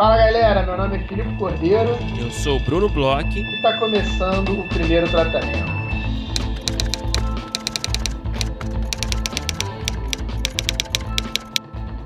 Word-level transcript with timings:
Fala 0.00 0.16
galera, 0.16 0.64
meu 0.64 0.78
nome 0.78 0.96
é 0.96 1.06
Filipe 1.06 1.36
Cordeiro. 1.36 1.90
Eu 2.18 2.30
sou 2.30 2.56
o 2.56 2.60
Bruno 2.60 2.88
Bloch. 2.88 3.38
E 3.38 3.56
está 3.56 3.78
começando 3.78 4.58
o 4.58 4.66
primeiro 4.70 5.06
tratamento. 5.10 5.70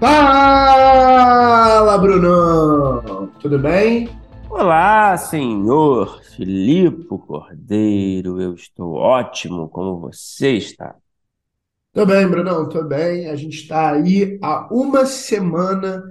Fala, 0.01 1.97
Brunão! 1.99 3.31
Tudo 3.39 3.61
bem? 3.61 4.11
Olá, 4.51 5.17
senhor 5.17 6.21
Filipe 6.21 7.07
Cordeiro. 7.07 8.41
Eu 8.41 8.55
estou 8.55 8.95
ótimo. 8.95 9.69
Como 9.69 10.01
você 10.01 10.57
está? 10.57 10.97
Tô 11.93 12.05
bem, 12.05 12.27
Brunão, 12.27 12.69
tô 12.69 12.83
bem. 12.83 13.29
A 13.29 13.37
gente 13.37 13.55
está 13.55 13.93
aí 13.93 14.37
há 14.43 14.67
uma 14.69 15.07
semana 15.07 16.03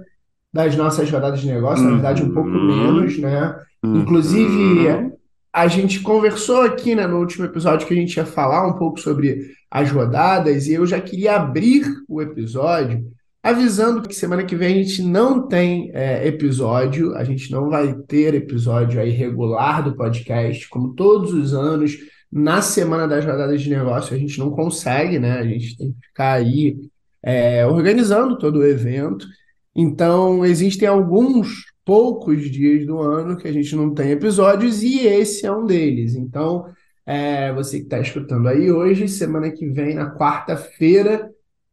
das 0.54 0.76
nossas 0.76 1.10
rodadas 1.10 1.40
de 1.40 1.48
negócio, 1.48 1.84
na 1.84 1.90
verdade, 1.90 2.22
um 2.22 2.32
pouco 2.32 2.48
Uhum. 2.48 2.66
menos, 2.94 3.18
né? 3.18 3.56
Uhum. 3.84 3.96
Inclusive, 4.02 5.12
a 5.52 5.66
gente 5.66 6.00
conversou 6.00 6.62
aqui, 6.62 6.94
né, 6.94 7.06
no 7.06 7.18
último 7.18 7.44
episódio 7.44 7.86
que 7.86 7.92
a 7.92 7.96
gente 7.96 8.16
ia 8.16 8.24
falar 8.24 8.66
um 8.66 8.74
pouco 8.74 9.00
sobre 9.00 9.40
as 9.70 9.90
rodadas, 9.90 10.68
e 10.68 10.74
eu 10.74 10.86
já 10.86 11.00
queria 11.00 11.34
abrir 11.36 11.84
o 12.08 12.22
episódio 12.22 13.04
avisando 13.42 14.00
que 14.08 14.14
semana 14.14 14.42
que 14.44 14.56
vem 14.56 14.80
a 14.80 14.82
gente 14.82 15.02
não 15.02 15.46
tem 15.46 15.90
é, 15.92 16.26
episódio, 16.26 17.14
a 17.14 17.24
gente 17.24 17.50
não 17.52 17.68
vai 17.68 17.92
ter 18.08 18.34
episódio 18.34 18.98
aí 19.00 19.10
regular 19.10 19.82
do 19.84 19.94
podcast, 19.96 20.66
como 20.70 20.94
todos 20.94 21.34
os 21.34 21.52
anos, 21.52 21.98
na 22.32 22.62
semana 22.62 23.06
das 23.06 23.24
rodadas 23.24 23.60
de 23.60 23.68
negócio 23.68 24.14
a 24.14 24.18
gente 24.18 24.38
não 24.38 24.50
consegue, 24.50 25.18
né? 25.18 25.32
A 25.38 25.44
gente 25.44 25.76
tem 25.76 25.92
que 25.92 26.06
ficar 26.08 26.32
aí 26.32 26.76
é, 27.22 27.66
organizando 27.66 28.38
todo 28.38 28.60
o 28.60 28.66
evento. 28.66 29.26
Então, 29.74 30.44
existem 30.44 30.86
alguns 30.86 31.64
poucos 31.84 32.48
dias 32.50 32.86
do 32.86 32.98
ano 33.00 33.36
que 33.36 33.48
a 33.48 33.52
gente 33.52 33.74
não 33.74 33.92
tem 33.92 34.10
episódios 34.10 34.82
e 34.82 35.06
esse 35.06 35.44
é 35.44 35.52
um 35.52 35.66
deles. 35.66 36.14
Então, 36.14 36.66
é, 37.04 37.52
você 37.52 37.78
que 37.78 37.84
está 37.84 37.98
escutando 38.00 38.48
aí 38.48 38.70
hoje, 38.70 39.08
semana 39.08 39.50
que 39.50 39.66
vem, 39.66 39.94
na 39.94 40.14
quarta-feira, 40.14 41.30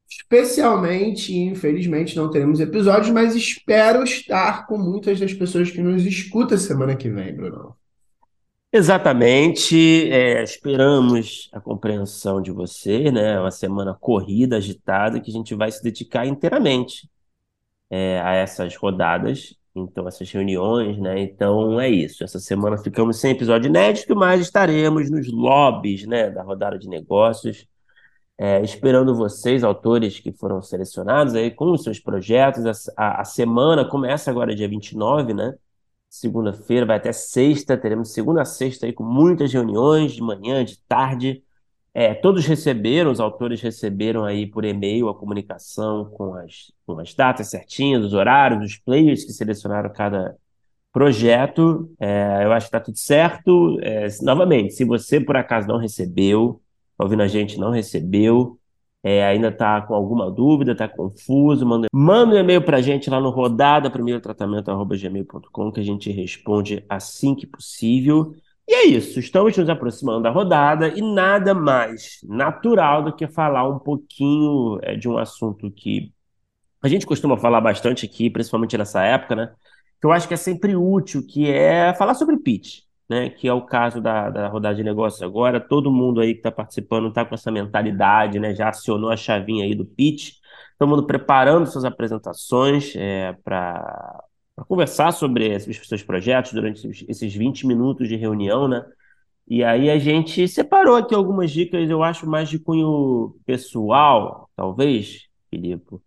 especialmente, 0.09 1.33
infelizmente, 1.37 2.17
não 2.17 2.29
teremos 2.29 2.59
episódios, 2.59 3.11
mas 3.11 3.35
espero 3.35 4.03
estar 4.03 4.67
com 4.67 4.77
muitas 4.77 5.19
das 5.19 5.33
pessoas 5.33 5.71
que 5.71 5.81
nos 5.81 6.05
escutam 6.05 6.57
semana 6.57 6.95
que 6.95 7.09
vem, 7.09 7.33
Bruno. 7.33 7.75
Exatamente. 8.73 10.09
É, 10.09 10.43
esperamos 10.43 11.49
a 11.53 11.59
compreensão 11.59 12.41
de 12.41 12.51
você, 12.51 13.11
né? 13.11 13.39
Uma 13.39 13.51
semana 13.51 13.93
corrida, 13.93 14.57
agitada, 14.57 15.19
que 15.19 15.29
a 15.29 15.33
gente 15.33 15.53
vai 15.53 15.71
se 15.71 15.83
dedicar 15.83 16.25
inteiramente 16.25 17.10
é, 17.91 18.21
a 18.21 18.33
essas 18.33 18.75
rodadas, 18.77 19.55
então 19.75 20.07
essas 20.07 20.31
reuniões, 20.31 20.97
né? 20.97 21.19
Então 21.21 21.79
é 21.79 21.89
isso. 21.89 22.23
Essa 22.23 22.39
semana 22.39 22.77
ficamos 22.77 23.19
sem 23.19 23.31
episódio 23.31 23.67
inédito, 23.67 24.15
mas 24.15 24.41
estaremos 24.41 25.09
nos 25.11 25.29
lobbies, 25.31 26.05
né, 26.07 26.29
da 26.29 26.41
rodada 26.43 26.79
de 26.79 26.87
negócios, 26.87 27.67
é, 28.37 28.61
esperando 28.63 29.15
vocês, 29.15 29.63
autores 29.63 30.19
que 30.19 30.31
foram 30.31 30.61
selecionados 30.61 31.35
aí 31.35 31.51
com 31.51 31.71
os 31.71 31.83
seus 31.83 31.99
projetos. 31.99 32.89
A, 32.97 33.21
a, 33.21 33.25
semana 33.25 33.85
começa 33.85 34.31
agora 34.31 34.55
dia 34.55 34.67
29, 34.67 35.33
né? 35.33 35.55
Segunda-feira 36.09 36.85
vai 36.85 36.97
até 36.97 37.11
sexta, 37.13 37.77
teremos 37.77 38.13
segunda 38.13 38.41
a 38.41 38.45
sexta 38.45 38.85
aí 38.85 38.93
com 38.93 39.03
muitas 39.03 39.53
reuniões 39.53 40.13
de 40.13 40.21
manhã, 40.21 40.65
de 40.65 40.77
tarde. 40.87 41.43
É, 41.93 42.13
todos 42.13 42.45
receberam, 42.45 43.11
os 43.11 43.19
autores 43.19 43.61
receberam 43.61 44.23
aí 44.23 44.47
por 44.47 44.63
e-mail 44.63 45.09
a 45.09 45.15
comunicação 45.15 46.05
com 46.05 46.35
as, 46.35 46.71
com 46.85 46.97
as 46.99 47.13
datas 47.13 47.49
certinhas, 47.49 48.05
os 48.05 48.13
horários, 48.13 48.63
os 48.63 48.77
players 48.77 49.25
que 49.25 49.33
selecionaram 49.33 49.91
cada 49.91 50.35
projeto. 50.91 51.91
É, 51.99 52.45
eu 52.45 52.53
acho 52.53 52.67
que 52.67 52.69
está 52.69 52.79
tudo 52.79 52.97
certo. 52.97 53.77
É, 53.81 54.07
novamente, 54.21 54.73
se 54.73 54.85
você 54.85 55.19
por 55.19 55.35
acaso 55.35 55.67
não 55.67 55.77
recebeu, 55.77 56.61
tá 56.97 57.03
ouvindo 57.03 57.23
a 57.23 57.27
gente 57.27 57.59
não 57.59 57.71
recebeu, 57.71 58.57
é, 59.03 59.25
ainda 59.25 59.49
está 59.49 59.81
com 59.81 59.93
alguma 59.95 60.29
dúvida, 60.29 60.73
está 60.73 60.87
confuso, 60.87 61.65
manda, 61.65 61.87
manda 61.91 62.35
um 62.35 62.39
e-mail 62.39 62.61
para 62.61 62.77
a 62.77 62.81
gente 62.81 63.09
lá 63.09 63.19
no 63.19 63.31
rodada 63.31 63.89
primeiro 63.89 64.21
tratamento@gmail.com 64.21 65.71
que 65.71 65.79
a 65.79 65.83
gente 65.83 66.11
responde 66.11 66.85
assim 66.87 67.33
que 67.35 67.47
possível. 67.47 68.35
E 68.67 68.73
é 68.73 68.85
isso, 68.85 69.19
estamos 69.19 69.57
nos 69.57 69.69
aproximando 69.69 70.23
da 70.23 70.29
rodada 70.29 70.87
e 70.87 71.01
nada 71.01 71.53
mais 71.53 72.19
natural 72.23 73.03
do 73.03 73.15
que 73.15 73.27
falar 73.27 73.67
um 73.67 73.79
pouquinho 73.79 74.79
é, 74.81 74.95
de 74.95 75.09
um 75.09 75.17
assunto 75.17 75.69
que 75.71 76.13
a 76.81 76.87
gente 76.87 77.05
costuma 77.05 77.37
falar 77.37 77.61
bastante 77.61 78.05
aqui, 78.05 78.29
principalmente 78.29 78.77
nessa 78.77 79.03
época, 79.03 79.35
né? 79.35 79.53
Que 79.99 80.07
eu 80.07 80.11
acho 80.11 80.27
que 80.27 80.33
é 80.33 80.37
sempre 80.37 80.75
útil, 80.75 81.25
que 81.25 81.49
é 81.49 81.93
falar 81.93 82.15
sobre 82.15 82.37
pitch, 82.37 82.81
né? 83.09 83.29
Que 83.29 83.47
é 83.47 83.53
o 83.53 83.61
caso 83.65 84.01
da, 84.01 84.29
da 84.29 84.47
rodada 84.47 84.75
de 84.75 84.83
negócios 84.83 85.21
agora. 85.21 85.59
Todo 85.59 85.91
mundo 85.91 86.21
aí 86.21 86.33
que 86.33 86.39
está 86.39 86.51
participando 86.51 87.09
está 87.09 87.23
com 87.23 87.35
essa 87.35 87.51
mentalidade, 87.51 88.39
né? 88.39 88.55
Já 88.55 88.69
acionou 88.69 89.11
a 89.11 89.17
chavinha 89.17 89.65
aí 89.65 89.75
do 89.75 89.85
pitch. 89.85 90.37
Todo 90.79 90.89
mundo 90.89 91.05
preparando 91.05 91.67
suas 91.67 91.85
apresentações 91.85 92.95
é, 92.95 93.33
para 93.43 94.23
para 94.61 94.65
conversar 94.65 95.11
sobre 95.11 95.55
os 95.55 95.87
seus 95.87 96.03
projetos 96.03 96.53
durante 96.53 96.87
esses 97.09 97.33
20 97.33 97.65
minutos 97.65 98.07
de 98.07 98.15
reunião, 98.15 98.67
né? 98.67 98.85
E 99.47 99.63
aí 99.63 99.89
a 99.89 99.97
gente 99.97 100.47
separou 100.47 100.95
aqui 100.95 101.15
algumas 101.15 101.51
dicas, 101.51 101.89
eu 101.89 102.03
acho 102.03 102.27
mais 102.27 102.47
de 102.47 102.59
cunho 102.59 103.35
pessoal, 103.45 104.49
talvez, 104.55 105.27
Filipe. 105.49 105.97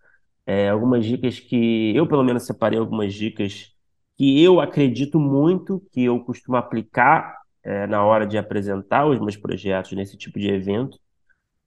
É, 0.46 0.68
algumas 0.68 1.04
dicas 1.04 1.40
que 1.40 1.94
eu, 1.96 2.06
pelo 2.06 2.22
menos, 2.22 2.44
separei 2.46 2.78
algumas 2.78 3.12
dicas 3.12 3.72
que 4.16 4.42
eu 4.42 4.60
acredito 4.60 5.18
muito, 5.18 5.82
que 5.92 6.04
eu 6.04 6.20
costumo 6.20 6.56
aplicar 6.56 7.38
é, 7.62 7.86
na 7.86 8.04
hora 8.04 8.26
de 8.26 8.38
apresentar 8.38 9.06
os 9.06 9.18
meus 9.18 9.36
projetos 9.36 9.92
nesse 9.92 10.16
tipo 10.16 10.38
de 10.38 10.48
evento. 10.48 10.98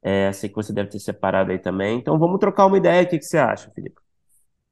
É, 0.01 0.31
sei 0.31 0.49
que 0.49 0.55
você 0.55 0.71
deve 0.71 0.89
ter 0.89 0.99
separado 0.99 1.51
aí 1.51 1.59
também. 1.59 1.99
Então 1.99 2.17
vamos 2.17 2.39
trocar 2.39 2.65
uma 2.67 2.77
ideia. 2.77 3.03
O 3.03 3.09
que, 3.09 3.19
que 3.19 3.25
você 3.25 3.37
acha, 3.37 3.69
Felipe? 3.71 4.06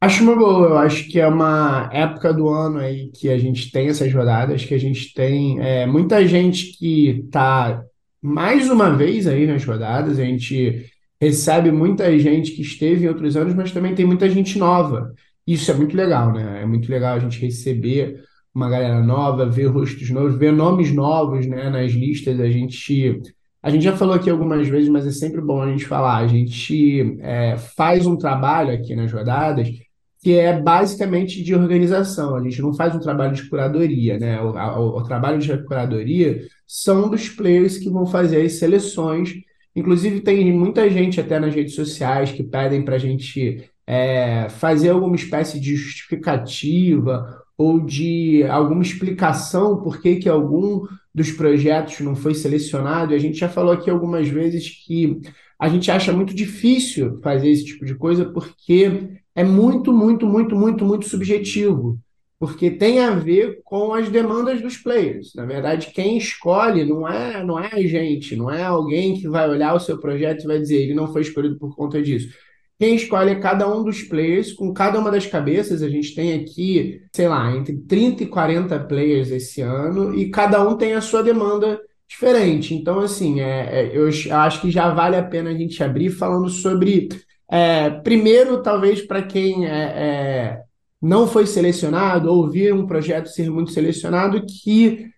Acho 0.01 0.23
uma 0.23 0.35
boa, 0.35 0.67
eu 0.67 0.78
acho 0.78 1.07
que 1.09 1.19
é 1.19 1.28
uma 1.28 1.89
época 1.91 2.31
do 2.33 2.47
ano 2.50 2.78
aí 2.78 3.09
que 3.11 3.29
a 3.29 3.38
gente 3.38 3.72
tem 3.72 3.88
essas 3.88 4.13
rodadas, 4.13 4.63
que 4.63 4.73
a 4.73 4.78
gente 4.78 5.13
tem 5.13 5.59
é, 5.59 5.85
muita 5.88 6.28
gente 6.28 6.78
que 6.78 7.22
está 7.25 7.83
mais 8.22 8.69
uma 8.69 8.95
vez 8.95 9.25
aí 9.25 9.47
nas 9.47 9.63
rodadas, 9.66 10.19
a 10.19 10.23
gente 10.23 10.85
recebe 11.19 11.72
muita 11.72 12.17
gente 12.19 12.51
que 12.51 12.61
esteve 12.61 13.06
em 13.06 13.07
outros 13.07 13.35
anos, 13.35 13.53
mas 13.56 13.72
também 13.72 13.95
tem 13.95 14.06
muita 14.06 14.29
gente 14.29 14.59
nova. 14.59 15.11
Isso 15.47 15.72
é 15.72 15.73
muito 15.73 15.95
legal, 15.95 16.31
né? 16.33 16.62
É 16.62 16.66
muito 16.66 16.89
legal 16.91 17.16
a 17.16 17.19
gente 17.19 17.39
receber 17.39 18.22
uma 18.53 18.69
galera 18.69 19.01
nova, 19.01 19.45
ver 19.50 19.66
rostos 19.67 20.09
novos, 20.12 20.38
ver 20.38 20.51
nomes 20.51 20.91
novos, 20.94 21.47
né, 21.47 21.69
nas 21.69 21.91
listas. 21.91 22.39
A 22.39 22.50
gente, 22.50 23.22
a 23.62 23.69
gente 23.69 23.83
já 23.83 23.95
falou 23.97 24.13
aqui 24.16 24.29
algumas 24.29 24.67
vezes, 24.67 24.89
mas 24.89 25.06
é 25.07 25.12
sempre 25.12 25.41
bom 25.41 25.62
a 25.62 25.69
gente 25.72 25.85
falar. 25.85 26.17
A 26.17 26.27
gente 26.27 27.17
é, 27.22 27.57
faz 27.57 28.06
um 28.06 28.17
trabalho 28.17 28.72
aqui 28.73 28.95
nas 28.95 29.12
rodadas 29.12 29.69
que 30.25 30.40
é 30.40 30.59
basicamente 30.59 31.44
de 31.44 31.53
organização. 31.53 32.36
A 32.36 32.41
gente 32.41 32.59
não 32.59 32.74
faz 32.74 32.96
um 32.96 33.00
trabalho 33.00 33.36
de 33.36 33.47
curadoria, 33.47 34.18
né? 34.18 34.41
O, 34.41 34.53
o, 34.53 34.97
o 34.97 35.03
trabalho 35.03 35.38
de 35.38 35.56
curadoria 35.66 36.41
são 36.66 37.08
dos 37.08 37.30
players 37.30 37.78
que 37.78 37.91
vão 37.91 38.08
fazer 38.08 38.41
as 38.41 38.53
seleções. 38.53 39.36
Inclusive, 39.75 40.22
tem 40.22 40.52
muita 40.52 40.90
gente 40.90 41.22
até 41.22 41.40
nas 41.40 41.53
redes 41.53 41.75
sociais 41.75 42.31
que 42.31 42.44
pedem 42.44 42.84
para 42.84 42.96
a 42.96 42.97
gente 42.97 43.69
é, 43.86 44.50
fazer 44.50 44.90
alguma 44.90 45.16
espécie 45.16 45.59
de 45.59 45.75
justificativa 45.75 47.44
ou 47.56 47.80
de 47.80 48.44
alguma 48.50 48.81
explicação 48.81 49.80
por 49.80 50.02
que, 50.02 50.16
que 50.16 50.28
algum 50.28 50.88
dos 51.13 51.31
projetos 51.34 52.00
não 52.00 52.16
foi 52.16 52.34
selecionado. 52.34 53.13
A 53.13 53.19
gente 53.19 53.38
já 53.38 53.47
falou 53.47 53.74
aqui 53.74 53.92
algumas 53.92 54.27
vezes 54.27 54.72
que 54.88 55.22
a 55.60 55.69
gente 55.69 55.92
acha 55.92 56.12
muito 56.12 56.33
difícil 56.33 57.19
fazer 57.22 57.51
esse 57.51 57.66
tipo 57.66 57.86
de 57.86 57.94
coisa 57.94 58.25
porque 58.25 59.22
é 59.36 59.44
muito, 59.44 59.92
muito, 59.94 60.26
muito, 60.26 60.56
muito, 60.56 60.86
muito 60.86 61.08
subjetivo. 61.08 62.00
Porque 62.40 62.72
tem 62.72 63.00
a 63.00 63.12
ver 63.12 63.62
com 63.64 63.94
as 63.94 64.10
demandas 64.10 64.62
dos 64.62 64.78
players. 64.78 65.34
Na 65.36 65.46
verdade, 65.46 65.92
quem 65.94 66.18
escolhe 66.18 66.86
não 66.86 67.08
é, 67.08 67.44
não 67.44 67.60
é 67.60 67.70
a 67.72 67.82
gente, 67.82 68.36
não 68.36 68.52
é 68.52 68.64
alguém 68.64 69.16
que 69.16 69.28
vai 69.28 69.50
olhar 69.50 69.74
o 69.74 69.80
seu 69.80 70.00
projeto 70.00 70.44
e 70.44 70.48
vai 70.48 70.60
dizer 70.60 70.82
ele 70.82 70.94
não 70.94 71.12
foi 71.12 71.22
escolhido 71.22 71.58
por 71.58 71.76
conta 71.76 72.02
disso. 72.02 72.30
Quem 72.78 72.96
escolhe 72.96 73.32
é 73.32 73.40
cada 73.40 73.74
um 73.74 73.84
dos 73.84 74.04
players, 74.04 74.52
com 74.52 74.74
cada 74.74 75.00
uma 75.00 75.10
das 75.10 75.26
cabeças. 75.26 75.82
A 75.82 75.90
gente 75.90 76.14
tem 76.14 76.34
aqui, 76.34 77.02
sei 77.14 77.28
lá, 77.28 77.56
entre 77.56 77.78
30 77.78 78.24
e 78.24 78.28
40 78.28 78.80
players 78.82 79.32
esse 79.32 79.62
ano, 79.62 80.14
e 80.14 80.30
cada 80.30 80.68
um 80.68 80.76
tem 80.76 80.94
a 80.94 81.02
sua 81.02 81.24
demanda 81.24 81.80
diferente. 82.08 82.74
Então, 82.74 83.00
assim, 83.00 83.40
é, 83.40 83.92
é, 83.92 83.98
eu 83.98 84.10
acho 84.38 84.62
que 84.62 84.70
já 84.70 84.94
vale 84.94 85.16
a 85.16 85.24
pena 85.24 85.52
a 85.52 85.54
gente 85.54 85.82
abrir 85.82 86.10
falando 86.10 86.50
sobre. 86.50 87.08
É, 87.50 87.89
primeiro, 87.89 88.62
talvez 88.62 89.01
para 89.01 89.21
quem 89.21 89.68
é, 89.68 90.62
não 91.01 91.27
foi 91.27 91.45
selecionado, 91.45 92.31
ou 92.31 92.50
vir 92.50 92.74
um 92.74 92.88
projeto 92.88 93.27
ser 93.27 93.50
muito 93.50 93.71
selecionado, 93.71 94.45
que 94.45 95.09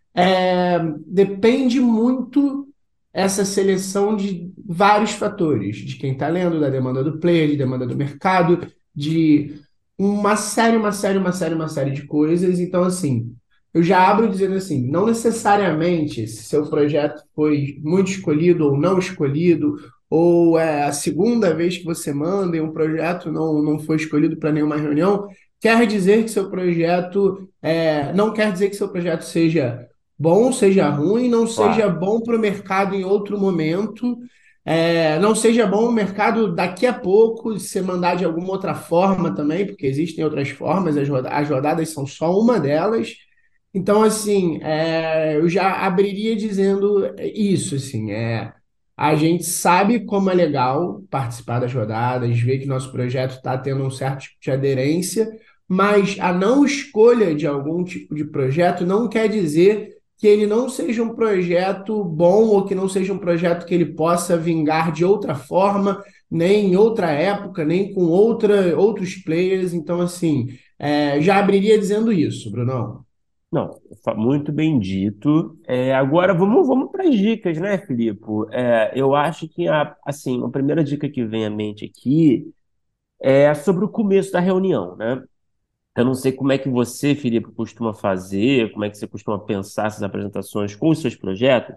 depende 1.06 1.80
muito 1.80 2.68
essa 3.14 3.46
seleção 3.46 4.16
de 4.16 4.52
vários 4.64 5.12
fatores, 5.12 5.78
de 5.78 5.96
quem 5.96 6.14
está 6.14 6.28
lendo, 6.28 6.60
da 6.60 6.70
demanda 6.70 7.04
do 7.04 7.20
player, 7.20 7.50
de 7.50 7.58
demanda 7.58 7.86
do 7.86 7.96
mercado, 7.96 8.68
de 8.96 9.56
uma 9.98 10.36
série, 10.36 10.78
uma 10.78 10.92
série, 10.92 11.18
uma 11.18 11.32
série, 11.32 11.56
uma 11.56 11.68
série 11.68 11.92
de 11.92 12.06
coisas. 12.06 12.60
Então, 12.60 12.84
assim, 12.84 13.34
eu 13.74 13.82
já 13.82 14.08
abro 14.08 14.30
dizendo 14.30 14.56
assim, 14.56 14.88
não 14.90 15.06
necessariamente 15.06 16.28
se 16.28 16.44
seu 16.44 16.68
projeto 16.70 17.24
foi 17.36 17.80
muito 17.84 18.12
escolhido 18.12 18.66
ou 18.66 18.78
não 18.78 19.00
escolhido, 19.00 19.76
ou 20.10 20.58
é 20.58 20.84
a 20.84 20.92
segunda 20.92 21.54
vez 21.54 21.78
que 21.78 21.86
você 21.86 22.14
manda 22.14 22.56
e 22.56 22.62
um 22.62 22.72
projeto 22.72 23.32
não, 23.32 23.62
não 23.62 23.80
foi 23.80 23.98
escolhido 23.98 24.38
para 24.38 24.52
nenhuma 24.52 24.78
reunião, 24.78 25.28
quer 25.60 25.86
dizer 25.86 26.24
que 26.24 26.32
seu 26.32 26.50
projeto 26.50 27.50
é, 27.62 28.14
não 28.14 28.34
quer 28.34 28.52
dizer 28.52 28.70
que 28.70 28.76
seu 28.76 28.90
projeto 28.90 29.24
seja 29.24 29.88
bom, 30.18 30.52
seja 30.52 30.90
ruim, 30.90 31.30
não 31.30 31.46
claro. 31.46 31.74
seja 31.74 31.90
bom 31.90 32.22
para 32.22 32.36
o 32.36 32.40
mercado 32.40 32.96
em 32.96 33.04
outro 33.04 33.38
momento, 33.40 34.18
é, 34.66 35.18
não 35.20 35.34
seja 35.36 35.66
bom 35.66 35.88
o 35.88 35.92
mercado 35.92 36.54
daqui 36.54 36.86
a 36.86 36.94
pouco 36.94 37.58
ser 37.60 37.82
mandar 37.84 38.16
de 38.16 38.26
alguma 38.26 38.50
outra 38.50 38.76
forma 38.76 39.34
também, 39.34 39.66
porque 39.66 39.86
existem 39.86 40.24
outras 40.24 40.50
formas, 40.50 40.98
as, 40.98 41.08
rodadas, 41.08 41.40
as 41.40 41.50
rodadas 41.50 41.90
são 41.90 42.06
só 42.06 42.38
uma 42.38 42.60
delas. 42.60 43.14
Então, 43.74 44.04
assim, 44.04 44.60
é, 44.64 45.38
eu 45.38 45.48
já 45.48 45.86
abriria 45.86 46.36
dizendo 46.36 47.14
isso, 47.20 47.76
assim, 47.76 48.12
é, 48.12 48.52
a 48.98 49.16
gente 49.16 49.44
sabe 49.44 50.06
como 50.06 50.32
é 50.32 50.34
legal 50.34 51.04
participar 51.10 51.60
das 51.60 51.72
rodadas, 51.72 52.40
ver 52.40 52.58
que 52.58 52.66
nosso 52.66 52.92
projeto 52.92 53.36
está 53.36 53.56
tendo 53.56 53.84
um 53.84 53.92
certo 53.92 54.22
tipo 54.22 54.38
de 54.42 54.52
aderência, 54.52 55.30
mas 55.68 56.18
a 56.20 56.34
não 56.34 56.66
escolha 56.66 57.36
de 57.36 57.46
algum 57.46 57.84
tipo 57.84 58.16
de 58.16 58.26
projeto 58.26 58.86
não 58.88 59.08
quer 59.08 59.30
dizer 59.30 59.98
que 60.18 60.26
ele 60.26 60.48
não 60.48 60.68
seja 60.68 61.04
um 61.04 61.14
projeto 61.16 62.04
bom 62.04 62.48
ou 62.48 62.66
que 62.66 62.74
não 62.74 62.90
seja 62.90 63.14
um 63.14 63.20
projeto 63.20 63.68
que 63.68 63.76
ele 63.76 63.86
possa 63.86 64.36
vingar 64.36 64.92
de 64.92 65.06
outra 65.06 65.36
forma, 65.36 66.04
nem 66.30 66.72
em 66.72 66.76
outra 66.76 67.12
época, 67.12 67.64
nem 67.64 67.94
com 67.94 68.06
outra, 68.06 68.76
outros 68.76 69.16
players. 69.16 69.74
Então, 69.74 70.02
assim, 70.02 70.48
é, 70.80 71.22
já 71.22 71.38
abriria 71.38 71.78
dizendo 71.78 72.12
isso, 72.12 72.50
Brunão. 72.52 73.06
Não, 73.52 73.80
muito 74.18 74.52
bem 74.52 74.78
dito. 74.78 75.58
É, 75.66 75.96
agora 75.96 76.34
vamos, 76.34 76.68
vamos 76.68 76.92
para 76.92 77.08
as 77.08 77.16
dicas, 77.16 77.58
né, 77.58 77.78
Filipe? 77.78 78.22
É, 78.52 78.92
eu 78.94 79.16
acho 79.16 79.48
que 79.48 79.68
a, 79.68 79.96
assim, 80.06 80.44
a 80.44 80.50
primeira 80.50 80.84
dica 80.84 81.10
que 81.10 81.24
vem 81.26 81.46
à 81.46 81.50
mente 81.50 81.86
aqui 81.86 82.52
é 83.22 83.54
sobre 83.56 83.86
o 83.86 83.90
começo 83.90 84.32
da 84.32 84.40
reunião, 84.40 84.96
né? 84.98 85.24
Eu 85.98 86.06
não 86.06 86.16
sei 86.16 86.32
como 86.34 86.52
é 86.54 86.58
que 86.60 86.70
você, 86.70 87.16
Felipe, 87.16 87.52
costuma 87.54 87.94
fazer, 87.94 88.72
como 88.74 88.86
é 88.86 88.90
que 88.92 88.98
você 88.98 89.08
costuma 89.08 89.40
pensar 89.40 89.88
essas 89.88 90.04
apresentações 90.04 90.76
com 90.76 90.90
os 90.90 91.02
seus 91.02 91.16
projetos, 91.16 91.76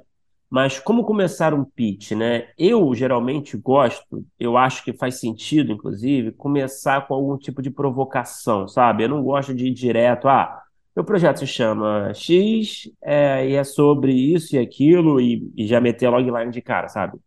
mas 0.50 0.78
como 0.80 1.04
começar 1.04 1.54
um 1.54 1.64
pitch, 1.64 2.12
né? 2.12 2.48
Eu 2.58 2.92
geralmente 2.94 3.56
gosto, 3.56 4.24
eu 4.38 4.56
acho 4.56 4.84
que 4.84 4.92
faz 4.92 5.20
sentido, 5.20 5.72
inclusive, 5.72 6.32
começar 6.32 7.06
com 7.06 7.14
algum 7.14 7.38
tipo 7.38 7.62
de 7.62 7.70
provocação, 7.70 8.66
sabe? 8.68 9.04
Eu 9.04 9.08
não 9.10 9.22
gosto 9.22 9.54
de 9.54 9.66
ir 9.68 9.74
direto, 9.74 10.28
ah, 10.28 10.62
meu 10.94 11.04
projeto 11.04 11.38
se 11.38 11.46
chama 11.46 12.12
X 12.14 12.90
é, 13.02 13.48
e 13.48 13.54
é 13.54 13.64
sobre 13.64 14.12
isso 14.12 14.56
e 14.56 14.58
aquilo, 14.58 15.20
e, 15.20 15.50
e 15.56 15.66
já 15.66 15.80
meter 15.80 16.08
logline 16.08 16.50
de 16.50 16.60
cara, 16.60 16.88
sabe? 16.88 17.18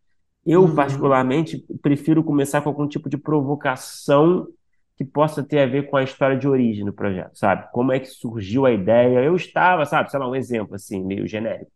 Eu, 0.45 0.63
uhum. 0.63 0.75
particularmente, 0.75 1.65
prefiro 1.81 2.23
começar 2.23 2.61
com 2.61 2.69
algum 2.69 2.87
tipo 2.87 3.09
de 3.09 3.17
provocação 3.17 4.47
que 4.97 5.05
possa 5.05 5.41
ter 5.41 5.59
a 5.59 5.65
ver 5.65 5.89
com 5.89 5.97
a 5.97 6.03
história 6.03 6.37
de 6.37 6.47
origem 6.47 6.85
do 6.85 6.93
projeto, 6.93 7.35
sabe? 7.37 7.67
Como 7.71 7.91
é 7.91 7.99
que 7.99 8.07
surgiu 8.07 8.65
a 8.65 8.71
ideia? 8.71 9.23
Eu 9.23 9.35
estava, 9.35 9.85
sabe, 9.85 10.11
sei 10.11 10.19
lá, 10.19 10.29
um 10.29 10.35
exemplo 10.35 10.75
assim, 10.75 11.03
meio 11.03 11.25
genérico. 11.25 11.71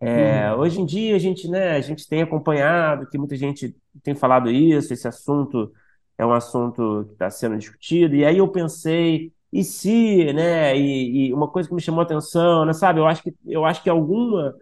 É, 0.00 0.52
uhum. 0.52 0.60
Hoje 0.60 0.80
em 0.80 0.86
dia 0.86 1.16
a 1.16 1.18
gente, 1.18 1.48
né, 1.48 1.72
a 1.72 1.80
gente 1.80 2.08
tem 2.08 2.22
acompanhado 2.22 3.08
que 3.08 3.18
muita 3.18 3.36
gente 3.36 3.76
tem 4.02 4.14
falado 4.14 4.50
isso, 4.50 4.92
esse 4.92 5.06
assunto 5.06 5.72
é 6.16 6.24
um 6.24 6.32
assunto 6.32 7.04
que 7.06 7.12
está 7.12 7.30
sendo 7.30 7.56
discutido, 7.56 8.14
e 8.14 8.24
aí 8.24 8.38
eu 8.38 8.48
pensei, 8.48 9.32
e 9.52 9.64
se, 9.64 10.32
né, 10.32 10.76
e, 10.76 11.28
e, 11.28 11.34
uma 11.34 11.48
coisa 11.48 11.68
que 11.68 11.74
me 11.74 11.80
chamou 11.80 12.00
a 12.00 12.04
atenção, 12.04 12.64
né, 12.64 12.72
sabe, 12.72 13.00
eu 13.00 13.06
acho 13.06 13.22
que, 13.22 13.34
eu 13.46 13.64
acho 13.64 13.82
que 13.82 13.88
alguma 13.90 14.54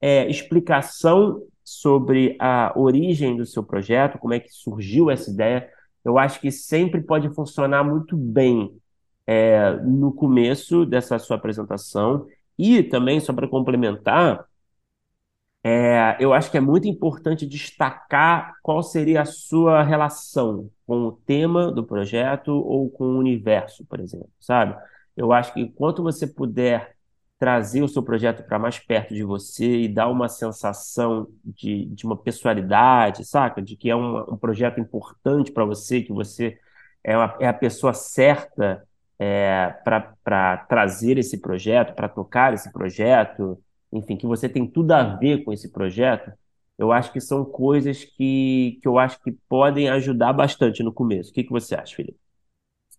é, 0.00 0.28
explicação 0.28 1.42
sobre 1.64 2.36
a 2.38 2.72
origem 2.76 3.36
do 3.36 3.46
seu 3.46 3.62
projeto, 3.62 4.18
como 4.18 4.34
é 4.34 4.40
que 4.40 4.50
surgiu 4.52 5.10
essa 5.10 5.30
ideia, 5.30 5.68
eu 6.04 6.18
acho 6.18 6.40
que 6.40 6.50
sempre 6.50 7.00
pode 7.00 7.28
funcionar 7.34 7.82
muito 7.82 8.16
bem 8.16 8.76
é, 9.26 9.72
no 9.82 10.12
começo 10.12 10.84
dessa 10.84 11.18
sua 11.18 11.36
apresentação. 11.36 12.26
E 12.58 12.82
também, 12.82 13.18
só 13.20 13.32
para 13.32 13.48
complementar, 13.48 14.44
é, 15.66 16.16
eu 16.20 16.34
acho 16.34 16.50
que 16.50 16.58
é 16.58 16.60
muito 16.60 16.86
importante 16.86 17.46
destacar 17.46 18.54
qual 18.62 18.82
seria 18.82 19.22
a 19.22 19.24
sua 19.24 19.82
relação 19.82 20.70
com 20.86 21.06
o 21.06 21.12
tema 21.12 21.72
do 21.72 21.82
projeto 21.82 22.50
ou 22.50 22.90
com 22.90 23.04
o 23.04 23.18
universo, 23.18 23.82
por 23.86 23.98
exemplo, 23.98 24.28
sabe? 24.38 24.76
Eu 25.16 25.32
acho 25.32 25.54
que 25.54 25.66
quanto 25.70 26.02
você 26.02 26.26
puder 26.26 26.94
trazer 27.38 27.82
o 27.82 27.88
seu 27.88 28.02
projeto 28.02 28.44
para 28.46 28.58
mais 28.58 28.78
perto 28.78 29.14
de 29.14 29.24
você 29.24 29.82
e 29.82 29.88
dar 29.88 30.08
uma 30.08 30.28
sensação 30.28 31.28
de, 31.42 31.86
de 31.86 32.04
uma 32.04 32.16
pessoalidade, 32.16 33.24
saca? 33.24 33.62
De 33.62 33.74
que 33.74 33.88
é 33.88 33.96
um, 33.96 34.34
um 34.34 34.36
projeto 34.36 34.78
importante 34.80 35.50
para 35.50 35.64
você, 35.64 36.02
que 36.02 36.12
você 36.12 36.58
é, 37.02 37.16
uma, 37.16 37.36
é 37.40 37.48
a 37.48 37.54
pessoa 37.54 37.94
certa 37.94 38.86
é, 39.18 39.74
para 39.82 40.58
trazer 40.68 41.16
esse 41.18 41.38
projeto, 41.40 41.94
para 41.94 42.08
tocar 42.08 42.52
esse 42.52 42.70
projeto, 42.72 43.58
enfim, 43.94 44.16
que 44.16 44.26
você 44.26 44.48
tem 44.48 44.66
tudo 44.66 44.92
a 44.92 45.02
ver 45.16 45.44
com 45.44 45.52
esse 45.52 45.70
projeto, 45.70 46.32
eu 46.76 46.92
acho 46.92 47.12
que 47.12 47.20
são 47.20 47.44
coisas 47.44 48.04
que, 48.04 48.78
que 48.82 48.88
eu 48.88 48.98
acho 48.98 49.22
que 49.22 49.32
podem 49.48 49.88
ajudar 49.88 50.32
bastante 50.32 50.82
no 50.82 50.92
começo. 50.92 51.30
O 51.30 51.32
que, 51.32 51.44
que 51.44 51.52
você 51.52 51.74
acha, 51.74 51.94
Felipe? 51.94 52.18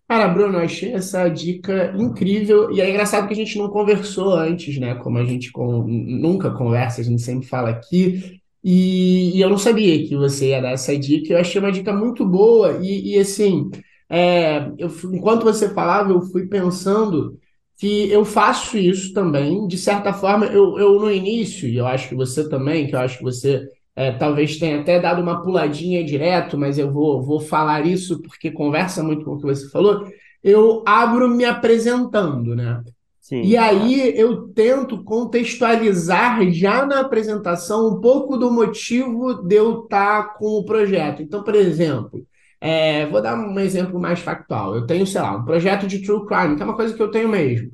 Cara, 0.08 0.28
Bruno, 0.28 0.58
achei 0.58 0.94
essa 0.94 1.28
dica 1.28 1.92
incrível. 1.96 2.70
E 2.70 2.80
é 2.80 2.88
engraçado 2.88 3.26
que 3.26 3.34
a 3.34 3.36
gente 3.36 3.58
não 3.58 3.68
conversou 3.68 4.34
antes, 4.34 4.78
né? 4.78 4.94
Como 4.94 5.18
a 5.18 5.24
gente 5.24 5.50
com... 5.52 5.82
nunca 5.82 6.50
conversa, 6.52 7.00
a 7.00 7.04
gente 7.04 7.20
sempre 7.20 7.46
fala 7.46 7.70
aqui. 7.70 8.40
E, 8.62 9.36
e 9.36 9.40
eu 9.40 9.50
não 9.50 9.58
sabia 9.58 10.06
que 10.06 10.16
você 10.16 10.50
ia 10.50 10.62
dar 10.62 10.70
essa 10.70 10.96
dica. 10.98 11.32
Eu 11.34 11.38
achei 11.38 11.60
uma 11.60 11.72
dica 11.72 11.92
muito 11.92 12.24
boa. 12.24 12.78
E, 12.82 13.14
e 13.14 13.18
assim, 13.18 13.68
é, 14.08 14.70
eu, 14.78 14.88
enquanto 15.12 15.44
você 15.44 15.68
falava, 15.74 16.10
eu 16.12 16.22
fui 16.22 16.46
pensando 16.46 17.38
que 17.76 18.10
eu 18.10 18.24
faço 18.24 18.78
isso 18.78 19.12
também. 19.12 19.66
De 19.66 19.76
certa 19.76 20.12
forma, 20.12 20.46
eu, 20.46 20.78
eu 20.78 20.98
no 20.98 21.10
início, 21.10 21.68
e 21.68 21.76
eu 21.76 21.86
acho 21.86 22.08
que 22.08 22.14
você 22.14 22.48
também, 22.48 22.86
que 22.86 22.94
eu 22.94 23.00
acho 23.00 23.18
que 23.18 23.24
você 23.24 23.68
é, 23.94 24.12
talvez 24.12 24.58
tenha 24.58 24.80
até 24.80 25.00
dado 25.00 25.22
uma 25.22 25.42
puladinha 25.42 26.04
direto, 26.04 26.58
mas 26.58 26.78
eu 26.78 26.92
vou, 26.92 27.22
vou 27.22 27.40
falar 27.40 27.86
isso 27.86 28.20
porque 28.20 28.50
conversa 28.50 29.02
muito 29.02 29.24
com 29.24 29.32
o 29.32 29.36
que 29.38 29.44
você 29.44 29.68
falou. 29.70 30.06
Eu 30.42 30.82
abro 30.86 31.28
me 31.28 31.44
apresentando, 31.44 32.54
né? 32.54 32.82
Sim. 33.20 33.42
E 33.42 33.56
aí 33.56 34.16
eu 34.16 34.48
tento 34.48 35.02
contextualizar 35.02 36.48
já 36.52 36.86
na 36.86 37.00
apresentação 37.00 37.88
um 37.88 38.00
pouco 38.00 38.36
do 38.36 38.52
motivo 38.52 39.34
de 39.34 39.56
eu 39.56 39.82
estar 39.82 40.34
com 40.34 40.58
o 40.58 40.64
projeto. 40.64 41.22
Então, 41.22 41.42
por 41.42 41.56
exemplo, 41.56 42.24
é, 42.60 43.06
vou 43.06 43.22
dar 43.22 43.36
um 43.36 43.58
exemplo 43.60 44.00
mais 44.00 44.20
factual. 44.20 44.74
Eu 44.74 44.86
tenho, 44.86 45.06
sei 45.06 45.20
lá, 45.20 45.36
um 45.36 45.44
projeto 45.44 45.86
de 45.86 46.02
true 46.02 46.26
crime, 46.26 46.56
que 46.56 46.62
é 46.62 46.64
uma 46.64 46.76
coisa 46.76 46.94
que 46.94 47.02
eu 47.02 47.10
tenho 47.10 47.28
mesmo. 47.28 47.70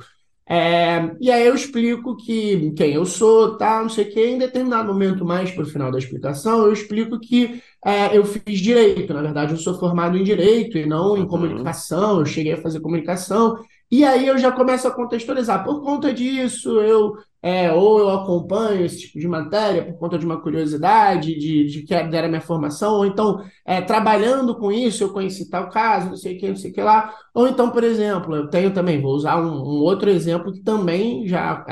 É, 0.48 1.16
e 1.20 1.30
aí 1.30 1.46
eu 1.46 1.54
explico 1.54 2.16
que 2.16 2.72
quem 2.72 2.92
eu 2.92 3.06
sou, 3.06 3.56
tá, 3.56 3.80
não 3.80 3.88
sei 3.88 4.04
o 4.04 4.12
quê. 4.12 4.26
Em 4.26 4.38
determinado 4.38 4.92
momento, 4.92 5.24
mais 5.24 5.50
para 5.50 5.62
o 5.62 5.66
final 5.66 5.90
da 5.90 5.98
explicação, 5.98 6.64
eu 6.66 6.72
explico 6.72 7.18
que 7.18 7.62
é, 7.84 8.16
eu 8.16 8.24
fiz 8.24 8.60
direito. 8.60 9.14
Na 9.14 9.22
verdade, 9.22 9.52
eu 9.52 9.58
sou 9.58 9.78
formado 9.78 10.16
em 10.16 10.24
direito 10.24 10.76
e 10.76 10.84
não 10.86 11.16
em 11.16 11.20
uhum. 11.20 11.26
comunicação. 11.26 12.18
Eu 12.18 12.26
cheguei 12.26 12.52
a 12.52 12.60
fazer 12.60 12.80
comunicação. 12.80 13.56
E 13.90 14.04
aí 14.04 14.26
eu 14.26 14.36
já 14.38 14.50
começo 14.52 14.86
a 14.88 14.90
contextualizar. 14.90 15.64
Por 15.64 15.82
conta 15.82 16.12
disso, 16.12 16.80
eu 16.80 17.16
é, 17.42 17.72
ou 17.72 17.98
eu 17.98 18.10
acompanho 18.10 18.84
esse 18.84 19.00
tipo 19.00 19.18
de 19.18 19.26
matéria 19.26 19.84
por 19.84 19.98
conta 19.98 20.16
de 20.16 20.24
uma 20.24 20.40
curiosidade, 20.40 21.36
de, 21.36 21.66
de 21.66 21.82
que 21.82 21.92
era 21.92 22.28
minha 22.28 22.40
formação, 22.40 22.94
ou 22.94 23.04
então, 23.04 23.44
é, 23.66 23.80
trabalhando 23.80 24.56
com 24.56 24.70
isso, 24.70 25.02
eu 25.02 25.12
conheci 25.12 25.50
tal 25.50 25.68
caso, 25.68 26.10
não 26.10 26.16
sei 26.16 26.36
o 26.36 26.38
que, 26.38 26.48
não 26.48 26.56
sei 26.56 26.70
o 26.70 26.74
que 26.74 26.80
lá. 26.80 27.12
Ou 27.34 27.48
então, 27.48 27.70
por 27.70 27.82
exemplo, 27.82 28.36
eu 28.36 28.48
tenho 28.48 28.72
também, 28.72 29.00
vou 29.00 29.12
usar 29.14 29.40
um, 29.40 29.50
um 29.50 29.80
outro 29.80 30.08
exemplo 30.08 30.52
que 30.52 30.60
também 30.60 31.26
já 31.26 31.64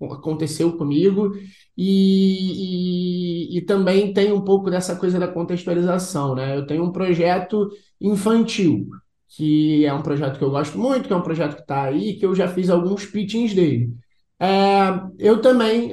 aconteceu 0.00 0.76
comigo, 0.76 1.32
e, 1.76 3.54
e, 3.54 3.58
e, 3.58 3.60
também 3.62 4.12
tem 4.12 4.32
um 4.32 4.40
pouco 4.42 4.70
dessa 4.70 4.96
coisa 4.96 5.18
da 5.18 5.28
contextualização, 5.28 6.34
né? 6.34 6.56
Eu 6.56 6.66
tenho 6.66 6.84
um 6.84 6.92
projeto 6.92 7.68
infantil, 8.00 8.88
que 9.28 9.84
é 9.84 9.92
um 9.92 10.02
projeto 10.02 10.38
que 10.38 10.44
eu 10.44 10.50
gosto 10.50 10.78
muito, 10.78 11.06
que 11.06 11.12
é 11.12 11.16
um 11.16 11.22
projeto 11.22 11.56
que 11.56 11.62
está 11.62 11.82
aí, 11.84 12.14
que 12.14 12.24
eu 12.24 12.34
já 12.34 12.48
fiz 12.48 12.70
alguns 12.70 13.04
pitchings 13.04 13.54
dele. 13.54 13.92
É, 14.38 14.46
eu 15.18 15.40
também 15.40 15.92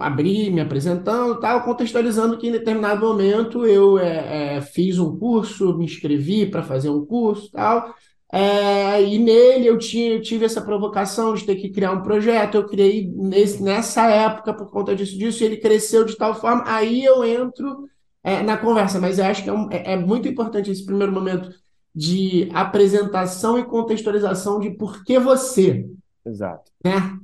abri 0.00 0.50
me 0.50 0.60
apresentando, 0.60 1.38
tal, 1.40 1.62
contextualizando 1.62 2.38
que 2.38 2.48
em 2.48 2.52
determinado 2.52 3.00
momento 3.00 3.66
eu 3.66 3.98
é, 3.98 4.56
é, 4.56 4.60
fiz 4.60 4.98
um 4.98 5.18
curso, 5.18 5.76
me 5.76 5.84
inscrevi 5.84 6.46
para 6.46 6.62
fazer 6.62 6.90
um 6.90 7.04
curso, 7.04 7.50
tal, 7.50 7.94
é, 8.30 9.02
e 9.02 9.18
nele 9.18 9.66
eu, 9.66 9.78
tinha, 9.78 10.12
eu 10.12 10.20
tive 10.20 10.44
essa 10.44 10.60
provocação 10.60 11.34
de 11.34 11.44
ter 11.44 11.56
que 11.56 11.70
criar 11.70 11.92
um 11.92 12.02
projeto. 12.02 12.56
Eu 12.56 12.66
criei 12.66 13.10
nesse, 13.14 13.62
nessa 13.62 14.08
época 14.10 14.52
por 14.52 14.70
conta 14.70 14.94
disso, 14.94 15.16
disso, 15.16 15.42
e 15.42 15.46
ele 15.46 15.56
cresceu 15.56 16.04
de 16.04 16.16
tal 16.16 16.34
forma. 16.34 16.62
Aí 16.66 17.04
eu 17.04 17.24
entro 17.24 17.88
é, 18.22 18.42
na 18.42 18.58
conversa, 18.58 19.00
mas 19.00 19.18
eu 19.18 19.24
acho 19.24 19.42
que 19.42 19.48
é, 19.48 19.52
um, 19.52 19.70
é, 19.70 19.94
é 19.94 19.96
muito 19.96 20.28
importante 20.28 20.70
esse 20.70 20.84
primeiro 20.84 21.12
momento 21.12 21.48
de 21.94 22.50
apresentação 22.52 23.58
e 23.58 23.64
contextualização 23.64 24.60
de 24.60 24.70
por 24.70 25.02
que 25.04 25.18
você, 25.18 25.88
Exato. 26.24 26.70
né? 26.84 27.18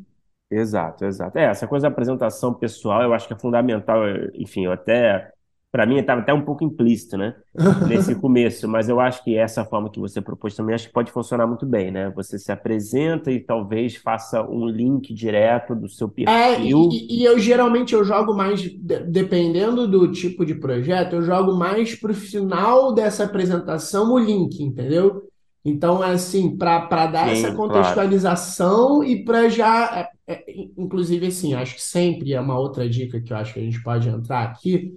Exato, 0.57 1.05
exato. 1.05 1.39
É, 1.39 1.45
essa 1.47 1.67
coisa 1.67 1.89
da 1.89 1.93
apresentação 1.93 2.55
pessoal 2.55 3.03
eu 3.03 3.13
acho 3.15 3.27
que 3.27 3.35
é 3.35 3.39
fundamental. 3.39 4.07
eu- 4.07 4.31
Enfim, 4.35 4.65
eu 4.67 4.73
até, 4.73 5.33
para 5.73 5.87
mim, 5.87 5.97
estava 5.99 6.21
até 6.21 6.33
um 6.33 6.45
pouco 6.45 6.63
implícito, 6.65 7.17
né? 7.17 7.35
Nesse 7.85 8.15
começo, 8.15 8.69
mas 8.69 8.89
eu 8.89 9.01
acho 9.01 9.23
que 9.25 9.37
essa 9.37 9.65
forma 9.65 9.91
que 9.91 9.99
você 10.01 10.21
propôs 10.23 10.55
também 10.55 10.75
acho 10.75 10.87
que 10.89 10.93
pode 10.93 11.11
funcionar 11.13 11.47
muito 11.47 11.67
bem, 11.67 11.91
né? 11.91 12.11
Você 12.11 12.39
se 12.39 12.53
apresenta 12.53 13.31
e 13.33 13.41
talvez 13.41 13.97
faça 13.97 14.43
um 14.43 14.67
link 14.69 15.13
direto 15.13 15.75
do 15.75 15.89
seu 15.89 16.09
É, 16.27 16.59
perfil. 16.59 16.67
e, 16.67 17.19
e- 17.19 17.21
e 17.21 17.25
eu 17.25 17.39
geralmente 17.39 17.93
eu 17.95 18.03
jogo 18.03 18.35
mais, 18.35 18.61
de- 18.63 18.71
dependendo 18.79 19.87
do 19.87 20.11
tipo 20.11 20.45
de 20.47 20.55
projeto, 20.55 21.17
eu 21.17 21.23
jogo 21.23 21.53
mais 21.55 21.95
pro 21.95 22.15
final 22.15 22.95
dessa 22.95 23.25
apresentação 23.25 24.11
o 24.13 24.19
link, 24.19 24.63
entendeu? 24.63 25.23
Então, 25.65 26.05
é 26.05 26.11
assim, 26.13 26.57
para 26.57 27.07
dar 27.07 27.29
essa 27.29 27.49
Sim, 27.49 27.57
claro. 27.57 27.57
contextualização 27.57 29.03
e 29.03 29.25
para 29.25 29.49
já, 29.49 30.11
é, 30.27 30.35
é, 30.35 30.45
inclusive, 30.77 31.27
assim, 31.27 31.55
acho 31.55 31.77
que 31.77 31.83
sempre 31.83 32.35
é 32.35 32.41
uma 32.41 32.59
outra 32.59 32.89
dica 32.89 33.21
que 33.21 33.33
eu 33.33 33.37
acho 33.37 33.55
que 33.55 33.61
a 33.61 33.63
gente 33.63 33.83
pode 33.83 34.09
entrar 34.09 34.43
aqui. 34.43 34.93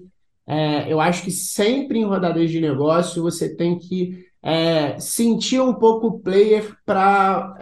É, 0.46 0.92
eu 0.92 1.00
acho 1.00 1.24
que 1.24 1.32
sempre 1.32 2.00
em 2.00 2.06
rodadas 2.06 2.52
de 2.52 2.60
negócio 2.60 3.24
você 3.24 3.56
tem 3.56 3.78
que 3.80 4.26
é, 4.44 5.00
sentir 5.00 5.62
um 5.62 5.74
pouco 5.74 6.08
o 6.08 6.20
player 6.20 6.76
para 6.86 7.56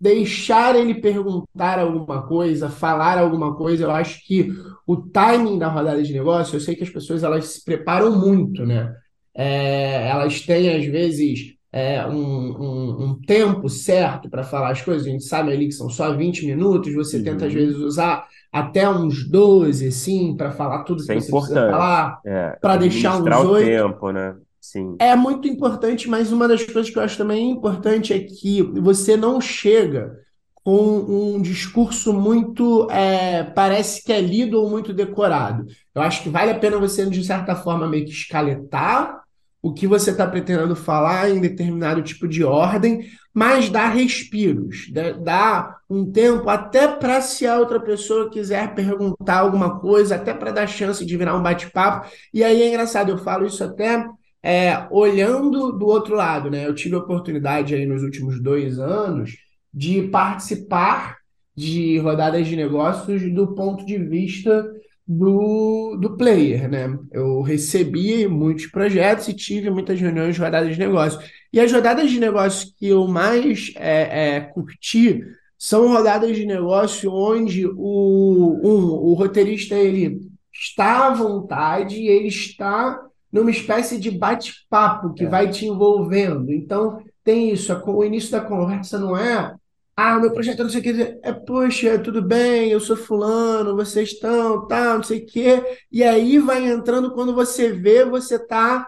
deixar 0.00 0.76
ele 0.76 0.94
perguntar 0.94 1.78
alguma 1.78 2.26
coisa, 2.26 2.68
falar 2.68 3.18
alguma 3.18 3.56
coisa. 3.56 3.84
Eu 3.84 3.90
acho 3.90 4.24
que 4.24 4.52
o 4.86 4.96
timing 4.96 5.58
da 5.58 5.68
rodada 5.68 6.02
de 6.02 6.12
negócio, 6.12 6.56
eu 6.56 6.60
sei 6.60 6.76
que 6.76 6.84
as 6.84 6.90
pessoas 6.90 7.24
elas 7.24 7.46
se 7.46 7.64
preparam 7.64 8.16
muito, 8.18 8.64
né? 8.64 8.94
É, 9.34 10.08
elas 10.08 10.40
têm, 10.40 10.74
às 10.76 10.84
vezes, 10.86 11.57
é, 11.78 12.06
um, 12.06 12.14
um- 12.16 13.04
um 13.10 13.20
tempo 13.22 13.68
certo 13.68 14.28
para 14.30 14.44
falar 14.44 14.70
as 14.72 14.82
coisas. 14.82 15.06
A 15.06 15.10
gente 15.10 15.24
sabe 15.24 15.52
ali 15.52 15.66
que 15.66 15.72
são 15.72 15.88
só 15.90 16.14
20 16.16 16.46
minutos, 16.46 16.92
você 16.94 17.22
tenta, 17.22 17.46
às 17.46 17.52
Uhum. 17.52 17.58
vezes, 17.60 17.76
usar 17.76 18.26
até 18.52 18.88
uns 18.88 19.28
12, 19.28 19.88
assim, 19.88 20.36
para 20.36 20.50
falar 20.50 20.84
tudo 20.84 21.02
Isso 21.02 21.06
que 21.06 21.12
é 21.12 21.14
você 21.14 21.32
precisa 21.32 21.60
importante. 21.60 21.66
falar, 21.66 22.20
É, 22.24 22.58
para 22.60 22.76
deixar 22.76 23.16
uns 23.18 23.44
o 23.44 23.50
8. 23.50 23.58
tempo, 23.58 24.10
né? 24.12 24.36
Sim. 24.60 24.96
É 25.00 25.14
muito 25.14 25.46
importante, 25.46 26.08
mas 26.08 26.32
uma 26.32 26.48
das 26.48 26.64
coisas 26.64 26.90
que 26.90 26.98
eu 26.98 27.02
acho 27.02 27.16
também 27.16 27.50
importante 27.50 28.12
é 28.12 28.18
que 28.20 28.62
você 28.62 29.16
não 29.16 29.40
chega 29.40 30.12
com 30.54 30.98
um 31.36 31.40
discurso 31.40 32.12
muito, 32.12 32.90
é, 32.90 33.44
parece 33.44 34.02
que 34.02 34.12
é 34.12 34.20
lido 34.20 34.60
ou 34.60 34.68
muito 34.68 34.92
decorado. 34.92 35.64
Eu 35.94 36.02
acho 36.02 36.22
que 36.22 36.28
vale 36.28 36.50
a 36.50 36.58
pena 36.58 36.78
você, 36.78 37.06
de 37.08 37.24
certa 37.24 37.54
forma, 37.54 37.86
meio 37.88 38.04
que 38.04 38.10
escaletar 38.10 39.20
o 39.62 39.72
que 39.72 39.86
você 39.86 40.10
está 40.10 40.26
pretendendo 40.26 40.76
falar 40.76 41.30
em 41.30 41.40
determinado 41.40 42.02
tipo 42.02 42.28
de 42.28 42.44
ordem, 42.44 43.08
mas 43.34 43.68
dar 43.68 43.88
respiros, 43.88 44.90
dá- 45.22 45.76
um 45.90 46.10
tempo 46.10 46.48
até 46.50 46.86
para 46.86 47.20
se 47.20 47.46
a 47.46 47.58
outra 47.58 47.80
pessoa 47.80 48.30
quiser 48.30 48.74
perguntar 48.74 49.38
alguma 49.38 49.80
coisa, 49.80 50.16
até 50.16 50.34
para 50.34 50.50
dar 50.52 50.66
chance 50.66 51.04
de 51.04 51.16
virar 51.16 51.34
um 51.36 51.42
bate-papo. 51.42 52.08
E 52.32 52.44
aí 52.44 52.62
é 52.62 52.68
engraçado, 52.68 53.10
eu 53.10 53.18
falo 53.18 53.46
isso 53.46 53.64
até 53.64 54.06
é, 54.42 54.86
olhando 54.90 55.72
do 55.72 55.86
outro 55.86 56.14
lado, 56.14 56.50
né? 56.50 56.66
Eu 56.66 56.74
tive 56.74 56.94
a 56.94 56.98
oportunidade 56.98 57.74
aí 57.74 57.86
nos 57.86 58.02
últimos 58.02 58.40
dois 58.42 58.78
anos 58.78 59.32
de 59.72 60.02
participar 60.08 61.16
de 61.56 61.98
rodadas 61.98 62.46
de 62.46 62.54
negócios 62.56 63.22
do 63.34 63.54
ponto 63.54 63.84
de 63.84 63.98
vista 63.98 64.64
do, 65.08 65.96
do 65.96 66.16
player, 66.18 66.68
né? 66.70 66.98
Eu 67.12 67.40
recebi 67.40 68.28
muitos 68.28 68.66
projetos 68.66 69.26
e 69.28 69.34
tive 69.34 69.70
muitas 69.70 69.98
reuniões 70.00 70.34
de 70.34 70.40
rodadas 70.42 70.72
de 70.74 70.78
negócios. 70.78 71.24
E 71.52 71.58
as 71.58 71.72
rodadas 71.72 72.10
de 72.10 72.20
negócios 72.20 72.74
que 72.76 72.88
eu 72.88 73.08
mais 73.08 73.72
é, 73.76 74.36
é, 74.36 74.40
curti 74.40 75.22
são 75.58 75.88
rodadas 75.88 76.36
de 76.36 76.44
negócio 76.46 77.10
onde 77.12 77.66
o, 77.66 78.60
um, 78.62 78.84
o 79.10 79.14
roteirista 79.14 79.74
ele 79.74 80.20
está 80.52 81.06
à 81.08 81.14
vontade, 81.14 81.96
ele 82.06 82.28
está 82.28 83.00
numa 83.32 83.50
espécie 83.50 83.98
de 83.98 84.10
bate-papo 84.10 85.14
que 85.14 85.24
É. 85.24 85.28
vai 85.28 85.48
te 85.50 85.66
envolvendo. 85.66 86.52
Então, 86.52 87.02
tem 87.24 87.50
isso, 87.50 87.72
o 87.86 88.04
início 88.04 88.30
da 88.30 88.40
conversa 88.40 88.98
não 88.98 89.16
é, 89.16 89.54
ah, 90.00 90.16
meu 90.20 90.32
projeto 90.32 90.60
é 90.60 90.62
não 90.62 90.70
sei 90.70 90.78
o 90.78 90.82
que, 90.84 91.18
é, 91.24 91.32
poxa, 91.32 91.98
tudo 91.98 92.22
bem, 92.22 92.70
eu 92.70 92.78
sou 92.78 92.96
fulano, 92.96 93.74
vocês 93.74 94.10
estão, 94.10 94.64
tal, 94.68 94.98
não 94.98 95.02
sei 95.02 95.18
o 95.18 95.26
quê. 95.26 95.60
E 95.90 96.04
aí 96.04 96.38
vai 96.38 96.64
entrando, 96.70 97.12
quando 97.12 97.34
você 97.34 97.72
vê, 97.72 98.04
você 98.04 98.36
está 98.36 98.86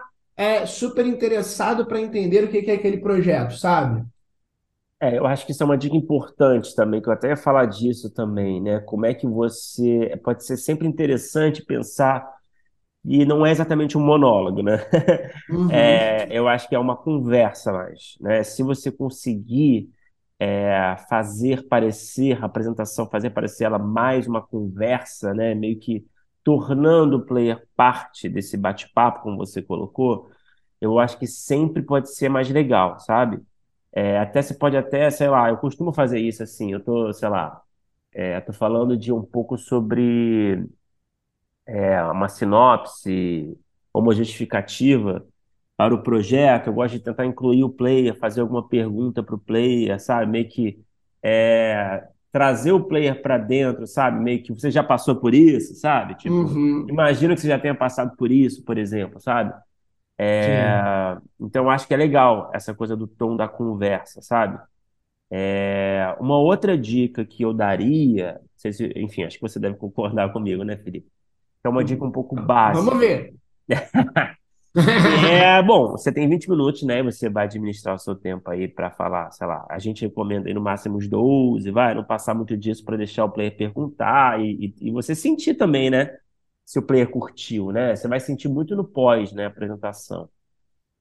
super 0.65 1.05
interessado 1.05 1.85
para 1.85 1.99
entender 1.99 2.45
o 2.45 2.47
que 2.47 2.61
que 2.61 2.71
é 2.71 2.75
aquele 2.75 2.97
projeto, 2.99 3.57
sabe? 3.57 4.05
É, 5.01 5.17
eu 5.17 5.27
acho 5.27 5.45
que 5.45 5.51
isso 5.51 5.61
é 5.61 5.65
uma 5.65 5.77
dica 5.77 5.97
importante 5.97 6.73
também, 6.73 7.01
que 7.01 7.09
eu 7.09 7.13
até 7.13 7.27
ia 7.27 7.35
falar 7.35 7.65
disso 7.65 8.09
também, 8.09 8.61
né? 8.61 8.79
Como 8.79 9.05
é 9.05 9.13
que 9.13 9.27
você. 9.27 10.17
Pode 10.23 10.45
ser 10.45 10.55
sempre 10.55 10.87
interessante 10.87 11.61
pensar, 11.65 12.25
e 13.03 13.25
não 13.25 13.45
é 13.45 13.51
exatamente 13.51 13.97
um 13.97 14.01
monólogo, 14.01 14.63
né? 14.63 14.77
Uhum. 15.49 15.69
É, 15.69 16.29
eu 16.31 16.47
acho 16.47 16.69
que 16.69 16.75
é 16.75 16.79
uma 16.79 16.95
conversa 16.95 17.73
mais, 17.73 18.15
né? 18.21 18.43
Se 18.43 18.63
você 18.63 18.89
conseguir 18.89 19.89
é, 20.41 20.97
fazer 21.07 21.67
parecer 21.67 22.41
a 22.41 22.47
apresentação, 22.47 23.07
fazer 23.07 23.29
parecer 23.29 23.65
ela 23.65 23.77
mais 23.77 24.27
uma 24.27 24.41
conversa, 24.41 25.35
né? 25.35 25.53
Meio 25.53 25.79
que 25.79 26.03
tornando 26.43 27.17
o 27.17 27.25
player 27.25 27.67
parte 27.75 28.27
desse 28.27 28.57
bate-papo, 28.57 29.21
como 29.21 29.37
você 29.37 29.61
colocou, 29.61 30.31
eu 30.81 30.97
acho 30.99 31.19
que 31.19 31.27
sempre 31.27 31.83
pode 31.83 32.11
ser 32.15 32.27
mais 32.29 32.49
legal, 32.49 32.99
sabe? 32.99 33.39
É, 33.93 34.17
até 34.19 34.41
você 34.41 34.55
pode 34.55 34.75
até, 34.75 35.11
sei 35.11 35.29
lá, 35.29 35.49
eu 35.49 35.57
costumo 35.57 35.93
fazer 35.93 36.19
isso 36.19 36.41
assim, 36.43 36.71
eu 36.71 36.83
tô, 36.83 37.13
sei 37.13 37.29
lá, 37.29 37.61
é, 38.13 38.41
tô 38.41 38.51
falando 38.53 38.97
de 38.97 39.13
um 39.13 39.21
pouco 39.23 39.57
sobre 39.59 40.65
é, 41.65 42.01
uma 42.03 42.27
sinopse, 42.29 43.57
uma 43.93 44.13
justificativa 44.13 45.25
para 45.85 45.95
o 45.95 46.03
projeto, 46.03 46.67
eu 46.67 46.73
gosto 46.73 46.93
de 46.93 46.99
tentar 47.03 47.25
incluir 47.25 47.63
o 47.63 47.69
player, 47.69 48.15
fazer 48.17 48.41
alguma 48.41 48.67
pergunta 48.67 49.23
para 49.23 49.35
o 49.35 49.39
player, 49.39 49.99
sabe? 49.99 50.31
Meio 50.31 50.47
que 50.49 50.79
é, 51.23 52.07
trazer 52.31 52.71
o 52.71 52.83
player 52.83 53.21
para 53.21 53.37
dentro, 53.37 53.87
sabe? 53.87 54.19
Meio 54.23 54.43
que 54.43 54.53
você 54.53 54.69
já 54.71 54.83
passou 54.83 55.15
por 55.15 55.33
isso, 55.33 55.75
sabe? 55.75 56.15
Tipo, 56.15 56.59
Uhum. 56.65 56.87
imagino 56.87 57.33
que 57.35 57.41
você 57.41 57.47
já 57.47 57.59
tenha 57.59 57.75
passado 57.75 58.15
por 58.17 58.31
isso, 58.31 58.63
por 58.63 58.77
exemplo, 58.77 59.19
sabe? 59.19 59.53
É, 60.17 61.17
então, 61.39 61.65
eu 61.65 61.69
acho 61.71 61.87
que 61.87 61.93
é 61.93 61.97
legal 61.97 62.51
essa 62.53 62.73
coisa 62.75 62.95
do 62.97 63.07
tom 63.07 63.35
da 63.37 63.47
conversa, 63.47 64.21
sabe? 64.21 64.59
É, 65.31 66.15
uma 66.19 66.37
outra 66.37 66.77
dica 66.77 67.25
que 67.25 67.43
eu 67.43 67.53
daria, 67.53 68.39
se- 68.57 68.91
enfim, 68.97 69.23
acho 69.23 69.37
que 69.37 69.41
você 69.41 69.59
deve 69.59 69.77
concordar 69.77 70.31
comigo, 70.33 70.63
né, 70.63 70.77
Felipe? 70.77 71.09
É 71.63 71.69
uma 71.69 71.83
dica 71.85 72.05
um 72.05 72.11
pouco 72.11 72.35
Vamos 72.65 72.97
básica. 72.97 72.99
ver. 72.99 73.33
É, 75.31 75.61
bom, 75.61 75.91
você 75.91 76.11
tem 76.11 76.29
20 76.29 76.49
minutos, 76.49 76.83
né? 76.83 77.03
Você 77.03 77.29
vai 77.29 77.45
administrar 77.45 77.95
o 77.95 77.99
seu 77.99 78.15
tempo 78.15 78.49
aí 78.49 78.67
para 78.67 78.89
falar, 78.91 79.31
sei 79.31 79.45
lá, 79.47 79.65
a 79.69 79.79
gente 79.79 80.01
recomenda 80.03 80.47
aí 80.47 80.53
no 80.53 80.61
máximo 80.61 80.97
uns 80.97 81.07
12, 81.09 81.69
vai, 81.71 81.93
não 81.93 82.03
passar 82.03 82.33
muito 82.33 82.55
disso 82.57 82.83
para 82.85 82.97
deixar 82.97 83.25
o 83.25 83.31
player 83.31 83.55
perguntar 83.55 84.39
e, 84.41 84.73
e, 84.81 84.87
e 84.89 84.91
você 84.91 85.13
sentir 85.15 85.55
também, 85.55 85.89
né? 85.89 86.17
Se 86.65 86.79
o 86.79 86.81
player 86.83 87.09
curtiu, 87.09 87.71
né? 87.71 87.95
Você 87.95 88.07
vai 88.07 88.19
sentir 88.19 88.47
muito 88.47 88.75
no 88.75 88.85
pós, 88.85 89.31
né? 89.33 89.45
Apresentação. 89.45 90.29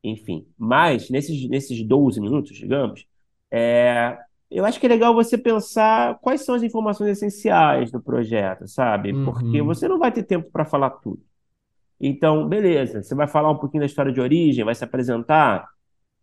Enfim, 0.05 0.47
mas 0.59 1.11
nesses, 1.11 1.49
nesses 1.49 1.83
12 1.87 2.21
minutos, 2.21 2.57
digamos, 2.57 3.07
é, 3.51 4.19
eu 4.51 4.65
acho 4.65 4.81
que 4.81 4.87
é 4.87 4.89
legal 4.89 5.15
você 5.15 5.39
pensar 5.39 6.19
quais 6.21 6.45
são 6.45 6.55
as 6.55 6.63
informações 6.63 7.11
essenciais 7.13 7.91
do 7.93 8.01
projeto, 8.03 8.67
sabe? 8.69 9.15
Porque 9.15 9.61
Uhum. 9.61 9.67
você 9.67 9.89
não 9.89 9.99
vai 9.99 10.13
ter 10.13 10.25
tempo 10.25 10.51
para 10.51 10.65
falar 10.65 10.91
tudo. 10.91 11.23
Então, 12.01 12.49
beleza, 12.49 13.03
você 13.03 13.15
vai 13.15 13.29
falar 13.29 13.51
um 13.51 13.59
pouquinho 13.59 13.83
da 13.83 13.87
história 13.87 14.13
de 14.13 14.21
origem, 14.21 14.65
vai 14.65 14.75
se 14.75 14.83
apresentar, 14.85 15.69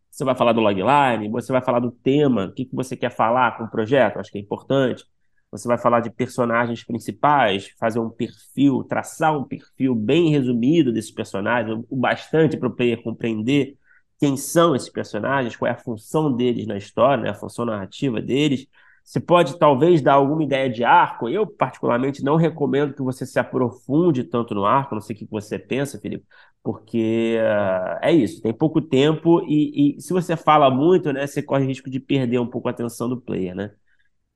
você 0.10 0.24
vai 0.24 0.36
falar 0.36 0.54
do 0.54 0.62
logline, 0.62 1.30
você 1.30 1.52
vai 1.52 1.62
falar 1.62 1.80
do 1.80 1.92
tema, 1.92 2.46
o 2.46 2.54
que 2.54 2.66
que 2.66 2.76
você 2.76 2.96
quer 2.98 3.12
falar 3.12 3.58
com 3.58 3.66
o 3.66 3.70
projeto, 3.70 4.20
acho 4.20 4.32
que 4.32 4.40
é 4.40 4.42
importante. 4.42 5.06
Você 5.52 5.68
vai 5.68 5.78
falar 5.78 6.02
de 6.02 6.10
personagens 6.10 6.84
principais, 6.84 7.70
fazer 7.80 8.00
um 8.00 8.10
perfil, 8.10 8.84
traçar 8.84 9.38
um 9.38 9.44
perfil 9.46 9.96
bem 9.96 10.30
resumido 10.30 10.92
desses 10.92 11.12
personagens, 11.12 11.84
o 11.90 11.96
bastante 11.96 12.58
para 12.58 12.68
o 12.68 12.76
player 12.76 13.02
compreender 13.02 13.78
quem 14.20 14.36
são 14.36 14.76
esses 14.76 14.90
personagens, 14.90 15.56
qual 15.56 15.70
é 15.70 15.74
a 15.74 15.78
função 15.78 16.36
deles 16.36 16.66
na 16.68 16.78
história, 16.78 17.24
né, 17.24 17.30
a 17.30 17.34
função 17.36 17.66
narrativa 17.66 18.20
deles. 18.22 18.68
Você 19.08 19.22
pode 19.22 19.58
talvez 19.58 20.02
dar 20.02 20.16
alguma 20.16 20.44
ideia 20.44 20.70
de 20.70 20.84
arco. 20.84 21.30
Eu, 21.30 21.48
particularmente, 21.48 22.22
não 22.22 22.36
recomendo 22.36 22.94
que 22.94 23.02
você 23.02 23.26
se 23.26 23.40
aprofunde 23.40 24.26
tanto 24.26 24.54
no 24.54 24.66
arco, 24.66 24.96
não 24.96 25.02
sei 25.02 25.16
o 25.16 25.20
que 25.20 25.26
você 25.26 25.58
pensa, 25.58 25.98
Felipe, 25.98 26.26
porque 26.62 27.38
uh, 27.40 28.00
é 28.02 28.12
isso, 28.12 28.42
tem 28.42 28.54
pouco 28.54 28.82
tempo 28.82 29.42
e, 29.48 29.96
e, 29.98 30.02
se 30.02 30.12
você 30.12 30.36
fala 30.36 30.70
muito, 30.70 31.14
né, 31.14 31.26
você 31.26 31.42
corre 31.42 31.66
risco 31.66 31.90
de 31.90 32.02
perder 32.02 32.40
um 32.40 32.48
pouco 32.48 32.68
a 32.68 32.72
atenção 32.72 33.08
do 33.08 33.22
player, 33.22 33.56
né? 33.56 33.72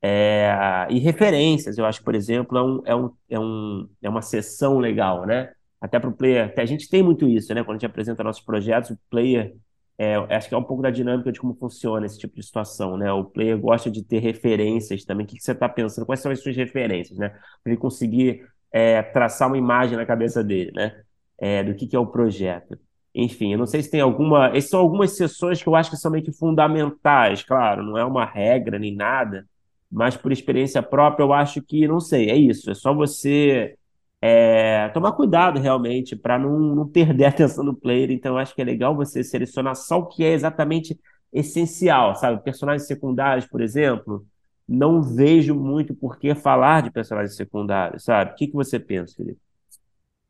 É, 0.02 0.88
e 0.90 1.00
referências, 1.00 1.78
eu 1.78 1.86
acho, 1.86 2.02
por 2.04 2.16
exemplo, 2.16 2.58
é, 2.58 2.64
um, 2.64 2.82
é, 2.86 2.96
um, 2.96 3.12
é, 3.30 3.40
um, 3.40 3.90
é 4.04 4.10
uma 4.10 4.22
sessão 4.22 4.80
legal, 4.80 5.26
né? 5.26 5.52
Até 5.82 6.00
para 6.00 6.10
o 6.10 6.14
player, 6.14 6.54
a 6.58 6.66
gente 6.66 6.90
tem 6.90 7.04
muito 7.04 7.28
isso, 7.28 7.54
né? 7.54 7.62
Quando 7.64 7.72
a 7.76 7.80
gente 7.80 7.86
apresenta 7.88 8.24
nossos 8.24 8.44
projetos, 8.44 8.92
o 8.92 9.00
player 9.10 9.54
é, 9.98 10.16
acho 10.36 10.50
que 10.50 10.56
é 10.56 10.58
um 10.58 10.64
pouco 10.64 10.82
da 10.82 10.90
dinâmica 10.90 11.32
de 11.32 11.40
como 11.40 11.54
funciona 11.54 12.06
esse 12.06 12.18
tipo 12.18 12.36
de 12.36 12.44
situação, 12.44 12.98
né? 12.98 13.12
O 13.12 13.24
player 13.26 13.58
gosta 13.60 13.90
de 13.92 14.04
ter 14.04 14.20
referências 14.20 15.06
também. 15.06 15.26
O 15.26 15.30
que, 15.30 15.40
você 15.40 15.52
está 15.52 15.70
pensando? 15.70 16.06
Quais 16.06 16.20
são 16.20 16.32
as 16.32 16.42
suas 16.42 16.56
referências, 16.56 17.18
né? 17.18 17.30
Para 17.30 17.74
ele 17.74 17.78
conseguir 17.78 18.44
é, 18.72 19.02
traçar 19.04 19.48
uma 19.48 19.58
imagem 19.58 19.98
na 19.98 20.06
cabeça 20.06 20.44
dele, 20.44 20.72
né? 20.74 21.02
É, 21.40 21.64
do 21.64 21.76
que, 21.76 21.88
que 21.88 21.96
é 21.96 22.00
o 22.00 22.08
projeto. 22.08 22.78
Enfim, 23.14 23.52
eu 23.52 23.58
não 23.60 23.66
sei 23.66 23.84
se 23.84 23.92
tem 23.92 24.02
alguma. 24.02 24.48
Essas 24.50 24.70
são 24.70 24.80
algumas 24.80 25.12
sessões 25.18 25.62
que 25.62 25.68
eu 25.68 25.76
acho 25.76 25.90
que 25.92 25.98
são 25.98 26.12
meio 26.12 26.24
que 26.24 26.32
fundamentais, 26.32 27.44
claro, 27.44 27.84
não 27.84 27.98
é 27.98 28.06
uma 28.06 28.26
regra 28.26 28.80
nem 28.80 28.96
nada, 28.96 29.46
mas 29.92 30.16
por 30.16 30.32
experiência 30.32 30.82
própria 30.82 31.24
eu 31.24 31.34
acho 31.34 31.62
que, 31.62 31.88
não 31.88 32.00
sei, 32.00 32.30
é 32.30 32.36
isso. 32.36 32.72
É 32.72 32.74
só 32.74 32.94
você 32.94 33.76
é, 34.22 34.90
tomar 34.90 35.14
cuidado 35.14 35.60
realmente 35.60 36.16
para 36.16 36.38
não, 36.38 36.60
não 36.60 36.88
perder 36.88 37.26
a 37.26 37.30
atenção 37.30 37.66
do 37.66 37.74
player. 37.74 38.12
Então, 38.12 38.38
acho 38.38 38.54
que 38.54 38.62
é 38.62 38.66
legal 38.66 38.96
você 38.96 39.24
selecionar 39.24 39.76
só 39.76 40.00
o 40.00 40.08
que 40.08 40.24
é 40.24 40.34
exatamente 40.34 41.00
essencial, 41.34 42.16
sabe? 42.16 42.44
Personagens 42.44 42.88
secundários, 42.88 43.48
por 43.48 43.62
exemplo, 43.62 44.26
não 44.68 45.02
vejo 45.02 45.56
muito 45.56 45.96
por 45.96 46.20
que 46.20 46.36
falar 46.36 46.82
de 46.82 46.92
personagens 46.92 47.36
secundários, 47.36 48.04
sabe? 48.04 48.32
O 48.32 48.36
que, 48.36 48.48
que 48.48 48.54
você 48.54 48.80
pensa, 48.80 49.16
Felipe? 49.16 49.40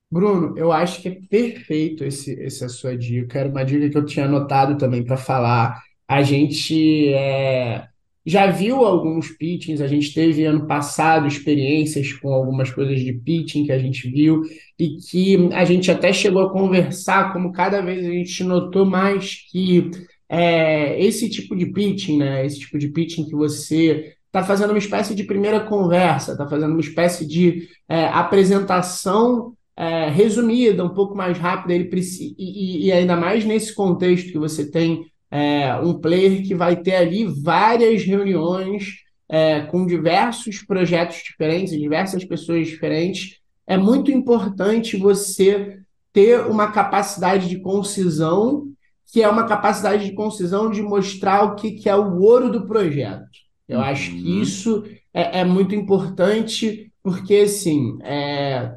Bruno, 0.10 0.58
eu 0.58 0.72
acho 0.72 1.02
que 1.02 1.08
é 1.08 1.20
perfeito 1.30 2.04
esse, 2.04 2.42
essa 2.44 2.68
sua 2.68 2.98
dica. 2.98 3.40
Era 3.40 3.50
uma 3.50 3.64
dica 3.64 3.90
que 3.90 3.98
eu 3.98 4.06
tinha 4.06 4.26
anotado 4.26 4.78
também 4.78 5.04
para 5.04 5.16
falar. 5.16 5.82
A 6.08 6.22
gente 6.22 7.14
é, 7.14 7.88
já 8.26 8.48
viu 8.48 8.86
alguns 8.86 9.30
pitchings, 9.30 9.82
a 9.82 9.88
gente 9.88 10.14
teve 10.14 10.46
ano 10.46 10.68
passado 10.68 11.28
experiências 11.28 12.14
com 12.14 12.32
algumas 12.32 12.70
coisas 12.72 13.00
de 13.00 13.14
pitching 13.14 13.66
que 13.66 13.72
a 13.72 13.80
gente 13.80 14.10
viu 14.10 14.44
e 14.78 14.98
que 14.98 15.50
a 15.54 15.66
gente 15.66 15.90
até 15.90 16.14
chegou 16.14 16.44
a 16.44 16.52
conversar, 16.52 17.34
como 17.34 17.52
cada 17.52 17.82
vez 17.82 18.06
a 18.06 18.12
gente 18.12 18.44
notou 18.44 18.86
mais 18.86 19.48
que 19.52 19.90
é, 20.30 21.04
esse 21.04 21.30
tipo 21.30 21.56
de 21.56 21.66
pitching, 21.66 22.18
né, 22.18 22.46
esse 22.46 22.60
tipo 22.60 22.78
de 22.78 22.90
pitching 22.90 23.26
que 23.26 23.36
você 23.36 24.16
está 24.28 24.44
fazendo 24.44 24.70
uma 24.70 24.80
espécie 24.80 25.14
de 25.14 25.24
primeira 25.24 25.60
conversa, 25.60 26.32
está 26.34 26.48
fazendo 26.48 26.72
uma 26.72 26.80
espécie 26.80 27.28
de 27.28 27.68
é, 27.90 28.06
apresentação 28.06 29.54
é, 29.76 30.10
resumida, 30.10 30.86
um 30.86 30.94
pouco 30.94 31.16
mais 31.16 31.38
rápida, 31.38 31.74
ele 31.74 31.90
e, 32.38 32.86
e 32.86 32.92
ainda 32.92 33.18
mais 33.18 33.44
nesse 33.44 33.74
contexto 33.74 34.32
que 34.32 34.38
você 34.38 34.70
tem 34.70 35.06
é, 35.32 35.74
um 35.78 35.94
player 35.94 36.44
que 36.46 36.54
vai 36.54 36.76
ter 36.76 36.96
ali 36.96 37.26
várias 37.26 38.04
reuniões 38.04 38.98
é, 39.30 39.62
com 39.62 39.88
diversos 39.88 40.62
projetos 40.62 41.24
diferentes, 41.24 41.80
diversas 41.80 42.26
pessoas 42.26 42.68
diferentes. 42.68 43.40
É 43.66 43.78
muito 43.78 44.12
importante 44.12 44.98
você 44.98 45.80
ter 46.12 46.42
uma 46.42 46.72
capacidade 46.72 47.48
de 47.48 47.62
concisão, 47.62 48.68
que 49.12 49.24
é 49.24 49.30
uma 49.30 49.46
capacidade 49.46 50.04
de 50.04 50.14
concisão 50.14 50.70
de 50.70 50.82
mostrar 50.82 51.44
o 51.44 51.56
que, 51.56 51.72
que 51.72 51.90
é 51.90 51.96
o 51.96 52.20
ouro 52.20 52.52
do 52.52 52.68
projeto. 52.68 53.26
Eu 53.68 53.80
uhum. 53.80 53.86
acho 53.86 54.12
que 54.12 54.42
isso 54.42 54.84
é, 55.14 55.40
é, 55.40 55.46
muito 55.46 55.74
importante, 55.74 56.92
porque 57.02 57.36
assim, 57.36 57.98
é, 58.02 58.76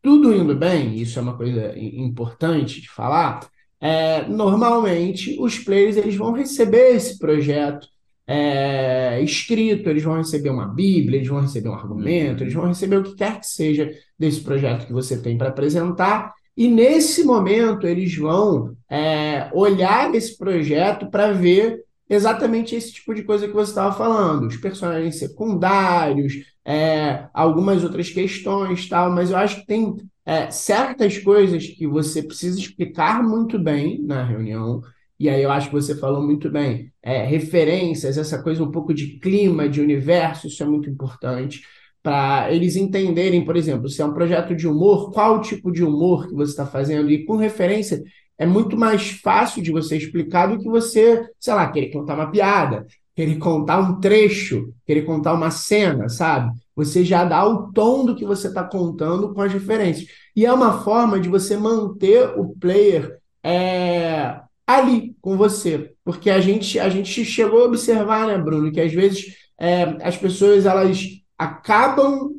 tudo 0.00 0.32
indo 0.32 0.54
bem, 0.54 0.94
isso 0.94 1.18
é 1.18 1.22
uma 1.22 1.36
coisa 1.36 1.76
importante 1.76 2.80
de 2.80 2.88
falar, 2.88 3.48
é, 3.82 4.28
normalmente 4.28 5.36
os 5.40 5.58
players 5.58 5.96
eles 5.96 6.14
vão 6.14 6.30
receber 6.30 6.94
esse 6.94 7.18
projeto 7.18 7.88
é, 8.24 9.20
escrito, 9.20 9.90
eles 9.90 10.04
vão 10.04 10.16
receber 10.16 10.50
uma 10.50 10.68
bíblia, 10.68 11.16
eles 11.16 11.28
vão 11.28 11.40
receber 11.40 11.68
um 11.68 11.74
argumento, 11.74 12.44
eles 12.44 12.54
vão 12.54 12.68
receber 12.68 12.96
o 12.98 13.02
que 13.02 13.16
quer 13.16 13.40
que 13.40 13.46
seja 13.46 13.90
desse 14.16 14.40
projeto 14.40 14.86
que 14.86 14.92
você 14.92 15.20
tem 15.20 15.36
para 15.36 15.48
apresentar, 15.48 16.32
e 16.56 16.68
nesse 16.68 17.24
momento 17.24 17.84
eles 17.84 18.16
vão 18.16 18.76
é, 18.88 19.50
olhar 19.52 20.14
esse 20.14 20.38
projeto 20.38 21.10
para 21.10 21.32
ver 21.32 21.82
exatamente 22.08 22.76
esse 22.76 22.92
tipo 22.92 23.12
de 23.12 23.24
coisa 23.24 23.48
que 23.48 23.54
você 23.54 23.70
estava 23.70 23.92
falando, 23.92 24.46
os 24.46 24.56
personagens 24.58 25.18
secundários, 25.18 26.34
é, 26.64 27.26
algumas 27.34 27.82
outras 27.82 28.10
questões, 28.10 28.88
tal, 28.88 29.10
mas 29.10 29.30
eu 29.30 29.36
acho 29.36 29.60
que 29.60 29.66
tem 29.66 29.96
é, 30.24 30.50
certas 30.50 31.18
coisas 31.18 31.66
que 31.66 31.86
você 31.86 32.22
precisa 32.22 32.58
explicar 32.58 33.22
muito 33.22 33.58
bem 33.58 34.00
na 34.02 34.24
reunião, 34.24 34.80
e 35.18 35.28
aí 35.28 35.42
eu 35.42 35.50
acho 35.50 35.68
que 35.68 35.74
você 35.74 35.96
falou 35.96 36.22
muito 36.22 36.50
bem, 36.50 36.92
é, 37.02 37.24
referências, 37.24 38.18
essa 38.18 38.42
coisa 38.42 38.62
um 38.62 38.70
pouco 38.70 38.92
de 38.92 39.18
clima, 39.18 39.68
de 39.68 39.80
universo, 39.80 40.46
isso 40.46 40.62
é 40.62 40.66
muito 40.66 40.88
importante 40.90 41.62
para 42.02 42.52
eles 42.52 42.74
entenderem, 42.74 43.44
por 43.44 43.56
exemplo, 43.56 43.88
se 43.88 44.02
é 44.02 44.04
um 44.04 44.12
projeto 44.12 44.56
de 44.56 44.66
humor, 44.66 45.12
qual 45.12 45.40
tipo 45.40 45.70
de 45.70 45.84
humor 45.84 46.26
que 46.26 46.34
você 46.34 46.50
está 46.50 46.66
fazendo, 46.66 47.10
e 47.10 47.24
com 47.24 47.36
referência 47.36 48.02
é 48.36 48.44
muito 48.44 48.76
mais 48.76 49.10
fácil 49.10 49.62
de 49.62 49.70
você 49.70 49.96
explicar 49.96 50.48
do 50.48 50.58
que 50.58 50.68
você, 50.68 51.24
sei 51.38 51.54
lá, 51.54 51.70
querer 51.70 51.90
contar 51.92 52.14
uma 52.14 52.30
piada, 52.30 52.84
querer 53.14 53.38
contar 53.38 53.78
um 53.78 54.00
trecho, 54.00 54.72
querer 54.84 55.02
contar 55.02 55.32
uma 55.34 55.50
cena, 55.50 56.08
sabe? 56.08 56.52
Você 56.74 57.04
já 57.04 57.24
dá 57.24 57.46
o 57.46 57.72
tom 57.72 58.04
do 58.04 58.14
que 58.16 58.24
você 58.24 58.48
está 58.48 58.64
contando 58.64 59.32
com 59.34 59.42
as 59.42 59.52
referências. 59.52 60.08
E 60.34 60.46
é 60.46 60.52
uma 60.52 60.82
forma 60.82 61.20
de 61.20 61.28
você 61.28 61.56
manter 61.56 62.38
o 62.38 62.54
player 62.58 63.18
é, 63.42 64.40
ali 64.66 65.14
com 65.20 65.36
você. 65.36 65.92
Porque 66.04 66.30
a 66.30 66.40
gente, 66.40 66.78
a 66.78 66.88
gente 66.88 67.24
chegou 67.24 67.62
a 67.62 67.66
observar, 67.66 68.26
né, 68.26 68.38
Bruno, 68.38 68.72
que 68.72 68.80
às 68.80 68.92
vezes 68.92 69.36
é, 69.58 69.82
as 70.02 70.16
pessoas 70.16 70.66
elas 70.66 71.00
acabam 71.38 72.30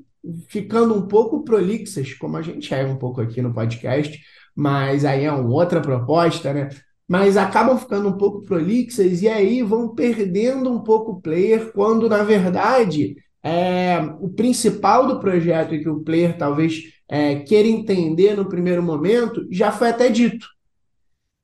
ficando 0.47 0.93
um 0.95 1.07
pouco 1.07 1.43
prolixas, 1.43 2.13
como 2.13 2.37
a 2.37 2.41
gente 2.41 2.73
é 2.73 2.85
um 2.85 2.97
pouco 2.97 3.21
aqui 3.21 3.41
no 3.41 3.53
podcast, 3.53 4.19
mas 4.55 5.03
aí 5.05 5.25
é 5.25 5.31
uma 5.31 5.49
outra 5.49 5.81
proposta, 5.81 6.53
né? 6.53 6.69
Mas 7.07 7.35
acabam 7.35 7.77
ficando 7.77 8.07
um 8.07 8.17
pouco 8.17 8.43
prolixas 8.43 9.21
e 9.21 9.27
aí 9.27 9.61
vão 9.61 9.93
perdendo 9.93 10.71
um 10.71 10.81
pouco 10.81 11.13
o 11.13 11.21
player, 11.21 11.71
quando 11.73 12.07
na 12.07 12.23
verdade 12.23 13.15
é, 13.43 13.99
o 14.21 14.29
principal 14.29 15.05
do 15.05 15.19
projeto 15.19 15.75
e 15.75 15.83
que 15.83 15.89
o 15.89 16.01
player 16.01 16.37
talvez 16.37 16.93
é, 17.09 17.35
queira 17.41 17.67
entender 17.67 18.35
no 18.35 18.47
primeiro 18.47 18.81
momento 18.81 19.45
já 19.51 19.71
foi 19.71 19.89
até 19.89 20.09
dito. 20.09 20.47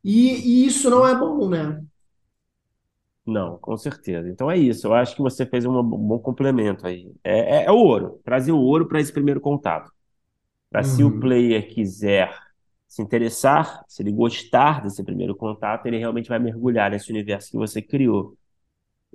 E, 0.03 0.63
e 0.63 0.65
isso 0.65 0.89
não 0.89 1.05
é 1.05 1.13
bom, 1.13 1.49
né? 1.49 1.83
Não, 3.25 3.57
com 3.57 3.77
certeza. 3.77 4.27
Então 4.29 4.49
é 4.49 4.57
isso. 4.57 4.88
Eu 4.88 4.93
acho 4.93 5.15
que 5.15 5.21
você 5.21 5.45
fez 5.45 5.65
um 5.65 5.83
bom 5.83 6.17
complemento 6.17 6.88
aí. 6.88 7.12
É, 7.23 7.57
é, 7.57 7.65
é 7.65 7.71
o 7.71 7.75
ouro. 7.75 8.19
Trazer 8.23 8.51
o 8.51 8.57
ouro 8.57 8.88
para 8.88 8.99
esse 8.99 9.12
primeiro 9.12 9.39
contato. 9.41 9.91
Para 10.69 10.81
uhum. 10.81 10.88
se 10.88 11.03
o 11.03 11.09
uhum. 11.09 11.19
player 11.19 11.67
quiser 11.67 12.33
se 12.88 13.03
interessar, 13.03 13.83
se 13.88 14.01
ele 14.01 14.12
gostar 14.12 14.81
desse 14.81 15.03
primeiro 15.03 15.35
contato, 15.35 15.85
ele 15.85 15.99
realmente 15.99 16.29
vai 16.29 16.39
mergulhar 16.39 16.89
nesse 16.89 17.12
universo 17.12 17.51
que 17.51 17.57
você 17.57 17.81
criou. 17.81 18.35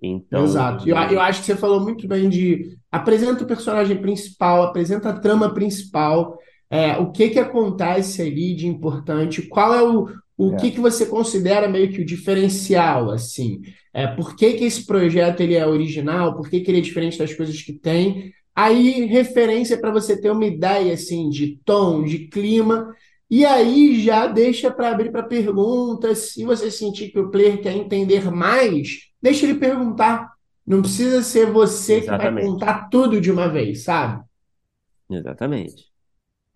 Então, 0.03 0.45
Exato. 0.45 0.89
Eu, 0.89 0.97
eu 0.97 1.21
acho 1.21 1.41
que 1.41 1.47
você 1.47 1.57
falou 1.57 1.81
muito 1.81 2.07
bem 2.07 2.29
de 2.29 2.77
apresenta 2.91 3.45
o 3.45 3.47
personagem 3.47 3.97
principal, 3.97 4.63
apresenta 4.63 5.11
a 5.11 5.19
trama 5.19 5.53
principal, 5.53 6.39
é, 6.71 6.97
o 6.97 7.11
que 7.11 7.31
que 7.31 7.39
acontece 7.39 8.23
ali 8.23 8.55
de 8.55 8.67
importante, 8.67 9.43
qual 9.43 9.75
é 9.75 9.83
o, 9.83 10.09
o 10.37 10.55
é. 10.55 10.57
que 10.57 10.71
que 10.73 10.81
você 10.81 11.07
considera 11.07 11.69
meio 11.69 11.91
que 11.91 12.01
o 12.01 12.07
diferencial, 12.07 13.11
assim? 13.11 13.61
É, 13.93 14.07
por 14.07 14.35
que 14.35 14.55
que 14.55 14.65
esse 14.65 14.85
projeto 14.85 15.41
ele 15.41 15.55
é 15.55 15.67
original? 15.67 16.37
Por 16.37 16.49
que 16.51 16.61
que 16.61 16.71
ele 16.71 16.79
é 16.79 16.83
diferente 16.83 17.19
das 17.19 17.33
coisas 17.33 17.61
que 17.63 17.73
tem? 17.73 18.33
Aí, 18.55 19.05
referência 19.07 19.77
para 19.79 19.91
você 19.91 20.21
ter 20.21 20.31
uma 20.31 20.47
ideia, 20.47 20.95
assim, 20.95 21.29
de 21.29 21.59
tom, 21.65 22.05
de 22.05 22.29
clima, 22.29 22.95
e 23.31 23.45
aí 23.45 24.01
já 24.01 24.27
deixa 24.27 24.71
para 24.71 24.91
abrir 24.91 25.11
para 25.11 25.23
perguntas. 25.23 26.33
Se 26.33 26.45
você 26.45 26.71
sentir 26.71 27.11
que 27.11 27.19
o 27.19 27.31
player 27.31 27.61
quer 27.61 27.75
entender 27.75 28.31
mais, 28.31 29.11
deixa 29.21 29.47
ele 29.47 29.59
perguntar. 29.59 30.33
Não 30.67 30.81
precisa 30.81 31.23
ser 31.23 31.51
você 31.51 31.99
Exatamente. 31.99 32.29
que 32.29 32.35
vai 32.35 32.45
contar 32.45 32.89
tudo 32.89 33.21
de 33.21 33.31
uma 33.31 33.49
vez, 33.49 33.85
sabe? 33.85 34.23
Exatamente. 35.11 35.94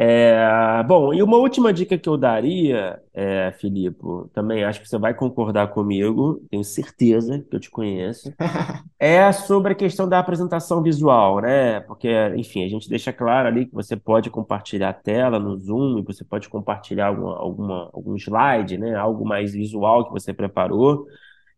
É, 0.01 0.81
bom, 0.87 1.13
e 1.13 1.21
uma 1.25 1.39
última 1.39 1.73
dica 1.73 1.99
que 1.99 2.09
eu 2.09 2.17
daria, 2.17 3.03
é, 3.13 3.51
Filipe, 3.59 3.99
também 4.33 4.63
acho 4.63 4.81
que 4.81 4.89
você 4.89 4.97
vai 4.97 5.13
concordar 5.13 5.67
comigo, 5.69 6.41
tenho 6.49 6.63
certeza 6.63 7.41
que 7.41 7.57
eu 7.57 7.59
te 7.59 7.69
conheço, 7.69 8.33
é 8.97 9.33
sobre 9.33 9.73
a 9.73 9.75
questão 9.75 10.09
da 10.09 10.21
apresentação 10.21 10.85
visual, 10.85 11.41
né? 11.41 11.81
Porque, 11.81 12.09
enfim, 12.37 12.65
a 12.65 12.69
gente 12.69 12.89
deixa 12.89 13.13
claro 13.13 13.49
ali 13.49 13.67
que 13.67 13.75
você 13.75 13.97
pode 13.97 14.31
compartilhar 14.31 14.91
a 14.91 14.93
tela 14.93 15.41
no 15.41 15.57
Zoom, 15.59 15.99
e 15.99 16.03
você 16.03 16.25
pode 16.25 16.49
compartilhar 16.49 17.09
alguma, 17.09 17.37
alguma, 17.37 17.91
algum 17.93 18.15
slide, 18.17 18.79
né? 18.79 18.95
Algo 18.95 19.27
mais 19.27 19.53
visual 19.53 20.07
que 20.07 20.13
você 20.13 20.33
preparou. 20.33 21.07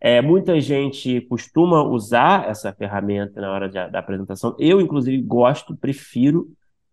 É, 0.00 0.22
muita 0.22 0.58
gente 0.62 1.20
costuma 1.22 1.82
usar 1.82 2.48
essa 2.48 2.72
ferramenta 2.72 3.38
na 3.38 3.52
hora 3.52 3.68
de, 3.68 3.74
da 3.90 3.98
apresentação. 3.98 4.56
Eu, 4.58 4.80
inclusive, 4.80 5.20
gosto, 5.20 5.76
prefiro 5.76 6.48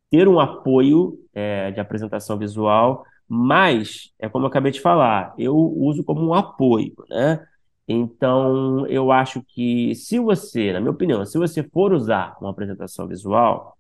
ter 0.10 0.28
um 0.28 0.40
apoio 0.40 1.20
é, 1.34 1.72
de 1.72 1.80
apresentação 1.80 2.38
visual, 2.38 3.06
mas, 3.28 4.12
é 4.20 4.30
como 4.30 4.46
eu 4.46 4.50
acabei 4.50 4.72
de 4.72 4.80
falar, 4.82 5.34
eu 5.38 5.56
uso 5.56 6.04
como 6.04 6.22
um 6.26 6.34
apoio, 6.34 6.94
né? 7.10 7.46
Então, 7.88 8.86
eu 8.88 9.12
acho 9.12 9.42
que 9.44 9.96
se 9.96 10.20
você, 10.20 10.74
na 10.74 10.80
minha 10.80 10.92
opinião, 10.92 11.26
se 11.26 11.38
você 11.38 11.64
for 11.64 11.94
usar 11.94 12.36
uma 12.42 12.50
apresentação 12.52 13.08
visual, 13.08 13.78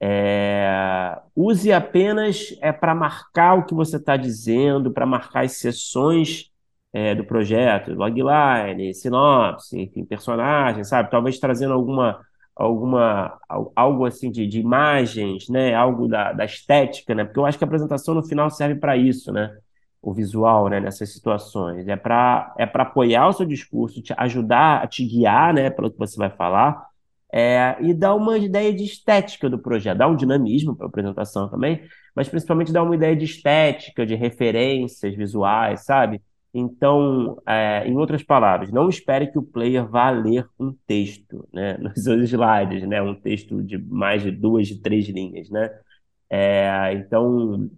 é, 0.00 1.18
use 1.34 1.72
apenas 1.72 2.56
é 2.60 2.72
para 2.72 2.94
marcar 2.94 3.54
o 3.58 3.64
que 3.64 3.74
você 3.74 3.96
está 3.96 4.16
dizendo, 4.16 4.92
para 4.92 5.06
marcar 5.06 5.44
as 5.44 5.52
sessões 5.52 6.50
é, 6.92 7.14
do 7.14 7.24
projeto, 7.24 7.92
logline, 7.94 8.94
sinopse, 8.94 9.78
enfim, 9.80 10.04
personagem, 10.04 10.84
sabe? 10.84 11.10
Talvez 11.10 11.38
trazendo 11.38 11.72
alguma, 11.74 12.25
alguma 12.56 13.38
algo 13.76 14.06
assim 14.06 14.30
de, 14.30 14.46
de 14.46 14.58
imagens, 14.60 15.48
né? 15.48 15.74
Algo 15.74 16.08
da, 16.08 16.32
da 16.32 16.44
estética, 16.44 17.14
né? 17.14 17.24
Porque 17.24 17.38
eu 17.38 17.46
acho 17.46 17.58
que 17.58 17.64
a 17.64 17.66
apresentação 17.66 18.14
no 18.14 18.22
final 18.22 18.50
serve 18.50 18.76
para 18.80 18.96
isso, 18.96 19.32
né? 19.32 19.54
O 20.02 20.14
visual, 20.14 20.68
né? 20.68 20.80
Nessas 20.80 21.12
situações. 21.12 21.86
É 21.86 21.96
para 21.96 22.54
é 22.58 22.66
para 22.66 22.84
apoiar 22.84 23.28
o 23.28 23.32
seu 23.32 23.46
discurso, 23.46 24.02
te 24.02 24.14
ajudar 24.16 24.82
a 24.82 24.86
te 24.86 25.04
guiar, 25.04 25.52
né? 25.54 25.70
Pelo 25.70 25.90
que 25.90 25.98
você 25.98 26.16
vai 26.16 26.30
falar. 26.30 26.86
É, 27.32 27.76
e 27.80 27.92
dar 27.92 28.14
uma 28.14 28.38
ideia 28.38 28.72
de 28.72 28.84
estética 28.84 29.50
do 29.50 29.58
projeto, 29.58 29.98
dar 29.98 30.08
um 30.08 30.16
dinamismo 30.16 30.74
para 30.76 30.86
a 30.86 30.88
apresentação 30.88 31.50
também, 31.50 31.82
mas 32.14 32.28
principalmente 32.28 32.72
dar 32.72 32.82
uma 32.84 32.94
ideia 32.94 33.16
de 33.16 33.24
estética, 33.24 34.06
de 34.06 34.14
referências 34.14 35.14
visuais, 35.14 35.84
sabe? 35.84 36.22
Então, 36.58 37.40
é, 37.46 37.86
em 37.86 37.96
outras 37.98 38.22
palavras, 38.22 38.70
não 38.72 38.88
espere 38.88 39.26
que 39.30 39.38
o 39.38 39.42
player 39.42 39.86
vá 39.86 40.08
ler 40.10 40.48
um 40.58 40.72
texto, 40.86 41.46
né, 41.52 41.76
nos 41.78 42.02
seus 42.02 42.22
slides, 42.30 42.88
né, 42.88 43.02
um 43.02 43.14
texto 43.14 43.62
de 43.62 43.76
mais 43.78 44.22
de 44.22 44.30
duas, 44.30 44.66
de 44.66 44.80
três 44.80 45.06
linhas, 45.08 45.50
né. 45.50 45.68
É, 46.30 46.92
então, 46.94 47.70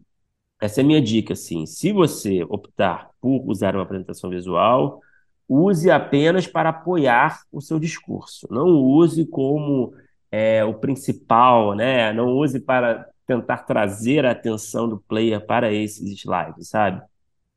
essa 0.60 0.80
é 0.80 0.84
a 0.84 0.86
minha 0.86 1.02
dica, 1.02 1.34
assim. 1.34 1.66
Se 1.66 1.92
você 1.92 2.44
optar 2.44 3.10
por 3.20 3.44
usar 3.48 3.74
uma 3.76 3.82
apresentação 3.84 4.30
visual, 4.30 5.00
use 5.48 5.90
apenas 5.90 6.46
para 6.46 6.70
apoiar 6.70 7.42
o 7.52 7.60
seu 7.60 7.78
discurso. 7.80 8.46
Não 8.50 8.66
use 8.68 9.26
como 9.26 9.94
é, 10.30 10.64
o 10.64 10.74
principal, 10.74 11.74
né? 11.74 12.12
Não 12.12 12.28
use 12.36 12.60
para 12.60 13.08
tentar 13.26 13.58
trazer 13.58 14.24
a 14.26 14.32
atenção 14.32 14.88
do 14.88 15.00
player 15.00 15.44
para 15.46 15.72
esses 15.72 16.12
slides, 16.18 16.68
sabe? 16.68 17.02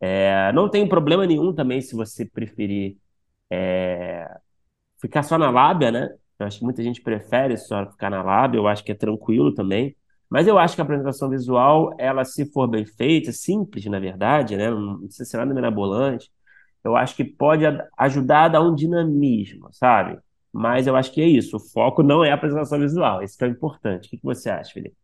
É, 0.01 0.51
não 0.53 0.69
tem 0.69 0.87
problema 0.89 1.27
nenhum 1.27 1.53
também 1.53 1.81
se 1.81 1.95
você 1.95 2.25
preferir 2.25 2.97
é, 3.51 4.27
ficar 5.01 5.23
só 5.23 5.37
na 5.37 5.49
lábia, 5.51 5.91
né? 5.91 6.09
Eu 6.39 6.47
acho 6.47 6.59
que 6.59 6.65
muita 6.65 6.83
gente 6.83 7.01
prefere 7.01 7.57
só 7.57 7.89
ficar 7.91 8.09
na 8.09 8.23
lábia, 8.23 8.59
eu 8.59 8.67
acho 8.67 8.83
que 8.83 8.91
é 8.91 8.95
tranquilo 8.95 9.53
também. 9.53 9.95
Mas 10.29 10.47
eu 10.47 10.57
acho 10.59 10.75
que 10.75 10.81
a 10.81 10.83
apresentação 10.85 11.29
visual, 11.29 11.93
ela 11.99 12.25
se 12.25 12.51
for 12.51 12.67
bem 12.67 12.85
feita, 12.85 13.31
simples 13.31 13.85
na 13.85 13.99
verdade, 13.99 14.57
né? 14.57 14.69
Não 14.71 14.99
precisa 15.01 15.25
ser 15.25 15.37
nada 15.37 15.53
mirabolante, 15.53 16.31
eu 16.83 16.95
acho 16.95 17.15
que 17.15 17.23
pode 17.25 17.63
ajudar 17.97 18.45
a 18.45 18.47
dar 18.49 18.61
um 18.61 18.75
dinamismo, 18.75 19.69
sabe? 19.73 20.19
Mas 20.53 20.87
eu 20.87 20.95
acho 20.95 21.11
que 21.13 21.21
é 21.21 21.27
isso, 21.27 21.57
o 21.57 21.59
foco 21.59 22.03
não 22.03 22.23
é 22.23 22.31
a 22.31 22.35
apresentação 22.35 22.79
visual, 22.79 23.23
isso 23.23 23.37
que 23.37 23.45
é 23.45 23.47
importante. 23.47 24.07
O 24.07 24.09
que 24.11 24.19
você 24.23 24.49
acha, 24.49 24.73
Felipe? 24.73 24.95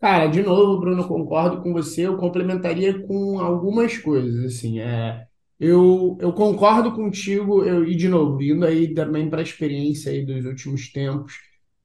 Cara, 0.00 0.28
de 0.28 0.42
novo, 0.42 0.80
Bruno, 0.80 1.06
concordo 1.06 1.62
com 1.62 1.72
você. 1.72 2.06
Eu 2.06 2.16
complementaria 2.16 2.98
com 3.06 3.38
algumas 3.38 3.98
coisas, 3.98 4.44
assim. 4.56 4.80
É, 4.80 5.26
eu, 5.58 6.16
eu 6.20 6.32
concordo 6.32 6.92
contigo, 6.94 7.62
eu, 7.64 7.84
e 7.86 7.94
de 7.94 8.08
novo, 8.08 8.42
indo 8.42 8.64
aí 8.64 8.94
também 8.94 9.28
para 9.28 9.40
a 9.40 9.42
experiência 9.42 10.10
aí 10.10 10.24
dos 10.24 10.44
últimos 10.46 10.90
tempos 10.90 11.34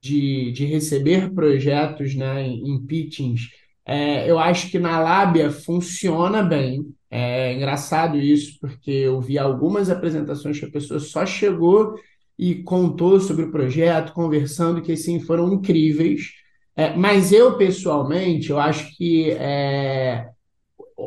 de, 0.01 0.51
de 0.53 0.65
receber 0.65 1.33
projetos, 1.33 2.15
né, 2.15 2.43
em 2.47 2.79
pitchings, 2.85 3.49
é, 3.85 4.29
eu 4.29 4.39
acho 4.39 4.69
que 4.71 4.79
na 4.79 4.99
Lábia 4.99 5.51
funciona 5.51 6.41
bem. 6.41 6.85
É 7.09 7.53
engraçado 7.53 8.17
isso, 8.17 8.57
porque 8.61 8.91
eu 8.91 9.19
vi 9.21 9.37
algumas 9.37 9.89
apresentações 9.89 10.59
que 10.59 10.65
a 10.65 10.71
pessoa 10.71 10.99
só 10.99 11.25
chegou 11.25 11.95
e 12.37 12.63
contou 12.63 13.19
sobre 13.19 13.45
o 13.45 13.51
projeto, 13.51 14.13
conversando, 14.13 14.81
que 14.81 14.91
assim 14.93 15.19
foram 15.19 15.51
incríveis. 15.53 16.31
É, 16.75 16.95
mas 16.95 17.31
eu, 17.31 17.57
pessoalmente, 17.57 18.49
eu 18.49 18.59
acho 18.59 18.95
que 18.97 19.31
é, 19.31 20.29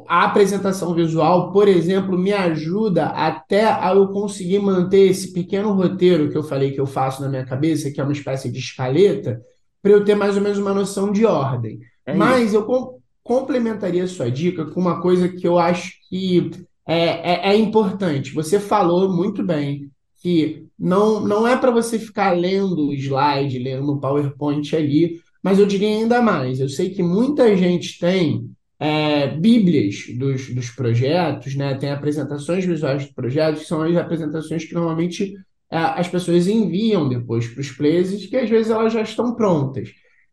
a 0.06 0.24
apresentação 0.24 0.94
visual, 0.94 1.52
por 1.52 1.68
exemplo, 1.68 2.16
me 2.16 2.32
ajuda 2.32 3.06
até 3.06 3.64
a 3.64 3.92
eu 3.94 4.08
conseguir 4.08 4.58
manter 4.58 5.10
esse 5.10 5.32
pequeno 5.32 5.72
roteiro 5.72 6.30
que 6.30 6.36
eu 6.36 6.42
falei 6.42 6.72
que 6.72 6.80
eu 6.80 6.86
faço 6.86 7.20
na 7.22 7.28
minha 7.28 7.44
cabeça, 7.44 7.90
que 7.90 8.00
é 8.00 8.04
uma 8.04 8.12
espécie 8.12 8.50
de 8.50 8.58
escaleta, 8.58 9.40
para 9.82 9.92
eu 9.92 10.04
ter 10.04 10.14
mais 10.14 10.36
ou 10.36 10.42
menos 10.42 10.58
uma 10.58 10.74
noção 10.74 11.12
de 11.12 11.24
ordem. 11.24 11.80
É 12.06 12.14
mas 12.14 12.54
eu 12.54 12.64
com, 12.64 12.98
complementaria 13.22 14.04
a 14.04 14.08
sua 14.08 14.30
dica 14.30 14.64
com 14.64 14.80
uma 14.80 15.00
coisa 15.02 15.28
que 15.28 15.46
eu 15.46 15.58
acho 15.58 15.92
que 16.08 16.50
é, 16.86 17.50
é, 17.50 17.50
é 17.50 17.56
importante. 17.56 18.32
Você 18.32 18.58
falou 18.58 19.12
muito 19.12 19.42
bem 19.42 19.90
que 20.20 20.64
não, 20.78 21.20
não 21.20 21.46
é 21.46 21.56
para 21.56 21.70
você 21.70 21.98
ficar 21.98 22.32
lendo 22.32 22.88
o 22.88 22.94
slide, 22.94 23.58
lendo 23.58 23.92
o 23.92 24.00
PowerPoint 24.00 24.74
ali, 24.74 25.20
mas 25.48 25.58
eu 25.58 25.64
diria 25.64 25.88
ainda 25.88 26.20
mais. 26.20 26.60
Eu 26.60 26.68
sei 26.68 26.90
que 26.90 27.02
muita 27.02 27.56
gente 27.56 27.98
tem 27.98 28.50
é, 28.78 29.28
bíblias 29.28 30.04
dos, 30.18 30.54
dos 30.54 30.68
projetos, 30.68 31.54
né? 31.54 31.74
tem 31.74 31.90
apresentações 31.90 32.66
visuais 32.66 33.04
dos 33.04 33.14
projetos, 33.14 33.62
que 33.62 33.66
são 33.66 33.80
as 33.80 33.96
apresentações 33.96 34.66
que 34.66 34.74
normalmente 34.74 35.32
é, 35.70 35.78
as 35.78 36.06
pessoas 36.06 36.46
enviam 36.46 37.08
depois 37.08 37.48
para 37.48 37.62
os 37.62 37.70
players, 37.70 38.26
que 38.26 38.36
às 38.36 38.50
vezes 38.50 38.70
elas 38.70 38.92
já 38.92 39.00
estão 39.00 39.34
prontas. 39.34 39.88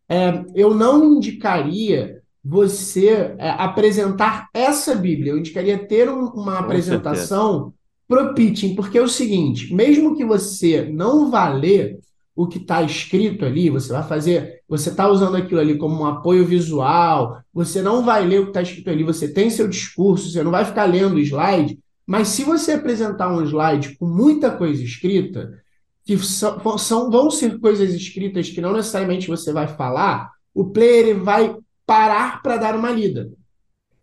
É, 0.06 0.44
eu 0.54 0.74
não 0.74 1.14
indicaria 1.14 2.20
você 2.44 3.34
é, 3.38 3.48
apresentar 3.56 4.50
essa 4.52 4.94
Bíblia, 4.94 5.32
eu 5.32 5.38
indicaria 5.38 5.78
ter 5.78 6.10
um, 6.10 6.26
uma 6.26 6.58
Com 6.58 6.64
apresentação 6.64 7.72
pro 8.06 8.34
pitching, 8.34 8.74
porque 8.74 8.98
é 8.98 9.02
o 9.02 9.08
seguinte, 9.08 9.74
mesmo 9.74 10.14
que 10.14 10.26
você 10.26 10.82
não 10.92 11.30
vá 11.30 11.48
ler, 11.48 12.00
o 12.36 12.46
que 12.46 12.58
está 12.58 12.82
escrito 12.82 13.46
ali, 13.46 13.70
você 13.70 13.90
vai 13.90 14.06
fazer, 14.06 14.60
você 14.68 14.90
está 14.90 15.08
usando 15.08 15.38
aquilo 15.38 15.58
ali 15.58 15.78
como 15.78 16.02
um 16.02 16.04
apoio 16.04 16.44
visual, 16.44 17.40
você 17.52 17.80
não 17.80 18.04
vai 18.04 18.26
ler 18.26 18.40
o 18.40 18.42
que 18.44 18.50
está 18.50 18.60
escrito 18.60 18.90
ali, 18.90 19.02
você 19.02 19.32
tem 19.32 19.48
seu 19.48 19.66
discurso, 19.66 20.30
você 20.30 20.42
não 20.42 20.50
vai 20.50 20.66
ficar 20.66 20.84
lendo 20.84 21.14
o 21.14 21.18
slide, 21.18 21.78
mas 22.06 22.28
se 22.28 22.44
você 22.44 22.72
apresentar 22.72 23.32
um 23.32 23.42
slide 23.42 23.96
com 23.96 24.06
muita 24.06 24.50
coisa 24.50 24.82
escrita, 24.82 25.50
que 26.04 26.18
são, 26.18 26.76
são 26.76 27.10
vão 27.10 27.30
ser 27.30 27.58
coisas 27.58 27.94
escritas 27.94 28.50
que 28.50 28.60
não 28.60 28.74
necessariamente 28.74 29.28
você 29.28 29.50
vai 29.50 29.66
falar, 29.66 30.30
o 30.54 30.66
player 30.66 31.18
vai 31.18 31.56
parar 31.86 32.42
para 32.42 32.58
dar 32.58 32.76
uma 32.76 32.90
lida. 32.90 33.32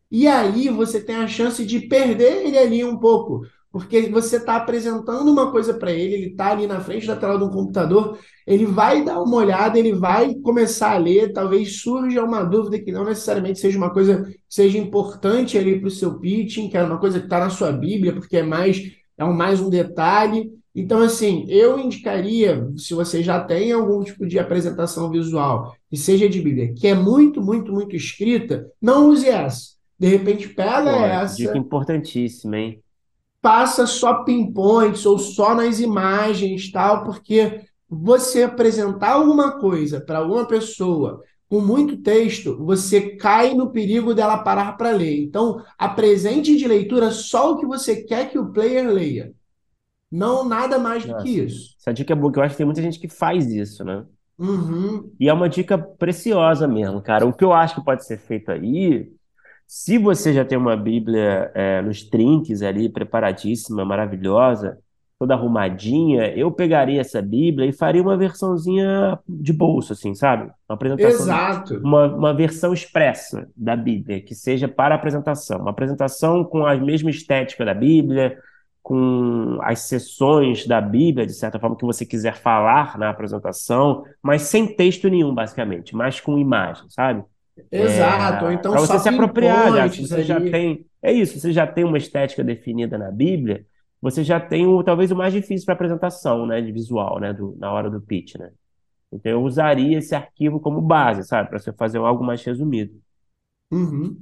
E 0.10 0.28
aí 0.28 0.70
você 0.70 1.00
tem 1.00 1.16
a 1.18 1.28
chance 1.28 1.64
de 1.66 1.82
perder 1.82 2.48
ele 2.48 2.58
ali 2.58 2.84
um 2.84 2.98
pouco, 2.98 3.46
porque 3.74 4.04
você 4.04 4.38
está 4.38 4.58
apresentando 4.58 5.32
uma 5.32 5.52
coisa 5.52 5.74
para 5.74 5.92
ele, 5.92 6.14
ele 6.14 6.28
está 6.28 6.52
ali 6.52 6.68
na 6.68 6.80
frente 6.80 7.08
da 7.08 7.16
tela 7.16 7.40
do 7.40 7.50
computador, 7.50 8.20
ele 8.46 8.68
vai 8.68 9.04
dar 9.04 9.20
uma 9.20 9.38
olhada, 9.38 9.80
ele 9.80 9.94
vai 9.94 10.36
começar 10.36 10.92
a 10.92 10.98
ler, 11.00 11.34
talvez 11.34 11.82
surja 11.82 12.24
uma 12.24 12.44
dúvida 12.44 12.78
que 12.78 12.92
não 12.92 13.04
necessariamente 13.04 13.60
seja 13.60 13.76
uma 13.76 13.90
coisa 13.90 14.32
seja 14.48 14.78
importante 14.78 15.58
ali 15.58 15.80
para 15.80 15.88
o 15.88 15.92
seu 15.92 16.20
pitching, 16.20 16.70
que 16.70 16.78
é 16.78 16.84
uma 16.84 17.00
coisa 17.00 17.18
que 17.18 17.26
está 17.26 17.40
na 17.40 17.50
sua 17.50 17.72
Bíblia, 17.72 18.14
porque 18.14 18.38
é 18.38 18.44
mais 18.44 18.80
é 19.18 19.26
um, 19.26 19.34
mais 19.34 19.60
um 19.60 19.72
detalhe. 19.72 20.52
Então, 20.76 21.02
assim, 21.02 21.46
eu 21.50 21.80
indicaria, 21.80 22.68
se 22.78 22.94
você 22.94 23.24
já 23.24 23.44
tem 23.44 23.72
algum 23.72 24.04
tipo 24.04 24.28
de 24.28 24.38
apresentação 24.38 25.10
visual, 25.10 25.76
que 25.90 25.98
seja 25.98 26.30
de 26.30 26.40
Bíblia, 26.40 26.76
que 26.76 26.88
é 26.88 26.94
muito, 26.94 27.42
muito, 27.42 27.74
muito 27.74 27.96
escrita, 27.96 28.68
não 28.80 29.10
use 29.10 29.28
essa. 29.28 29.74
De 30.00 30.08
repente, 30.08 30.50
pega 30.50 30.92
Pô, 30.92 31.06
essa. 31.06 31.38
Dica 31.38 31.58
importantíssima, 31.58 32.58
hein? 32.58 32.83
Passa 33.44 33.86
só 33.86 34.24
pinpoints 34.24 35.06
ou 35.06 35.20
só 35.20 35.54
nas 35.54 35.82
imagens, 35.82 36.72
tal, 36.72 37.04
porque 37.04 37.66
você 37.90 38.44
apresentar 38.44 39.12
alguma 39.12 39.60
coisa 39.60 40.00
para 40.00 40.20
alguma 40.20 40.48
pessoa 40.48 41.22
com 41.50 41.60
muito 41.60 41.98
texto, 41.98 42.58
você 42.64 43.18
cai 43.18 43.54
no 43.54 43.70
perigo 43.70 44.14
dela 44.14 44.38
parar 44.38 44.78
para 44.78 44.92
ler. 44.92 45.22
Então, 45.22 45.62
apresente 45.78 46.56
de 46.56 46.66
leitura 46.66 47.12
só 47.12 47.52
o 47.52 47.58
que 47.58 47.66
você 47.66 48.04
quer 48.04 48.32
que 48.32 48.40
o 48.40 48.52
player 48.52 48.90
leia. 48.90 49.34
Não 50.10 50.48
nada 50.48 50.80
mais 50.80 51.06
Nossa, 51.06 51.18
do 51.20 51.24
que 51.24 51.42
isso. 51.42 51.76
Essa 51.78 51.94
dica 51.94 52.14
é 52.14 52.16
boa, 52.16 52.32
que 52.32 52.40
eu 52.40 52.44
acho 52.44 52.54
que 52.54 52.58
tem 52.58 52.66
muita 52.66 52.82
gente 52.82 52.98
que 52.98 53.10
faz 53.10 53.52
isso, 53.52 53.84
né? 53.84 54.06
Uhum. 54.40 55.12
E 55.20 55.28
é 55.28 55.34
uma 55.34 55.50
dica 55.50 55.78
preciosa 55.78 56.66
mesmo, 56.66 57.02
cara. 57.02 57.26
O 57.26 57.34
que 57.34 57.44
eu 57.44 57.52
acho 57.52 57.76
que 57.76 57.84
pode 57.84 58.06
ser 58.06 58.18
feito 58.18 58.50
aí 58.52 59.12
se 59.76 59.98
você 59.98 60.32
já 60.32 60.46
tem 60.46 60.56
uma 60.56 60.78
Bíblia 60.78 61.52
é, 61.56 61.82
nos 61.82 62.04
trinques 62.04 62.62
ali, 62.62 62.88
preparadíssima, 62.88 63.84
maravilhosa, 63.84 64.78
toda 65.18 65.34
arrumadinha, 65.34 66.28
eu 66.38 66.52
pegaria 66.52 67.02
essa 67.02 67.20
Bíblia 67.24 67.68
e 67.68 67.74
faria 67.74 68.04
uma 68.04 68.16
versãozinha 68.16 69.18
de 69.28 69.52
bolso, 69.52 69.94
assim, 69.94 70.14
sabe? 70.14 70.44
Uma 70.70 70.76
apresentação. 70.76 71.26
Exato. 71.26 71.78
Uma, 71.80 72.06
uma 72.06 72.34
versão 72.36 72.72
expressa 72.72 73.50
da 73.58 73.76
Bíblia, 73.76 74.22
que 74.22 74.36
seja 74.36 74.68
para 74.68 74.94
apresentação. 74.94 75.62
Uma 75.62 75.72
apresentação 75.72 76.44
com 76.44 76.68
a 76.68 76.76
mesma 76.76 77.10
estética 77.10 77.66
da 77.66 77.74
Bíblia, 77.74 78.38
com 78.84 79.58
as 79.64 79.80
sessões 79.80 80.68
da 80.68 80.80
Bíblia, 80.80 81.26
de 81.26 81.34
certa 81.34 81.60
forma, 81.60 81.76
que 81.76 81.84
você 81.84 82.06
quiser 82.06 82.36
falar 82.36 82.96
na 83.00 83.10
apresentação, 83.10 84.04
mas 84.22 84.44
sem 84.44 84.68
texto 84.76 85.10
nenhum, 85.10 85.34
basicamente, 85.34 85.96
mas 85.96 86.20
com 86.20 86.38
imagem, 86.38 86.86
sabe? 86.90 87.24
Exato, 87.72 88.48
é, 88.48 88.54
então 88.54 88.72
para 88.72 88.82
você 88.82 89.00
se 89.00 89.10
apropriar, 89.10 89.72
já, 89.72 89.88
você 89.88 90.14
ali. 90.16 90.24
já 90.24 90.40
tem, 90.40 90.86
é 91.02 91.12
isso, 91.12 91.40
você 91.40 91.52
já 91.52 91.68
tem 91.68 91.84
uma 91.84 91.98
estética 91.98 92.44
definida 92.44 92.98
na 92.98 93.12
Bíblia, 93.12 93.66
você 94.02 94.24
já 94.24 94.40
tem 94.40 94.66
o, 94.66 94.84
talvez 94.84 95.12
o 95.12 95.16
mais 95.16 95.34
difícil 95.34 95.66
para 95.66 95.76
apresentação, 95.76 96.46
né, 96.46 96.62
de 96.62 96.72
visual, 96.72 97.20
né, 97.20 97.32
do, 97.32 97.56
na 97.58 97.72
hora 97.72 97.90
do 97.90 98.02
pitch, 98.02 98.36
né? 98.36 98.52
Então 99.12 99.32
eu 99.32 99.44
usaria 99.44 100.00
esse 100.00 100.16
arquivo 100.16 100.60
como 100.60 100.82
base, 100.82 101.24
sabe, 101.24 101.50
para 101.50 101.60
você 101.60 101.72
fazer 101.72 102.00
algo 102.00 102.24
mais 102.24 102.44
resumido. 102.44 103.00
Uhum. 103.72 104.20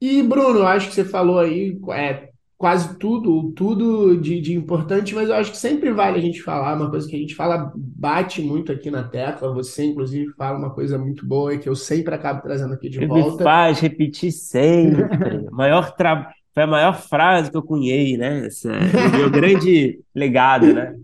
E 0.00 0.22
Bruno, 0.22 0.62
acho 0.66 0.88
que 0.88 0.94
você 0.94 1.04
falou 1.04 1.38
aí, 1.38 1.78
é, 1.92 2.27
quase 2.58 2.98
tudo, 2.98 3.52
tudo 3.52 4.20
de, 4.20 4.40
de 4.40 4.52
importante, 4.52 5.14
mas 5.14 5.28
eu 5.28 5.36
acho 5.36 5.52
que 5.52 5.56
sempre 5.56 5.92
vale 5.92 6.18
a 6.18 6.20
gente 6.20 6.42
falar, 6.42 6.74
uma 6.74 6.90
coisa 6.90 7.08
que 7.08 7.14
a 7.14 7.18
gente 7.18 7.36
fala, 7.36 7.72
bate 7.76 8.42
muito 8.42 8.72
aqui 8.72 8.90
na 8.90 9.04
tecla, 9.04 9.54
você 9.54 9.84
inclusive 9.84 10.32
fala 10.32 10.58
uma 10.58 10.74
coisa 10.74 10.98
muito 10.98 11.24
boa 11.24 11.54
e 11.54 11.58
que 11.58 11.68
eu 11.68 11.76
sempre 11.76 12.12
acabo 12.16 12.42
trazendo 12.42 12.74
aqui 12.74 12.90
de 12.90 12.98
Ele 12.98 13.06
volta. 13.06 13.36
me 13.36 13.42
faz 13.44 13.78
repetir 13.78 14.32
sempre. 14.32 15.06
Maior 15.52 15.94
tra... 15.94 16.32
Foi 16.52 16.64
a 16.64 16.66
maior 16.66 16.94
frase 16.94 17.52
que 17.52 17.56
eu 17.56 17.62
cunhei, 17.62 18.16
né? 18.16 18.48
Esse 18.48 18.68
é 18.68 18.72
o 18.72 19.16
meu 19.16 19.30
grande 19.30 20.00
legado, 20.12 20.74
né? 20.74 20.96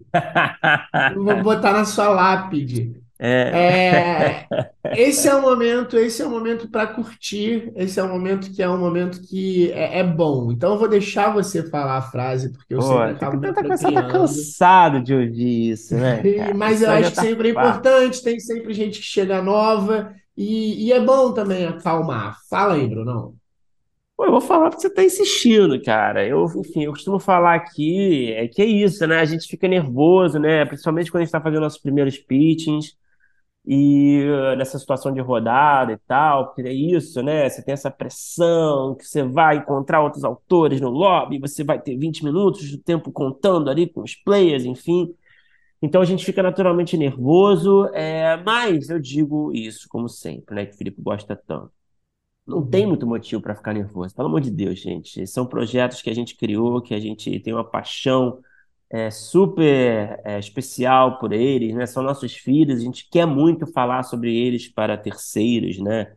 Vou 1.15 1.41
botar 1.45 1.73
na 1.73 1.85
sua 1.85 2.09
lápide. 2.09 3.04
É. 3.19 4.47
É, 4.83 5.01
esse 5.01 5.29
é 5.29 5.35
o 5.35 5.41
momento, 5.41 5.97
esse 5.97 6.21
é 6.21 6.27
o 6.27 6.31
momento 6.31 6.69
para 6.69 6.89
curtir, 6.89 7.73
esse 7.77 8.01
é 8.01 8.03
o 8.03 8.09
momento 8.09 8.51
que 8.51 8.63
é 8.63 8.69
um 8.69 8.79
momento 8.79 9.23
que 9.23 9.71
é, 9.73 10.01
é 10.01 10.05
bom. 10.05 10.51
Então 10.51 10.73
eu 10.73 10.79
vou 10.79 10.89
deixar 10.89 11.33
você 11.33 11.63
falar 11.63 11.99
a 11.99 12.03
frase, 12.03 12.53
porque 12.53 12.75
eu 12.75 12.81
Pô, 12.81 12.87
sempre 12.87 13.11
acabo 13.13 13.41
me 13.41 13.53
tá 13.53 14.09
cansado 14.09 15.01
de 15.01 15.15
ouvir 15.15 15.71
isso, 15.71 15.95
né, 15.95 16.23
cara? 16.23 16.55
Mas 16.55 16.83
eu 16.83 16.91
acho 16.91 17.11
que 17.11 17.17
tá 17.17 17.23
sempre 17.23 17.49
é 17.49 17.51
importante, 17.53 18.23
tem 18.23 18.41
sempre 18.41 18.75
gente 18.75 18.99
que 18.99 19.07
chega 19.07 19.41
nova, 19.41 20.13
e, 20.37 20.87
e 20.87 20.93
é 20.93 21.01
bom 21.01 21.33
também 21.33 21.67
acalmar. 21.67 22.39
Fala 22.51 22.75
aí, 22.75 22.89
Brunão. 22.89 23.35
Pô, 24.17 24.25
eu 24.25 24.33
vou 24.33 24.41
falar 24.41 24.71
porque 24.71 24.83
você 24.83 24.91
tá 24.91 25.05
insistindo, 25.05 25.81
cara. 25.83 26.27
Eu, 26.27 26.47
enfim, 26.57 26.85
eu 26.85 26.93
costumo 26.93 27.21
falar 27.21 27.55
aqui, 27.55 28.33
é 28.33 28.49
que 28.49 28.61
é 28.61 28.65
isso, 28.65 29.07
né? 29.07 29.21
A 29.21 29.25
gente 29.25 29.47
fica 29.47 29.69
nervoso, 29.69 30.39
né? 30.39 30.65
Principalmente 30.65 31.11
quando 31.11 31.23
a 31.23 31.25
gente 31.25 31.33
tá 31.33 31.41
fazendo 31.41 31.63
nossos 31.63 31.81
primeiros 31.81 32.19
pitchings 32.19 32.97
e 33.67 34.23
uh, 34.29 34.57
nessa 34.57 34.79
situação 34.79 35.13
de 35.13 35.21
rodada 35.21 35.93
e 35.93 35.99
tal, 36.07 36.47
porque 36.47 36.63
é 36.63 36.73
isso, 36.73 37.23
né? 37.23 37.49
Você 37.49 37.63
tem 37.63 37.73
essa 37.73 37.91
pressão 37.91 38.95
que 38.95 39.05
você 39.05 39.23
vai 39.23 39.57
encontrar 39.57 40.03
outros 40.03 40.23
autores 40.25 40.81
no 40.81 40.91
lobby, 40.91 41.39
você 41.39 41.65
vai 41.65 41.81
ter 41.81 41.97
20 41.97 42.25
minutos 42.25 42.71
do 42.71 42.79
tempo 42.79 43.11
contando 43.11 43.71
ali 43.71 43.89
com 43.89 44.03
os 44.03 44.15
players, 44.15 44.65
enfim. 44.65 45.15
Então 45.81 46.01
a 46.03 46.05
gente 46.05 46.25
fica 46.25 46.43
naturalmente 46.43 46.97
nervoso, 46.97 47.87
é, 47.95 48.37
mas 48.39 48.91
eu 48.91 48.99
digo 49.01 49.53
isso, 49.55 49.87
como 49.89 50.09
sempre, 50.09 50.55
né? 50.55 50.67
Que 50.67 50.75
o 50.75 50.79
Felipe 50.79 51.01
gosta 51.03 51.35
tanto. 51.37 51.73
Não 52.47 52.65
tem 52.67 52.87
muito 52.87 53.07
motivo 53.07 53.41
para 53.43 53.55
ficar 53.55 53.73
nervoso, 53.73 54.15
pelo 54.15 54.29
amor 54.29 54.41
de 54.41 54.51
Deus, 54.51 54.79
gente. 54.79 55.27
São 55.27 55.47
projetos 55.47 56.03
que 56.03 56.11
a 56.11 56.15
gente 56.15 56.37
criou, 56.37 56.83
que 56.83 56.95
a 56.95 57.01
gente 57.01 57.41
tem 57.41 57.55
uma 57.55 57.65
paixão 57.65 58.39
é, 58.95 59.11
super 59.11 60.21
é, 60.25 60.39
especial 60.39 61.19
por 61.19 61.33
eles, 61.33 61.75
né? 61.75 61.85
São 61.85 62.01
nossos 62.01 62.37
filhos, 62.37 62.79
a 62.81 62.85
gente 62.85 63.09
quer 63.11 63.27
muito 63.27 63.67
falar 63.67 64.05
sobre 64.05 64.37
eles 64.37 64.69
para 64.69 64.97
terceiros, 64.97 65.81
né? 65.81 66.15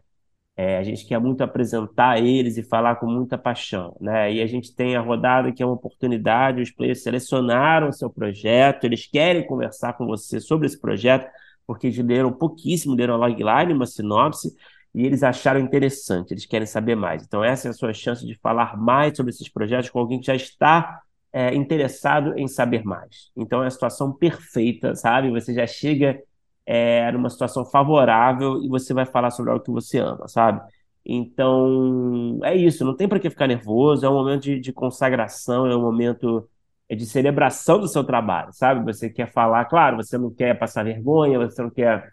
É, 0.56 0.78
a 0.78 0.84
gente 0.84 1.06
quer 1.08 1.20
muito 1.20 1.42
apresentar 1.42 2.22
eles 2.24 2.56
e 2.58 2.64
falar 2.64 2.98
com 2.98 3.08
muita 3.08 3.36
paixão, 3.38 3.98
né? 4.00 4.32
E 4.32 4.42
a 4.44 4.48
gente 4.48 4.76
tem 4.76 4.96
a 4.96 5.02
rodada 5.02 5.52
que 5.52 5.64
é 5.64 5.66
uma 5.66 5.74
oportunidade, 5.74 6.62
os 6.62 6.70
players 6.72 7.02
selecionaram 7.02 7.90
o 7.90 7.94
seu 7.94 8.12
projeto, 8.12 8.84
eles 8.84 9.08
querem 9.08 9.46
conversar 9.48 9.94
com 9.94 10.06
você 10.06 10.40
sobre 10.40 10.68
esse 10.68 10.80
projeto, 10.80 11.28
porque 11.66 11.88
eles 11.88 11.98
leram 11.98 12.32
pouquíssimo, 12.32 12.96
leram 12.96 13.16
a 13.16 13.18
logline, 13.18 13.74
uma 13.74 13.88
sinopse, 13.88 14.56
e 14.94 15.04
eles 15.04 15.24
acharam 15.24 15.60
interessante, 15.60 16.32
eles 16.32 16.46
querem 16.46 16.68
saber 16.68 16.96
mais. 16.96 17.24
Então, 17.24 17.44
essa 17.44 17.68
é 17.70 17.72
a 17.72 17.74
sua 17.74 17.94
chance 17.94 18.26
de 18.26 18.36
falar 18.36 18.78
mais 18.78 19.18
sobre 19.18 19.32
esses 19.32 19.50
projetos 19.50 19.90
com 19.90 20.00
alguém 20.00 20.20
que 20.20 20.28
já 20.28 20.36
está 20.36 21.02
é, 21.38 21.54
interessado 21.54 22.34
em 22.36 22.48
saber 22.48 22.84
mais. 22.84 23.32
Então, 23.38 23.64
é 23.64 23.68
a 23.68 23.70
situação 23.70 24.12
perfeita, 24.12 24.96
sabe? 24.96 25.30
Você 25.30 25.54
já 25.54 25.68
chega 25.68 26.20
é, 26.66 27.12
numa 27.12 27.30
situação 27.30 27.64
favorável 27.64 28.64
e 28.64 28.68
você 28.68 28.92
vai 28.92 29.06
falar 29.06 29.30
sobre 29.30 29.52
algo 29.52 29.64
que 29.64 29.70
você 29.72 30.00
ama, 30.00 30.28
sabe? 30.28 30.62
Então, 31.06 32.40
é 32.44 32.56
isso, 32.56 32.84
não 32.84 32.96
tem 32.96 33.08
para 33.08 33.20
que 33.20 33.30
ficar 33.30 33.46
nervoso, 33.48 34.04
é 34.06 34.10
um 34.10 34.16
momento 34.16 34.44
de, 34.44 34.60
de 34.60 34.74
consagração, 34.74 35.68
é 35.68 35.76
um 35.78 35.82
momento 35.82 36.50
é, 36.90 36.96
de 36.96 37.06
celebração 37.06 37.80
do 37.80 37.88
seu 37.88 38.04
trabalho, 38.04 38.52
sabe? 38.52 38.84
Você 38.92 39.08
quer 39.10 39.32
falar, 39.32 39.66
claro, 39.66 39.98
você 39.98 40.18
não 40.18 40.32
quer 40.34 40.58
passar 40.58 40.84
vergonha, 40.84 41.38
você 41.40 41.62
não 41.62 41.70
quer 41.70 42.12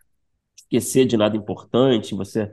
esquecer 0.57 1.07
de 1.07 1.17
nada 1.17 1.37
importante, 1.37 2.15
você, 2.15 2.53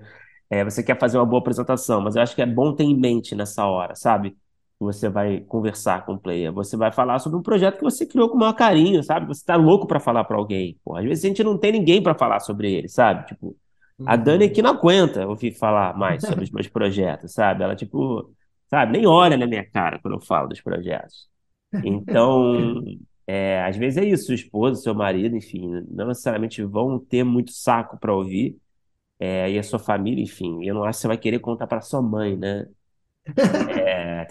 é, 0.49 0.63
você 0.63 0.81
quer 0.83 0.97
fazer 0.99 1.17
uma 1.17 1.25
boa 1.25 1.41
apresentação, 1.41 2.01
mas 2.01 2.15
eu 2.15 2.21
acho 2.21 2.35
que 2.35 2.41
é 2.41 2.45
bom 2.45 2.73
ter 2.73 2.85
em 2.85 2.97
mente 2.97 3.35
nessa 3.35 3.65
hora, 3.65 3.93
sabe? 3.95 4.37
Você 4.85 5.09
vai 5.09 5.41
conversar 5.41 6.05
com 6.05 6.13
o 6.13 6.19
player, 6.19 6.51
você 6.51 6.75
vai 6.75 6.91
falar 6.91 7.19
sobre 7.19 7.37
um 7.37 7.41
projeto 7.41 7.77
que 7.77 7.83
você 7.83 8.05
criou 8.05 8.29
com 8.29 8.35
o 8.35 8.39
maior 8.39 8.53
carinho, 8.53 9.03
sabe? 9.03 9.27
Você 9.27 9.45
tá 9.45 9.55
louco 9.55 9.85
para 9.87 9.99
falar 9.99 10.23
para 10.23 10.37
alguém. 10.37 10.77
Pô, 10.83 10.95
às 10.95 11.03
vezes 11.05 11.23
a 11.23 11.27
gente 11.27 11.43
não 11.43 11.57
tem 11.57 11.71
ninguém 11.71 12.01
para 12.01 12.15
falar 12.15 12.39
sobre 12.39 12.71
ele, 12.73 12.87
sabe? 12.89 13.27
Tipo, 13.27 13.55
a 14.05 14.15
Dani 14.15 14.45
aqui 14.45 14.61
não 14.61 14.71
aguenta 14.71 15.27
ouvir 15.27 15.53
falar 15.53 15.95
mais 15.95 16.23
sobre 16.23 16.43
os 16.43 16.49
meus 16.51 16.67
projetos, 16.67 17.33
sabe? 17.33 17.63
Ela, 17.63 17.75
tipo, 17.75 18.33
sabe, 18.69 18.93
nem 18.93 19.05
olha 19.05 19.37
na 19.37 19.45
minha 19.45 19.69
cara 19.69 19.99
quando 19.99 20.15
eu 20.15 20.21
falo 20.21 20.47
dos 20.47 20.61
projetos. 20.61 21.29
Então, 21.83 22.83
é, 23.27 23.63
às 23.63 23.77
vezes 23.77 23.97
é 23.97 24.05
isso, 24.05 24.25
sua 24.25 24.35
esposa, 24.35 24.81
seu 24.81 24.95
marido, 24.95 25.35
enfim, 25.37 25.85
não 25.89 26.07
necessariamente 26.07 26.63
vão 26.63 26.99
ter 26.99 27.23
muito 27.23 27.51
saco 27.51 27.97
para 27.99 28.13
ouvir, 28.13 28.57
é, 29.19 29.51
e 29.51 29.59
a 29.59 29.63
sua 29.63 29.79
família, 29.79 30.23
enfim, 30.23 30.65
eu 30.65 30.73
não 30.73 30.83
acho 30.83 30.97
que 30.97 31.01
você 31.03 31.07
vai 31.07 31.17
querer 31.17 31.39
contar 31.39 31.67
para 31.67 31.81
sua 31.81 32.01
mãe, 32.01 32.35
né? 32.35 32.67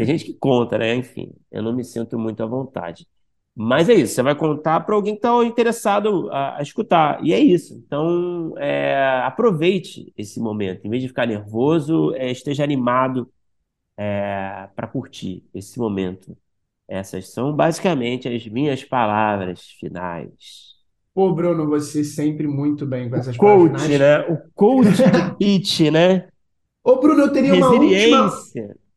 É, 0.01 0.07
tem 0.07 0.07
gente 0.07 0.25
que 0.25 0.35
conta, 0.35 0.79
né? 0.79 0.95
Enfim, 0.95 1.33
eu 1.51 1.63
não 1.63 1.75
me 1.75 1.85
sinto 1.85 2.19
muito 2.19 2.43
à 2.43 2.47
vontade. 2.47 3.07
Mas 3.55 3.89
é 3.89 3.95
isso, 3.95 4.15
você 4.15 4.23
vai 4.23 4.35
contar 4.35 4.81
para 4.81 4.95
alguém 4.95 5.15
que 5.15 5.19
está 5.19 5.45
interessado 5.45 6.31
a, 6.31 6.59
a 6.59 6.63
escutar, 6.63 7.23
e 7.25 7.33
é 7.33 7.39
isso. 7.41 7.75
Então, 7.75 8.55
é, 8.59 9.21
aproveite 9.25 10.13
esse 10.17 10.41
momento, 10.41 10.87
em 10.87 10.91
vez 10.91 11.03
de 11.03 11.09
ficar 11.09 11.27
nervoso, 11.27 12.15
é, 12.15 12.31
esteja 12.31 12.65
animado 12.65 13.31
para 14.75 14.87
curtir 14.89 15.45
esse 15.55 15.79
momento. 15.79 16.37
Essas 16.89 17.31
são 17.33 17.55
basicamente 17.55 18.29
as 18.29 18.47
minhas 18.49 18.85
palavras 18.85 19.63
finais. 19.81 20.77
Pô, 21.15 21.33
Bruno, 21.35 21.69
você 21.69 22.03
sempre 22.05 22.47
muito 22.49 22.85
bem 22.87 23.09
com 23.11 23.15
O 23.15 23.21
essas 23.21 23.39
palavras 23.39 23.63
coach, 23.67 23.71
finais. 23.71 23.99
né? 23.99 24.21
O 24.29 24.37
coach 24.55 25.09
de 25.09 25.23
pitch, 25.39 25.81
né? 25.93 26.29
Ô, 26.83 26.97
Bruno, 27.01 27.23
eu 27.23 27.33
teria 27.33 27.55
uma 27.55 27.71
última. 27.73 28.31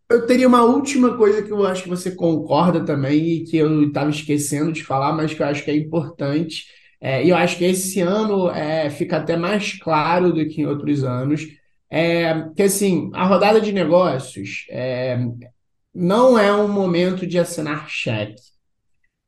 Eu 0.09 0.25
teria 0.27 0.47
uma 0.47 0.63
última 0.63 1.17
coisa 1.17 1.41
que 1.41 1.51
eu 1.51 1.65
acho 1.65 1.83
que 1.83 1.89
você 1.89 2.11
concorda 2.11 2.83
também 2.85 3.17
e 3.27 3.43
que 3.45 3.57
eu 3.57 3.87
estava 3.87 4.09
esquecendo 4.09 4.71
de 4.71 4.83
falar, 4.83 5.13
mas 5.13 5.33
que 5.33 5.41
eu 5.41 5.47
acho 5.47 5.63
que 5.63 5.71
é 5.71 5.75
importante. 5.75 6.65
É, 7.01 7.23
e 7.25 7.29
eu 7.29 7.35
acho 7.35 7.57
que 7.57 7.65
esse 7.65 7.99
ano 8.01 8.49
é, 8.49 8.89
fica 8.89 9.17
até 9.17 9.35
mais 9.35 9.73
claro 9.79 10.31
do 10.31 10.47
que 10.47 10.61
em 10.61 10.65
outros 10.65 11.03
anos. 11.03 11.47
É, 11.89 12.49
que 12.55 12.63
assim, 12.63 13.11
a 13.13 13.25
rodada 13.25 13.61
de 13.61 13.71
negócios 13.71 14.65
é, 14.69 15.17
não 15.93 16.37
é 16.39 16.53
um 16.53 16.67
momento 16.67 17.27
de 17.27 17.37
assinar 17.37 17.89
cheque. 17.89 18.41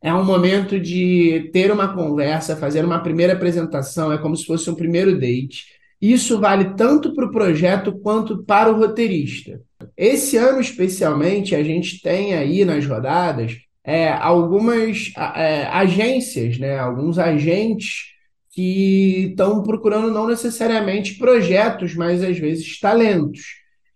É 0.01 0.13
um 0.13 0.23
momento 0.23 0.79
de 0.79 1.49
ter 1.51 1.71
uma 1.71 1.93
conversa, 1.93 2.55
fazer 2.55 2.85
uma 2.85 3.01
primeira 3.01 3.33
apresentação, 3.33 4.11
é 4.11 4.17
como 4.17 4.35
se 4.35 4.45
fosse 4.45 4.69
um 4.69 4.75
primeiro 4.75 5.19
date. 5.19 5.65
Isso 6.11 6.39
vale 6.39 6.75
tanto 6.75 7.15
para 7.15 7.25
o 7.25 7.31
projeto 7.31 7.91
quanto 7.91 8.43
para 8.43 8.71
o 8.71 8.77
roteirista. 8.77 9.59
Esse 9.97 10.37
ano, 10.37 10.59
especialmente, 10.59 11.55
a 11.55 11.63
gente 11.63 11.99
tem 11.99 12.35
aí 12.35 12.63
nas 12.63 12.85
rodadas 12.85 13.57
é, 13.83 14.11
algumas 14.11 15.11
é, 15.17 15.65
agências, 15.65 16.59
né, 16.59 16.77
alguns 16.77 17.17
agentes 17.17 18.13
que 18.51 19.29
estão 19.31 19.63
procurando 19.63 20.11
não 20.11 20.27
necessariamente 20.27 21.15
projetos, 21.17 21.95
mas 21.95 22.23
às 22.23 22.37
vezes 22.37 22.79
talentos. 22.79 23.41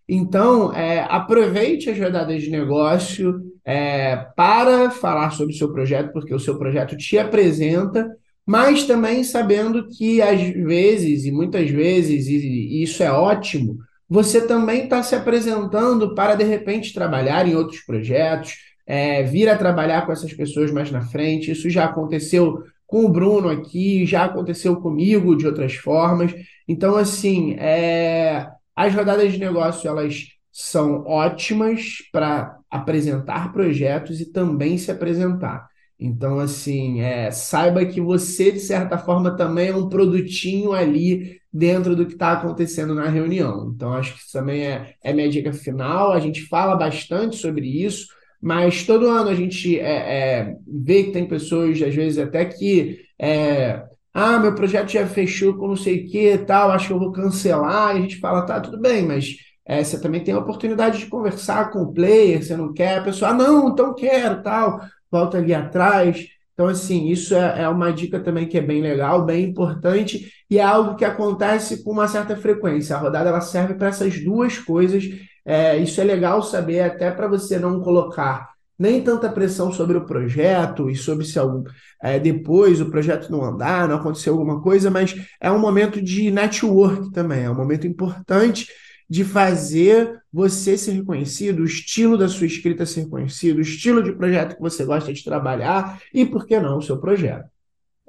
Então, 0.08 0.74
é, 0.74 1.06
aproveite 1.08 1.88
as 1.88 1.98
rodadas 1.98 2.42
de 2.42 2.50
negócio 2.50 3.40
é, 3.64 4.16
para 4.34 4.90
falar 4.90 5.30
sobre 5.30 5.54
o 5.54 5.56
seu 5.56 5.72
projeto, 5.72 6.12
porque 6.12 6.34
o 6.34 6.40
seu 6.40 6.58
projeto 6.58 6.96
te 6.96 7.16
apresenta, 7.16 8.10
mas 8.50 8.82
também 8.82 9.22
sabendo 9.22 9.86
que 9.86 10.20
às 10.20 10.40
vezes, 10.40 11.24
e 11.24 11.30
muitas 11.30 11.70
vezes, 11.70 12.26
e, 12.26 12.82
isso 12.82 13.00
é 13.00 13.08
ótimo, 13.08 13.78
você 14.08 14.44
também 14.44 14.82
está 14.82 15.04
se 15.04 15.14
apresentando 15.14 16.16
para 16.16 16.34
de 16.34 16.42
repente 16.42 16.92
trabalhar 16.92 17.46
em 17.46 17.54
outros 17.54 17.80
projetos, 17.82 18.56
é, 18.84 19.22
vir 19.22 19.48
a 19.48 19.56
trabalhar 19.56 20.04
com 20.04 20.10
essas 20.10 20.32
pessoas 20.32 20.72
mais 20.72 20.90
na 20.90 21.00
frente. 21.00 21.52
Isso 21.52 21.70
já 21.70 21.84
aconteceu 21.84 22.64
com 22.88 23.04
o 23.04 23.08
Bruno 23.08 23.48
aqui, 23.48 24.04
já 24.04 24.24
aconteceu 24.24 24.74
comigo 24.80 25.36
de 25.36 25.46
outras 25.46 25.74
formas. 25.76 26.34
Então, 26.66 26.96
assim, 26.96 27.54
é, 27.54 28.48
as 28.74 28.92
rodadas 28.92 29.32
de 29.32 29.38
negócio 29.38 29.88
elas 29.88 30.24
são 30.50 31.04
ótimas 31.06 31.98
para 32.10 32.58
apresentar 32.68 33.52
projetos 33.52 34.20
e 34.20 34.32
também 34.32 34.76
se 34.76 34.90
apresentar. 34.90 35.69
Então, 36.00 36.38
assim, 36.38 37.02
é, 37.02 37.30
saiba 37.30 37.84
que 37.84 38.00
você, 38.00 38.50
de 38.50 38.60
certa 38.60 38.96
forma, 38.96 39.36
também 39.36 39.68
é 39.68 39.76
um 39.76 39.88
produtinho 39.88 40.72
ali 40.72 41.38
dentro 41.52 41.94
do 41.94 42.06
que 42.06 42.14
está 42.14 42.32
acontecendo 42.32 42.94
na 42.94 43.06
reunião. 43.06 43.70
Então, 43.74 43.92
acho 43.92 44.14
que 44.14 44.20
isso 44.20 44.32
também 44.32 44.66
é, 44.66 44.94
é 45.04 45.12
minha 45.12 45.28
dica 45.28 45.52
final. 45.52 46.10
A 46.12 46.18
gente 46.18 46.46
fala 46.46 46.74
bastante 46.74 47.36
sobre 47.36 47.66
isso, 47.66 48.06
mas 48.40 48.84
todo 48.84 49.08
ano 49.08 49.28
a 49.28 49.34
gente 49.34 49.78
é, 49.78 50.38
é, 50.40 50.56
vê 50.66 51.04
que 51.04 51.12
tem 51.12 51.28
pessoas, 51.28 51.80
às 51.82 51.94
vezes, 51.94 52.18
até 52.18 52.46
que. 52.46 53.00
É, 53.18 53.84
ah, 54.14 54.38
meu 54.38 54.54
projeto 54.54 54.88
já 54.90 55.06
fechou 55.06 55.54
com 55.56 55.68
não 55.68 55.76
sei 55.76 56.04
o 56.04 56.10
que 56.10 56.38
tal, 56.38 56.70
acho 56.70 56.88
que 56.88 56.92
eu 56.94 56.98
vou 56.98 57.12
cancelar. 57.12 57.94
E 57.94 57.98
a 57.98 58.02
gente 58.02 58.16
fala, 58.18 58.46
tá, 58.46 58.58
tudo 58.58 58.80
bem, 58.80 59.04
mas 59.06 59.36
é, 59.66 59.84
você 59.84 60.00
também 60.00 60.24
tem 60.24 60.34
a 60.34 60.38
oportunidade 60.38 60.98
de 60.98 61.06
conversar 61.06 61.70
com 61.70 61.82
o 61.82 61.92
player, 61.92 62.42
você 62.42 62.56
não 62.56 62.72
quer, 62.72 62.98
a 62.98 63.02
pessoa, 63.04 63.30
ah, 63.30 63.34
não, 63.34 63.68
então 63.68 63.94
quero, 63.94 64.42
tal, 64.42 64.80
volta 65.10 65.38
ali 65.38 65.54
atrás. 65.54 66.28
Então, 66.54 66.68
assim, 66.68 67.08
isso 67.08 67.34
é, 67.34 67.62
é 67.62 67.68
uma 67.68 67.92
dica 67.92 68.20
também 68.20 68.46
que 68.46 68.58
é 68.58 68.60
bem 68.60 68.82
legal, 68.82 69.24
bem 69.24 69.44
importante, 69.44 70.30
e 70.48 70.58
é 70.58 70.62
algo 70.62 70.94
que 70.94 71.04
acontece 71.04 71.82
com 71.82 71.90
uma 71.92 72.06
certa 72.06 72.36
frequência. 72.36 72.94
A 72.96 72.98
rodada 72.98 73.30
ela 73.30 73.40
serve 73.40 73.74
para 73.74 73.88
essas 73.88 74.22
duas 74.22 74.58
coisas. 74.58 75.04
É, 75.44 75.78
isso 75.78 76.00
é 76.00 76.04
legal 76.04 76.42
saber, 76.42 76.80
até 76.80 77.10
para 77.10 77.28
você 77.28 77.58
não 77.58 77.80
colocar 77.80 78.50
nem 78.78 79.02
tanta 79.02 79.28
pressão 79.30 79.70
sobre 79.70 79.98
o 79.98 80.06
projeto 80.06 80.88
e 80.88 80.96
sobre 80.96 81.26
se 81.26 81.38
algum, 81.38 81.62
é, 82.02 82.18
depois 82.18 82.80
o 82.80 82.90
projeto 82.90 83.30
não 83.30 83.44
andar, 83.44 83.86
não 83.86 83.96
acontecer 83.96 84.30
alguma 84.30 84.62
coisa, 84.62 84.90
mas 84.90 85.14
é 85.38 85.50
um 85.50 85.58
momento 85.58 86.00
de 86.00 86.30
network 86.30 87.10
também, 87.12 87.44
é 87.44 87.50
um 87.50 87.54
momento 87.54 87.86
importante 87.86 88.68
de 89.10 89.24
fazer 89.24 90.22
você 90.32 90.78
ser 90.78 90.92
reconhecido, 90.92 91.60
o 91.60 91.64
estilo 91.64 92.16
da 92.16 92.28
sua 92.28 92.46
escrita 92.46 92.86
ser 92.86 93.02
reconhecido, 93.02 93.58
o 93.58 93.62
estilo 93.62 94.04
de 94.04 94.12
projeto 94.12 94.54
que 94.54 94.62
você 94.62 94.84
gosta 94.84 95.12
de 95.12 95.24
trabalhar 95.24 96.00
e, 96.14 96.24
por 96.24 96.46
que 96.46 96.60
não, 96.60 96.78
o 96.78 96.82
seu 96.82 96.96
projeto. 97.00 97.50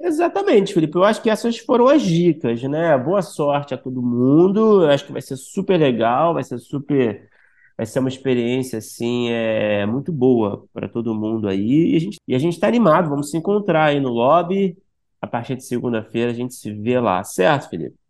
Exatamente, 0.00 0.72
Felipe. 0.72 0.96
Eu 0.96 1.04
acho 1.04 1.20
que 1.22 1.30
essas 1.30 1.58
foram 1.58 1.88
as 1.88 2.02
dicas, 2.02 2.62
né? 2.62 2.96
Boa 2.98 3.22
sorte 3.22 3.74
a 3.74 3.78
todo 3.78 4.02
mundo. 4.02 4.82
Eu 4.82 4.90
acho 4.90 5.06
que 5.06 5.12
vai 5.12 5.22
ser 5.22 5.36
super 5.36 5.78
legal, 5.78 6.34
vai 6.34 6.44
ser 6.44 6.58
super. 6.58 7.28
Vai 7.76 7.86
ser 7.86 8.00
uma 8.00 8.08
experiência, 8.08 8.78
assim, 8.78 9.30
é, 9.30 9.86
muito 9.86 10.12
boa 10.12 10.66
para 10.72 10.88
todo 10.88 11.14
mundo 11.14 11.48
aí. 11.48 11.92
E 11.94 11.96
a 11.96 12.00
gente 12.00 12.16
e 12.28 12.34
a 12.34 12.38
gente 12.38 12.54
está 12.54 12.68
animado, 12.68 13.08
vamos 13.08 13.30
se 13.30 13.36
encontrar 13.36 13.86
aí 13.86 14.00
no 14.00 14.10
lobby. 14.10 14.76
A 15.20 15.26
partir 15.26 15.56
de 15.56 15.64
segunda-feira 15.64 16.30
a 16.32 16.34
gente 16.34 16.54
se 16.54 16.72
vê 16.72 16.98
lá, 17.00 17.22
certo, 17.24 17.70
Felipe? 17.70 18.01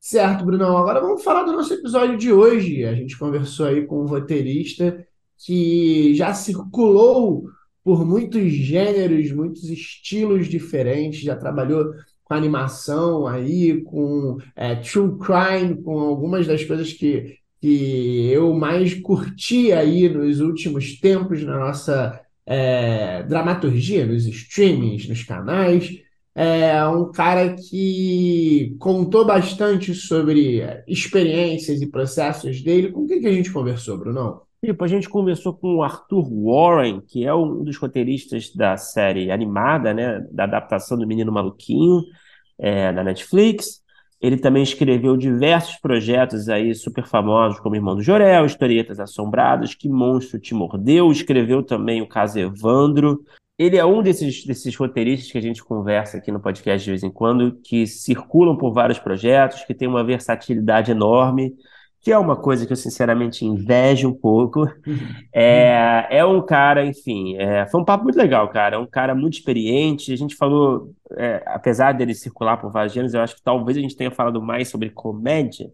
Certo, 0.00 0.44
Brunão. 0.46 0.76
Agora 0.78 1.00
vamos 1.00 1.22
falar 1.22 1.44
do 1.44 1.52
nosso 1.52 1.74
episódio 1.74 2.16
de 2.16 2.32
hoje. 2.32 2.84
A 2.84 2.94
gente 2.94 3.18
conversou 3.18 3.66
aí 3.66 3.86
com 3.86 4.00
um 4.02 4.06
roteirista 4.06 5.06
que 5.44 6.14
já 6.14 6.32
circulou 6.32 7.44
por 7.84 8.04
muitos 8.06 8.50
gêneros, 8.50 9.30
muitos 9.32 9.64
estilos 9.68 10.48
diferentes, 10.48 11.20
já 11.20 11.36
trabalhou 11.36 11.92
com 12.24 12.34
animação 12.34 13.26
aí, 13.26 13.82
com 13.82 14.38
é, 14.56 14.76
true 14.76 15.18
crime, 15.18 15.82
com 15.82 15.98
algumas 15.98 16.46
das 16.46 16.64
coisas 16.64 16.92
que, 16.92 17.36
que 17.60 18.30
eu 18.32 18.54
mais 18.54 18.94
curti 18.94 19.72
aí 19.72 20.08
nos 20.08 20.40
últimos 20.40 20.98
tempos 20.98 21.42
na 21.44 21.58
nossa 21.58 22.20
é, 22.46 23.22
dramaturgia, 23.24 24.06
nos 24.06 24.26
streamings, 24.26 25.08
nos 25.08 25.22
canais 25.24 26.00
é 26.34 26.84
um 26.86 27.10
cara 27.10 27.54
que 27.54 28.76
contou 28.78 29.24
bastante 29.24 29.94
sobre 29.94 30.62
experiências 30.86 31.82
e 31.82 31.90
processos 31.90 32.62
dele. 32.62 32.92
Com 32.92 33.06
quem 33.06 33.20
que 33.20 33.26
a 33.26 33.32
gente 33.32 33.52
conversou, 33.52 33.98
Bruno? 33.98 34.42
Tipo, 34.64 34.84
a 34.84 34.88
gente 34.88 35.08
conversou 35.08 35.54
com 35.54 35.76
o 35.76 35.82
Arthur 35.82 36.28
Warren, 36.30 37.00
que 37.00 37.24
é 37.24 37.34
um 37.34 37.64
dos 37.64 37.78
roteiristas 37.78 38.54
da 38.54 38.76
série 38.76 39.30
animada, 39.30 39.94
né, 39.94 40.20
da 40.30 40.44
adaptação 40.44 40.98
do 40.98 41.06
Menino 41.06 41.32
Maluquinho, 41.32 42.02
é, 42.58 42.92
da 42.92 43.02
Netflix. 43.02 43.80
Ele 44.20 44.36
também 44.36 44.62
escreveu 44.62 45.16
diversos 45.16 45.76
projetos 45.76 46.50
aí 46.50 46.74
super 46.74 47.06
famosos, 47.06 47.58
como 47.58 47.74
Irmão 47.74 47.96
do 47.96 48.02
Jorel, 48.02 48.44
Historietas 48.44 49.00
Assombradas, 49.00 49.74
Que 49.74 49.88
Monstro 49.88 50.38
Te 50.38 50.52
Mordeu. 50.52 51.10
Escreveu 51.10 51.62
também 51.62 52.02
o 52.02 52.08
caso 52.08 52.38
Evandro, 52.38 53.24
ele 53.60 53.76
é 53.76 53.84
um 53.84 54.02
desses, 54.02 54.42
desses 54.46 54.74
roteiristas 54.74 55.30
que 55.30 55.36
a 55.36 55.42
gente 55.42 55.62
conversa 55.62 56.16
aqui 56.16 56.32
no 56.32 56.40
podcast 56.40 56.82
de 56.82 56.92
vez 56.92 57.02
em 57.02 57.10
quando, 57.10 57.60
que 57.62 57.86
circulam 57.86 58.56
por 58.56 58.72
vários 58.72 58.98
projetos, 58.98 59.64
que 59.64 59.74
tem 59.74 59.86
uma 59.86 60.02
versatilidade 60.02 60.90
enorme, 60.90 61.54
que 62.00 62.10
é 62.10 62.16
uma 62.16 62.36
coisa 62.36 62.64
que 62.64 62.72
eu 62.72 62.76
sinceramente 62.76 63.44
invejo 63.44 64.08
um 64.08 64.14
pouco. 64.14 64.60
Uhum. 64.60 64.98
É, 65.30 66.06
é 66.08 66.24
um 66.24 66.40
cara, 66.40 66.86
enfim, 66.86 67.36
é, 67.36 67.66
foi 67.66 67.82
um 67.82 67.84
papo 67.84 68.04
muito 68.04 68.16
legal, 68.16 68.48
cara. 68.48 68.76
É 68.76 68.78
um 68.78 68.86
cara 68.86 69.14
muito 69.14 69.34
experiente. 69.34 70.10
A 70.10 70.16
gente 70.16 70.36
falou, 70.36 70.94
é, 71.18 71.42
apesar 71.44 71.92
dele 71.92 72.14
circular 72.14 72.56
por 72.56 72.72
vários 72.72 72.94
gêneros, 72.94 73.12
eu 73.12 73.20
acho 73.20 73.36
que 73.36 73.42
talvez 73.42 73.76
a 73.76 73.82
gente 73.82 73.94
tenha 73.94 74.10
falado 74.10 74.40
mais 74.40 74.68
sobre 74.68 74.88
comédia 74.88 75.70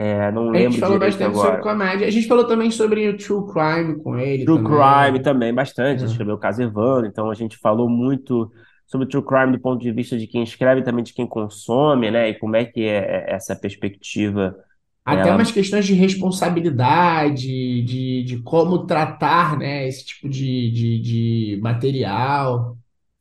é, 0.00 0.30
não 0.30 0.44
lembro 0.44 0.58
A 0.58 0.70
gente 0.70 0.78
falou 0.78 0.98
bastante 1.00 1.24
agora. 1.24 1.48
sobre 1.48 1.62
comédia. 1.62 2.06
A 2.06 2.10
gente 2.10 2.28
falou 2.28 2.46
também 2.46 2.70
sobre 2.70 3.08
o 3.08 3.16
True 3.16 3.52
Crime 3.52 4.00
com 4.00 4.16
ele. 4.16 4.44
True 4.44 4.62
também. 4.62 4.78
Crime 4.78 5.20
também, 5.20 5.52
bastante. 5.52 6.04
Uhum. 6.04 6.06
Escreveu 6.06 6.34
o 6.36 6.38
caso 6.38 6.62
Evandro, 6.62 7.06
então 7.06 7.28
a 7.28 7.34
gente 7.34 7.56
falou 7.56 7.90
muito 7.90 8.48
sobre 8.86 9.06
o 9.06 9.10
True 9.10 9.24
Crime 9.24 9.52
do 9.52 9.60
ponto 9.60 9.82
de 9.82 9.90
vista 9.90 10.16
de 10.16 10.28
quem 10.28 10.44
escreve 10.44 10.82
também 10.82 11.02
de 11.02 11.12
quem 11.12 11.26
consome, 11.26 12.12
né? 12.12 12.28
E 12.28 12.38
como 12.38 12.54
é 12.54 12.64
que 12.64 12.84
é 12.84 13.26
essa 13.28 13.56
perspectiva. 13.56 14.54
Até 15.04 15.34
umas 15.34 15.50
questões 15.50 15.84
de 15.84 15.94
responsabilidade, 15.94 17.82
de, 17.82 18.22
de 18.22 18.38
como 18.44 18.86
tratar 18.86 19.58
né, 19.58 19.88
esse 19.88 20.04
tipo 20.04 20.28
de, 20.28 20.70
de, 20.70 21.00
de 21.00 21.60
material. 21.60 22.76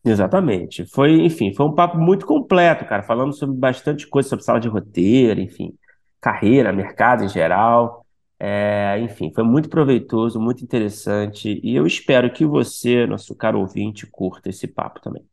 Exatamente. 0.05 0.85
Foi, 0.85 1.11
enfim, 1.25 1.53
foi 1.55 1.65
um 1.65 1.73
papo 1.73 1.97
muito 1.97 2.25
completo, 2.25 2.85
cara. 2.85 3.01
Falando 3.01 3.33
sobre 3.33 3.57
bastante 3.57 4.05
coisa, 4.05 4.29
sobre 4.29 4.45
sala 4.45 4.59
de 4.59 4.67
roteiro, 4.67 5.39
enfim 5.41 5.73
carreira, 6.19 6.73
mercado 6.73 7.23
em 7.23 7.29
geral. 7.29 8.05
É, 8.39 8.99
enfim, 8.99 9.31
foi 9.33 9.43
muito 9.43 9.67
proveitoso, 9.67 10.39
muito 10.39 10.63
interessante 10.63 11.59
e 11.63 11.75
eu 11.75 11.87
espero 11.87 12.31
que 12.31 12.45
você, 12.45 13.07
nosso 13.07 13.35
caro 13.35 13.59
ouvinte, 13.59 14.05
curta 14.05 14.49
esse 14.49 14.67
papo 14.67 15.01
também. 15.01 15.23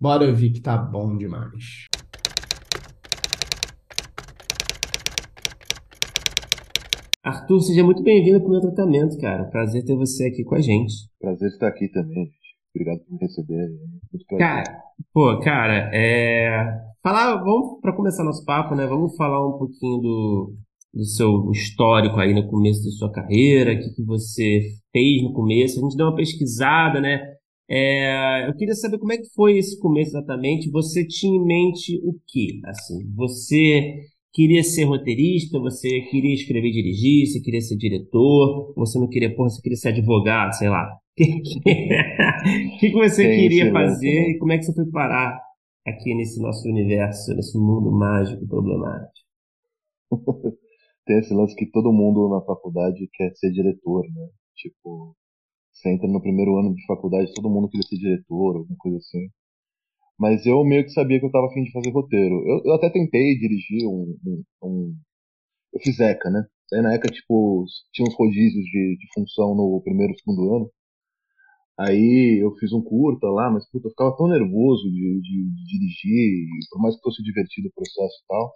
Bora 0.00 0.26
ouvir 0.26 0.50
que 0.50 0.60
tá 0.60 0.78
bom 0.78 1.16
demais. 1.16 1.86
Arthur, 7.22 7.60
seja 7.60 7.84
muito 7.84 8.02
bem-vindo 8.02 8.40
para 8.40 8.48
o 8.48 8.52
meu 8.52 8.60
tratamento, 8.62 9.18
cara. 9.18 9.44
Prazer 9.44 9.84
ter 9.84 9.94
você 9.94 10.28
aqui 10.28 10.42
com 10.42 10.54
a 10.54 10.60
gente. 10.60 10.94
Prazer 11.20 11.50
estar 11.50 11.68
aqui 11.68 11.86
também. 11.88 12.30
Obrigado 12.74 13.00
por 13.00 13.12
me 13.12 13.18
receber. 13.20 13.68
Muito 14.12 14.26
cara, 14.38 14.82
pô, 15.12 15.38
cara, 15.40 15.90
é... 15.92 16.48
falar, 17.02 17.36
vamos 17.42 17.80
para 17.80 17.94
começar 17.94 18.24
nosso 18.24 18.44
papo, 18.44 18.74
né? 18.74 18.86
Vamos 18.86 19.16
falar 19.16 19.46
um 19.46 19.58
pouquinho 19.58 20.00
do, 20.00 20.54
do 20.94 21.04
seu 21.04 21.50
histórico 21.50 22.16
aí 22.16 22.32
no 22.32 22.48
começo 22.48 22.84
da 22.84 22.90
sua 22.90 23.12
carreira, 23.12 23.72
o 23.72 23.78
que, 23.78 23.94
que 23.94 24.04
você 24.04 24.62
fez 24.92 25.22
no 25.22 25.32
começo. 25.32 25.78
A 25.78 25.82
gente 25.82 25.96
deu 25.96 26.06
uma 26.06 26.16
pesquisada, 26.16 27.00
né? 27.00 27.20
É, 27.68 28.48
eu 28.48 28.56
queria 28.56 28.74
saber 28.74 28.98
como 28.98 29.12
é 29.12 29.16
que 29.16 29.32
foi 29.34 29.58
esse 29.58 29.78
começo 29.78 30.10
exatamente. 30.10 30.70
Você 30.70 31.06
tinha 31.06 31.36
em 31.36 31.44
mente 31.44 32.00
o 32.04 32.14
quê? 32.26 32.60
Assim, 32.66 32.98
você 33.14 34.00
queria 34.32 34.62
ser 34.62 34.84
roteirista, 34.84 35.58
você 35.58 36.02
queria 36.10 36.34
escrever 36.34 36.68
e 36.68 36.72
dirigir, 36.72 37.26
você 37.26 37.40
queria 37.40 37.60
ser 37.60 37.76
diretor, 37.76 38.72
você 38.76 38.98
não 38.98 39.08
queria, 39.08 39.34
porra, 39.34 39.50
você 39.50 39.60
queria 39.60 39.76
ser 39.76 39.88
advogado, 39.88 40.52
sei 40.54 40.68
lá. 40.68 40.98
O 41.20 42.78
que, 42.78 42.90
que, 42.90 42.92
você 42.92 43.24
Tem 43.24 43.40
queria 43.40 43.70
fazer 43.70 44.08
né? 44.08 44.30
e 44.30 44.38
como 44.38 44.52
é 44.52 44.58
que 44.58 44.64
você 44.64 44.72
foi 44.72 44.86
parar 44.90 45.38
aqui 45.86 46.14
nesse 46.14 46.40
nosso 46.40 46.66
universo, 46.66 47.34
nesse 47.34 47.58
mundo 47.58 47.90
mágico 47.92 48.46
problemático? 48.46 49.12
Tem 51.04 51.18
esse 51.18 51.34
lance 51.34 51.54
que 51.56 51.66
todo 51.66 51.92
mundo 51.92 52.30
na 52.30 52.40
faculdade 52.40 53.06
quer 53.12 53.34
ser 53.34 53.50
diretor, 53.50 54.06
né? 54.14 54.28
Tipo, 54.56 55.14
você 55.72 55.90
entra 55.90 56.08
no 56.08 56.22
primeiro 56.22 56.58
ano 56.58 56.74
de 56.74 56.86
faculdade, 56.86 57.32
todo 57.34 57.50
mundo 57.50 57.68
queria 57.68 57.86
ser 57.86 57.96
diretor, 57.96 58.56
alguma 58.56 58.76
coisa 58.78 58.96
assim. 58.96 59.28
Mas 60.20 60.44
eu 60.46 60.62
meio 60.64 60.84
que 60.84 60.90
sabia 60.92 61.18
que 61.18 61.26
eu 61.26 61.30
tava 61.32 61.46
afim 61.46 61.64
de 61.64 61.72
fazer 61.72 61.90
roteiro. 61.90 62.34
Eu, 62.46 62.62
eu 62.66 62.74
até 62.74 62.90
tentei 62.90 63.38
dirigir 63.38 63.86
um, 63.88 64.16
um, 64.26 64.44
um, 64.62 64.96
Eu 65.74 65.80
fiz 65.80 65.98
ECA, 66.00 66.30
né? 66.30 66.46
Aí 66.74 66.82
na 66.82 66.94
ECA, 66.94 67.08
tipo, 67.08 67.64
tinha 67.92 68.06
uns 68.08 68.14
rodízios 68.16 68.64
de, 68.66 68.96
de 68.98 69.06
função 69.14 69.54
no 69.56 69.80
primeiro 69.82 70.12
e 70.12 70.18
segundo 70.20 70.54
ano. 70.56 70.70
Aí 71.78 72.38
eu 72.42 72.54
fiz 72.56 72.72
um 72.72 72.82
curta 72.82 73.26
lá, 73.28 73.50
mas 73.50 73.68
puta, 73.70 73.88
eu 73.88 73.90
ficava 73.90 74.16
tão 74.16 74.28
nervoso 74.28 74.84
de, 74.90 75.20
de, 75.22 75.50
de 75.54 75.64
dirigir, 75.66 76.46
por 76.70 76.82
mais 76.82 76.94
que 76.96 77.02
fosse 77.02 77.22
divertido 77.22 77.68
o 77.68 77.72
processo 77.72 78.16
e 78.22 78.26
tal, 78.28 78.54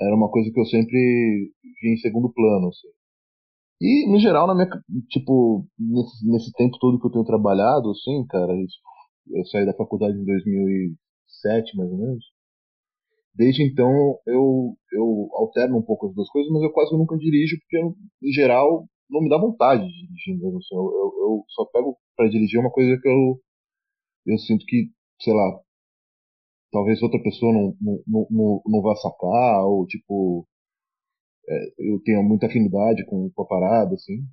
era 0.00 0.14
uma 0.16 0.30
coisa 0.30 0.50
que 0.52 0.60
eu 0.60 0.66
sempre 0.66 1.52
vi 1.82 1.92
em 1.94 1.96
segundo 1.98 2.32
plano, 2.32 2.68
assim. 2.68 2.88
E, 3.80 4.10
no 4.10 4.18
geral, 4.20 4.46
na 4.46 4.54
minha, 4.54 4.68
tipo, 5.08 5.66
nesse, 5.78 6.28
nesse 6.28 6.52
tempo 6.52 6.78
todo 6.80 7.00
que 7.00 7.06
eu 7.06 7.10
tenho 7.12 7.24
trabalhado, 7.24 7.90
assim, 7.90 8.26
cara, 8.28 8.52
eu 9.32 9.44
saí 9.46 9.66
da 9.66 9.74
faculdade 9.74 10.18
em 10.18 10.24
2007, 10.24 11.76
mais 11.76 11.90
ou 11.90 11.98
menos. 11.98 12.24
Desde 13.34 13.62
então, 13.62 14.18
eu, 14.26 14.76
eu 14.92 15.28
alterno 15.34 15.78
um 15.78 15.82
pouco 15.82 16.08
as 16.08 16.14
duas 16.14 16.28
coisas, 16.28 16.50
mas 16.52 16.62
eu 16.62 16.72
quase 16.72 16.92
nunca 16.96 17.16
dirijo, 17.16 17.56
porque, 17.60 17.78
em 17.78 18.32
geral, 18.32 18.86
não 19.08 19.22
me 19.22 19.28
dá 19.28 19.38
vontade 19.38 19.86
de 19.86 19.92
dirigir. 19.92 20.34
Assim, 20.34 20.76
eu, 20.76 20.84
eu, 20.84 21.12
eu 21.22 21.44
só 21.48 21.64
pego 21.66 21.96
para 22.16 22.28
dirigir 22.28 22.58
uma 22.60 22.70
coisa 22.70 23.00
que 23.00 23.08
eu, 23.08 23.40
eu 24.26 24.38
sinto 24.38 24.64
que, 24.66 24.90
sei 25.20 25.34
lá, 25.34 25.60
talvez 26.72 27.02
outra 27.02 27.22
pessoa 27.22 27.52
não, 27.52 27.76
não, 27.80 28.26
não, 28.30 28.62
não 28.66 28.82
vá 28.82 28.94
sacar, 28.96 29.64
ou 29.64 29.86
tipo, 29.86 30.46
é, 31.48 31.72
eu 31.78 32.00
tenho 32.04 32.22
muita 32.22 32.46
afinidade 32.46 33.04
com, 33.06 33.30
com 33.30 33.42
a 33.42 33.46
parada, 33.46 33.94
assim. 33.94 34.24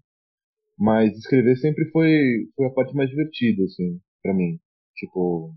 Mas 0.77 1.17
escrever 1.17 1.57
sempre 1.57 1.89
foi, 1.91 2.47
foi 2.55 2.67
a 2.67 2.71
parte 2.71 2.95
mais 2.95 3.09
divertida, 3.09 3.63
assim, 3.65 3.99
para 4.23 4.33
mim. 4.33 4.59
Tipo, 4.95 5.53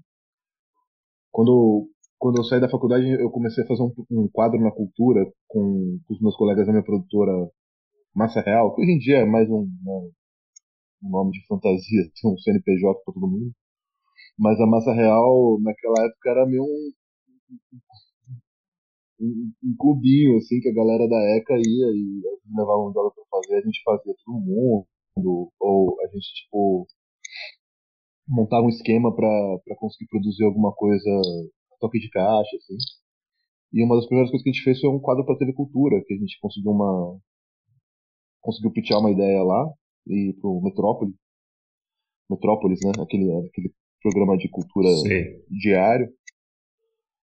quando, 1.30 1.89
quando 2.18 2.39
eu 2.39 2.45
saí 2.45 2.61
da 2.61 2.68
faculdade, 2.68 3.09
eu 3.09 3.30
comecei 3.30 3.64
a 3.64 3.66
fazer 3.66 3.82
um, 3.82 3.93
um 4.11 4.28
quadro 4.28 4.61
na 4.61 4.72
cultura 4.72 5.24
com, 5.47 5.99
com 6.05 6.14
os 6.14 6.20
meus 6.20 6.36
colegas 6.36 6.66
da 6.66 6.72
minha 6.72 6.84
produtora 6.84 7.32
Massa 8.14 8.41
Real, 8.41 8.74
que 8.74 8.82
hoje 8.82 8.93
em 8.93 8.99
dia 8.99 9.18
é 9.18 9.24
mais 9.24 9.49
um, 9.49 9.62
né, 9.62 10.11
um 11.05 11.11
nome 11.11 11.32
de 11.32 11.47
fantasia, 11.47 12.11
um 12.26 12.39
CNPJ 12.39 13.01
para 13.05 13.14
todo 13.14 13.28
mundo. 13.28 13.53
Mas 14.39 14.61
a 14.61 14.66
Massa 14.66 14.93
Real, 14.93 15.59
naquela 15.61 16.07
época, 16.07 16.30
era 16.30 16.47
meio 16.47 16.62
um, 16.62 16.93
um, 19.20 19.53
um, 19.64 19.76
clubinho, 19.78 20.36
assim, 20.39 20.61
que 20.61 20.68
a 20.68 20.74
galera 20.74 21.09
da 21.09 21.36
ECA 21.36 21.55
ia 21.55 21.86
e 21.93 22.22
levava 22.57 22.89
um 22.89 22.93
jogo 22.93 23.12
pra 23.14 23.24
fazer, 23.30 23.57
a 23.59 23.62
gente 23.62 23.82
fazia 23.84 24.14
todo 24.24 24.41
mundo, 24.41 25.53
ou 25.61 25.97
a 26.03 26.07
gente, 26.09 26.34
tipo, 26.34 26.86
montava 28.29 28.64
um 28.64 28.68
esquema 28.68 29.14
para 29.14 29.76
conseguir 29.79 30.09
produzir 30.09 30.45
alguma 30.45 30.72
coisa 30.72 31.11
toque 31.81 31.99
de 31.99 32.11
caixa, 32.11 32.57
assim. 32.57 32.76
E 33.72 33.85
uma 33.85 33.97
das 33.97 34.07
primeiras 34.07 34.31
coisas 34.31 34.43
que 34.43 34.51
a 34.51 34.53
gente 34.53 34.64
fez 34.64 34.81
foi 34.81 34.91
um 34.91 35.01
quadro 35.01 35.24
para 35.24 35.37
TV 35.39 35.53
Cultura, 35.53 36.03
que 36.07 36.14
a 36.14 36.16
gente 36.16 36.39
conseguiu 36.41 36.72
uma 36.72 37.18
conseguiu 38.41 38.72
pitchar 38.72 38.99
uma 38.99 39.11
ideia 39.11 39.43
lá 39.43 39.68
e 40.07 40.35
pro 40.41 40.61
Metrópole. 40.62 41.12
Metrópolis, 42.31 42.81
né? 42.85 42.93
Aquele, 43.03 43.31
aquele 43.47 43.72
programa 44.01 44.37
de 44.37 44.49
cultura 44.49 44.89
Sim. 44.89 45.43
diário. 45.51 46.09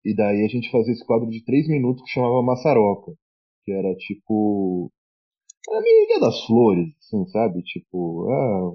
E 0.06 0.16
daí 0.16 0.46
a 0.46 0.48
gente 0.48 0.72
fazia 0.72 0.94
esse 0.94 1.06
quadro 1.06 1.30
de 1.30 1.44
três 1.44 1.68
minutos 1.68 2.04
que 2.04 2.12
chamava 2.12 2.42
Massaroca. 2.44 3.12
Que 3.64 3.72
era 3.72 3.96
tipo. 3.96 4.92
Era 5.70 5.82
meio 5.82 6.06
Ilha 6.06 6.20
das 6.20 6.46
Flores, 6.46 6.96
assim, 7.00 7.26
sabe? 7.28 7.62
Tipo, 7.64 8.30
ah, 8.30 8.72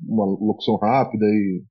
uma 0.00 0.24
locução 0.24 0.76
rápida 0.76 1.24
e 1.26 1.62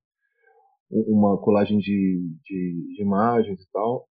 uma 0.90 1.38
colagem 1.40 1.78
de, 1.78 2.30
de, 2.44 2.94
de, 2.94 3.02
imagens 3.02 3.60
e 3.60 3.70
tal. 3.72 4.06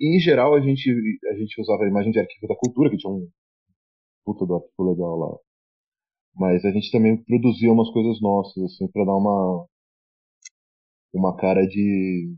E 0.00 0.16
em 0.16 0.20
geral 0.20 0.54
a 0.54 0.60
gente, 0.60 0.90
a 1.30 1.34
gente 1.34 1.60
usava 1.60 1.84
a 1.84 1.88
imagem 1.88 2.12
de 2.12 2.20
arquivo 2.20 2.48
da 2.48 2.56
cultura, 2.56 2.90
que 2.90 2.96
tinha 2.96 3.12
um 3.12 3.28
puta 4.24 4.46
do 4.46 4.54
arquivo 4.54 4.90
legal 4.90 5.16
lá. 5.16 5.36
Mas 6.34 6.64
a 6.64 6.70
gente 6.70 6.90
também 6.90 7.22
produzia 7.24 7.72
umas 7.72 7.90
coisas 7.90 8.20
nossas, 8.20 8.62
assim, 8.64 8.88
para 8.88 9.04
dar 9.04 9.16
uma 9.16 9.66
uma 11.14 11.36
cara 11.36 11.66
de 11.66 12.34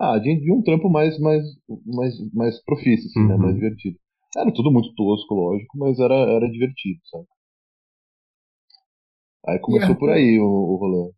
ah, 0.00 0.18
de, 0.18 0.40
de 0.40 0.52
um 0.52 0.62
trampo 0.62 0.88
mais 0.88 1.18
mais 1.18 1.42
mais 1.86 2.14
mais 2.32 2.62
profício, 2.64 3.06
assim, 3.06 3.20
uhum. 3.20 3.28
né, 3.28 3.36
mais 3.36 3.54
divertido. 3.54 3.98
Era 4.36 4.52
tudo 4.52 4.70
muito 4.70 4.94
tosco, 4.94 5.34
lógico, 5.34 5.78
mas 5.78 5.98
era 5.98 6.14
era 6.14 6.50
divertido, 6.50 7.00
sabe? 7.10 7.26
Aí 9.46 9.58
começou 9.58 9.96
por 9.96 10.10
aí 10.10 10.38
o, 10.38 10.44
o 10.44 10.76
rolê. 10.76 11.12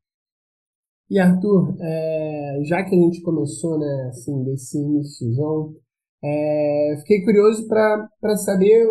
E 1.10 1.18
Arthur, 1.18 1.76
é, 1.80 2.60
já 2.64 2.82
que 2.82 2.94
a 2.94 2.98
gente 2.98 3.20
começou, 3.20 3.78
né, 3.78 4.08
assim, 4.08 4.42
desse 4.44 4.78
iníciozão, 4.78 5.74
é, 6.22 6.96
fiquei 7.00 7.22
curioso 7.22 7.68
para 7.68 8.36
saber 8.36 8.86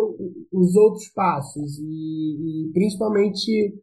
os 0.52 0.76
outros 0.76 1.08
passos 1.08 1.78
e, 1.80 2.68
e 2.68 2.72
principalmente 2.72 3.74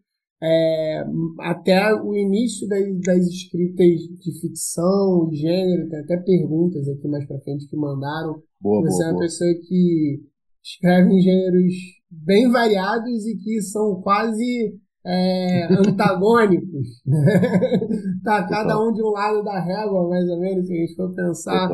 é, 0.42 1.04
até 1.42 1.94
o 1.94 2.16
início 2.16 2.68
das, 2.70 2.82
das, 3.02 3.28
escritas 3.28 4.00
de 4.20 4.40
ficção, 4.40 5.28
de 5.30 5.36
gênero, 5.36 5.90
tem 5.90 6.00
até 6.00 6.18
perguntas 6.18 6.88
aqui 6.88 7.08
mais 7.10 7.28
para 7.28 7.42
frente 7.42 7.68
que 7.68 7.76
mandaram. 7.76 8.42
Boa, 8.62 8.82
Você 8.84 8.98
boa, 8.98 9.04
é 9.04 9.08
uma 9.08 9.14
boa. 9.14 9.24
pessoa 9.26 9.54
que 9.68 10.22
escreve 10.64 11.14
em 11.14 11.22
gêneros 11.22 11.74
bem 12.10 12.50
variados 12.50 13.28
e 13.28 13.36
que 13.38 13.62
são 13.62 14.02
quase 14.02 14.80
é, 15.06 15.68
antagônicos. 15.74 17.02
tá 18.24 18.48
cada 18.48 18.80
um 18.80 18.94
de 18.94 19.02
um 19.02 19.10
lado 19.10 19.44
da 19.44 19.60
régua, 19.60 20.10
mais 20.10 20.30
ou 20.30 20.40
menos, 20.40 20.68
se 20.68 20.74
a 20.74 20.78
gente 20.78 20.96
for 20.96 21.14
pensar. 21.14 21.70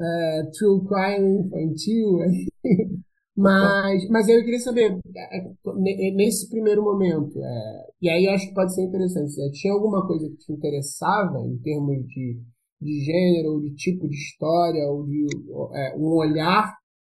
É, 0.00 0.42
true 0.58 0.84
crime 0.86 1.40
infantil. 1.40 2.18
mas, 3.36 4.08
mas 4.08 4.28
eu 4.28 4.44
queria 4.44 4.58
saber, 4.58 4.98
é, 5.16 6.14
nesse 6.14 6.48
primeiro 6.50 6.82
momento, 6.82 7.38
é, 7.40 7.86
e 8.02 8.08
aí 8.08 8.24
eu 8.24 8.32
acho 8.32 8.48
que 8.48 8.54
pode 8.54 8.74
ser 8.74 8.82
interessante, 8.82 9.36
né? 9.36 9.50
tinha 9.52 9.72
alguma 9.72 10.06
coisa 10.06 10.28
que 10.28 10.36
te 10.36 10.52
interessava 10.52 11.38
em 11.46 11.56
termos 11.58 11.96
de, 12.08 12.40
de 12.80 13.04
gênero, 13.04 13.54
ou 13.54 13.60
de 13.60 13.74
tipo 13.76 14.08
de 14.08 14.16
história, 14.16 14.84
ou 14.90 15.04
de 15.06 15.26
é, 15.74 15.96
um 15.96 16.08
olhar 16.08 16.74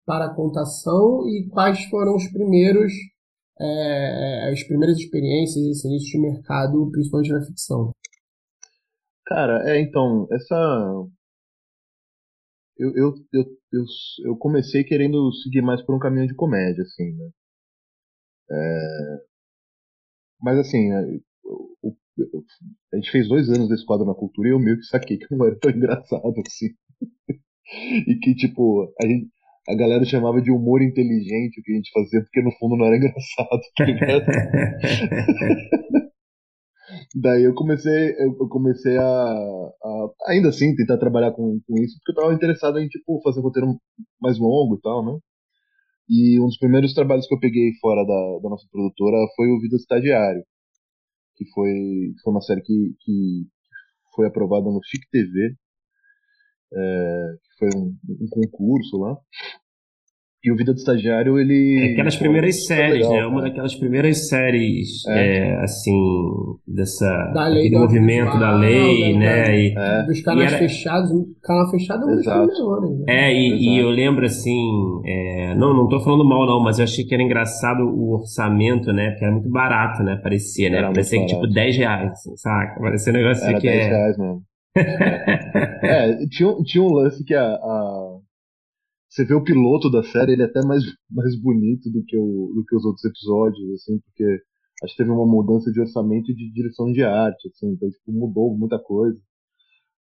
para 0.05 0.25
a 0.25 0.35
contação, 0.35 1.27
e 1.27 1.47
quais 1.49 1.83
foram 1.85 2.15
os 2.15 2.27
primeiros 2.27 2.91
é, 3.59 4.49
as 4.51 4.63
primeiras 4.63 4.97
experiências, 4.97 5.65
esse 5.65 5.87
início 5.87 6.11
de 6.11 6.19
mercado, 6.19 6.89
principalmente 6.91 7.31
na 7.31 7.45
ficção? 7.45 7.91
Cara, 9.25 9.69
é, 9.69 9.79
então, 9.81 10.27
essa. 10.31 10.55
Eu, 12.77 12.89
eu, 12.95 13.13
eu, 13.33 13.43
eu, 13.71 13.85
eu 14.25 14.37
comecei 14.37 14.83
querendo 14.83 15.31
seguir 15.43 15.61
mais 15.61 15.81
por 15.81 15.95
um 15.95 15.99
caminho 15.99 16.27
de 16.27 16.35
comédia, 16.35 16.83
assim, 16.83 17.13
né? 17.13 17.29
É... 18.51 19.25
Mas, 20.41 20.59
assim, 20.59 20.91
é, 20.91 21.19
a 22.93 22.95
gente 22.97 23.11
fez 23.11 23.27
dois 23.27 23.49
anos 23.49 23.69
desse 23.69 23.85
quadro 23.85 24.05
na 24.05 24.13
cultura 24.13 24.49
e 24.49 24.51
eu 24.51 24.59
meio 24.59 24.77
que 24.77 24.85
saquei 24.85 25.17
que 25.17 25.35
não 25.35 25.45
era 25.45 25.57
tão 25.59 25.71
engraçado 25.71 26.33
assim. 26.47 26.67
e 28.07 28.15
que, 28.19 28.35
tipo, 28.35 28.93
a 29.01 29.07
gente, 29.07 29.31
a 29.67 29.75
galera 29.75 30.05
chamava 30.05 30.41
de 30.41 30.51
humor 30.51 30.81
inteligente 30.81 31.59
o 31.59 31.63
que 31.63 31.71
a 31.71 31.75
gente 31.75 31.91
fazia, 31.91 32.21
porque 32.21 32.41
no 32.41 32.51
fundo 32.53 32.77
não 32.77 32.85
era 32.85 32.97
engraçado, 32.97 33.61
tá 33.75 33.85
ligado? 33.85 34.25
Daí 37.15 37.43
eu 37.43 37.53
comecei, 37.55 38.15
eu 38.19 38.47
comecei 38.47 38.95
a, 38.97 39.03
a, 39.03 40.07
ainda 40.27 40.49
assim, 40.49 40.75
tentar 40.75 40.97
trabalhar 40.97 41.31
com, 41.31 41.59
com 41.65 41.77
isso, 41.83 41.97
porque 41.97 42.11
eu 42.11 42.23
tava 42.23 42.33
interessado 42.33 42.79
em, 42.79 42.87
tipo, 42.87 43.19
fazer 43.23 43.39
um 43.39 43.43
roteiro 43.43 43.75
mais 44.21 44.37
longo 44.37 44.75
e 44.75 44.81
tal, 44.81 45.03
né? 45.03 45.17
E 46.07 46.39
um 46.39 46.45
dos 46.45 46.59
primeiros 46.59 46.93
trabalhos 46.93 47.25
que 47.27 47.33
eu 47.33 47.39
peguei 47.39 47.71
fora 47.81 48.05
da, 48.05 48.39
da 48.43 48.49
nossa 48.49 48.67
produtora 48.71 49.17
foi 49.35 49.47
o 49.47 49.59
Vida 49.59 49.75
Estagiário, 49.75 50.43
que 51.35 51.45
foi, 51.49 51.73
foi 52.23 52.31
uma 52.33 52.41
série 52.41 52.61
que, 52.61 52.93
que 52.99 53.47
foi 54.15 54.27
aprovada 54.27 54.65
no 54.65 54.79
FIC 54.83 55.09
TV, 55.11 55.55
é, 56.75 57.35
que 57.41 57.59
foi 57.59 57.81
um, 57.81 57.95
um 58.21 58.27
concurso 58.29 58.97
lá. 58.97 59.17
E 60.45 60.51
o 60.51 60.55
Vida 60.55 60.73
do 60.73 60.77
Estagiário, 60.77 61.39
ele. 61.39 61.89
É 61.89 61.93
aquelas 61.93 62.15
primeiras 62.17 62.67
séries, 62.67 63.07
legal, 63.07 63.13
né? 63.13 63.25
Uma 63.25 63.41
daquelas 63.41 63.73
primeiras 63.73 64.27
séries, 64.27 65.03
é. 65.07 65.37
É, 65.37 65.63
assim, 65.63 65.99
dessa. 66.67 67.31
Da 67.33 67.47
lei 67.47 67.71
do 67.71 67.79
movimento 67.79 68.37
da 68.37 68.55
lei, 68.55 69.17
né? 69.17 69.59
E, 69.59 69.73
é. 69.75 70.03
Dos 70.03 70.21
canais 70.21 70.53
era... 70.53 70.59
fechados. 70.59 71.09
Canal 71.41 71.71
fechado 71.71 72.03
é 72.03 72.13
muito 72.13 72.29
melhor, 72.29 72.81
né? 72.81 73.05
É, 73.09 73.33
e, 73.33 73.73
e, 73.73 73.79
eu 73.79 73.89
lembro, 73.89 74.23
assim. 74.23 75.01
É, 75.03 75.55
não, 75.55 75.73
não 75.73 75.89
tô 75.89 75.99
falando 76.01 76.23
mal, 76.23 76.45
não, 76.45 76.61
mas 76.61 76.77
eu 76.77 76.83
achei 76.83 77.03
que 77.03 77.15
era 77.15 77.23
engraçado 77.23 77.81
o 77.81 78.13
orçamento, 78.13 78.93
né? 78.93 79.09
Porque 79.09 79.25
era 79.25 79.33
muito 79.33 79.49
barato, 79.49 80.03
né? 80.03 80.15
Parecia, 80.21 80.69
né? 80.69 80.77
Era 80.77 80.87
Parecia 80.89 81.21
que, 81.21 81.25
tipo, 81.25 81.47
10 81.47 81.77
reais, 81.77 82.11
assim, 82.11 82.37
saca? 82.37 82.79
Parecia 82.79 83.11
um 83.11 83.15
negócio 83.15 83.43
era 83.43 83.59
que 83.59 83.67
10 83.67 83.79
é. 83.79 83.87
reais 83.89 84.17
mesmo. 84.19 84.43
é, 85.83 86.27
tinha, 86.27 86.55
tinha 86.63 86.83
um 86.83 86.93
lance 86.93 87.23
que 87.23 87.33
a, 87.33 87.55
a 87.55 88.19
você 89.15 89.23
vê 89.23 89.33
o 89.33 89.43
piloto 89.43 89.89
da 89.89 90.03
série, 90.03 90.33
ele 90.33 90.41
é 90.41 90.45
até 90.45 90.61
mais, 90.65 90.83
mais 91.09 91.39
bonito 91.39 91.89
do 91.89 92.03
que, 92.03 92.17
o, 92.17 92.51
do 92.53 92.65
que 92.67 92.75
os 92.75 92.83
outros 92.83 93.05
episódios, 93.05 93.71
assim, 93.75 93.97
porque 93.99 94.25
acho 94.83 94.93
que 94.93 94.97
teve 94.97 95.09
uma 95.09 95.25
mudança 95.25 95.71
de 95.71 95.79
orçamento 95.79 96.29
e 96.31 96.35
de 96.35 96.51
direção 96.51 96.91
de 96.91 97.01
arte, 97.01 97.47
assim, 97.47 97.71
então, 97.71 97.89
tipo, 97.89 98.11
mudou 98.11 98.57
muita 98.57 98.77
coisa. 98.77 99.17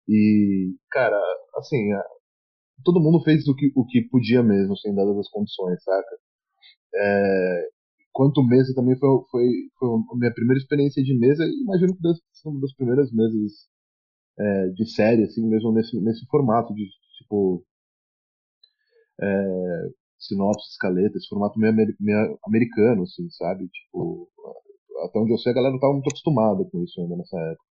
E, 0.07 0.73
cara, 0.89 1.19
assim, 1.57 1.89
todo 2.85 3.01
mundo 3.01 3.21
fez 3.23 3.45
o 3.49 3.55
que, 3.55 3.71
o 3.75 3.85
que 3.85 4.07
podia 4.09 4.41
mesmo, 4.41 4.77
sem 4.77 4.95
dadas 4.95 5.17
as 5.17 5.29
condições, 5.29 5.83
saca? 5.83 6.17
É, 6.95 7.69
quanto 8.13 8.47
mesa 8.47 8.73
também 8.73 8.97
foi, 8.97 9.09
foi, 9.29 9.45
foi 9.77 9.89
a 9.89 10.17
minha 10.17 10.33
primeira 10.33 10.59
experiência 10.59 11.03
de 11.03 11.17
mesa, 11.19 11.43
e 11.43 11.63
imagino 11.63 11.95
que 11.95 12.01
das, 12.01 12.17
uma 12.45 12.61
das 12.61 12.73
primeiras 12.75 13.11
mesas 13.11 13.67
é, 14.41 14.67
de 14.69 14.89
série, 14.89 15.23
assim, 15.23 15.47
mesmo 15.47 15.71
nesse, 15.71 15.99
nesse 16.01 16.25
formato 16.25 16.73
de, 16.73 16.87
tipo, 17.19 17.63
é, 19.21 19.89
sinopse, 20.19 20.69
escaleta, 20.69 21.17
esse 21.17 21.27
formato 21.27 21.59
meio, 21.59 21.73
meio, 21.99 22.39
americano, 22.45 23.03
assim, 23.03 23.29
sabe? 23.31 23.67
Tipo, 23.67 24.27
até 25.05 25.19
onde 25.19 25.31
eu 25.31 25.37
sei, 25.37 25.51
a 25.51 25.55
galera 25.55 25.71
não 25.71 25.77
estava 25.77 25.93
muito 25.93 26.07
acostumada 26.07 26.65
com 26.65 26.83
isso 26.83 26.99
ainda 27.01 27.15
nessa 27.15 27.37
época. 27.37 27.65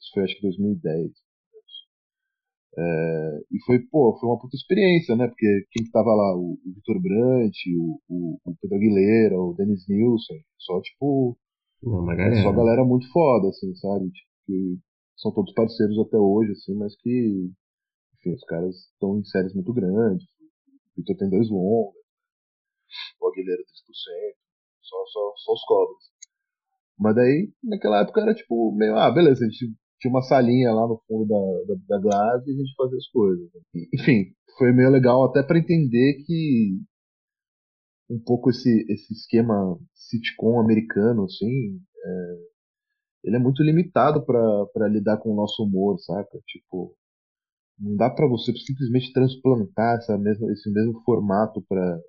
Isso 0.00 0.10
foi 0.14 0.24
acho 0.24 0.36
que 0.36 0.42
2010. 0.42 1.12
É, 2.80 3.40
e 3.50 3.60
foi, 3.66 3.80
pô, 3.80 4.16
foi 4.20 4.28
uma 4.28 4.38
puta 4.38 4.56
experiência, 4.56 5.16
né? 5.16 5.26
Porque 5.26 5.66
quem 5.72 5.84
que 5.84 5.90
tava 5.90 6.14
lá? 6.14 6.36
O, 6.36 6.52
o 6.64 6.74
Vitor 6.74 7.00
Brandt, 7.00 7.58
o, 7.76 8.00
o, 8.08 8.38
o, 8.44 8.56
Pedro 8.60 8.76
Aguilera, 8.76 9.36
o 9.36 9.54
Denis 9.54 9.88
Nielsen, 9.88 10.40
só 10.58 10.80
tipo. 10.80 11.36
Uma 11.82 12.14
galera. 12.14 12.42
Só 12.42 12.52
galera 12.52 12.84
muito 12.84 13.10
foda, 13.10 13.48
assim, 13.48 13.74
sabe? 13.74 14.10
Tipo, 14.10 14.28
que 14.46 14.78
são 15.18 15.32
todos 15.32 15.52
parceiros 15.52 15.98
até 15.98 16.16
hoje, 16.16 16.52
assim, 16.52 16.74
mas 16.74 16.96
que. 16.96 17.50
Enfim, 18.18 18.34
os 18.34 18.44
caras 18.44 18.74
estão 18.74 19.18
em 19.18 19.24
séries 19.24 19.54
muito 19.54 19.72
grandes. 19.72 20.26
Vitor 20.96 21.16
tem 21.16 21.30
dois 21.30 21.48
longas, 21.48 21.94
o 23.20 23.28
Aguilera 23.28 23.62
3%, 23.62 23.64
só, 24.82 24.96
só, 25.06 25.32
só 25.36 25.52
os 25.52 25.64
cobras. 25.64 26.04
Mas 26.98 27.14
daí, 27.14 27.52
naquela 27.62 28.00
época 28.00 28.20
era 28.20 28.34
tipo 28.34 28.72
meio, 28.72 28.96
ah, 28.96 29.10
beleza, 29.10 29.44
a 29.44 29.48
gente 29.48 29.72
tinha 30.00 30.10
uma 30.10 30.22
salinha 30.22 30.72
lá 30.72 30.86
no 30.88 31.00
fundo 31.06 31.26
da, 31.28 31.74
da, 31.74 31.80
da 31.88 32.02
Glass 32.02 32.46
e 32.46 32.50
a 32.50 32.54
gente 32.54 32.74
fazia 32.76 32.98
as 32.98 33.08
coisas. 33.08 33.48
Enfim, 33.94 34.34
foi 34.56 34.72
meio 34.72 34.90
legal 34.90 35.24
até 35.24 35.42
para 35.42 35.58
entender 35.58 36.24
que 36.24 36.80
um 38.10 38.18
pouco 38.18 38.50
esse, 38.50 38.84
esse 38.88 39.12
esquema 39.12 39.78
sitcom 39.94 40.58
americano, 40.60 41.24
assim, 41.24 41.80
é, 42.04 42.47
ele 43.28 43.36
é 43.36 43.38
muito 43.38 43.62
limitado 43.62 44.24
para 44.24 44.88
lidar 44.88 45.18
com 45.18 45.30
o 45.30 45.36
nosso 45.36 45.62
humor, 45.62 45.98
saca? 46.00 46.38
Tipo, 46.46 46.94
não 47.78 47.94
dá 47.94 48.10
para 48.10 48.26
você 48.26 48.52
simplesmente 48.52 49.12
transplantar 49.12 49.98
essa 49.98 50.16
mesma, 50.16 50.50
esse 50.50 50.70
mesmo 50.72 51.00
formato 51.04 51.62
para 51.68 52.00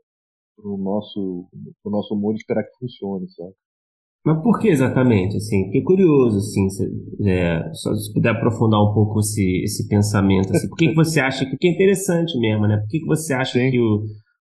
o 0.63 0.77
nosso, 0.77 1.47
pro 1.83 1.91
nosso 1.91 2.13
humor 2.15 2.33
e 2.33 2.37
esperar 2.37 2.63
que 2.63 2.77
funcione, 2.79 3.29
sabe? 3.31 3.53
Mas 4.25 4.43
por 4.43 4.59
que 4.59 4.67
exatamente? 4.67 5.37
Assim, 5.37 5.65
fiquei 5.65 5.81
curioso, 5.81 6.37
assim, 6.37 6.69
se, 6.69 6.83
é, 7.25 7.73
só 7.73 7.93
se 7.95 8.13
puder 8.13 8.31
aprofundar 8.31 8.81
um 8.81 8.93
pouco 8.93 9.19
esse, 9.19 9.63
esse 9.63 9.87
pensamento. 9.87 10.51
Assim, 10.51 10.67
por 10.67 10.77
que, 10.77 10.89
que 10.89 10.95
você 10.95 11.19
acha 11.19 11.45
que, 11.45 11.57
que 11.57 11.67
é 11.67 11.71
interessante 11.71 12.37
mesmo, 12.39 12.67
né? 12.67 12.77
Por 12.77 12.87
que, 12.87 12.99
que 12.99 13.05
você 13.05 13.33
acha 13.33 13.59
Sim. 13.59 13.71
que 13.71 13.79
o, 13.79 14.03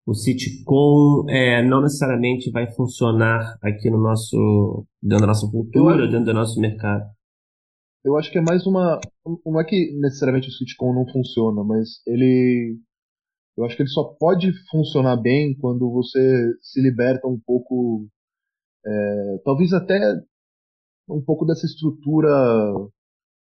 o 0.06 0.14
sitcom 0.14 1.24
é, 1.28 1.62
não 1.66 1.80
necessariamente 1.80 2.50
vai 2.50 2.70
funcionar 2.72 3.56
aqui 3.62 3.90
no 3.90 3.98
nosso 3.98 4.86
dentro 5.02 5.22
da 5.22 5.28
nossa 5.28 5.50
cultura, 5.50 6.06
dentro 6.06 6.26
do 6.26 6.34
nosso 6.34 6.60
mercado? 6.60 7.04
Eu 8.04 8.16
acho 8.18 8.30
que 8.30 8.38
é 8.38 8.42
mais 8.42 8.66
uma. 8.66 9.00
Não 9.46 9.58
é 9.58 9.64
que 9.64 9.96
necessariamente 9.98 10.48
o 10.48 10.52
sitcom 10.52 10.92
não 10.92 11.06
funciona, 11.10 11.64
mas 11.64 12.02
ele. 12.06 12.78
Eu 13.56 13.64
acho 13.64 13.76
que 13.76 13.82
ele 13.82 13.88
só 13.88 14.04
pode 14.18 14.52
funcionar 14.70 15.16
bem 15.16 15.56
quando 15.58 15.90
você 15.90 16.52
se 16.60 16.82
liberta 16.82 17.26
um 17.26 17.40
pouco. 17.46 18.06
É, 18.86 19.38
talvez 19.44 19.72
até 19.72 19.98
um 21.08 21.22
pouco 21.22 21.46
dessa 21.46 21.64
estrutura 21.64 22.28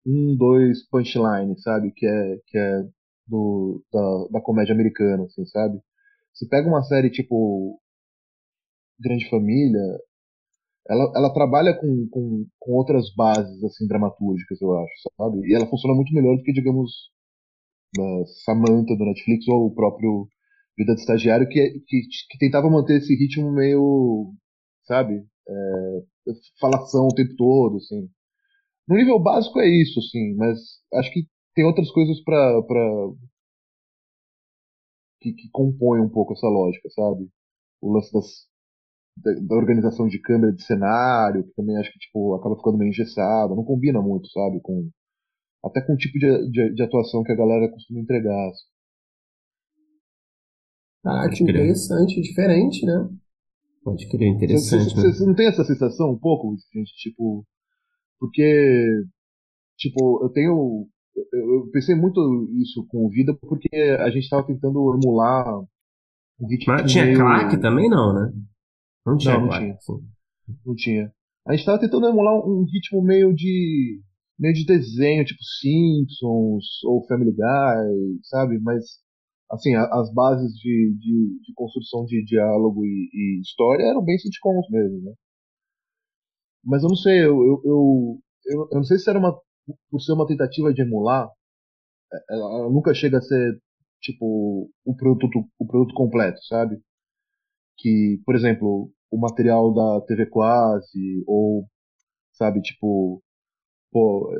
um, 0.05 0.35
dois 0.37 0.87
punchline, 0.89 1.59
sabe? 1.59 1.91
Que 1.91 2.05
é, 2.05 2.37
que 2.47 2.57
é 2.57 2.83
do, 3.27 3.83
da, 3.91 4.27
da 4.33 4.41
comédia 4.41 4.73
americana, 4.73 5.23
assim, 5.23 5.45
sabe? 5.47 5.79
Você 6.33 6.47
pega 6.47 6.67
uma 6.67 6.83
série 6.83 7.09
tipo 7.09 7.79
Grande 8.99 9.29
Família, 9.29 9.81
ela, 10.89 11.11
ela 11.15 11.33
trabalha 11.33 11.73
com, 11.79 12.07
com, 12.09 12.45
com 12.59 12.71
outras 12.73 13.13
bases 13.15 13.63
assim 13.63 13.87
dramatúrgicas, 13.87 14.61
eu 14.61 14.77
acho, 14.77 14.93
sabe? 15.17 15.47
E 15.47 15.55
ela 15.55 15.67
funciona 15.67 15.95
muito 15.95 16.13
melhor 16.13 16.35
do 16.35 16.43
que, 16.43 16.51
digamos, 16.51 16.91
a 17.99 18.25
Samantha 18.43 18.95
do 18.95 19.05
Netflix 19.05 19.47
ou 19.47 19.67
o 19.67 19.73
próprio 19.75 20.27
Vida 20.77 20.95
de 20.95 21.01
Estagiário, 21.01 21.47
que, 21.47 21.79
que, 21.87 22.01
que 22.29 22.37
tentava 22.39 22.69
manter 22.69 22.97
esse 22.97 23.15
ritmo 23.15 23.51
meio, 23.51 24.33
sabe? 24.85 25.23
É, 25.47 26.33
falação 26.59 27.07
o 27.07 27.15
tempo 27.15 27.35
todo, 27.37 27.77
assim. 27.77 28.09
No 28.87 28.95
nível 28.95 29.19
básico 29.19 29.59
é 29.59 29.67
isso, 29.67 29.99
assim, 29.99 30.35
mas 30.35 30.57
acho 30.95 31.11
que 31.13 31.27
tem 31.55 31.65
outras 31.65 31.89
coisas 31.91 32.21
para 32.23 32.59
que, 35.23 35.33
que 35.33 35.49
compõem 35.51 36.01
um 36.01 36.09
pouco 36.09 36.33
essa 36.33 36.47
lógica, 36.47 36.89
sabe? 36.89 37.29
O 37.81 37.93
lance 37.93 38.11
das, 38.11 38.25
da, 39.17 39.31
da, 39.47 39.55
organização 39.55 40.07
de 40.07 40.19
câmera 40.19 40.51
de 40.51 40.63
cenário, 40.63 41.43
que 41.45 41.53
também 41.53 41.77
acho 41.77 41.91
que 41.91 41.99
tipo, 41.99 42.35
acaba 42.35 42.57
ficando 42.57 42.77
meio 42.77 42.89
engessado, 42.89 43.55
não 43.55 43.63
combina 43.63 44.01
muito, 44.01 44.27
sabe? 44.29 44.59
Com, 44.61 44.89
até 45.63 45.81
com 45.81 45.93
o 45.93 45.97
tipo 45.97 46.19
de, 46.19 46.51
de, 46.51 46.75
de 46.75 46.83
atuação 46.83 47.23
que 47.23 47.31
a 47.31 47.35
galera 47.35 47.71
costuma 47.71 48.01
entregar. 48.01 48.49
Assim. 48.49 48.65
Ah, 51.05 51.29
que 51.29 51.43
interessante, 51.43 52.21
diferente, 52.21 52.85
né? 52.85 53.09
Pode 53.83 54.07
crer, 54.09 54.29
interessante. 54.29 54.93
Você, 54.93 55.11
você, 55.11 55.21
né? 55.21 55.27
não 55.27 55.35
tem 55.35 55.47
essa 55.47 55.63
sensação 55.63 56.11
um 56.11 56.17
pouco, 56.17 56.55
gente? 56.73 56.93
Tipo, 56.95 57.45
porque, 58.19 58.87
tipo, 59.77 60.23
eu 60.23 60.29
tenho. 60.29 60.87
Eu 61.15 61.69
pensei 61.71 61.95
muito 61.95 62.19
isso 62.61 62.85
com 62.87 63.05
o 63.05 63.09
Vida 63.09 63.37
porque 63.41 63.75
a 63.99 64.09
gente 64.09 64.23
estava 64.23 64.45
tentando 64.45 64.79
emular 64.95 65.59
um 66.39 66.47
ritmo. 66.47 66.73
Mas 66.73 66.91
tinha 66.91 67.05
meio... 67.05 67.17
claque 67.17 67.57
também, 67.57 67.89
não, 67.89 68.13
né? 68.13 68.33
Não 69.05 69.17
tinha, 69.17 69.37
não, 69.37 69.47
não 69.47 69.59
tinha. 69.59 69.77
Não 70.65 70.75
tinha. 70.75 71.13
A 71.47 71.51
gente 71.51 71.59
estava 71.59 71.79
tentando 71.79 72.07
emular 72.07 72.33
um 72.33 72.63
ritmo 72.63 73.03
meio 73.03 73.33
de 73.33 74.01
meio 74.39 74.53
de 74.53 74.65
desenho, 74.65 75.25
tipo 75.25 75.43
Simpsons 75.61 76.83
ou 76.85 77.05
Family 77.07 77.31
Guy, 77.31 78.19
sabe? 78.23 78.59
Mas 78.59 78.83
assim, 79.51 79.75
as 79.75 80.11
bases 80.13 80.51
de, 80.53 80.95
de, 80.99 81.39
de, 81.45 81.53
construção 81.53 82.05
de 82.05 82.23
diálogo 82.25 82.83
e, 82.83 83.09
e, 83.13 83.41
história 83.41 83.83
eram 83.83 84.03
bem 84.03 84.17
sitcoms 84.17 84.67
mesmo, 84.69 85.01
né? 85.03 85.13
Mas 86.63 86.81
eu 86.81 86.89
não 86.89 86.95
sei, 86.95 87.19
eu, 87.19 87.35
eu, 87.43 87.61
eu, 87.63 88.19
eu, 88.47 88.67
eu 88.71 88.77
não 88.77 88.83
sei 88.83 88.97
se 88.97 89.09
era 89.09 89.19
uma 89.19 89.37
por 89.89 90.01
ser 90.01 90.13
uma 90.13 90.27
tentativa 90.27 90.73
de 90.73 90.81
emular, 90.81 91.29
é, 92.13 92.35
ela 92.35 92.69
nunca 92.69 92.93
chega 92.93 93.17
a 93.19 93.21
ser 93.21 93.59
tipo 94.01 94.69
o 94.85 94.95
produto 94.95 95.29
o 95.59 95.65
produto 95.67 95.93
completo, 95.93 96.41
sabe? 96.45 96.81
que, 97.77 98.21
por 98.25 98.35
exemplo, 98.35 98.91
o 99.11 99.17
material 99.19 99.73
da 99.73 100.01
TV 100.07 100.25
Quase, 100.27 101.23
ou, 101.27 101.65
sabe, 102.33 102.61
tipo, 102.61 103.21
pô, 103.91 104.31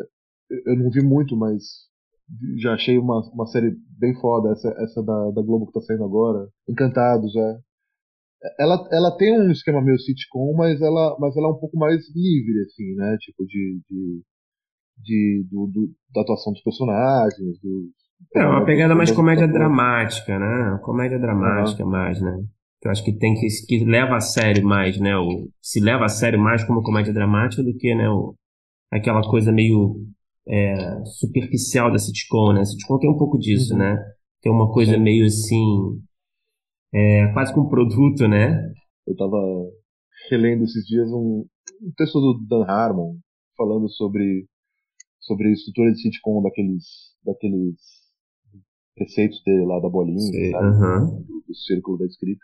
eu 0.65 0.77
não 0.77 0.89
vi 0.89 1.03
muito, 1.03 1.35
mas 1.37 1.63
já 2.57 2.73
achei 2.73 2.97
uma, 2.97 3.19
uma 3.33 3.47
série 3.47 3.75
bem 3.99 4.15
foda, 4.19 4.51
essa, 4.51 4.69
essa 4.79 5.03
da, 5.03 5.31
da 5.31 5.41
Globo 5.41 5.67
que 5.67 5.73
tá 5.73 5.81
saindo 5.81 6.03
agora. 6.05 6.49
Encantados, 6.69 7.35
é. 7.35 7.59
Ela, 8.59 8.87
ela 8.91 9.17
tem 9.17 9.39
um 9.39 9.51
esquema 9.51 9.81
meio 9.81 9.97
sitcom, 9.99 10.53
mas 10.55 10.81
ela, 10.81 11.17
mas 11.19 11.35
ela 11.37 11.47
é 11.47 11.51
um 11.51 11.59
pouco 11.59 11.77
mais 11.77 12.03
livre, 12.13 12.61
assim, 12.65 12.95
né? 12.95 13.17
Tipo, 13.19 13.45
de, 13.45 13.81
de, 13.89 14.21
de 14.97 15.45
do, 15.49 15.67
do, 15.67 15.91
da 16.13 16.21
atuação 16.21 16.53
dos 16.53 16.61
personagens, 16.61 17.59
dos, 17.61 17.91
é, 18.35 18.45
uma 18.45 18.65
pegada 18.65 18.95
mais 18.95 19.11
comédia 19.11 19.47
dramática, 19.47 20.39
né? 20.39 20.79
Comédia 20.81 21.19
dramática 21.19 21.83
uhum. 21.83 21.89
mais, 21.89 22.21
né? 22.21 22.43
que 22.83 22.87
eu 22.89 22.91
acho 22.91 23.03
que 23.05 23.13
tem 23.13 23.33
que, 23.33 23.47
que 23.65 23.85
leva 23.85 24.17
a 24.17 24.19
sério 24.19 24.65
mais, 24.65 24.99
né? 24.99 25.15
O, 25.17 25.49
se 25.61 25.79
leva 25.79 26.03
a 26.03 26.09
sério 26.09 26.37
mais 26.37 26.65
como 26.65 26.83
comédia 26.83 27.13
dramática 27.13 27.63
do 27.63 27.73
que, 27.77 27.95
né? 27.95 28.09
O, 28.09 28.35
aquela 28.91 29.21
coisa 29.21 29.53
meio 29.53 30.05
é, 30.45 31.05
superficial 31.05 31.89
da 31.89 31.97
sitcom, 31.97 32.51
né? 32.51 32.59
A 32.59 32.65
sitcom 32.65 32.99
tem 32.99 33.09
um 33.09 33.17
pouco 33.17 33.39
disso, 33.39 33.71
uhum. 33.71 33.79
né? 33.79 33.97
Tem 34.41 34.51
uma 34.51 34.69
coisa 34.69 34.95
Sim. 34.95 34.99
meio 34.99 35.25
assim, 35.25 36.01
é, 36.93 37.31
quase 37.31 37.53
como 37.53 37.67
um 37.67 37.69
produto, 37.69 38.27
né? 38.27 38.69
Eu 39.07 39.15
tava 39.15 39.37
relendo 40.29 40.65
esses 40.65 40.85
dias 40.85 41.07
um, 41.09 41.45
um 41.81 41.91
texto 41.95 42.19
do 42.19 42.45
Dan 42.45 42.65
Harmon 42.65 43.15
falando 43.55 43.89
sobre 43.89 44.45
sobre 45.25 45.49
a 45.49 45.51
estrutura 45.51 45.91
de 45.91 46.01
sitcom 46.01 46.41
daqueles 46.41 47.13
daqueles 47.23 47.75
preceitos 48.95 49.41
dele 49.43 49.65
lá 49.65 49.79
da 49.79 49.89
bolinha, 49.89 50.19
Sei, 50.19 50.51
sabe? 50.51 50.67
Uhum. 50.67 51.23
Do, 51.23 51.43
do 51.47 51.55
círculo 51.55 51.97
da 51.97 52.05
escrita. 52.05 52.43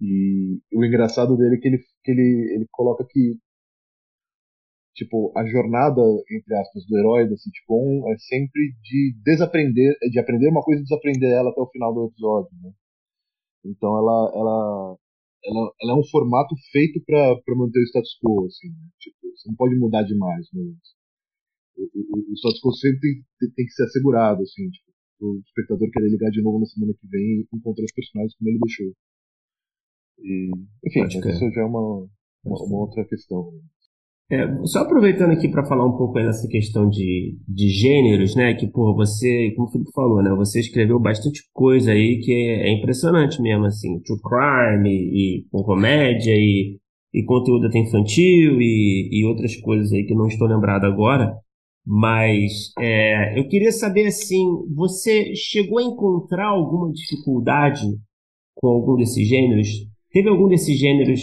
E 0.00 0.60
o 0.72 0.84
engraçado 0.84 1.36
dele 1.36 1.56
é 1.56 1.58
que 1.58 1.68
ele, 1.68 1.78
que 2.04 2.10
ele, 2.10 2.54
ele 2.54 2.66
coloca 2.70 3.04
que 3.08 3.38
tipo, 4.94 5.32
a 5.36 5.46
jornada, 5.46 6.02
entre 6.30 6.54
aspas, 6.56 6.84
do 6.86 6.98
herói 6.98 7.28
da 7.28 7.36
sitcom 7.36 8.10
é 8.12 8.18
sempre 8.18 8.74
de 8.82 9.14
desaprender, 9.24 9.94
de 10.10 10.18
aprender 10.18 10.48
uma 10.48 10.62
coisa 10.62 10.80
e 10.80 10.84
desaprender 10.84 11.30
ela 11.30 11.50
até 11.50 11.60
o 11.60 11.70
final 11.70 11.94
do 11.94 12.06
episódio, 12.06 12.50
né? 12.62 12.70
Então 13.64 13.96
ela, 13.96 14.32
ela, 14.34 14.96
ela, 15.44 15.72
ela 15.82 15.92
é 15.92 15.94
um 15.94 16.04
formato 16.10 16.54
feito 16.72 17.00
para 17.04 17.56
manter 17.56 17.80
o 17.80 17.84
status 17.84 18.18
quo, 18.22 18.46
assim, 18.46 18.68
né? 18.68 18.88
Tipo, 18.98 19.16
você 19.34 19.48
não 19.48 19.56
pode 19.56 19.74
mudar 19.76 20.02
demais, 20.02 20.46
né? 20.52 20.62
O, 21.76 21.82
o, 21.82 22.32
o 22.32 22.34
status 22.34 22.60
quo 22.60 22.72
sempre 22.72 23.00
tem, 23.38 23.50
tem 23.50 23.66
que 23.66 23.72
ser 23.72 23.84
assegurado, 23.84 24.42
assim, 24.42 24.68
tipo, 24.70 24.90
o 25.20 25.40
espectador 25.46 25.90
querer 25.90 26.08
ligar 26.08 26.30
de 26.30 26.42
novo 26.42 26.58
na 26.58 26.66
semana 26.66 26.92
que 26.98 27.06
vem 27.06 27.40
e 27.40 27.46
encontrar 27.52 27.84
os 27.84 27.92
personagens 27.92 28.34
como 28.36 28.50
ele 28.50 28.58
deixou. 28.58 28.92
E, 30.18 30.50
enfim, 30.86 31.00
mas 31.00 31.14
isso 31.14 31.50
já 31.50 31.62
é 31.62 31.64
uma, 31.64 32.08
uma, 32.44 32.64
uma 32.64 32.78
outra 32.78 33.04
questão. 33.04 33.52
É, 34.32 34.46
só 34.64 34.80
aproveitando 34.80 35.32
aqui 35.32 35.48
para 35.48 35.66
falar 35.66 35.84
um 35.84 35.96
pouco 35.96 36.14
dessa 36.14 36.46
questão 36.46 36.88
de, 36.88 37.36
de 37.48 37.68
gêneros, 37.68 38.36
né? 38.36 38.54
Que, 38.54 38.68
pô, 38.68 38.94
você, 38.94 39.52
como 39.56 39.66
o 39.66 39.72
Felipe 39.72 39.90
falou, 39.92 40.22
né? 40.22 40.30
Você 40.36 40.60
escreveu 40.60 41.00
bastante 41.00 41.42
coisa 41.52 41.90
aí 41.90 42.20
que 42.20 42.32
é, 42.32 42.68
é 42.68 42.72
impressionante 42.72 43.42
mesmo, 43.42 43.64
assim. 43.64 44.00
True 44.02 44.20
crime 44.22 44.88
e, 44.88 45.38
e 45.40 45.44
com 45.50 45.64
comédia 45.64 46.32
e, 46.36 46.78
e 47.12 47.24
conteúdo 47.24 47.66
até 47.66 47.80
infantil 47.80 48.60
e, 48.60 49.08
e 49.10 49.24
outras 49.26 49.56
coisas 49.56 49.92
aí 49.92 50.04
que 50.04 50.14
não 50.14 50.28
estou 50.28 50.46
lembrado 50.46 50.84
agora. 50.84 51.34
Mas 51.86 52.72
é, 52.78 53.38
eu 53.38 53.48
queria 53.48 53.72
saber, 53.72 54.06
assim, 54.06 54.44
você 54.74 55.34
chegou 55.34 55.78
a 55.78 55.82
encontrar 55.82 56.48
alguma 56.48 56.92
dificuldade 56.92 57.86
com 58.54 58.68
algum 58.68 58.96
desses 58.96 59.26
gêneros? 59.26 59.68
Teve 60.12 60.28
algum 60.28 60.48
desses 60.48 60.78
gêneros 60.78 61.20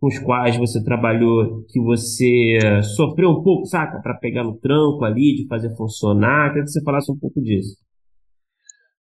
com 0.00 0.08
os 0.08 0.18
quais 0.18 0.56
você 0.56 0.82
trabalhou 0.82 1.64
que 1.68 1.80
você 1.80 2.58
sofreu 2.96 3.30
um 3.30 3.42
pouco, 3.42 3.66
saca? 3.66 4.00
Para 4.02 4.18
pegar 4.18 4.42
no 4.42 4.58
tranco 4.58 5.04
ali, 5.04 5.36
de 5.36 5.46
fazer 5.46 5.74
funcionar? 5.76 6.48
Queria 6.48 6.64
que 6.64 6.70
você 6.70 6.82
falasse 6.82 7.10
um 7.12 7.18
pouco 7.18 7.40
disso. 7.40 7.76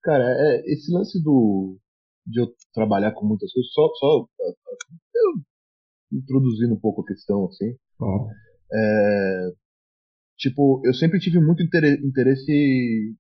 Cara, 0.04 0.24
é, 0.24 0.72
esse 0.72 0.94
lance 0.94 1.22
do 1.24 1.78
de 2.26 2.40
eu 2.42 2.48
trabalhar 2.74 3.12
com 3.14 3.26
muitas 3.26 3.52
coisas, 3.52 3.72
só, 3.74 3.90
só 3.96 4.26
eu 5.16 5.34
introduzindo 6.12 6.74
um 6.74 6.80
pouco 6.80 7.02
a 7.02 7.06
questão, 7.06 7.46
assim. 7.46 7.76
Ah. 8.02 8.28
É, 8.74 9.52
tipo, 10.38 10.82
eu 10.86 10.94
sempre 10.94 11.20
tive 11.20 11.40
muito 11.40 11.64
interesse 11.64 13.16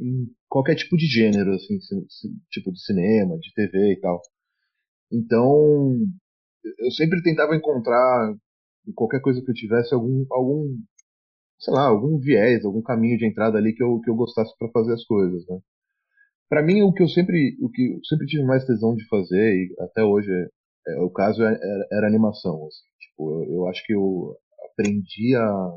em 0.00 0.26
qualquer 0.48 0.74
tipo 0.76 0.96
de 0.96 1.06
gênero, 1.06 1.52
assim, 1.54 1.78
tipo 2.50 2.72
de 2.72 2.80
cinema, 2.82 3.38
de 3.38 3.52
TV 3.54 3.92
e 3.92 4.00
tal. 4.00 4.20
Então, 5.12 5.96
eu 6.78 6.90
sempre 6.92 7.22
tentava 7.22 7.56
encontrar 7.56 8.34
em 8.86 8.92
qualquer 8.92 9.20
coisa 9.20 9.42
que 9.42 9.50
eu 9.50 9.54
tivesse 9.54 9.94
algum 9.94 10.24
algum 10.30 10.76
sei 11.58 11.74
lá, 11.74 11.86
algum 11.88 12.18
viés, 12.18 12.64
algum 12.64 12.82
caminho 12.82 13.18
de 13.18 13.26
entrada 13.26 13.58
ali 13.58 13.74
que 13.74 13.82
eu 13.82 14.00
que 14.00 14.10
eu 14.10 14.14
gostasse 14.16 14.56
para 14.58 14.70
fazer 14.70 14.94
as 14.94 15.04
coisas, 15.04 15.46
né? 15.46 15.58
Para 16.48 16.62
mim 16.62 16.82
o 16.82 16.92
que 16.92 17.02
eu 17.02 17.08
sempre 17.08 17.56
o 17.60 17.70
que 17.70 17.94
eu 17.96 18.04
sempre 18.04 18.26
tive 18.26 18.44
mais 18.44 18.64
tesão 18.64 18.94
de 18.94 19.06
fazer 19.08 19.54
e 19.54 19.74
até 19.80 20.02
hoje 20.04 20.30
é, 20.32 20.94
é 20.94 21.00
o 21.02 21.10
caso 21.10 21.42
é, 21.42 21.52
era, 21.52 21.88
era 21.92 22.06
animação, 22.08 22.66
assim. 22.66 22.84
Tipo, 23.00 23.44
eu, 23.44 23.54
eu 23.54 23.68
acho 23.68 23.84
que 23.86 23.94
eu 23.94 24.36
aprendi 24.72 25.36
a, 25.36 25.72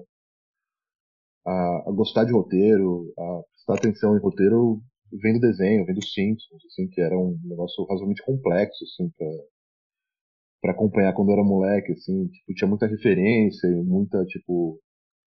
a, 1.45 1.89
a 1.89 1.91
gostar 1.91 2.25
de 2.25 2.33
roteiro, 2.33 3.11
a 3.17 3.41
prestar 3.51 3.75
atenção 3.75 4.15
em 4.15 4.21
roteiro 4.21 4.81
vendo 5.21 5.39
desenho, 5.39 5.85
vendo 5.85 6.03
Simpsons, 6.03 6.65
assim, 6.65 6.87
que 6.87 7.01
era 7.01 7.17
um 7.17 7.37
negócio 7.43 7.83
razoavelmente 7.83 8.23
complexo, 8.23 8.83
assim, 8.83 9.09
pra, 9.17 9.27
pra 10.61 10.71
acompanhar 10.71 11.13
quando 11.13 11.31
era 11.31 11.43
moleque, 11.43 11.91
assim, 11.91 12.27
tipo, 12.27 12.53
tinha 12.55 12.67
muita 12.67 12.87
referência 12.87 13.67
e 13.67 13.83
muita, 13.83 14.25
tipo, 14.25 14.79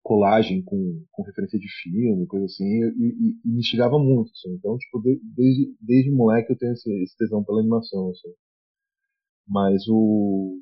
colagem 0.03 0.63
com, 0.63 1.03
com 1.11 1.23
referência 1.23 1.59
de 1.59 1.67
filme, 1.81 2.27
coisa 2.27 2.45
assim, 2.45 2.65
e, 2.65 2.87
e, 2.89 3.39
e 3.45 3.51
me 3.51 3.59
instigava 3.59 3.97
muito, 3.99 4.31
assim. 4.31 4.53
Então, 4.55 4.77
tipo, 4.77 4.99
de, 5.01 5.19
desde, 5.35 5.75
desde 5.81 6.11
moleque 6.11 6.51
eu 6.51 6.57
tenho 6.57 6.73
esse, 6.73 6.91
esse 7.03 7.15
tesão 7.17 7.43
pela 7.43 7.59
animação, 7.59 8.09
assim. 8.09 8.29
Mas 9.47 9.87
o, 9.87 10.59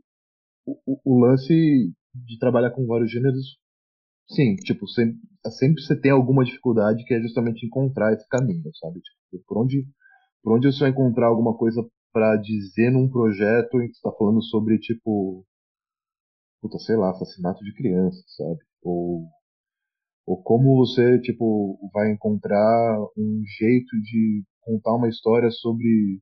o, 0.65 0.99
o 1.05 1.19
lance 1.19 1.53
de 2.13 2.39
trabalhar 2.39 2.71
com 2.71 2.85
vários 2.85 3.11
gêneros, 3.11 3.57
sim, 4.30 4.55
tipo, 4.57 4.88
sempre, 4.88 5.19
sempre 5.57 5.82
você 5.82 5.99
tem 5.99 6.11
alguma 6.11 6.43
dificuldade 6.43 7.03
que 7.05 7.13
é 7.13 7.21
justamente 7.21 7.65
encontrar 7.65 8.13
esse 8.13 8.27
caminho, 8.27 8.69
sabe? 8.75 8.99
Tipo, 9.01 9.43
por 9.47 9.57
onde, 9.63 9.86
por 10.43 10.53
onde 10.57 10.71
você 10.71 10.80
vai 10.82 10.89
encontrar 10.91 11.27
alguma 11.27 11.57
coisa 11.57 11.86
para 12.13 12.38
dizer 12.38 12.91
num 12.91 13.09
projeto 13.09 13.82
em 13.82 13.88
que 13.88 13.93
está 13.93 14.11
falando 14.11 14.41
sobre, 14.43 14.80
tipo, 14.80 15.45
puta, 16.61 16.77
sei 16.80 16.95
lá, 16.95 17.11
assassinato 17.11 17.63
de 17.63 17.73
criança, 17.73 18.21
sabe? 18.27 18.59
Ou, 18.84 19.25
ou 20.25 20.41
como 20.43 20.77
você, 20.77 21.19
tipo, 21.21 21.80
vai 21.93 22.11
encontrar 22.11 22.99
um 23.17 23.41
jeito 23.59 23.99
de 24.01 24.43
contar 24.61 24.95
uma 24.95 25.09
história 25.09 25.49
sobre 25.51 26.19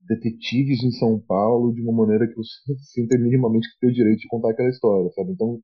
detetives 0.00 0.82
em 0.82 0.90
São 0.92 1.20
Paulo 1.20 1.72
de 1.72 1.82
uma 1.82 1.92
maneira 1.92 2.26
que 2.26 2.34
você 2.34 2.74
sinta 2.92 3.16
minimamente 3.18 3.68
que 3.72 3.80
tem 3.80 3.90
o 3.90 3.94
direito 3.94 4.20
de 4.20 4.28
contar 4.28 4.50
aquela 4.50 4.70
história, 4.70 5.10
sabe? 5.12 5.32
Então, 5.32 5.60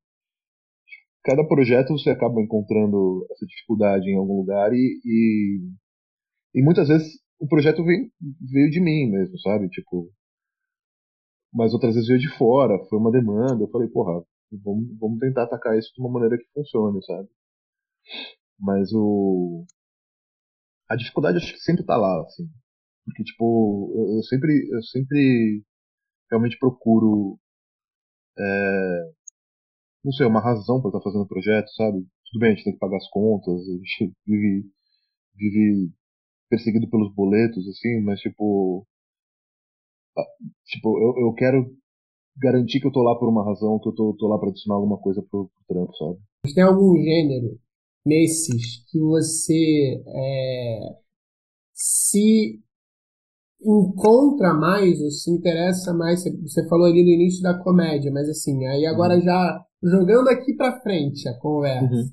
cada 1.27 1.45
projeto 1.45 1.89
você 1.99 2.11
acaba 2.11 2.41
encontrando 2.41 3.27
essa 3.33 3.45
dificuldade 3.45 4.09
em 4.09 4.16
algum 4.16 4.37
lugar 4.37 4.72
e, 4.72 5.01
e, 5.05 5.61
e 6.55 6.62
muitas 6.62 6.87
vezes 6.87 7.20
o 7.41 7.49
projeto 7.49 7.85
veio, 7.85 8.09
veio 8.41 8.70
de 8.70 8.81
mim 8.81 9.11
mesmo, 9.11 9.37
sabe? 9.41 9.68
Tipo, 9.68 10.09
mas 11.53 11.74
outras 11.74 11.95
vezes 11.95 12.09
veio 12.09 12.20
de 12.20 12.29
fora, 12.39 12.79
foi 12.89 12.99
uma 12.99 13.11
demanda. 13.11 13.64
Eu 13.64 13.68
falei, 13.70 13.89
porra, 13.89 14.24
vamos, 14.53 14.97
vamos 15.01 15.18
tentar 15.18 15.45
atacar 15.45 15.77
isso 15.77 15.93
de 15.93 16.01
uma 16.01 16.11
maneira 16.11 16.39
que 16.39 16.47
funcione, 16.55 17.03
sabe? 17.05 17.29
Mas 18.59 18.93
o. 18.93 19.64
A 20.89 20.97
dificuldade 20.97 21.39
acho 21.39 21.53
que 21.53 21.61
sempre 21.61 21.85
tá 21.85 21.97
lá, 21.97 22.20
assim. 22.22 22.49
Porque, 23.05 23.24
tipo, 23.24 23.93
eu, 23.97 24.16
eu 24.16 24.22
sempre, 24.22 24.68
eu 24.72 24.83
sempre 24.85 25.62
realmente 26.31 26.59
procuro. 26.59 27.39
É, 28.39 29.12
não 30.07 30.12
sei, 30.12 30.24
uma 30.24 30.40
razão 30.40 30.80
para 30.80 30.90
estar 30.90 31.00
fazendo 31.00 31.24
o 31.24 31.28
projeto, 31.28 31.68
sabe? 31.74 31.98
Tudo 32.30 32.40
bem, 32.40 32.52
a 32.52 32.54
gente 32.54 32.62
tem 32.62 32.72
que 32.74 32.78
pagar 32.78 32.96
as 32.96 33.11
contas, 33.11 33.61
a 33.61 33.72
gente 33.72 34.14
vive, 34.24 34.70
vive 35.34 35.92
perseguido 36.48 36.88
pelos 36.88 37.12
boletos, 37.12 37.66
assim, 37.66 38.00
mas, 38.02 38.20
tipo, 38.20 38.86
tipo, 40.64 40.96
eu, 41.00 41.26
eu 41.26 41.34
quero 41.34 41.76
garantir 42.36 42.80
que 42.80 42.86
eu 42.86 42.92
tô 42.92 43.02
lá 43.02 43.18
por 43.18 43.28
uma 43.28 43.44
razão, 43.44 43.80
que 43.80 43.88
eu 43.88 43.94
tô, 43.94 44.14
tô 44.16 44.28
lá 44.28 44.38
para 44.38 44.50
adicionar 44.50 44.76
alguma 44.76 44.96
coisa 44.96 45.20
pro, 45.28 45.48
pro 45.48 45.74
trampo, 45.74 45.96
sabe? 45.96 46.54
Tem 46.54 46.62
algum 46.62 46.94
gênero 47.02 47.59
nesses 48.04 48.84
que 48.88 49.00
você 49.00 50.04
é, 50.07 50.98
se 51.74 52.62
encontra 53.61 54.54
mais 54.54 55.00
ou 55.00 55.11
se 55.11 55.32
interessa 55.32 55.92
mais? 55.92 56.22
Você 56.22 56.68
falou 56.68 56.86
ali 56.86 57.02
no 57.02 57.11
início 57.11 57.42
da 57.42 57.59
comédia, 57.59 58.12
mas 58.12 58.28
assim, 58.28 58.64
aí 58.66 58.86
agora 58.86 59.16
uhum. 59.16 59.22
já 59.22 59.66
jogando 59.83 60.29
aqui 60.29 60.55
para 60.55 60.81
frente 60.81 61.29
a 61.29 61.39
conversa. 61.39 61.95
Uhum. 61.95 62.11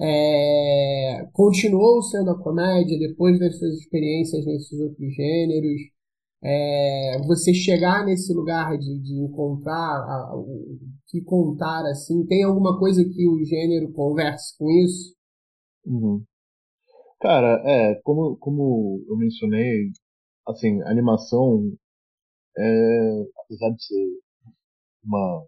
É, 0.00 1.28
continuou 1.32 2.00
sendo 2.02 2.30
a 2.30 2.40
comédia 2.40 2.98
depois 2.98 3.38
das 3.38 3.58
suas 3.58 3.74
experiências 3.74 4.46
nesses 4.46 4.78
outros 4.78 5.14
gêneros? 5.14 5.80
É, 6.40 7.18
você 7.26 7.52
chegar 7.52 8.06
nesse 8.06 8.32
lugar 8.32 8.78
de, 8.78 9.00
de 9.00 9.14
encontrar 9.24 10.36
o 10.36 10.78
que 11.08 11.20
contar 11.22 11.84
assim, 11.86 12.24
tem 12.26 12.44
alguma 12.44 12.78
coisa 12.78 13.02
que 13.02 13.28
o 13.28 13.44
gênero 13.44 13.92
converse 13.92 14.56
com 14.56 14.70
isso? 14.70 15.16
Uhum. 15.84 16.22
Cara, 17.20 17.60
é, 17.64 18.00
como, 18.04 18.36
como 18.36 19.04
eu 19.08 19.16
mencionei, 19.16 19.90
assim, 20.46 20.80
animação, 20.82 21.72
é, 22.56 23.26
apesar 23.44 23.70
de 23.70 23.84
ser 23.84 24.06
uma, 25.02 25.44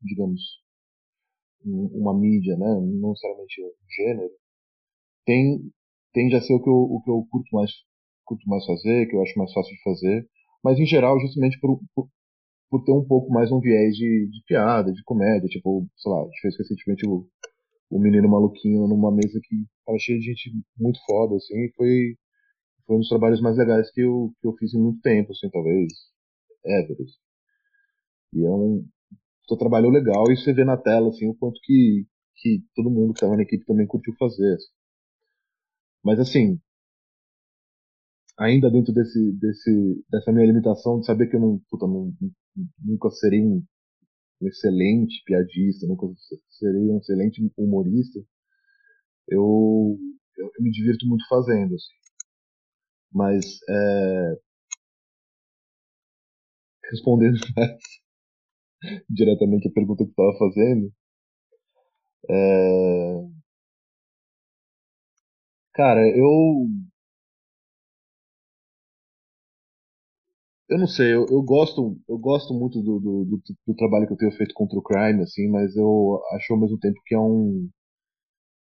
digamos, 0.00 0.40
uma 1.64 2.18
mídia, 2.18 2.56
né, 2.56 2.66
não 2.66 3.10
necessariamente 3.10 3.62
um 3.62 3.90
gênero, 3.96 4.30
tem, 5.26 5.60
tende 6.12 6.34
a 6.36 6.40
ser 6.40 6.54
o 6.54 6.62
que 6.62 6.68
eu, 6.68 6.74
o 6.74 7.02
que 7.02 7.10
eu 7.10 7.26
curto 7.30 7.48
mais 7.52 7.70
curto 8.24 8.48
mais 8.48 8.64
fazer, 8.64 9.06
que 9.08 9.16
eu 9.16 9.22
acho 9.22 9.36
mais 9.36 9.52
fácil 9.52 9.74
de 9.74 9.82
fazer, 9.82 10.28
mas 10.62 10.78
em 10.78 10.86
geral 10.86 11.18
justamente 11.18 11.58
por, 11.58 11.80
por, 11.94 12.08
por 12.70 12.84
ter 12.84 12.92
um 12.92 13.04
pouco 13.04 13.32
mais 13.32 13.50
um 13.50 13.58
viés 13.58 13.96
de, 13.96 14.28
de, 14.30 14.42
piada, 14.46 14.92
de 14.92 15.02
comédia, 15.02 15.48
tipo, 15.48 15.86
sei 15.96 16.12
lá, 16.12 16.20
a 16.20 16.24
gente 16.24 16.40
fez 16.40 16.56
recentemente 16.58 17.06
o, 17.06 17.26
o 17.90 17.98
Menino 17.98 18.28
Maluquinho 18.28 18.86
numa 18.86 19.10
mesa 19.10 19.40
que 19.42 19.56
tava 19.84 19.98
cheia 19.98 20.18
de 20.18 20.26
gente 20.26 20.52
muito 20.78 21.00
foda, 21.04 21.34
assim, 21.36 21.56
e 21.56 21.72
foi, 21.76 22.16
foi 22.86 22.96
um 22.96 23.00
dos 23.00 23.08
trabalhos 23.08 23.40
mais 23.40 23.56
legais 23.56 23.90
que 23.90 24.00
eu, 24.00 24.32
que 24.40 24.46
eu 24.46 24.52
fiz 24.56 24.72
em 24.74 24.80
muito 24.80 25.00
tempo, 25.00 25.32
assim, 25.32 25.50
talvez, 25.50 25.92
ever, 26.64 26.96
assim. 27.02 27.18
E 28.32 28.44
é 28.44 28.50
um, 28.50 28.86
seu 29.50 29.56
trabalho 29.56 29.90
legal 29.90 30.30
e 30.30 30.36
você 30.36 30.52
vê 30.52 30.64
na 30.64 30.76
tela, 30.76 31.08
assim, 31.08 31.28
o 31.28 31.34
quanto 31.34 31.60
que, 31.62 32.06
que 32.36 32.62
todo 32.74 32.90
mundo 32.90 33.12
que 33.12 33.18
estava 33.18 33.36
na 33.36 33.42
equipe 33.42 33.64
também 33.66 33.86
curtiu 33.86 34.14
fazer. 34.18 34.54
Assim. 34.54 34.72
Mas, 36.04 36.18
assim, 36.20 36.60
ainda 38.38 38.70
dentro 38.70 38.92
desse, 38.92 39.32
desse, 39.32 40.04
dessa 40.10 40.32
minha 40.32 40.46
limitação 40.46 41.00
de 41.00 41.06
saber 41.06 41.28
que 41.28 41.36
eu 41.36 41.40
não, 41.40 41.60
puta, 41.68 41.86
não, 41.86 42.12
nunca 42.78 43.10
serei 43.10 43.42
um, 43.42 43.62
um, 44.40 44.48
excelente 44.48 45.22
piadista, 45.24 45.86
nunca 45.86 46.06
serei 46.48 46.90
um 46.90 46.98
excelente 46.98 47.42
humorista, 47.58 48.20
eu, 49.28 49.98
eu, 50.38 50.46
eu 50.46 50.62
me 50.62 50.70
divirto 50.70 51.06
muito 51.06 51.26
fazendo, 51.28 51.74
assim. 51.74 51.92
Mas, 53.12 53.58
é, 53.68 54.36
respondendo 56.90 57.38
diretamente 59.08 59.68
a 59.68 59.72
pergunta 59.72 60.04
que 60.04 60.10
estava 60.10 60.36
fazendo, 60.38 60.92
é, 62.28 63.30
cara, 65.74 66.00
eu 66.16 66.68
Eu 70.70 70.78
não 70.78 70.86
sei, 70.86 71.12
eu, 71.12 71.26
eu 71.28 71.42
gosto, 71.42 71.98
eu 72.08 72.16
gosto 72.16 72.54
muito 72.54 72.80
do, 72.80 73.00
do, 73.00 73.24
do, 73.24 73.42
do, 73.66 73.74
trabalho 73.74 74.06
que 74.06 74.12
eu 74.12 74.16
tenho 74.16 74.32
feito 74.32 74.54
contra 74.54 74.78
o 74.78 74.82
crime, 74.82 75.22
assim, 75.22 75.48
mas 75.50 75.76
eu 75.76 76.22
acho 76.32 76.52
ao 76.52 76.60
mesmo 76.60 76.78
tempo 76.78 76.96
que 77.04 77.14
é 77.14 77.18
um 77.18 77.68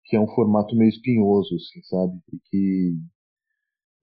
que 0.05 0.17
é 0.17 0.21
um 0.21 0.29
formato 0.29 0.77
meio 0.77 0.89
espinhoso, 0.89 1.55
assim, 1.57 1.83
sabe? 1.85 2.19
E 2.33 2.39
que 2.51 2.95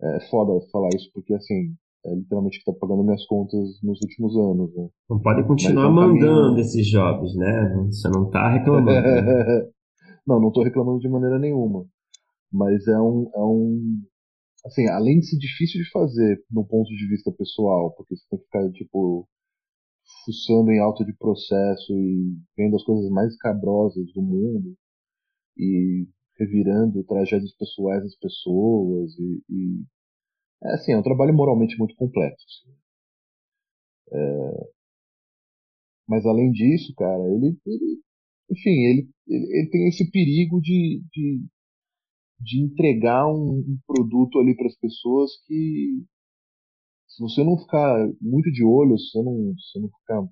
é 0.01 0.19
foda 0.29 0.65
falar 0.71 0.89
isso 0.95 1.09
porque 1.13 1.33
assim 1.33 1.75
é 2.05 2.15
literalmente 2.15 2.59
que 2.59 2.71
tá 2.71 2.77
pagando 2.79 3.03
minhas 3.03 3.25
contas 3.25 3.81
nos 3.83 3.99
últimos 4.01 4.35
anos, 4.35 4.73
né? 4.75 4.89
Não 5.09 5.19
pode 5.19 5.45
continuar 5.45 5.87
é 5.87 5.89
mandando 5.89 6.41
caminho... 6.49 6.59
esses 6.59 6.87
jobs, 6.87 7.35
né? 7.35 7.75
Você 7.87 8.09
não 8.09 8.29
tá 8.29 8.49
reclamando. 8.49 8.91
Né? 8.91 9.69
não, 10.25 10.39
não 10.39 10.51
tô 10.51 10.63
reclamando 10.63 10.99
de 10.99 11.09
maneira 11.09 11.37
nenhuma. 11.37 11.85
Mas 12.51 12.87
é 12.87 12.99
um, 12.99 13.29
é 13.35 13.41
um 13.41 14.01
assim, 14.65 14.87
além 14.89 15.19
de 15.19 15.27
ser 15.27 15.37
difícil 15.37 15.81
de 15.83 15.89
fazer 15.91 16.43
no 16.51 16.65
ponto 16.65 16.89
de 16.89 17.07
vista 17.07 17.31
pessoal, 17.31 17.93
porque 17.95 18.15
você 18.15 18.23
tem 18.29 18.39
que 18.39 18.45
ficar, 18.45 18.71
tipo, 18.71 19.27
fuçando 20.25 20.71
em 20.71 20.79
alto 20.79 21.05
de 21.05 21.13
processo 21.13 21.93
e 21.93 22.35
vendo 22.57 22.75
as 22.75 22.83
coisas 22.83 23.09
mais 23.11 23.35
cabrosas 23.37 24.05
do 24.13 24.21
mundo 24.21 24.75
e 25.57 26.07
revirando 26.37 27.03
tragédias 27.03 27.53
pessoais 27.55 28.01
das 28.03 28.15
pessoas 28.15 29.11
e, 29.19 29.43
e... 29.49 29.83
é 30.63 30.73
assim, 30.73 30.91
é 30.91 30.97
um 30.97 31.03
trabalho 31.03 31.33
moralmente 31.33 31.77
muito 31.77 31.95
complexo. 31.95 32.45
Assim. 32.45 32.77
É... 34.13 34.69
Mas 36.07 36.25
além 36.25 36.51
disso, 36.51 36.93
cara, 36.95 37.23
ele, 37.35 37.57
ele 37.65 38.01
enfim, 38.51 38.69
ele, 38.69 39.09
ele, 39.27 39.45
ele, 39.59 39.69
tem 39.69 39.87
esse 39.87 40.09
perigo 40.09 40.59
de, 40.59 41.03
de, 41.11 41.45
de 42.39 42.63
entregar 42.63 43.27
um, 43.27 43.59
um 43.59 43.79
produto 43.85 44.39
ali 44.39 44.55
para 44.55 44.67
as 44.67 44.75
pessoas 44.75 45.31
que 45.45 46.03
se 47.07 47.21
você 47.21 47.43
não 47.43 47.57
ficar 47.57 48.07
muito 48.21 48.51
de 48.51 48.63
olho, 48.63 48.97
se 48.97 49.11
você 49.11 49.21
não, 49.21 49.53
se 49.57 49.71
você 49.71 49.79
não 49.79 49.89
ficar 49.89 50.27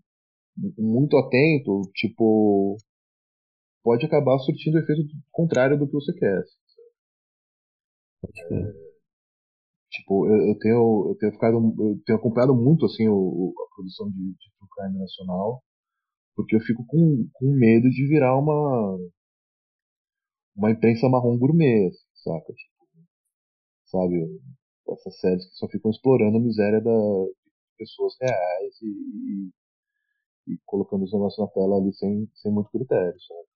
muito 0.77 1.17
atento, 1.17 1.81
tipo, 1.93 2.77
pode 3.83 4.05
acabar 4.05 4.39
surtindo 4.39 4.77
o 4.77 4.79
efeito 4.79 5.03
contrário 5.31 5.77
do 5.77 5.85
que 5.85 5.93
você 5.93 6.13
quer. 6.13 6.43
É, 8.51 8.86
tipo, 9.89 10.27
eu, 10.27 10.49
eu, 10.49 10.59
tenho, 10.59 11.07
eu 11.09 11.17
tenho 11.19 11.31
ficado, 11.33 11.57
eu 11.79 12.01
tenho 12.05 12.19
acompanhado 12.19 12.55
muito 12.55 12.85
assim 12.85 13.07
o, 13.07 13.53
a 13.57 13.75
produção 13.75 14.09
de, 14.09 14.17
de 14.17 14.51
True 14.57 14.69
Crime 14.75 14.99
nacional, 14.99 15.63
porque 16.35 16.55
eu 16.55 16.61
fico 16.61 16.85
com, 16.87 17.27
com 17.33 17.51
medo 17.53 17.89
de 17.89 18.07
virar 18.07 18.37
uma 18.37 18.97
uma 20.57 20.71
imprensa 20.71 21.07
marrom 21.07 21.37
gourmet, 21.37 21.91
saca? 22.15 22.53
Tipo, 22.53 22.85
sabe? 23.85 24.15
Essas 24.89 25.19
séries 25.19 25.45
que 25.49 25.55
só 25.55 25.67
ficam 25.67 25.91
explorando 25.91 26.37
a 26.37 26.41
miséria 26.41 26.81
da, 26.81 26.91
de 26.91 27.77
pessoas 27.77 28.13
reais 28.21 28.81
e, 28.81 28.87
e, 28.87 30.53
e 30.53 30.57
colocando 30.65 31.03
os 31.05 31.13
negócios 31.13 31.39
na 31.45 31.51
tela 31.53 31.77
ali 31.77 31.93
sem, 31.93 32.29
sem 32.35 32.51
muito 32.51 32.69
critério, 32.71 33.19
sabe? 33.21 33.47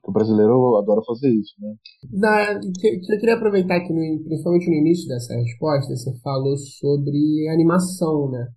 Porque 0.00 0.10
o 0.10 0.12
brasileiro 0.12 0.76
adora 0.76 1.02
fazer 1.06 1.28
isso, 1.28 1.54
né? 1.60 1.74
Na, 2.10 2.52
eu 2.52 3.18
queria 3.20 3.34
aproveitar 3.34 3.80
que, 3.80 3.92
no, 3.92 4.24
principalmente 4.24 4.68
no 4.68 4.76
início 4.76 5.06
dessa 5.08 5.34
resposta, 5.34 5.94
você 5.94 6.18
falou 6.20 6.56
sobre 6.56 7.48
animação, 7.48 8.30
né? 8.30 8.48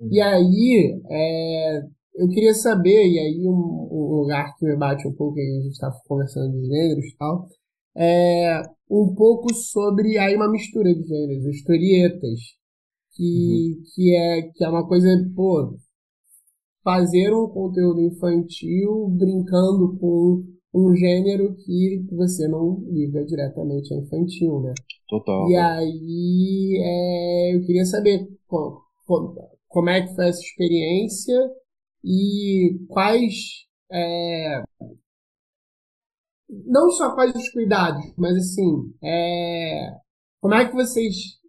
Uhum. 0.00 0.08
E 0.12 0.20
aí, 0.20 1.00
é, 1.10 1.82
eu 2.16 2.28
queria 2.28 2.54
saber, 2.54 3.06
e 3.06 3.18
aí 3.18 3.46
um, 3.46 3.88
um, 3.90 4.20
lugar 4.20 4.54
que 4.56 4.66
me 4.66 4.76
bate 4.76 5.08
um 5.08 5.14
pouco, 5.14 5.38
a 5.38 5.42
gente 5.42 5.72
está 5.72 5.90
conversando 6.06 6.52
de 6.52 6.66
gêneros 6.66 7.06
e 7.06 7.16
tal, 7.16 7.48
é 7.96 8.62
um 8.90 9.14
pouco 9.14 9.54
sobre 9.54 10.18
aí 10.18 10.36
uma 10.36 10.50
mistura 10.50 10.94
de 10.94 11.02
gêneros, 11.02 11.46
historietas, 11.46 12.40
que, 13.12 13.74
uhum. 13.76 13.82
que, 13.94 14.16
é, 14.16 14.42
que 14.54 14.64
é 14.64 14.68
uma 14.68 14.86
coisa, 14.86 15.08
pô, 15.34 15.76
fazer 16.84 17.32
um 17.32 17.48
conteúdo 17.48 18.00
infantil 18.00 19.08
brincando 19.10 19.98
com 19.98 20.59
um 20.72 20.94
gênero 20.94 21.54
que 21.56 22.06
você 22.12 22.46
não 22.46 22.84
liga 22.88 23.24
diretamente 23.24 23.92
a 23.92 23.96
infantil, 23.96 24.60
né? 24.60 24.74
Total. 25.08 25.48
E 25.48 25.56
aí 25.56 26.78
é, 26.82 27.56
eu 27.56 27.62
queria 27.66 27.84
saber 27.84 28.28
como, 28.46 28.82
como 29.68 29.90
é 29.90 30.06
que 30.06 30.14
foi 30.14 30.28
essa 30.28 30.40
experiência 30.40 31.50
e 32.04 32.78
quais 32.88 33.66
é, 33.90 34.62
não 36.66 36.90
só 36.90 37.14
quais 37.14 37.34
os 37.34 37.48
cuidados, 37.50 38.04
mas 38.16 38.36
assim, 38.36 38.92
é, 39.02 39.90
como 40.40 40.54
é 40.54 40.68
que 40.68 40.74
vocês 40.74 41.40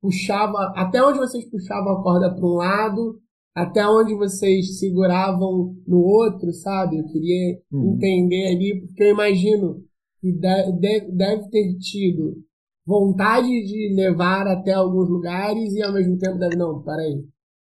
puxavam, 0.00 0.56
até 0.76 1.02
onde 1.02 1.18
vocês 1.18 1.44
puxavam 1.50 1.92
a 1.92 2.02
corda 2.02 2.34
para 2.34 2.46
um 2.46 2.54
lado, 2.54 3.19
até 3.54 3.86
onde 3.86 4.14
vocês 4.14 4.78
seguravam 4.78 5.74
no 5.86 5.98
outro, 5.98 6.52
sabe? 6.52 6.98
Eu 6.98 7.06
queria 7.06 7.58
uhum. 7.72 7.94
entender 7.94 8.48
ali, 8.48 8.80
porque 8.80 9.02
eu 9.02 9.10
imagino 9.10 9.82
que 10.20 10.32
deve, 10.32 10.72
deve 11.12 11.48
ter 11.50 11.78
tido 11.78 12.36
vontade 12.86 13.48
de 13.48 13.94
levar 13.94 14.46
até 14.46 14.72
alguns 14.72 15.08
lugares 15.08 15.72
e 15.74 15.82
ao 15.82 15.92
mesmo 15.92 16.18
tempo 16.18 16.38
deve, 16.38 16.56
não, 16.56 16.82
peraí, 16.82 17.24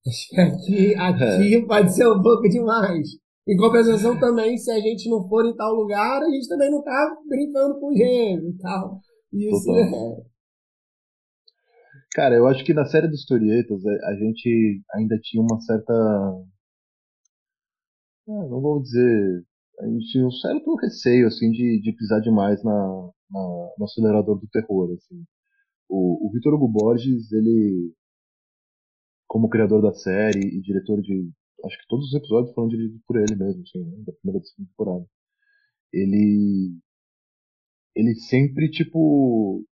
aqui, 0.38 0.94
aqui 0.94 1.54
é. 1.54 1.66
pode 1.66 1.94
ser 1.94 2.08
um 2.08 2.22
pouco 2.22 2.48
demais. 2.48 3.08
Em 3.46 3.56
compensação 3.56 4.18
também, 4.18 4.56
se 4.56 4.70
a 4.70 4.80
gente 4.80 5.08
não 5.08 5.28
for 5.28 5.44
em 5.44 5.54
tal 5.54 5.74
lugar, 5.74 6.22
a 6.22 6.30
gente 6.30 6.48
também 6.48 6.70
não 6.70 6.82
tá 6.82 7.16
brincando 7.28 7.78
com 7.78 7.94
gênero 7.94 8.48
e 8.48 8.56
tal. 8.56 9.00
Isso 9.32 9.70
é... 9.76 10.33
Cara, 12.14 12.36
eu 12.36 12.46
acho 12.46 12.64
que 12.64 12.72
na 12.72 12.86
série 12.86 13.08
dos 13.08 13.20
historietas 13.20 13.84
é, 13.84 14.06
a 14.06 14.14
gente 14.14 14.82
ainda 14.94 15.18
tinha 15.20 15.42
uma 15.42 15.60
certa. 15.60 15.92
Ah, 18.28 18.46
não 18.48 18.60
vou 18.60 18.80
dizer. 18.80 19.44
A 19.80 19.86
gente 19.86 20.06
tinha 20.12 20.26
um 20.26 20.30
certo 20.30 20.74
receio 20.76 21.26
assim 21.26 21.50
de, 21.50 21.80
de 21.82 21.92
pisar 21.92 22.20
demais 22.20 22.62
na, 22.62 22.72
na, 23.30 23.40
no 23.78 23.84
acelerador 23.84 24.38
do 24.38 24.48
terror. 24.48 24.92
Assim. 24.94 25.24
O, 25.88 26.28
o 26.28 26.32
Vitor 26.32 26.54
Hugo 26.54 26.68
Borges, 26.68 27.32
ele 27.32 27.92
como 29.26 29.48
criador 29.48 29.82
da 29.82 29.92
série 29.92 30.38
e 30.40 30.60
diretor 30.60 31.00
de. 31.02 31.30
Acho 31.64 31.78
que 31.78 31.88
todos 31.88 32.06
os 32.06 32.14
episódios 32.14 32.54
foram 32.54 32.68
dirigidos 32.68 33.00
por 33.06 33.16
ele 33.16 33.34
mesmo, 33.34 33.62
assim, 33.62 33.82
né, 33.82 34.04
da 34.06 34.12
primeira 34.12 34.40
e 34.40 34.46
segunda 34.46 34.70
temporada. 34.70 35.06
Ele. 35.92 36.78
Ele 37.96 38.14
sempre, 38.14 38.70
tipo. 38.70 39.64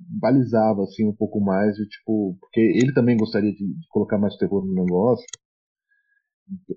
Balizava, 0.00 0.82
assim, 0.82 1.06
um 1.06 1.14
pouco 1.14 1.40
mais, 1.40 1.76
tipo. 1.76 2.36
Porque 2.40 2.60
ele 2.60 2.92
também 2.92 3.16
gostaria 3.16 3.52
de, 3.52 3.58
de 3.58 3.88
colocar 3.88 4.18
mais 4.18 4.36
terror 4.36 4.64
no 4.64 4.74
negócio, 4.74 5.26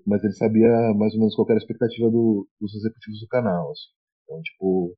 mas 0.06 0.22
ele 0.22 0.34
sabia 0.34 0.68
mais 0.94 1.12
ou 1.14 1.20
menos 1.20 1.34
qual 1.34 1.46
era 1.48 1.58
a 1.58 1.62
expectativa 1.62 2.10
do, 2.10 2.48
dos 2.60 2.74
executivos 2.74 3.20
do 3.20 3.28
canal, 3.28 3.70
assim. 3.70 3.90
Então, 4.24 4.40
tipo. 4.42 4.94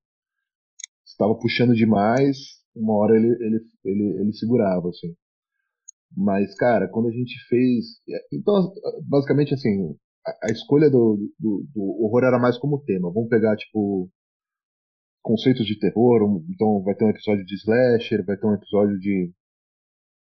Estava 1.05 1.35
puxando 1.39 1.73
demais, 1.75 2.37
uma 2.75 2.95
hora 2.95 3.17
ele, 3.17 3.29
ele, 3.29 3.61
ele, 3.85 4.21
ele 4.21 4.33
segurava, 4.35 4.89
assim. 4.89 5.15
Mas, 6.15 6.55
cara, 6.57 6.89
quando 6.89 7.09
a 7.09 7.13
gente 7.13 7.35
fez. 7.49 8.01
Então, 8.33 8.73
basicamente, 9.09 9.55
assim, 9.55 9.97
a, 10.27 10.49
a 10.49 10.53
escolha 10.53 10.91
do, 10.91 11.19
do, 11.39 11.65
do, 11.75 12.05
horror 12.05 12.25
era 12.25 12.39
mais 12.39 12.59
como 12.59 12.83
tema. 12.85 13.13
Vamos 13.13 13.29
pegar, 13.29 13.57
tipo, 13.57 14.11
conceitos 15.27 15.67
de 15.67 15.77
terror. 15.79 16.41
Então, 16.49 16.83
vai 16.85 16.95
ter 16.95 17.05
um 17.05 17.11
episódio 17.11 17.45
de 17.45 17.57
slasher, 17.57 18.25
vai 18.25 18.37
ter 18.37 18.47
um 18.47 18.55
episódio 18.55 18.97
de 19.01 19.33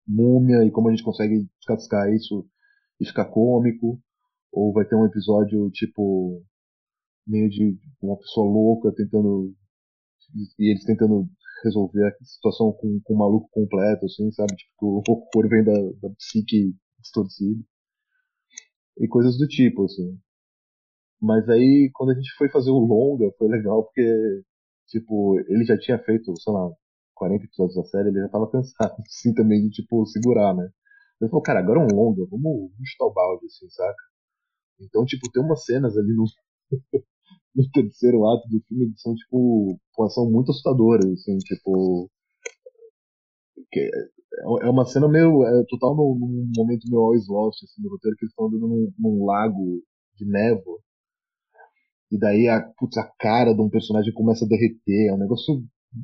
múmia 0.06 0.64
e 0.64 0.70
como 0.70 0.88
a 0.88 0.90
gente 0.90 1.04
consegue 1.04 1.46
descascar 1.58 2.10
isso 2.14 2.48
e 2.98 3.06
ficar 3.06 3.26
cômico. 3.26 4.00
Ou 4.50 4.72
vai 4.72 4.86
ter 4.86 4.96
um 4.96 5.04
episódio, 5.04 5.70
tipo, 5.72 6.42
meio 7.26 7.50
de 7.50 7.78
uma 8.00 8.16
pessoa 8.16 8.50
louca 8.50 8.90
tentando. 8.96 9.54
E 10.58 10.70
eles 10.70 10.84
tentando 10.84 11.28
resolver 11.62 12.06
a 12.06 12.24
situação 12.24 12.72
com, 12.72 12.98
com 13.04 13.14
um 13.14 13.18
maluco 13.18 13.48
completo, 13.50 14.06
assim, 14.06 14.30
sabe? 14.32 14.54
Tipo, 14.56 15.02
que 15.02 15.10
o 15.10 15.14
horror 15.14 15.50
vem 15.50 15.64
da, 15.64 15.74
da 16.00 16.14
psique 16.16 16.74
distorcida. 16.98 17.62
E 18.98 19.06
coisas 19.06 19.36
do 19.36 19.46
tipo, 19.46 19.84
assim. 19.84 20.18
Mas 21.20 21.46
aí, 21.48 21.90
quando 21.92 22.10
a 22.10 22.14
gente 22.14 22.30
foi 22.38 22.48
fazer 22.48 22.70
o 22.70 22.78
longa, 22.78 23.30
foi 23.36 23.48
legal 23.48 23.84
porque, 23.84 24.02
tipo, 24.88 25.38
ele 25.48 25.64
já 25.64 25.78
tinha 25.78 25.98
feito, 25.98 26.32
sei 26.40 26.52
lá, 26.52 26.70
40 27.14 27.44
episódios 27.44 27.76
da 27.76 27.84
série, 27.84 28.08
ele 28.08 28.20
já 28.20 28.28
tava 28.28 28.50
cansado, 28.50 28.94
assim, 29.06 29.34
também 29.34 29.62
de, 29.62 29.70
tipo, 29.70 30.06
segurar, 30.06 30.54
né? 30.54 30.68
Ele 31.20 31.30
falou, 31.30 31.42
cara, 31.42 31.60
agora 31.60 31.80
é 31.80 31.84
um 31.84 31.96
longa, 31.96 32.24
vamos, 32.30 32.70
vamos 32.72 32.88
chutar 32.90 33.06
o 33.06 33.12
balde, 33.12 33.46
assim, 33.46 33.68
saca? 33.70 34.02
Então, 34.80 35.04
tipo, 35.04 35.30
tem 35.32 35.42
umas 35.42 35.64
cenas 35.64 35.96
ali 35.96 36.14
no, 36.14 36.24
no 37.54 37.70
terceiro 37.70 38.26
ato 38.28 38.48
do 38.48 38.60
filme 38.68 38.92
que 38.92 39.00
são, 39.00 39.14
tipo, 39.14 39.78
são 40.10 40.30
muito 40.30 40.50
assustadoras, 40.50 41.06
assim, 41.06 41.36
tipo. 41.38 42.08
É, 43.74 44.66
é 44.66 44.70
uma 44.70 44.86
cena 44.86 45.08
meio. 45.08 45.44
É, 45.44 45.64
total 45.68 45.96
num 45.96 46.50
momento 46.56 46.88
meio 46.88 47.02
always 47.02 47.26
lost, 47.28 47.62
assim, 47.64 47.82
no 47.82 47.90
roteiro, 47.90 48.16
que 48.16 48.24
eles 48.24 48.32
estão 48.32 48.46
andando 48.46 48.68
num, 48.68 48.92
num, 48.98 49.24
lago 49.24 49.82
de 50.14 50.24
névoa. 50.24 50.78
E 52.10 52.18
daí 52.18 52.48
a, 52.48 52.60
putz, 52.78 52.96
a 52.96 53.04
cara 53.18 53.52
de 53.54 53.60
um 53.60 53.68
personagem 53.68 54.12
começa 54.12 54.44
a 54.44 54.48
derreter. 54.48 55.08
É 55.08 55.14
um 55.14 55.18
negócio 55.18 55.62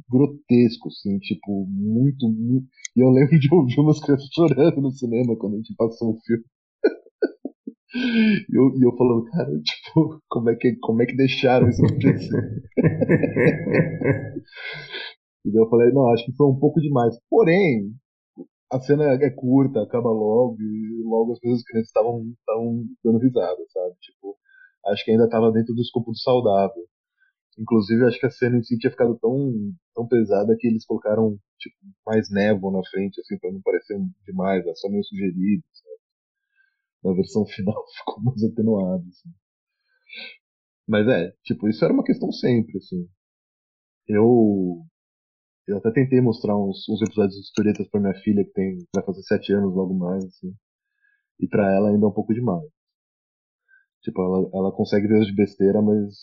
grotesco, 0.09 0.89
assim, 0.89 1.19
tipo, 1.19 1.67
muito, 1.69 2.29
muito. 2.29 2.67
E 2.97 3.01
eu 3.01 3.11
lembro 3.11 3.39
de 3.39 3.53
ouvir 3.53 3.81
umas 3.81 4.01
crianças 4.01 4.29
chorando 4.35 4.81
no 4.81 4.91
cinema 4.91 5.37
quando 5.37 5.55
a 5.55 5.57
gente 5.57 5.75
passou 5.77 6.13
o 6.13 6.21
filme. 6.25 6.45
E 7.97 8.59
eu, 8.59 8.73
eu 8.83 8.97
falando, 8.97 9.25
cara, 9.27 9.51
tipo, 9.63 10.21
como 10.29 10.51
é 10.51 10.57
que, 10.57 10.75
como 10.77 11.03
é 11.03 11.07
que 11.07 11.17
deixaram 11.17 11.69
isso 11.69 11.85
acontecer? 11.85 12.63
e 15.45 15.51
daí 15.53 15.63
eu 15.63 15.69
falei, 15.71 15.93
não, 15.93 16.09
acho 16.09 16.25
que 16.25 16.35
foi 16.35 16.49
um 16.49 16.59
pouco 16.59 16.81
demais. 16.81 17.17
Porém, 17.31 17.95
a 18.73 18.81
cena 18.81 19.05
é 19.05 19.31
curta, 19.31 19.83
acaba 19.83 20.11
logo, 20.11 20.57
e 20.61 21.03
logo 21.05 21.33
as 21.33 21.39
pessoas 21.39 21.63
crianças 21.63 21.89
estavam 21.89 22.85
dando 23.05 23.19
risada, 23.19 23.63
sabe? 23.73 23.95
Tipo, 24.01 24.37
acho 24.89 25.05
que 25.05 25.11
ainda 25.13 25.25
estava 25.25 25.53
dentro 25.53 25.75
do 25.75 25.83
escopo 25.83 26.11
do 26.13 26.19
saudável. 26.19 26.85
Inclusive, 27.59 28.05
acho 28.07 28.19
que 28.19 28.27
a 28.27 28.31
cena 28.31 28.59
em 28.59 28.63
si 28.63 28.79
tinha 28.79 28.91
ficado 28.91 29.19
tão, 29.21 29.53
tão 29.95 30.07
pesada 30.09 30.57
que 30.59 30.67
eles 30.67 30.85
colocaram, 30.87 31.39
tipo, 31.59 31.77
mais 32.07 32.31
névoa 32.31 32.73
na 32.73 32.89
frente, 32.91 33.21
assim, 33.21 33.39
pra 33.39 33.53
não 33.53 33.63
parecer 33.63 33.97
demais, 34.27 34.67
é 34.67 34.75
só 34.75 34.89
meio 34.89 35.05
sugerido, 35.05 35.63
na 37.05 37.13
versão 37.13 37.47
final 37.47 37.85
ficou 37.97 38.23
mais 38.25 38.43
atenuado, 38.43 39.05
assim. 39.09 39.31
Mas 40.87 41.07
é, 41.09 41.33
tipo, 41.45 41.69
isso 41.69 41.85
era 41.85 41.93
uma 41.95 42.05
questão 42.05 42.31
sempre, 42.33 42.79
assim. 42.79 43.09
Eu. 44.09 44.83
Eu 45.67 45.79
até 45.79 45.91
tentei 45.93 46.21
mostrar 46.21 46.57
uns, 46.59 46.89
uns 46.89 47.03
episódios 47.03 47.37
de 47.37 47.43
historietas 47.43 47.89
pra 47.89 48.01
minha 48.01 48.15
filha, 48.23 48.45
que 48.45 48.53
tem, 48.53 48.79
vai 48.95 49.05
fazer 49.05 49.23
sete 49.23 49.53
anos 49.53 49.75
logo 49.75 49.95
mais, 49.95 50.25
assim. 50.25 50.55
E 51.41 51.49
pra 51.49 51.73
ela 51.75 51.91
ainda 51.91 52.07
é 52.07 52.09
um 52.09 52.13
pouco 52.13 52.35
demais. 52.35 52.65
Tipo, 54.05 54.21
ela, 54.21 54.51
ela 54.53 54.73
consegue 54.73 55.09
ver 55.09 55.19
os 55.19 55.27
de 55.27 55.35
besteira, 55.35 55.81
mas. 55.81 56.15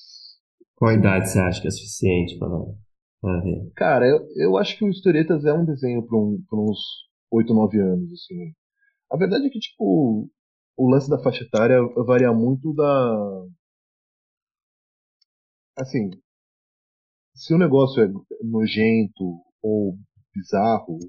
Qual 0.75 0.93
idade 0.93 1.29
você 1.29 1.39
acha 1.39 1.61
que 1.61 1.67
é 1.67 1.71
suficiente 1.71 2.37
pra, 2.37 2.47
pra 3.19 3.41
ver? 3.41 3.71
Cara, 3.75 4.07
eu, 4.07 4.19
eu 4.35 4.57
acho 4.57 4.77
que 4.77 4.85
o 4.85 4.89
Historietas 4.89 5.43
é 5.45 5.53
um 5.53 5.65
desenho 5.65 6.05
pra, 6.05 6.15
um, 6.15 6.41
pra 6.47 6.59
uns 6.59 6.79
8, 7.31 7.53
9 7.53 7.79
anos, 7.79 8.11
assim. 8.13 8.53
A 9.11 9.17
verdade 9.17 9.47
é 9.47 9.49
que, 9.49 9.59
tipo, 9.59 10.29
o 10.77 10.89
lance 10.89 11.09
da 11.09 11.21
faixa 11.21 11.43
etária 11.43 11.81
varia 12.05 12.31
muito 12.31 12.73
da. 12.73 13.45
Assim, 15.77 16.11
se 17.33 17.53
o 17.53 17.57
negócio 17.57 18.03
é 18.03 18.07
nojento 18.43 19.41
ou 19.63 19.97
bizarro, 20.35 20.99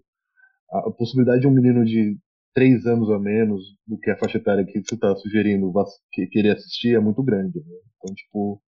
a 0.71 0.91
possibilidade 0.91 1.43
de 1.43 1.47
um 1.47 1.53
menino 1.53 1.85
de 1.85 2.19
3 2.55 2.87
anos 2.87 3.11
a 3.11 3.19
menos 3.19 3.63
do 3.87 3.99
que 3.99 4.11
a 4.11 4.19
faixa 4.19 4.39
etária 4.39 4.65
que 4.65 4.83
você 4.83 4.95
está 4.95 5.15
sugerindo 5.17 5.73
que 6.13 6.27
querer 6.27 6.57
assistir 6.57 6.95
é 6.95 7.01
muito 7.01 7.23
grande. 7.23 7.59
Né? 7.59 7.77
Então, 7.97 8.15
tipo, 8.15 8.63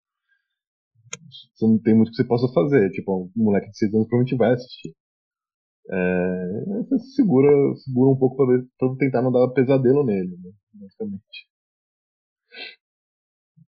você 1.56 1.68
não 1.68 1.80
tem 1.80 1.96
muito 1.96 2.12
que 2.12 2.18
você 2.18 2.24
possa 2.26 2.52
fazer. 2.54 2.90
Tipo, 2.92 3.32
um 3.36 3.44
moleque 3.44 3.70
de 3.70 3.78
6 3.78 3.94
anos 3.94 4.08
provavelmente 4.08 4.38
vai 4.38 4.54
assistir. 4.54 4.96
É, 5.90 6.86
você 6.90 6.98
segura, 7.16 7.50
segura 7.76 8.12
um 8.12 8.18
pouco 8.18 8.38
para 8.38 8.96
tentar 8.98 9.22
não 9.22 9.32
dar 9.32 9.50
pesadelo 9.50 10.06
nele, 10.06 10.38
né? 10.38 10.52
Basicamente. 10.74 11.48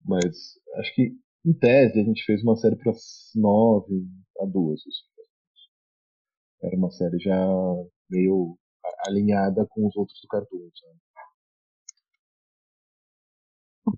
Mas 0.05 0.59
acho 0.79 0.95
que 0.95 1.13
em 1.45 1.53
tese 1.53 2.01
a 2.01 2.05
gente 2.05 2.25
fez 2.25 2.43
uma 2.43 2.57
série 2.57 2.77
para 2.77 2.93
9 3.35 4.07
a 4.41 4.47
2. 4.47 4.81
Assim. 4.81 5.19
Era 6.63 6.77
uma 6.77 6.91
série 6.91 7.19
já 7.19 7.47
meio 8.11 8.59
alinhada 9.07 9.67
com 9.71 9.87
os 9.87 9.97
outros 9.97 10.21
do 10.21 10.29
Cartoon, 10.29 10.71
sabe? 10.75 10.99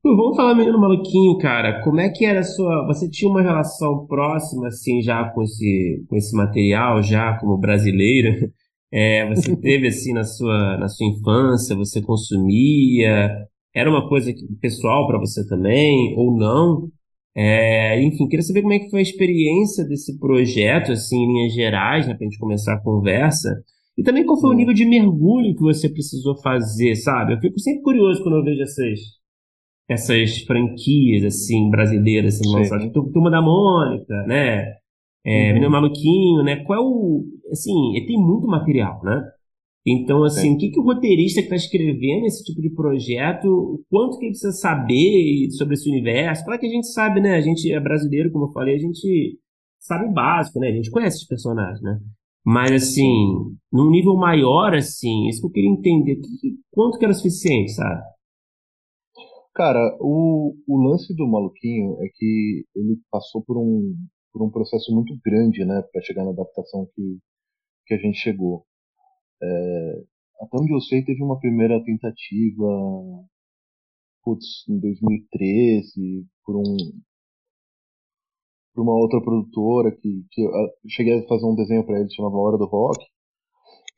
Vamos 0.04 0.36
falar 0.36 0.54
meio 0.54 0.72
no 0.72 0.80
maluquinho, 0.80 1.36
cara. 1.38 1.82
Como 1.82 2.00
é 2.00 2.08
que 2.10 2.24
era 2.24 2.40
a 2.40 2.42
sua. 2.44 2.86
Você 2.86 3.10
tinha 3.10 3.30
uma 3.30 3.42
relação 3.42 4.06
próxima, 4.06 4.68
assim, 4.68 5.02
já 5.02 5.24
com 5.30 5.42
esse, 5.42 6.04
com 6.08 6.16
esse 6.16 6.36
material, 6.36 7.02
já 7.02 7.36
como 7.38 7.58
brasileiro? 7.58 8.50
É, 8.92 9.24
você 9.28 9.54
teve, 9.56 9.86
assim, 9.86 10.12
na 10.12 10.24
sua, 10.24 10.76
na 10.76 10.88
sua 10.88 11.06
infância, 11.06 11.76
você 11.76 12.02
consumia? 12.02 13.30
Era 13.72 13.88
uma 13.88 14.08
coisa 14.08 14.32
pessoal 14.60 15.06
para 15.06 15.16
você 15.16 15.46
também, 15.46 16.12
ou 16.18 16.36
não? 16.36 16.88
É, 17.36 18.02
enfim, 18.02 18.26
queria 18.26 18.42
saber 18.42 18.62
como 18.62 18.74
é 18.74 18.80
que 18.80 18.90
foi 18.90 18.98
a 18.98 19.02
experiência 19.02 19.84
desse 19.84 20.18
projeto, 20.18 20.90
assim, 20.90 21.16
em 21.16 21.32
linhas 21.34 21.54
gerais, 21.54 22.06
né, 22.08 22.14
pra 22.14 22.24
gente 22.24 22.38
começar 22.38 22.74
a 22.74 22.82
conversa. 22.82 23.62
E 23.98 24.02
também 24.02 24.24
qual 24.24 24.40
foi 24.40 24.50
o 24.50 24.52
hum. 24.52 24.56
nível 24.56 24.74
de 24.74 24.84
mergulho 24.84 25.54
que 25.54 25.62
você 25.62 25.88
precisou 25.88 26.36
fazer, 26.40 26.94
sabe? 26.96 27.34
Eu 27.34 27.40
fico 27.40 27.58
sempre 27.58 27.82
curioso 27.82 28.22
quando 28.22 28.36
eu 28.36 28.44
vejo 28.44 28.62
essas, 28.62 29.00
essas 29.88 30.38
franquias, 30.42 31.24
assim, 31.24 31.68
brasileiras 31.70 32.38
sendo 32.38 32.52
lançadas. 32.52 32.92
Turma 32.92 33.30
da 33.30 33.42
Mônica, 33.42 34.14
né? 34.26 34.74
É, 35.24 35.48
uhum. 35.48 35.54
Menino 35.54 35.70
Maluquinho, 35.70 36.42
né? 36.42 36.64
Qual 36.64 36.78
é 36.78 36.82
o... 36.82 37.24
Assim, 37.50 37.72
tem 38.06 38.16
muito 38.16 38.46
material, 38.46 39.02
né? 39.04 39.22
Então, 39.86 40.22
assim, 40.24 40.52
é. 40.52 40.54
o 40.54 40.58
que, 40.58 40.70
que 40.70 40.78
o 40.78 40.82
roteirista 40.82 41.40
que 41.40 41.46
está 41.46 41.56
escrevendo 41.56 42.26
esse 42.26 42.44
tipo 42.44 42.60
de 42.60 42.70
projeto, 42.70 43.82
quanto 43.88 44.18
que 44.18 44.26
ele 44.26 44.32
precisa 44.32 44.52
saber 44.52 45.50
sobre 45.52 45.74
esse 45.74 45.88
universo? 45.88 46.44
Claro 46.44 46.60
que 46.60 46.66
a 46.66 46.70
gente 46.70 46.86
sabe, 46.88 47.20
né? 47.20 47.34
A 47.34 47.40
gente 47.40 47.70
é 47.72 47.80
brasileiro, 47.80 48.30
como 48.30 48.46
eu 48.46 48.52
falei, 48.52 48.74
a 48.74 48.78
gente 48.78 49.38
sabe 49.78 50.04
o 50.06 50.12
básico, 50.12 50.60
né? 50.60 50.68
A 50.68 50.72
gente 50.72 50.90
conhece 50.90 51.18
os 51.18 51.26
personagens, 51.26 51.80
né? 51.80 51.98
Mas, 52.44 52.72
assim, 52.72 53.56
num 53.72 53.90
nível 53.90 54.16
maior, 54.16 54.74
assim, 54.74 55.28
isso 55.28 55.40
que 55.40 55.46
eu 55.46 55.52
queria 55.52 55.70
entender, 55.70 56.16
que, 56.16 56.58
quanto 56.70 56.98
que 56.98 57.04
era 57.04 57.14
suficiente, 57.14 57.72
sabe? 57.72 58.02
Cara, 59.54 59.96
o, 60.00 60.54
o 60.66 60.88
lance 60.88 61.14
do 61.14 61.28
Maluquinho 61.28 61.96
é 62.02 62.08
que 62.14 62.64
ele 62.74 62.98
passou 63.10 63.42
por 63.44 63.58
um, 63.58 63.94
por 64.32 64.42
um 64.42 64.50
processo 64.50 64.94
muito 64.94 65.14
grande, 65.24 65.64
né, 65.64 65.82
para 65.92 66.02
chegar 66.02 66.24
na 66.24 66.30
adaptação 66.30 66.88
que, 66.94 67.18
que 67.86 67.94
a 67.94 67.98
gente 67.98 68.18
chegou. 68.18 68.64
É, 69.42 70.02
até 70.40 70.56
onde 70.58 70.72
eu 70.72 70.80
sei, 70.80 71.04
teve 71.04 71.22
uma 71.22 71.38
primeira 71.38 71.82
tentativa, 71.84 72.64
putz, 74.22 74.66
em 74.68 74.78
2013, 74.78 76.26
por 76.44 76.56
um 76.56 76.76
por 78.80 78.84
uma 78.84 78.94
outra 78.94 79.20
produtora 79.20 79.92
que, 79.92 80.24
que 80.30 80.40
eu 80.40 80.50
cheguei 80.88 81.18
a 81.18 81.28
fazer 81.28 81.44
um 81.44 81.54
desenho 81.54 81.84
para 81.84 82.00
eles 82.00 82.14
chamava 82.14 82.38
Hora 82.38 82.56
do 82.56 82.64
Rock 82.64 83.04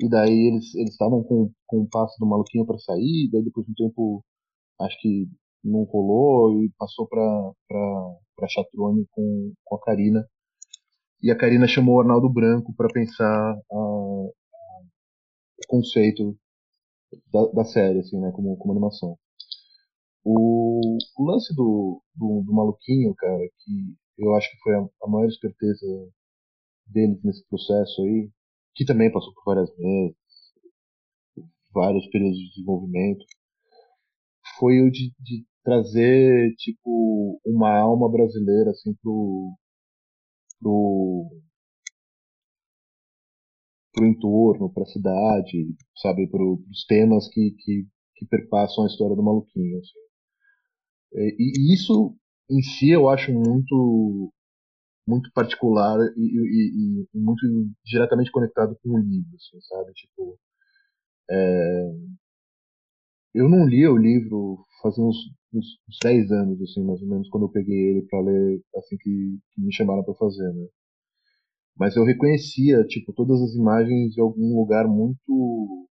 e 0.01 0.09
daí 0.09 0.49
eles 0.49 0.74
eles 0.74 0.91
estavam 0.91 1.22
com, 1.22 1.53
com 1.68 1.83
o 1.83 1.89
passo 1.89 2.18
do 2.18 2.26
maluquinho 2.26 2.66
para 2.66 2.78
sair 2.78 3.30
daí 3.30 3.45
depois 3.45 3.64
de 3.64 3.72
um 3.72 3.74
tempo 3.74 4.24
acho 4.80 5.01
que 5.01 5.28
não 5.62 5.85
rolou 5.85 6.64
e 6.64 6.72
passou 6.76 7.07
para 7.07 7.53
para 8.37 8.49
Chatrone 8.49 9.07
com, 9.12 9.53
com 9.62 9.76
a 9.76 9.80
Karina 9.80 10.26
e 11.22 11.30
a 11.30 11.37
Karina 11.37 11.68
chamou 11.68 11.97
o 11.97 12.01
Arnaldo 12.01 12.28
Branco 12.28 12.74
para 12.76 12.89
pensar 12.89 13.55
a, 13.55 14.28
conceito 15.68 16.37
da, 17.33 17.47
da 17.47 17.64
série, 17.64 18.01
assim, 18.01 18.18
né, 18.20 18.33
como, 18.33 18.57
como 18.57 18.72
animação. 18.72 19.16
O, 20.24 20.99
o 21.16 21.24
lance 21.24 21.55
do, 21.55 22.03
do, 22.14 22.43
do, 22.43 22.53
maluquinho, 22.53 23.14
cara, 23.14 23.43
que 23.64 23.95
eu 24.18 24.34
acho 24.34 24.50
que 24.50 24.58
foi 24.58 24.74
a, 24.74 25.08
maior 25.08 25.28
esperteza 25.28 25.86
deles 26.86 27.22
nesse 27.22 27.46
processo 27.48 28.02
aí, 28.02 28.30
que 28.74 28.84
também 28.84 29.12
passou 29.12 29.32
por 29.34 29.44
várias 29.44 29.70
mesas, 29.78 30.16
vários 31.72 32.06
períodos 32.08 32.38
de 32.38 32.48
desenvolvimento, 32.50 33.24
foi 34.58 34.80
o 34.80 34.90
de, 34.90 35.12
de 35.20 35.46
trazer, 35.64 36.54
tipo, 36.56 37.40
uma 37.44 37.76
alma 37.78 38.10
brasileira, 38.10 38.70
assim, 38.70 38.94
pro, 39.02 39.56
pro, 40.60 41.30
para 43.92 44.04
o 44.04 44.06
entorno, 44.08 44.72
para 44.72 44.82
a 44.84 44.86
cidade, 44.86 45.74
sabe, 45.96 46.26
para 46.28 46.42
os 46.42 46.84
temas 46.86 47.28
que, 47.28 47.52
que, 47.58 47.86
que, 48.16 48.26
perpassam 48.26 48.84
a 48.84 48.86
história 48.86 49.14
do 49.16 49.22
maluquinho. 49.22 49.78
Assim. 49.78 49.98
E, 51.14 51.36
e, 51.38 51.74
isso 51.74 52.16
em 52.59 52.62
si 52.62 52.90
eu 52.90 53.09
acho 53.09 53.32
muito 53.32 54.32
muito 55.07 55.30
particular 55.32 55.98
e, 56.16 56.20
e, 56.20 57.07
e 57.14 57.18
muito 57.18 57.42
diretamente 57.84 58.30
conectado 58.30 58.76
com 58.82 58.90
o 58.90 58.98
livro, 58.98 59.34
assim, 59.36 59.61
sabe? 59.62 59.92
Tipo, 59.94 60.38
é... 61.30 61.92
eu 63.34 63.48
não 63.48 63.66
li 63.66 63.86
o 63.86 63.96
livro 63.96 64.64
faz 64.82 64.98
uns, 64.98 65.16
uns, 65.53 65.66
uns 65.88 65.98
10 66.03 66.30
anos, 66.32 66.61
assim, 66.62 66.82
mais 66.84 67.00
ou 67.03 67.09
menos, 67.09 67.28
quando 67.28 67.44
eu 67.44 67.50
peguei 67.50 67.90
ele 67.90 68.07
para 68.09 68.20
ler 68.20 68.62
assim 68.76 68.96
que, 68.98 69.38
que 69.53 69.61
me 69.61 69.72
chamaram 69.72 70.05
para 70.05 70.14
fazer, 70.14 70.53
né? 70.53 70.66
mas 71.76 71.96
eu 71.96 72.05
reconhecia 72.05 72.84
tipo 72.84 73.12
todas 73.12 73.40
as 73.42 73.55
imagens 73.55 74.14
de 74.14 74.20
algum 74.20 74.57
lugar 74.59 74.86
muito 74.86 75.88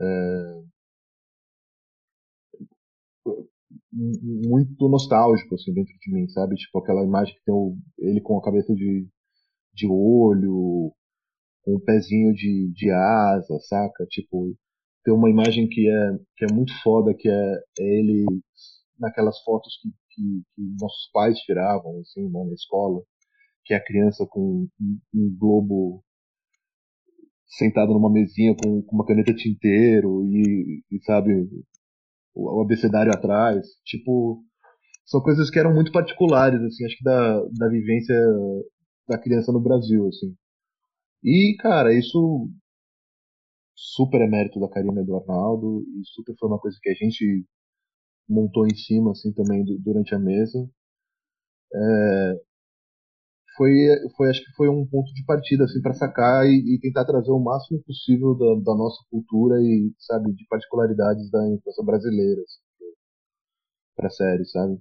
é, 0.00 0.64
muito 3.92 4.88
nostálgico 4.88 5.54
assim 5.54 5.72
dentro 5.72 5.94
de 6.00 6.12
mim 6.12 6.28
sabe? 6.28 6.56
Tipo 6.56 6.78
aquela 6.78 7.04
imagem 7.04 7.34
que 7.34 7.44
tem 7.44 7.54
o, 7.54 7.76
ele 7.98 8.20
com 8.20 8.38
a 8.38 8.42
cabeça 8.42 8.74
de, 8.74 9.06
de 9.74 9.86
olho 9.86 10.92
com 11.62 11.76
um 11.76 11.80
pezinho 11.80 12.32
de, 12.34 12.70
de 12.72 12.90
asa 12.90 13.58
saca? 13.60 14.06
Tipo 14.06 14.54
tem 15.04 15.14
uma 15.14 15.30
imagem 15.30 15.68
que 15.68 15.88
é 15.88 16.18
que 16.36 16.44
é 16.44 16.54
muito 16.54 16.72
foda 16.82 17.14
que 17.14 17.28
é, 17.28 17.54
é 17.80 17.98
ele 17.98 18.24
naquelas 18.98 19.40
fotos 19.42 19.76
que, 19.82 19.88
que, 20.10 20.42
que 20.54 20.62
nossos 20.80 21.10
pais 21.12 21.38
tiravam 21.40 22.00
assim 22.00 22.28
né, 22.30 22.44
na 22.44 22.54
escola 22.54 23.02
que 23.64 23.74
é 23.74 23.76
a 23.76 23.84
criança 23.84 24.26
com 24.28 24.66
um, 24.80 24.98
um 25.14 25.36
globo 25.38 26.04
sentado 27.46 27.92
numa 27.92 28.10
mesinha 28.10 28.54
com, 28.54 28.82
com 28.82 28.96
uma 28.96 29.06
caneta 29.06 29.34
tinteiro 29.34 30.24
e, 30.26 30.82
e, 30.90 31.02
sabe 31.04 31.48
o, 32.34 32.60
abecedário 32.62 33.12
atrás. 33.12 33.66
Tipo 33.84 34.42
são 35.06 35.20
coisas 35.20 35.50
que 35.50 35.58
eram 35.58 35.74
muito 35.74 35.92
particulares 35.92 36.62
assim 36.62 36.84
acho 36.84 36.96
que 36.96 37.04
da, 37.04 37.40
da 37.58 37.68
vivência 37.68 38.16
da 39.08 39.18
criança 39.18 39.52
no 39.52 39.60
Brasil 39.60 40.06
assim. 40.08 40.34
E 41.22 41.56
cara 41.58 41.92
isso 41.94 42.48
super 43.74 44.20
é 44.20 44.26
mérito 44.26 44.60
da 44.60 44.68
Karina 44.68 45.02
e 45.02 45.04
do 45.04 45.16
Arnaldo 45.16 45.84
e 46.00 46.06
super 46.06 46.34
foi 46.38 46.48
uma 46.48 46.58
coisa 46.58 46.78
que 46.82 46.90
a 46.90 46.94
gente 46.94 47.44
montou 48.28 48.66
em 48.66 48.74
cima 48.74 49.12
assim 49.12 49.32
também 49.32 49.64
durante 49.80 50.14
a 50.14 50.18
mesa. 50.18 50.58
É, 51.74 52.40
foi, 53.56 53.72
foi 54.16 54.30
acho 54.30 54.44
que 54.44 54.52
foi 54.56 54.68
um 54.68 54.86
ponto 54.86 55.12
de 55.12 55.24
partida 55.24 55.64
assim 55.64 55.80
para 55.80 55.94
sacar 55.94 56.46
e, 56.46 56.74
e, 56.74 56.78
tentar 56.80 57.04
trazer 57.04 57.30
o 57.30 57.38
máximo 57.38 57.82
possível 57.84 58.34
da, 58.34 58.54
da, 58.64 58.76
nossa 58.76 59.02
cultura 59.10 59.60
e 59.60 59.92
sabe 59.98 60.32
de 60.32 60.46
particularidades 60.48 61.30
da 61.30 61.48
infância 61.48 61.84
brasileira 61.84 62.40
assim, 62.42 62.60
para 63.96 64.10
série 64.10 64.44
sabe? 64.46 64.80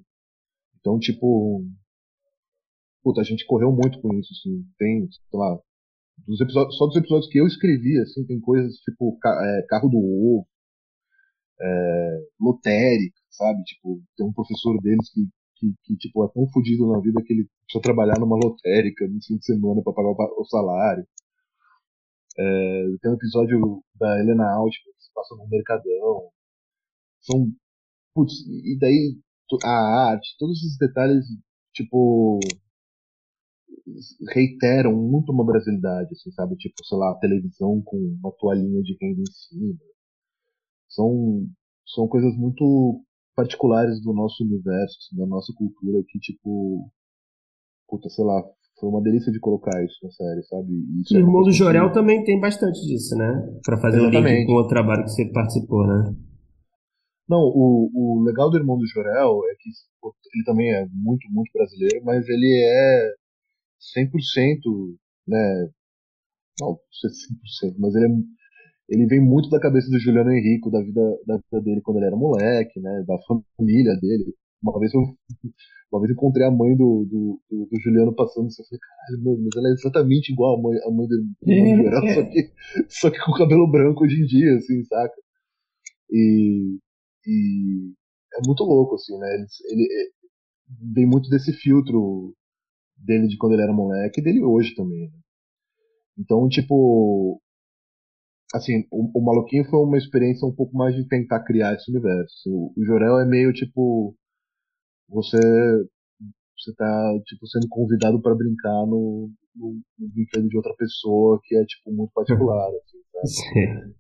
Então 0.80 1.00
tipo 1.00 1.64
puta, 3.04 3.22
a 3.22 3.24
gente 3.24 3.46
correu 3.46 3.72
muito 3.72 4.02
com 4.02 4.14
isso 4.16 4.34
assim 4.34 4.66
tem 4.78 5.08
sei 5.12 5.40
lá 5.40 5.60
dos 6.28 6.42
episódios 6.42 6.78
só 6.78 6.86
dos 6.88 6.96
episódios 6.98 7.30
que 7.30 7.40
eu 7.40 7.48
escrevi 7.48 8.00
assim 8.00 8.26
tem 8.26 8.40
coisas 8.40 8.76
tipo 8.78 9.18
é, 9.26 9.66
carro 9.68 9.90
do 9.90 9.98
ovo 9.98 10.48
é, 11.62 12.20
lotérica 12.40 13.20
sabe? 13.30 13.64
Tipo 13.64 14.02
tem 14.18 14.26
um 14.26 14.34
professor 14.34 14.80
deles 14.82 15.10
que 15.12 15.22
que, 15.56 15.74
que, 15.84 15.96
tipo, 15.98 16.24
é 16.26 16.30
tão 16.30 16.48
fodido 16.50 16.88
na 16.88 17.00
vida 17.00 17.22
que 17.24 17.34
ele 17.34 17.50
precisa 17.66 17.82
trabalhar 17.82 18.20
numa 18.20 18.36
lotérica 18.36 19.08
no 19.08 19.22
fim 19.22 19.38
de 19.38 19.46
semana 19.46 19.82
para 19.84 19.94
pagar 19.94 20.10
o, 20.10 20.46
salário. 20.46 21.08
É, 22.38 22.86
tem 23.02 23.12
um 23.12 23.16
episódio 23.16 23.84
da 23.96 24.20
Helena 24.20 24.50
Alt, 24.54 24.74
que 24.74 25.04
se 25.04 25.14
passa 25.14 25.36
no 25.36 25.48
Mercadão. 25.48 26.30
São. 27.22 27.52
Putz, 28.16 28.34
e 28.48 28.78
daí 28.80 29.18
a 29.64 30.12
arte, 30.12 30.36
todos 30.38 30.58
esses 30.58 30.78
detalhes, 30.78 31.26
tipo. 31.74 32.40
reiteram 34.34 34.96
muito 34.96 35.32
uma 35.32 35.46
brasilidade, 35.46 36.10
assim, 36.14 36.32
sabe? 36.32 36.56
Tipo, 36.58 36.86
sei 36.86 36.98
lá, 36.98 37.12
a 37.12 37.20
televisão 37.20 37.82
com 37.84 37.98
uma 37.98 38.32
toalhinha 38.40 38.82
de 38.82 38.98
renda 39.02 39.22
em 39.22 39.32
cima. 39.32 39.80
São, 40.90 41.48
são 41.88 42.08
coisas 42.08 42.36
muito 42.38 43.04
particulares 43.36 44.02
do 44.02 44.14
nosso 44.14 44.44
universo, 44.44 44.98
da 45.14 45.26
nossa 45.26 45.54
cultura, 45.56 46.04
que, 46.08 46.20
tipo. 46.20 46.90
Puta, 47.88 48.10
sei 48.10 48.26
lá, 48.26 48.42
foi 48.80 48.90
uma 48.90 49.02
delícia 49.02 49.32
de 49.32 49.40
colocar 49.40 49.84
isso 49.84 49.98
na 50.04 50.12
série, 50.12 50.44
sabe? 50.44 50.74
Isso 51.02 51.14
o 51.14 51.18
é 51.18 51.20
Irmão 51.20 51.44
do 51.44 51.52
Jorel 51.52 51.92
também 51.92 52.24
tem 52.24 52.40
bastante 52.40 52.82
disso, 52.82 53.16
né? 53.16 53.60
Pra 53.64 53.78
fazer 53.78 54.02
o 54.02 54.08
um 54.08 54.10
link 54.10 54.46
com 54.46 54.54
o 54.54 54.68
trabalho 54.68 55.04
que 55.04 55.12
você 55.12 55.26
participou, 55.32 55.86
né? 55.86 56.16
Não, 57.30 57.40
o, 57.40 57.90
o 57.94 58.24
legal 58.24 58.50
do 58.50 58.58
Irmão 58.58 58.78
do 58.78 58.86
Jorel 58.88 59.40
é 59.50 59.56
que 59.56 59.70
ele 60.36 60.44
também 60.44 60.74
é 60.74 60.86
muito, 60.92 61.26
muito 61.32 61.52
brasileiro, 61.54 62.04
mas 62.04 62.28
ele 62.28 62.62
é 62.66 63.14
100%, 63.98 64.98
né? 65.28 65.70
Não, 66.60 66.78
sei 66.92 67.10
100%, 67.72 67.76
mas 67.80 67.96
ele 67.96 68.06
é 68.06 68.10
ele 68.90 69.06
vem 69.06 69.22
muito 69.22 69.50
da 69.50 69.60
cabeça 69.60 69.90
do 69.90 70.00
Juliano 70.00 70.32
Henrico, 70.32 70.70
da 70.70 70.82
vida, 70.82 71.02
da 71.26 71.38
vida 71.38 71.62
dele 71.64 71.82
quando 71.82 71.98
ele 71.98 72.08
era 72.08 72.16
moleque, 72.16 72.80
né? 72.80 73.04
Da 73.08 73.18
família 73.58 73.96
dele. 73.98 74.36
Uma 74.62 74.80
vez 74.80 74.94
eu, 74.94 75.02
uma 75.92 76.02
vez 76.02 76.10
eu 76.10 76.16
encontrei 76.16 76.46
a 76.46 76.52
mãe 76.52 76.76
do, 76.76 77.06
do, 77.10 77.42
do, 77.50 77.66
do 77.68 77.80
Juliano 77.82 78.14
passando 78.16 78.48
e 78.48 78.62
eu 78.62 78.66
falei, 78.66 78.80
caralho, 78.80 79.24
meu, 79.24 79.38
mas 79.38 79.56
ela 79.56 79.70
é 79.70 79.72
exatamente 79.72 80.32
igual 80.32 80.58
a 80.58 80.62
mãe, 80.62 80.78
a 80.86 80.92
mãe 80.92 81.08
dele, 81.08 81.34
só, 82.14 82.24
que, 82.30 82.52
só 82.90 83.12
que 83.12 83.20
com 83.20 83.34
cabelo 83.34 83.70
branco 83.70 84.04
hoje 84.04 84.22
em 84.22 84.26
dia, 84.26 84.56
assim, 84.56 84.84
saca? 84.86 85.16
E, 86.12 86.78
e 87.26 87.94
é 88.36 88.42
muito 88.46 88.64
louco, 88.64 88.96
assim, 88.96 89.18
né? 89.18 89.28
Ele, 89.34 89.46
ele, 89.70 89.84
ele 89.94 90.12
vem 90.94 91.06
muito 91.08 91.30
desse 91.30 91.54
filtro 91.54 92.34
dele 92.98 93.28
de 93.28 93.38
quando 93.38 93.54
ele 93.54 93.64
era 93.64 93.74
moleque 93.74 94.20
e 94.22 94.24
dele 94.24 94.44
hoje 94.44 94.76
também, 94.76 95.10
né? 95.10 95.20
Então, 96.18 96.48
tipo, 96.48 97.42
assim, 98.54 98.86
o, 98.92 99.20
o 99.20 99.26
Maluquinho 99.26 99.66
foi 99.66 99.80
uma 99.80 99.98
experiência 99.98 100.48
um 100.48 100.54
pouco 100.54 100.78
mais 100.78 100.96
de 100.96 101.08
tentar 101.08 101.44
criar 101.44 101.74
esse 101.74 101.90
universo. 101.90 102.50
O, 102.50 102.74
o 102.78 102.86
Jorel 102.86 103.20
é 103.20 103.26
meio 103.26 103.52
tipo 103.52 104.16
você 105.10 105.40
você 106.58 106.74
tá 106.76 107.20
tipo 107.26 107.46
sendo 107.48 107.68
convidado 107.70 108.22
para 108.22 108.36
brincar 108.36 108.86
no, 108.86 109.30
no, 109.56 109.82
no, 110.00 110.10
brinquedo 110.10 110.48
de 110.48 110.56
outra 110.56 110.74
pessoa 110.78 111.40
que 111.44 111.56
é 111.56 111.66
tipo 111.66 111.92
muito 111.92 112.12
particular 112.14 112.70
assim, 113.22 113.44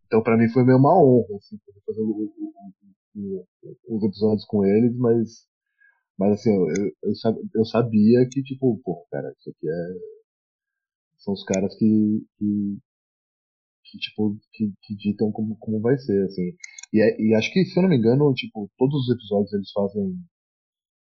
então 0.05 0.23
para 0.23 0.37
mim 0.37 0.47
foi 0.49 0.63
meio 0.63 0.77
uma 0.77 0.97
honra 0.97 1.35
assim 1.37 1.57
fazer 1.85 2.01
o, 2.01 3.45
os 3.89 4.03
episódios 4.03 4.45
com 4.45 4.63
eles 4.65 4.95
mas 4.97 5.45
mas 6.17 6.33
assim 6.33 6.55
eu, 6.55 6.67
eu, 7.03 7.13
eu 7.55 7.65
sabia 7.65 8.25
que 8.31 8.41
tipo 8.43 8.79
pô 8.83 9.05
cara 9.11 9.33
isso 9.37 9.49
aqui 9.49 9.67
é 9.67 10.23
são 11.17 11.33
os 11.33 11.43
caras 11.43 11.75
que, 11.77 12.25
que 12.37 12.77
que 13.93 13.99
tipo 13.99 14.35
que, 14.51 14.73
que 14.81 14.95
ditam 14.95 15.31
como, 15.31 15.55
como 15.57 15.79
vai 15.81 15.97
ser 15.97 16.25
assim. 16.25 16.51
E, 16.91 17.01
é, 17.01 17.21
e 17.21 17.35
acho 17.35 17.51
que 17.53 17.63
se 17.65 17.77
eu 17.77 17.83
não 17.83 17.89
me 17.89 17.97
engano 17.97 18.33
tipo 18.33 18.69
todos 18.77 18.95
os 19.07 19.15
episódios 19.15 19.53
eles 19.53 19.71
fazem 19.71 20.17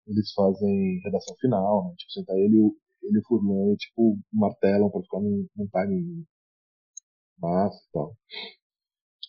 eles 0.08 0.34
fazem 0.34 1.00
redação 1.04 1.36
final 1.40 1.90
né? 1.90 1.96
Tipo 1.98 2.12
sentar 2.12 2.36
ele 2.38 2.58
ele 3.04 3.18
e 3.18 3.20
o 3.20 3.24
Furlan 3.28 3.74
e 3.74 3.78
tipo 3.78 4.20
martelam 4.34 4.90
para 4.90 5.02
ficar 5.04 5.20
num, 5.20 5.48
num 5.56 5.68
time 5.68 6.26
massa 7.40 7.78
e 7.78 7.92
tal. 7.94 8.16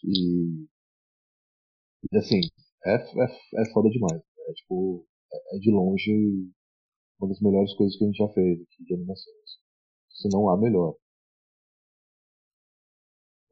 E, 0.05 0.67
e 2.13 2.17
assim 2.19 2.41
é, 2.87 2.95
é, 2.95 3.63
é 3.63 3.73
foda 3.73 3.89
demais. 3.91 4.23
É 4.49 4.53
tipo 4.55 5.07
é, 5.33 5.57
é 5.57 5.59
de 5.59 5.71
longe 5.71 6.51
uma 7.21 7.29
das 7.29 7.41
melhores 7.41 7.75
coisas 7.75 7.97
que 7.97 8.05
a 8.05 8.07
gente 8.09 8.17
já 8.17 8.29
fez 8.31 8.61
aqui 8.61 8.85
de 8.85 8.95
animação 8.95 9.33
se 10.11 10.29
não 10.31 10.49
há 10.51 10.57
melhor 10.59 10.95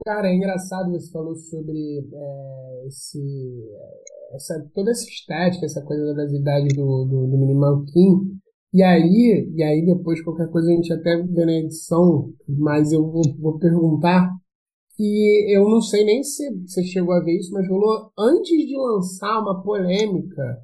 Cara, 0.05 0.29
é 0.29 0.35
engraçado 0.35 0.91
você 0.91 1.11
falou 1.11 1.37
sobre 1.37 1.99
é, 2.13 2.87
esse, 2.87 3.21
essa, 4.33 4.71
toda 4.75 4.91
essa 4.91 5.05
estética, 5.05 5.67
essa 5.67 5.83
coisa 5.83 6.07
da 6.07 6.15
brasilidade 6.15 6.69
do, 6.69 7.05
do, 7.05 7.27
do 7.27 7.39
Minimal 7.39 7.85
King. 7.85 8.41
E 8.73 8.83
aí, 8.83 9.53
e 9.55 9.63
aí 9.63 9.85
depois 9.85 10.23
qualquer 10.23 10.49
coisa 10.49 10.71
a 10.71 10.75
gente 10.75 10.93
até 10.93 11.17
vê 11.23 11.45
na 11.45 11.53
edição, 11.53 12.33
mas 12.49 12.93
eu 12.93 13.11
vou, 13.11 13.23
vou 13.39 13.59
perguntar 13.59 14.31
que 14.97 15.47
eu 15.49 15.69
não 15.69 15.81
sei 15.81 16.05
nem 16.05 16.23
se 16.23 16.49
você 16.67 16.83
chegou 16.85 17.15
a 17.15 17.21
ver 17.23 17.37
isso, 17.39 17.53
mas 17.53 17.69
rolou 17.69 18.11
antes 18.19 18.51
de 18.51 18.77
lançar 18.77 19.41
uma 19.41 19.63
polêmica 19.63 20.59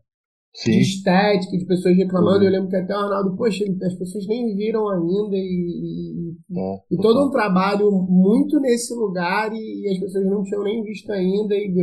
Sim. 0.54 0.72
de 0.72 0.80
estética, 0.80 1.58
de 1.58 1.66
pessoas 1.66 1.96
reclamando. 1.96 2.40
Uhum. 2.40 2.44
Eu 2.44 2.52
lembro 2.52 2.68
que 2.68 2.76
até 2.76 2.94
o 2.94 2.98
Arnaldo, 2.98 3.36
poxa, 3.36 3.64
as 3.82 3.94
pessoas 3.94 4.26
nem 4.26 4.54
viram 4.54 4.88
ainda 4.88 5.36
e, 5.36 6.25
e, 6.56 6.60
é, 6.60 6.76
e 6.90 6.96
todo 6.96 7.26
um 7.26 7.30
trabalho 7.30 7.90
muito 7.90 8.58
nesse 8.60 8.94
lugar 8.94 9.52
e, 9.52 9.56
e, 9.56 9.92
as 9.92 9.98
pessoas 9.98 10.24
não 10.24 10.42
tinham 10.42 10.62
nem 10.62 10.82
visto 10.82 11.10
ainda 11.12 11.54
e, 11.54 11.72
de, 11.72 11.82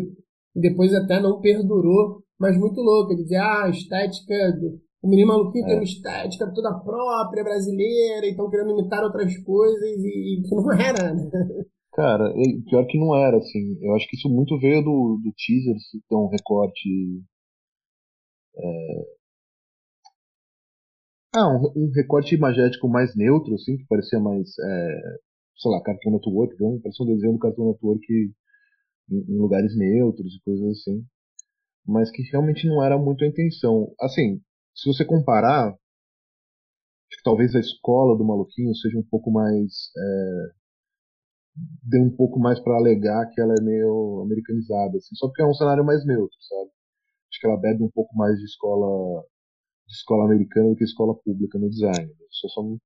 e 0.56 0.62
depois 0.62 0.94
até 0.94 1.22
não 1.22 1.40
perdurou, 1.40 2.24
mas 2.40 2.58
muito 2.58 2.82
louco. 2.82 3.12
Ele 3.12 3.24
dizia, 3.24 3.44
ah, 3.44 3.66
a 3.66 3.70
estética 3.70 4.36
do, 4.60 4.80
o 5.04 5.10
menino 5.10 5.28
maluquinho 5.28 5.66
é. 5.66 5.68
tem 5.68 5.76
uma 5.76 5.84
estética 5.84 6.52
toda 6.54 6.80
própria, 6.80 7.44
brasileira, 7.44 8.26
e 8.26 8.32
estão 8.32 8.50
querendo 8.50 8.72
imitar 8.72 9.04
outras 9.04 9.38
coisas 9.44 10.00
e, 10.00 10.42
que 10.48 10.56
não 10.56 10.72
era, 10.74 11.14
né? 11.14 11.30
Cara, 11.92 12.34
pior 12.70 12.88
que 12.88 12.98
não 12.98 13.16
era, 13.16 13.38
assim. 13.38 13.78
Eu 13.82 13.94
acho 13.96 14.08
que 14.08 14.16
isso 14.16 14.30
muito 14.30 14.58
veio 14.58 14.82
do, 14.82 15.20
do 15.22 15.32
teaser, 15.36 15.78
se 15.80 16.02
tem 16.10 16.18
um 16.18 16.30
recorte 16.30 16.90
é... 18.58 19.23
Ah, 21.36 21.48
um, 21.50 21.72
um, 21.76 21.92
recorte 21.96 22.36
imagético 22.36 22.88
mais 22.88 23.16
neutro, 23.16 23.56
assim, 23.56 23.78
que 23.78 23.86
parecia 23.88 24.20
mais, 24.20 24.50
é, 24.60 25.02
sei 25.58 25.72
lá, 25.72 25.82
Cartoon 25.82 26.12
Network, 26.12 26.54
então, 26.56 26.80
parecia 26.82 27.06
um 27.06 27.10
desenho 27.10 27.34
do 27.34 27.40
Cartoon 27.40 27.72
Network 27.72 28.06
em, 29.10 29.16
em, 29.18 29.38
lugares 29.38 29.76
neutros 29.78 30.36
e 30.36 30.42
coisas 30.44 30.80
assim. 30.80 31.04
Mas 31.86 32.12
que 32.12 32.24
realmente 32.32 32.68
não 32.68 32.84
era 32.84 32.98
muito 32.98 33.24
a 33.24 33.28
intenção. 33.28 33.94
Assim, 34.00 34.42
se 34.76 34.88
você 34.88 35.06
comparar, 35.06 35.70
acho 35.70 37.18
que 37.18 37.24
talvez 37.24 37.56
a 37.56 37.60
escola 37.60 38.18
do 38.18 38.26
Maluquinho 38.26 38.76
seja 38.76 38.98
um 38.98 39.04
pouco 39.04 39.32
mais. 39.32 39.92
É, 39.98 40.64
dê 41.84 42.00
um 42.00 42.10
pouco 42.16 42.40
mais 42.40 42.60
para 42.60 42.76
alegar 42.76 43.28
que 43.30 43.42
ela 43.42 43.54
é 43.60 43.62
meio 43.64 44.22
americanizada, 44.24 44.98
assim, 44.98 45.16
só 45.16 45.28
porque 45.28 45.42
é 45.42 45.46
um 45.46 45.54
cenário 45.54 45.86
mais 45.86 46.06
neutro, 46.06 46.36
sabe? 46.50 46.72
acho 47.30 47.40
que 47.40 47.48
ela 47.48 47.60
bebe 47.60 47.84
um 47.84 47.90
pouco 47.92 48.16
mais 48.16 48.38
de 48.38 48.46
escola 48.46 49.24
escola 49.94 50.26
americana 50.26 50.70
do 50.70 50.76
que 50.76 50.84
escola 50.84 51.16
pública 51.16 51.58
no 51.60 51.70
design. 51.70 52.12
Isso 52.30 52.48
é 52.48 52.50
só 52.50 52.62
uma, 52.62 52.78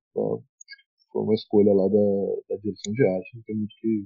foi 1.12 1.24
uma 1.24 1.34
escolha 1.34 1.74
lá 1.74 1.88
da, 1.88 2.56
da 2.56 2.62
direção 2.62 2.94
de 2.94 3.08
arte, 3.08 3.36
não 3.36 3.44
tem 3.44 3.56
muito 3.56 3.76
que, 3.80 4.06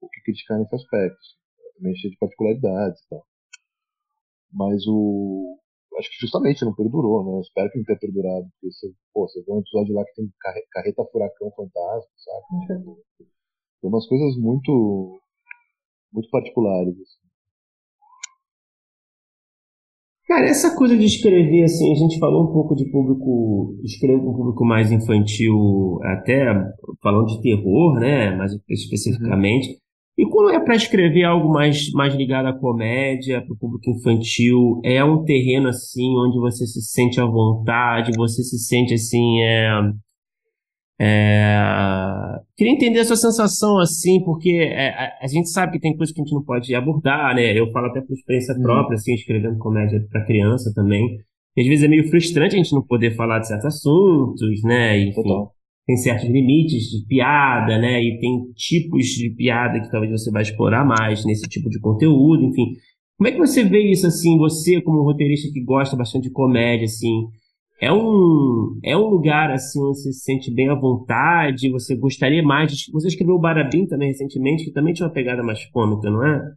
o 0.00 0.08
que 0.08 0.22
criticar 0.22 0.58
nesse 0.58 0.74
aspecto. 0.74 1.18
Também 1.76 1.92
é 1.92 1.96
cheio 1.96 2.12
de 2.12 2.18
particularidades 2.18 3.00
e 3.02 3.08
tal. 3.08 3.26
Mas 4.52 4.86
o. 4.86 5.58
Acho 5.98 6.08
que 6.10 6.20
justamente 6.20 6.64
não 6.64 6.74
perdurou, 6.74 7.24
né? 7.24 7.40
Espero 7.40 7.70
que 7.70 7.78
não 7.78 7.84
tenha 7.84 7.98
perdurado, 7.98 8.48
porque 8.52 8.72
você, 8.72 8.92
pô, 9.12 9.28
você 9.28 9.42
vê 9.42 9.52
um 9.52 9.60
episódio 9.60 9.94
lá 9.94 10.04
que 10.04 10.14
tem 10.14 10.32
carreta 10.72 11.04
furacão 11.10 11.50
fantasma, 11.50 12.10
sabe? 12.16 12.44
Uhum. 12.52 12.94
Tipo, 13.16 13.30
tem 13.82 13.90
umas 13.90 14.06
coisas 14.06 14.36
muito. 14.38 15.20
muito 16.12 16.30
particulares. 16.30 16.94
Assim. 16.94 17.19
Cara, 20.30 20.46
essa 20.46 20.76
coisa 20.76 20.96
de 20.96 21.06
escrever, 21.06 21.64
assim, 21.64 21.90
a 21.90 21.94
gente 21.96 22.16
falou 22.20 22.44
um 22.44 22.52
pouco 22.52 22.76
de 22.76 22.88
público, 22.88 23.74
escrever 23.82 24.20
com 24.20 24.30
um 24.30 24.36
público 24.36 24.64
mais 24.64 24.92
infantil, 24.92 25.98
até 26.04 26.44
falando 27.02 27.26
de 27.26 27.42
terror, 27.42 27.98
né, 27.98 28.30
mais 28.36 28.52
especificamente. 28.68 29.70
Uhum. 29.70 29.74
E 30.18 30.30
quando 30.30 30.50
é 30.50 30.60
para 30.60 30.76
escrever 30.76 31.24
algo 31.24 31.52
mais, 31.52 31.90
mais 31.94 32.14
ligado 32.14 32.46
à 32.46 32.52
comédia, 32.52 33.42
para 33.42 33.52
o 33.52 33.58
público 33.58 33.90
infantil, 33.90 34.80
é 34.84 35.02
um 35.02 35.24
terreno, 35.24 35.66
assim, 35.66 36.16
onde 36.16 36.38
você 36.38 36.64
se 36.64 36.80
sente 36.80 37.20
à 37.20 37.26
vontade, 37.26 38.12
você 38.16 38.44
se 38.44 38.58
sente, 38.60 38.94
assim, 38.94 39.42
é, 39.42 39.68
é... 41.02 41.56
Queria 42.54 42.74
entender 42.74 43.00
a 43.00 43.04
sua 43.06 43.16
sensação 43.16 43.78
assim, 43.78 44.22
porque 44.22 44.50
é, 44.50 44.90
a, 44.90 45.18
a, 45.22 45.26
gente 45.26 45.48
sabe 45.48 45.72
que 45.72 45.80
tem 45.80 45.96
coisas 45.96 46.14
que 46.14 46.20
a 46.20 46.24
gente 46.24 46.34
não 46.34 46.44
pode 46.44 46.74
abordar, 46.74 47.34
né? 47.34 47.58
Eu 47.58 47.72
falo 47.72 47.86
até 47.86 48.02
por 48.02 48.12
experiência 48.12 48.54
uhum. 48.54 48.62
própria, 48.62 48.96
assim, 48.96 49.14
escrevendo 49.14 49.56
comédia 49.56 50.06
para 50.10 50.26
criança 50.26 50.70
também. 50.74 51.18
E 51.56 51.62
às 51.62 51.66
vezes 51.66 51.84
é 51.84 51.88
meio 51.88 52.06
frustrante 52.10 52.54
a 52.54 52.58
gente 52.58 52.74
não 52.74 52.82
poder 52.82 53.16
falar 53.16 53.38
de 53.38 53.48
certos 53.48 53.64
assuntos, 53.64 54.62
né? 54.62 55.00
Enfim, 55.00 55.22
Total. 55.22 55.52
tem 55.86 55.96
certos 55.96 56.28
limites 56.28 56.82
de 56.90 57.06
piada, 57.06 57.78
né? 57.78 57.98
E 58.02 58.18
tem 58.20 58.52
tipos 58.54 59.06
de 59.06 59.30
piada 59.30 59.80
que 59.80 59.90
talvez 59.90 60.12
você 60.12 60.30
vai 60.30 60.42
explorar 60.42 60.84
mais 60.84 61.24
nesse 61.24 61.48
tipo 61.48 61.70
de 61.70 61.80
conteúdo, 61.80 62.44
enfim. 62.44 62.74
Como 63.16 63.26
é 63.26 63.32
que 63.32 63.38
você 63.38 63.64
vê 63.64 63.90
isso, 63.90 64.06
assim, 64.06 64.36
você 64.36 64.82
como 64.82 65.02
roteirista 65.02 65.50
que 65.50 65.64
gosta 65.64 65.96
bastante 65.96 66.24
de 66.24 66.30
comédia, 66.30 66.84
assim, 66.84 67.26
É 67.80 67.92
um, 67.92 68.78
é 68.84 68.96
um 68.96 69.06
lugar 69.08 69.50
assim 69.50 69.80
onde 69.82 69.98
você 70.00 70.12
se 70.12 70.20
sente 70.20 70.52
bem 70.54 70.68
à 70.68 70.74
vontade, 70.74 71.70
você 71.70 71.96
gostaria 71.96 72.42
mais 72.42 72.72
de... 72.72 72.92
Você 72.92 73.08
escreveu 73.08 73.36
o 73.36 73.40
Barabim 73.40 73.86
também 73.86 74.08
recentemente, 74.08 74.64
que 74.64 74.72
também 74.72 74.92
tinha 74.94 75.06
uma 75.06 75.12
pegada 75.14 75.42
mais 75.42 75.64
cômica, 75.66 76.10
não 76.10 76.24
é? 76.26 76.54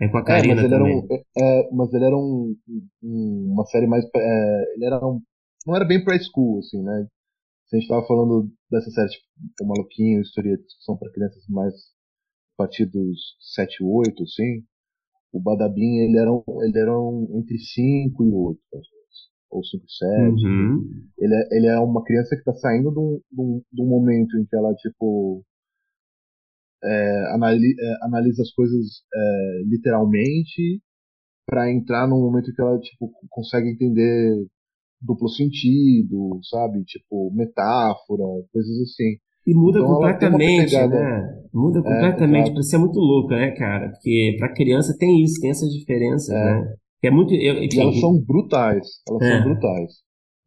É 0.00 0.08
com 0.08 0.18
a 0.18 0.24
É, 0.26 0.42
Karina 0.42 0.44
mas 0.44 0.62
ele 0.62 0.74
era 0.74 0.84
também. 0.84 0.96
um, 0.96 1.06
é, 1.10 1.22
é, 1.38 1.70
mas 1.72 1.92
ele 1.92 2.04
era 2.04 2.16
um, 2.16 2.54
um- 3.02 3.52
uma 3.52 3.64
série 3.66 3.86
mais, 3.86 4.04
é, 4.14 4.74
ele 4.74 4.84
era 4.84 5.04
um, 5.06 5.20
não 5.66 5.76
era 5.76 5.84
bem 5.84 6.02
pra 6.04 6.18
school, 6.18 6.58
assim, 6.60 6.82
né? 6.82 7.06
Se 7.66 7.76
a 7.76 7.80
gente 7.80 7.88
tava 7.88 8.06
falando 8.06 8.50
dessa 8.70 8.90
série, 8.90 9.08
tipo, 9.10 9.26
o 9.62 9.68
Maluquinho, 9.68 10.22
Historietas, 10.22 10.66
que 10.74 10.84
são 10.84 10.96
para 10.98 11.12
crianças 11.12 11.44
mais 11.48 11.74
a 11.74 12.64
partir 12.64 12.86
dos 12.86 13.18
7, 13.54 13.82
8, 13.84 14.22
assim, 14.24 14.64
o 15.32 15.40
Badabim, 15.40 15.98
ele 16.00 16.18
era, 16.18 16.32
um, 16.32 16.44
ele 16.64 16.78
era 16.78 16.98
um, 17.00 17.38
entre 17.40 17.58
5 17.58 18.24
e 18.24 18.32
8, 18.32 18.60
às 18.74 18.80
vezes, 18.80 18.99
ou 19.50 19.64
5 19.64 19.84
e 19.84 19.92
7. 19.92 20.46
Uhum. 20.46 20.84
Ele 21.18 21.34
é, 21.34 21.56
ele 21.56 21.66
é 21.66 21.78
uma 21.78 22.02
criança 22.04 22.36
que 22.36 22.44
tá 22.44 22.54
saindo 22.54 22.90
de 22.90 22.98
um, 22.98 23.20
de 23.32 23.40
um, 23.40 23.62
de 23.72 23.82
um 23.82 23.86
momento 23.88 24.38
em 24.38 24.44
que 24.44 24.56
ela, 24.56 24.72
tipo, 24.74 25.44
é, 26.82 27.34
anali- 27.34 27.74
é, 27.78 28.04
analisa 28.04 28.42
as 28.42 28.50
coisas 28.52 28.86
é, 29.14 29.62
literalmente 29.66 30.80
para 31.46 31.70
entrar 31.70 32.06
num 32.08 32.20
momento 32.20 32.52
que 32.54 32.60
ela, 32.62 32.78
tipo, 32.78 33.10
consegue 33.28 33.70
entender 33.70 34.46
duplo 35.02 35.28
sentido, 35.28 36.38
sabe? 36.48 36.82
Tipo, 36.84 37.30
metáfora, 37.34 38.22
coisas 38.52 38.78
assim. 38.82 39.16
E 39.46 39.54
muda 39.54 39.78
Então 39.80 39.94
completamente, 39.94 40.70
pegada. 40.70 40.94
né? 40.94 41.42
Muda 41.52 41.80
É, 41.80 41.82
completamente. 41.82 42.42
exato. 42.44 42.54
Pra 42.54 42.62
ser 42.62 42.78
muito 42.78 42.98
louco, 43.00 43.30
né, 43.30 43.50
cara? 43.52 43.90
Porque 43.90 44.36
pra 44.38 44.52
criança 44.54 44.94
tem 44.98 45.22
isso, 45.22 45.40
tem 45.40 45.50
essas 45.50 45.70
diferenças, 45.72 46.28
É. 46.30 46.34
né? 46.60 46.74
É 47.02 47.10
muito. 47.10 47.32
Eu, 47.34 47.54
E 47.62 47.66
enfim, 47.66 47.80
elas 47.80 48.00
são 48.00 48.18
brutais. 48.18 48.86
Elas 49.08 49.22
É. 49.22 49.30
são 49.42 49.44
brutais. 49.44 49.92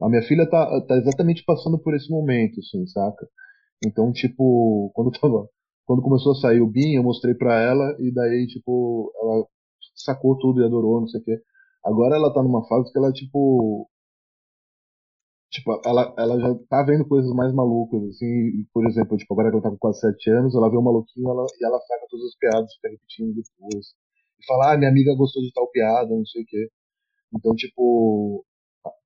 A 0.01 0.09
minha 0.09 0.21
filha 0.23 0.49
tá, 0.49 0.81
tá 0.87 0.97
exatamente 0.97 1.43
passando 1.45 1.79
por 1.79 1.95
esse 1.95 2.09
momento, 2.09 2.59
assim, 2.59 2.85
saca? 2.87 3.27
Então, 3.85 4.11
tipo, 4.11 4.91
quando 4.93 5.11
tava. 5.11 5.47
Quando 5.85 6.01
começou 6.01 6.31
a 6.31 6.35
sair 6.35 6.61
o 6.61 6.67
Bin, 6.67 6.93
eu 6.95 7.03
mostrei 7.03 7.33
pra 7.33 7.59
ela 7.61 7.95
e 7.99 8.11
daí, 8.13 8.47
tipo, 8.47 9.11
ela 9.21 9.45
sacou 9.95 10.37
tudo 10.37 10.61
e 10.61 10.65
adorou, 10.65 11.01
não 11.01 11.07
sei 11.07 11.19
o 11.19 11.23
quê. 11.23 11.41
Agora 11.83 12.15
ela 12.15 12.33
tá 12.33 12.41
numa 12.41 12.65
fase 12.67 12.91
que 12.91 12.97
ela, 12.97 13.11
tipo. 13.11 13.89
Tipo, 15.51 15.79
ela, 15.85 16.13
ela 16.17 16.39
já 16.39 16.55
tá 16.69 16.83
vendo 16.83 17.07
coisas 17.07 17.31
mais 17.35 17.53
malucas, 17.53 18.01
assim, 18.09 18.65
por 18.73 18.87
exemplo, 18.87 19.15
tipo, 19.17 19.33
agora 19.33 19.49
que 19.49 19.55
ela 19.55 19.63
tá 19.63 19.69
com 19.69 19.77
quase 19.77 19.99
7 19.99 20.29
anos, 20.31 20.55
ela 20.55 20.69
vê 20.69 20.77
um 20.77 20.81
maluquinho 20.81 21.29
ela, 21.29 21.45
e 21.59 21.65
ela 21.65 21.79
saca 21.81 22.07
todas 22.09 22.25
as 22.25 22.35
piadas, 22.37 22.73
fica 22.75 22.89
repetindo 22.89 23.35
depois. 23.35 23.93
E 24.43 24.45
fala, 24.45 24.73
ah, 24.73 24.77
minha 24.77 24.89
amiga 24.89 25.15
gostou 25.15 25.41
de 25.41 25.51
tal 25.53 25.69
piada, 25.71 26.09
não 26.09 26.25
sei 26.25 26.41
o 26.41 26.45
quê. 26.45 26.67
Então, 27.33 27.55
tipo, 27.55 28.45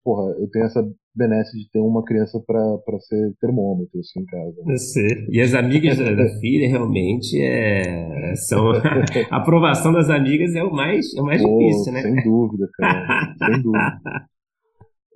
porra, 0.04 0.32
eu 0.40 0.50
tenho 0.50 0.66
essa 0.66 0.84
benesse 1.16 1.58
de 1.58 1.70
ter 1.70 1.80
uma 1.80 2.04
criança 2.04 2.42
pra, 2.46 2.78
pra 2.80 3.00
ser 3.00 3.34
termômetro, 3.40 4.00
assim, 4.00 4.22
em 4.22 4.26
casa. 4.26 4.56
né? 4.66 4.74
eu 4.74 4.78
sei. 4.78 5.28
E 5.30 5.42
as 5.42 5.54
amigas 5.54 5.98
da, 5.98 6.12
da 6.14 6.28
filha 6.40 6.68
realmente 6.68 7.40
é, 7.42 8.36
são. 8.36 8.72
A 9.32 9.38
aprovação 9.38 9.94
das 9.94 10.10
amigas 10.10 10.56
é 10.56 10.64
o 10.64 10.72
mais, 10.72 11.14
é 11.16 11.22
o 11.22 11.26
mais 11.26 11.42
Pô, 11.42 11.58
difícil, 11.58 11.94
né? 11.94 12.02
sem 12.02 12.24
dúvida, 12.24 12.68
cara, 12.74 13.36
sem 13.38 13.62
dúvida. 13.62 14.02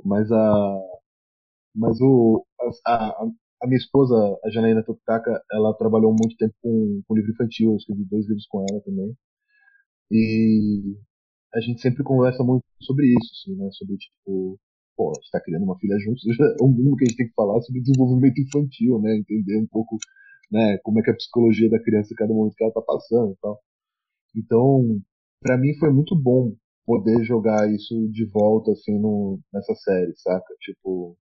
Mas 0.04 0.32
a, 0.32 0.80
mas 1.76 2.02
o, 2.02 2.44
a, 2.86 2.94
a, 2.94 3.26
a 3.64 3.68
minha 3.68 3.78
esposa, 3.78 4.16
a 4.44 4.50
Janaína 4.50 4.84
Tokitaka, 4.84 5.42
ela 5.52 5.74
trabalhou 5.76 6.12
muito 6.12 6.36
tempo 6.38 6.54
com, 6.62 7.02
com 7.08 7.16
livro 7.16 7.32
infantil, 7.32 7.72
eu 7.72 7.78
escrevi 7.78 8.04
dois 8.06 8.28
livros 8.28 8.48
com 8.48 8.66
ela 8.70 8.82
também. 8.82 9.14
E 10.12 10.96
a 11.56 11.62
gente 11.62 11.82
sempre 11.82 12.04
conversa 12.04 12.44
muito 12.44 12.64
sobre 12.82 13.08
isso, 13.08 13.32
assim, 13.34 13.56
né? 13.58 13.70
Sobre, 13.74 13.98
tipo, 13.98 14.60
pô, 14.98 15.12
a 15.12 15.16
gente 15.16 15.32
tá 15.32 15.42
criando 15.42 15.64
uma 15.66 15.78
filha 15.80 15.98
juntos, 16.00 16.24
já- 16.38 16.56
o 16.62 16.68
mínimo 16.70 16.98
que 16.98 17.06
a 17.06 17.08
gente 17.10 17.18
tem 17.18 17.28
que 17.28 17.34
falar 17.36 17.58
é 17.60 17.62
sobre 17.62 17.82
desenvolvimento 17.82 18.40
infantil, 18.42 19.00
né? 19.02 19.18
Entender 19.18 19.58
um 19.58 19.68
pouco, 19.68 19.98
né, 20.52 20.78
como 20.84 21.00
é 21.00 21.04
que 21.04 21.12
é 21.12 21.14
a 21.14 21.18
psicologia 21.18 21.70
da 21.70 21.82
criança 21.84 22.14
em 22.14 22.18
cada 22.18 22.34
momento 22.34 22.56
que 22.56 22.64
ela 22.64 22.74
tá 22.74 22.82
passando 22.82 23.34
e 23.34 23.38
tal. 23.42 23.60
Então, 24.36 25.02
pra 25.42 25.58
mim 25.58 25.74
foi 25.80 25.92
muito 25.92 26.16
bom 26.16 26.54
poder 26.86 27.24
jogar 27.24 27.70
isso 27.74 27.96
de 28.12 28.26
volta, 28.26 28.72
assim, 28.72 28.98
no, 29.00 29.40
nessa 29.54 29.76
série, 29.76 30.14
saca? 30.18 30.56
Tipo, 30.62 31.18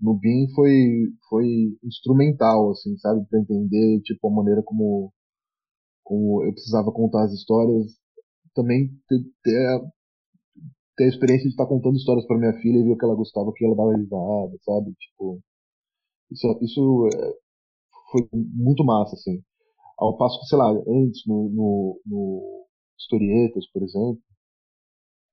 no 0.00 0.14
BIM 0.14 0.48
foi, 0.54 1.12
foi 1.28 1.46
instrumental, 1.84 2.70
assim, 2.72 2.96
sabe? 2.98 3.24
Pra 3.28 3.40
entender, 3.40 4.00
tipo, 4.02 4.28
a 4.28 4.32
maneira 4.32 4.62
como, 4.62 5.12
como 6.04 6.44
eu 6.44 6.52
precisava 6.52 6.92
contar 6.92 7.24
as 7.24 7.32
histórias. 7.32 7.92
Também 8.54 8.90
ter, 9.42 9.66
a, 9.68 9.80
ter 10.96 11.04
a 11.04 11.08
experiência 11.08 11.44
de 11.44 11.50
estar 11.50 11.66
contando 11.66 11.96
histórias 11.96 12.26
pra 12.26 12.38
minha 12.38 12.52
filha 12.60 12.78
e 12.78 12.82
ver 12.82 12.92
o 12.92 12.96
que 12.98 13.04
ela 13.04 13.14
gostava, 13.14 13.48
o 13.48 13.52
que 13.52 13.64
ela 13.64 13.76
dava 13.76 13.96
risada, 13.96 14.56
sabe? 14.62 14.92
Tipo, 14.94 15.40
isso, 16.30 16.58
isso 16.62 17.08
é, 17.14 17.34
foi 18.12 18.28
muito 18.32 18.84
massa, 18.84 19.14
assim. 19.16 19.42
Ao 19.98 20.16
passo 20.18 20.40
que, 20.40 20.46
sei 20.46 20.58
lá, 20.58 20.70
antes, 20.70 21.22
no, 21.26 21.50
no, 21.50 22.00
no 22.06 22.66
Historietas, 22.98 23.66
por 23.72 23.82
exemplo, 23.82 24.20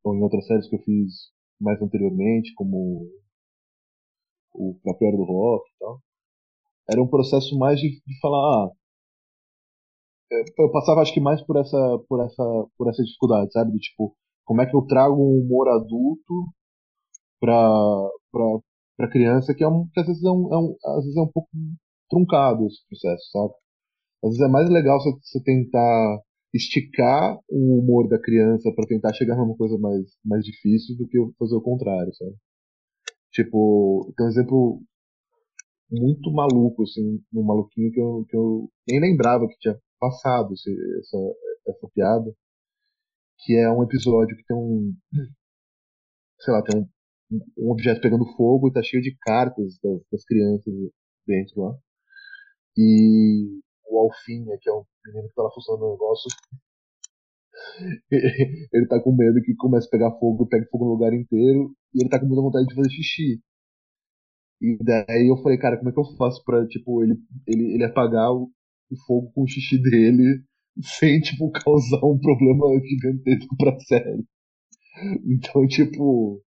ou 0.03 0.15
em 0.15 0.21
outras 0.23 0.45
séries 0.47 0.67
que 0.69 0.75
eu 0.75 0.83
fiz 0.83 1.31
mais 1.59 1.81
anteriormente, 1.81 2.53
como 2.55 3.07
o 4.53 4.75
próprio 4.83 5.17
do 5.17 5.23
Rock 5.23 5.69
e 5.69 5.73
tal, 5.79 6.01
era 6.89 7.01
um 7.03 7.07
processo 7.07 7.57
mais 7.57 7.79
de, 7.79 8.01
de 8.05 8.19
falar, 8.19 8.65
ah, 8.65 8.71
eu 10.57 10.71
passava 10.71 11.01
acho 11.01 11.13
que 11.13 11.19
mais 11.19 11.41
por 11.45 11.57
essa, 11.57 11.99
por 12.07 12.23
essa, 12.23 12.43
por 12.77 12.89
essa 12.89 13.03
dificuldade, 13.03 13.51
sabe? 13.51 13.71
Do 13.71 13.77
tipo, 13.77 14.15
como 14.45 14.61
é 14.61 14.65
que 14.65 14.75
eu 14.75 14.81
trago 14.83 15.15
um 15.15 15.39
humor 15.41 15.67
adulto 15.69 16.33
pra, 17.39 18.09
pra 18.97 19.09
criança, 19.09 19.53
que, 19.53 19.63
é 19.63 19.67
um, 19.67 19.87
que 19.93 19.99
às, 19.99 20.07
vezes 20.07 20.23
é 20.23 20.29
um, 20.29 20.53
é 20.53 20.57
um, 20.57 20.75
às 20.97 21.03
vezes 21.03 21.17
é 21.17 21.21
um 21.21 21.31
pouco 21.31 21.49
truncado 22.09 22.65
esse 22.67 22.85
processo, 22.87 23.31
sabe? 23.31 23.53
Às 24.23 24.29
vezes 24.31 24.41
é 24.41 24.51
mais 24.51 24.69
legal 24.69 24.99
você, 24.99 25.11
você 25.21 25.43
tentar 25.43 26.21
esticar 26.53 27.37
o 27.49 27.79
humor 27.79 28.07
da 28.07 28.19
criança 28.19 28.71
para 28.75 28.85
tentar 28.85 29.13
chegar 29.13 29.35
numa 29.37 29.55
coisa 29.55 29.77
mais, 29.77 30.05
mais 30.23 30.43
difícil 30.43 30.97
do 30.97 31.07
que 31.07 31.17
fazer 31.39 31.55
o 31.55 31.61
contrário, 31.61 32.13
sabe? 32.13 32.35
Tipo, 33.31 34.13
tem 34.17 34.25
um 34.25 34.29
exemplo 34.29 34.81
muito 35.89 36.31
maluco, 36.31 36.83
assim, 36.83 37.21
um 37.33 37.43
maluquinho 37.43 37.91
que 37.91 37.99
eu, 37.99 38.25
que 38.29 38.35
eu 38.35 38.69
nem 38.89 38.99
lembrava 38.99 39.47
que 39.47 39.57
tinha 39.59 39.77
passado 40.01 40.53
esse, 40.53 40.71
essa, 40.99 41.17
essa 41.67 41.87
piada, 41.93 42.35
que 43.39 43.55
é 43.55 43.69
um 43.71 43.83
episódio 43.83 44.35
que 44.35 44.43
tem 44.43 44.57
um, 44.57 44.93
sei 46.39 46.53
lá, 46.53 46.63
tem 46.63 46.81
um, 46.81 46.89
um 47.57 47.71
objeto 47.71 48.01
pegando 48.01 48.25
fogo 48.35 48.67
e 48.67 48.73
tá 48.73 48.81
cheio 48.81 49.01
de 49.01 49.15
cartas 49.21 49.77
das, 49.81 50.01
das 50.11 50.25
crianças 50.25 50.73
dentro 51.25 51.61
lá. 51.61 51.77
E 52.75 53.61
o 53.87 53.99
Alfinha, 53.99 54.57
que 54.59 54.69
é 54.69 54.73
um 54.73 54.83
menino 55.05 55.27
que 55.29 55.35
tá 55.35 55.43
lá 55.43 55.51
funcionando 55.51 55.81
no 55.81 55.91
negócio, 55.91 56.29
ele 58.73 58.87
tá 58.87 58.99
com 59.01 59.15
medo 59.15 59.41
que 59.41 59.55
comece 59.55 59.87
a 59.87 59.91
pegar 59.91 60.11
fogo 60.19 60.45
e 60.45 60.49
pegue 60.49 60.69
fogo 60.69 60.85
no 60.85 60.91
lugar 60.91 61.13
inteiro, 61.13 61.75
e 61.93 62.01
ele 62.01 62.09
tá 62.09 62.19
com 62.19 62.25
muita 62.25 62.41
vontade 62.41 62.67
de 62.67 62.75
fazer 62.75 62.89
xixi. 62.89 63.41
E 64.61 64.77
daí 64.83 65.27
eu 65.27 65.37
falei, 65.41 65.57
cara, 65.57 65.77
como 65.77 65.89
é 65.89 65.93
que 65.93 65.99
eu 65.99 66.17
faço 66.17 66.43
pra, 66.45 66.65
tipo, 66.67 67.03
ele, 67.03 67.15
ele, 67.47 67.73
ele 67.73 67.83
apagar 67.83 68.31
o, 68.31 68.51
o 68.91 68.97
fogo 69.07 69.31
com 69.33 69.43
o 69.43 69.47
xixi 69.47 69.77
dele 69.81 70.43
sem, 70.99 71.21
tipo, 71.21 71.51
causar 71.51 72.03
um 72.05 72.19
problema 72.19 72.65
gigantesco 72.87 73.55
pra 73.57 73.79
série. 73.81 74.23
Então, 75.25 75.67
tipo, 75.67 76.41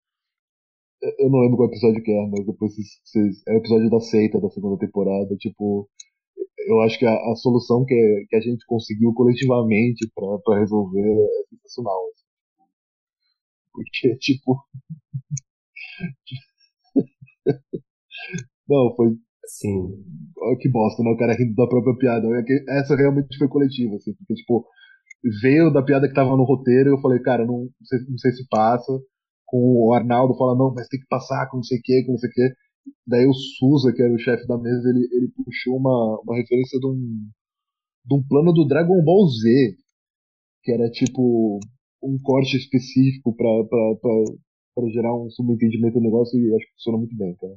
eu 1.20 1.30
não 1.30 1.40
lembro 1.42 1.58
qual 1.58 1.70
episódio 1.70 2.04
que 2.04 2.12
é, 2.12 2.28
mas 2.28 2.46
depois 2.46 2.74
vocês, 2.76 2.88
vocês- 3.04 3.44
é 3.48 3.54
o 3.54 3.58
episódio 3.58 3.90
da 3.90 4.00
seita 4.00 4.40
da 4.40 4.50
segunda 4.50 4.78
temporada, 4.78 5.36
tipo, 5.38 5.90
eu 6.68 6.82
acho 6.82 7.00
que 7.00 7.06
a, 7.06 7.14
a 7.32 7.36
solução 7.38 7.86
que, 7.86 8.26
que 8.30 8.36
a 8.38 8.42
gente 8.42 8.66
conseguiu 8.68 9.14
coletivamente 9.14 10.10
pra, 10.16 10.40
pra 10.46 10.60
resolver 10.60 11.02
é 11.02 11.56
sensacional. 11.58 12.02
assim. 12.14 12.26
Porque, 13.72 14.16
tipo, 14.18 14.66
não, 18.68 18.94
foi, 18.96 19.18
Sim. 19.46 20.04
olha 20.38 20.58
que 20.58 20.70
bosta, 20.70 21.04
né? 21.04 21.12
O 21.12 21.18
cara 21.18 21.34
rindo 21.34 21.54
da 21.56 21.68
própria 21.68 21.96
piada. 21.98 22.28
Essa 22.70 22.96
realmente 22.96 23.38
foi 23.38 23.48
coletiva, 23.48 23.96
assim, 23.96 24.14
porque, 24.14 24.36
tipo, 24.36 24.66
veio 25.42 25.72
da 25.72 25.84
piada 25.84 26.08
que 26.08 26.14
tava 26.14 26.36
no 26.36 26.44
roteiro 26.44 26.90
e 26.90 26.94
eu 26.94 27.02
falei, 27.02 27.20
cara, 27.22 27.46
não 27.46 27.70
sei, 27.84 28.00
não 28.10 28.18
sei 28.18 28.32
se 28.32 28.48
passa. 28.50 28.92
Com 29.46 29.88
o 29.88 29.94
Arnaldo 29.94 30.36
fala, 30.38 30.58
não, 30.58 30.74
mas 30.74 30.88
tem 30.88 31.00
que 31.00 31.08
passar 31.08 31.48
com 31.50 31.58
não 31.58 31.64
sei 31.64 31.78
o 31.80 31.82
que, 31.84 32.04
com 32.06 32.14
não 32.14 32.18
sei 32.20 32.30
o 32.30 32.34
que. 32.34 32.54
Daí 33.08 33.26
o 33.26 33.34
Suza, 33.34 33.94
que 33.94 34.02
era 34.02 34.14
o 34.14 34.20
chefe 34.20 34.48
da 34.48 34.58
mesa, 34.58 34.90
ele, 34.90 35.08
ele 35.12 35.32
puxou 35.36 35.78
uma, 35.78 36.22
uma 36.24 36.36
referência 36.36 36.80
de 36.80 36.88
um, 36.88 37.30
de 38.06 38.16
um 38.16 38.24
plano 38.28 38.54
do 38.54 38.68
Dragon 38.68 39.02
Ball 39.04 39.28
Z, 39.28 39.76
que 40.64 40.72
era 40.72 40.90
tipo 40.90 41.60
um 42.02 42.18
corte 42.22 42.58
específico 42.58 43.36
pra 43.36 44.88
gerar 44.90 45.16
um 45.16 45.30
subentendimento 45.30 45.96
do 45.96 46.02
negócio 46.02 46.40
e 46.40 46.54
acho 46.56 46.66
que 46.66 46.74
funciona 46.74 46.98
muito 46.98 47.16
bem, 47.16 47.36
cara. 47.36 47.54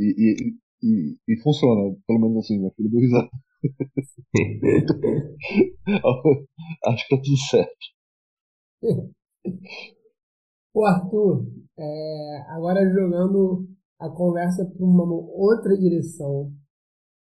E, 0.00 0.14
e, 0.16 0.56
e, 0.82 1.18
e 1.28 1.36
funciona, 1.42 1.94
pelo 2.06 2.20
menos 2.20 2.38
assim, 2.38 2.58
minha 2.58 2.72
filha 2.72 2.88
deu 2.88 3.00
risada. 3.00 3.28
acho 6.86 7.06
que 7.06 7.16
tá 7.16 7.22
tudo 7.22 7.36
certo. 7.50 7.76
Ô 10.72 10.86
Arthur, 10.86 11.46
é, 11.78 12.44
agora 12.48 12.88
jogando 12.88 13.68
a 13.98 14.08
conversa 14.08 14.64
para 14.64 14.86
uma 14.86 15.04
outra 15.04 15.76
direção, 15.76 16.50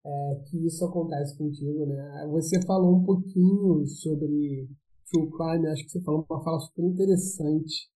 é, 0.04 0.42
que 0.46 0.66
isso 0.66 0.84
acontece 0.84 1.38
contigo, 1.38 1.86
né? 1.86 2.26
Você 2.32 2.60
falou 2.66 2.96
um 2.96 3.04
pouquinho 3.04 3.86
sobre 3.86 4.68
True 5.10 5.30
Crime, 5.30 5.68
acho 5.68 5.84
que 5.84 5.90
você 5.90 6.02
falou 6.02 6.26
uma 6.28 6.44
fala 6.44 6.60
super 6.60 6.84
interessante. 6.84 7.88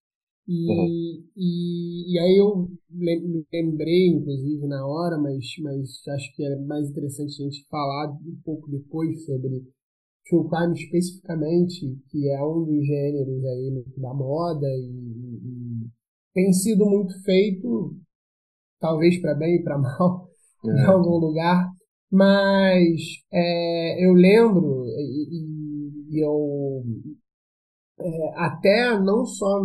E, 0.47 0.69
uhum. 0.69 1.23
e, 1.37 2.13
e 2.13 2.19
aí 2.19 2.37
eu 2.37 2.69
lembrei, 2.91 4.07
inclusive, 4.07 4.67
na 4.67 4.85
hora, 4.85 5.17
mas, 5.17 5.45
mas 5.61 6.07
acho 6.07 6.35
que 6.35 6.43
é 6.43 6.55
mais 6.57 6.89
interessante 6.89 7.41
a 7.41 7.45
gente 7.45 7.65
falar 7.69 8.11
um 8.11 8.37
pouco 8.43 8.69
depois 8.69 9.23
sobre 9.25 9.63
true 10.25 10.49
crime 10.49 10.73
especificamente, 10.73 11.97
que 12.09 12.29
é 12.29 12.43
um 12.43 12.65
dos 12.65 12.85
gêneros 12.85 13.45
aí 13.45 13.83
da 13.97 14.13
moda 14.13 14.67
e, 14.67 14.89
e 15.43 15.89
tem 16.33 16.51
sido 16.51 16.85
muito 16.85 17.21
feito, 17.23 17.95
talvez 18.79 19.21
para 19.21 19.35
bem 19.35 19.55
e 19.57 19.63
para 19.63 19.77
mal, 19.79 20.29
é. 20.65 20.69
em 20.69 20.85
algum 20.85 21.17
lugar, 21.17 21.69
mas 22.11 22.99
é, 23.31 24.05
eu 24.05 24.13
lembro 24.13 24.85
e, 24.87 26.11
e 26.11 26.19
eu 26.23 26.83
é, 27.99 28.33
até 28.35 28.99
não 28.99 29.25
só 29.25 29.61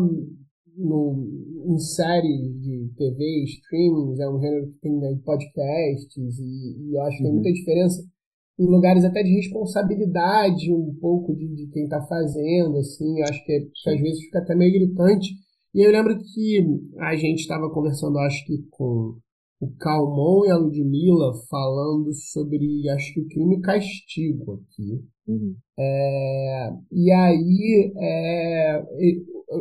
no, 0.78 1.26
em 1.66 1.78
séries 1.78 2.40
de 2.60 2.90
TV, 2.96 3.44
streamings, 3.44 4.20
é 4.20 4.28
um 4.28 4.40
gênero 4.40 4.68
que 4.68 4.78
tem 4.80 4.96
né, 4.96 5.18
podcasts 5.24 6.38
e, 6.38 6.76
e 6.78 6.94
eu 6.94 7.02
acho 7.02 7.16
que 7.16 7.22
tem 7.24 7.32
muita 7.32 7.48
uhum. 7.48 7.54
diferença 7.54 8.02
em 8.58 8.66
lugares 8.66 9.04
até 9.04 9.22
de 9.22 9.34
responsabilidade 9.34 10.72
um 10.72 10.94
pouco 11.00 11.34
de, 11.34 11.46
de 11.54 11.68
quem 11.68 11.84
está 11.84 12.00
fazendo, 12.02 12.78
assim, 12.78 13.18
eu 13.18 13.24
acho 13.24 13.44
que, 13.44 13.52
é, 13.52 13.60
que, 13.60 13.90
às 13.90 14.00
vezes 14.00 14.24
fica 14.24 14.40
até 14.40 14.54
meio 14.54 14.72
gritante. 14.72 15.28
E 15.74 15.86
eu 15.86 15.92
lembro 15.92 16.18
que 16.18 16.66
a 16.98 17.14
gente 17.14 17.40
estava 17.40 17.70
conversando, 17.70 18.18
acho 18.18 18.44
que 18.46 18.58
com 18.70 19.16
o 19.60 19.70
Calmon 19.78 20.44
e 20.46 20.50
a 20.50 20.56
Ludmilla 20.56 21.32
falando 21.48 22.12
sobre, 22.12 22.88
acho 22.88 23.14
que 23.14 23.20
o 23.20 23.28
crime 23.28 23.60
castigo 23.60 24.54
aqui. 24.54 25.04
Uhum. 25.28 25.54
É, 25.78 26.72
e 26.90 27.12
aí, 27.12 27.92
é, 27.96 28.82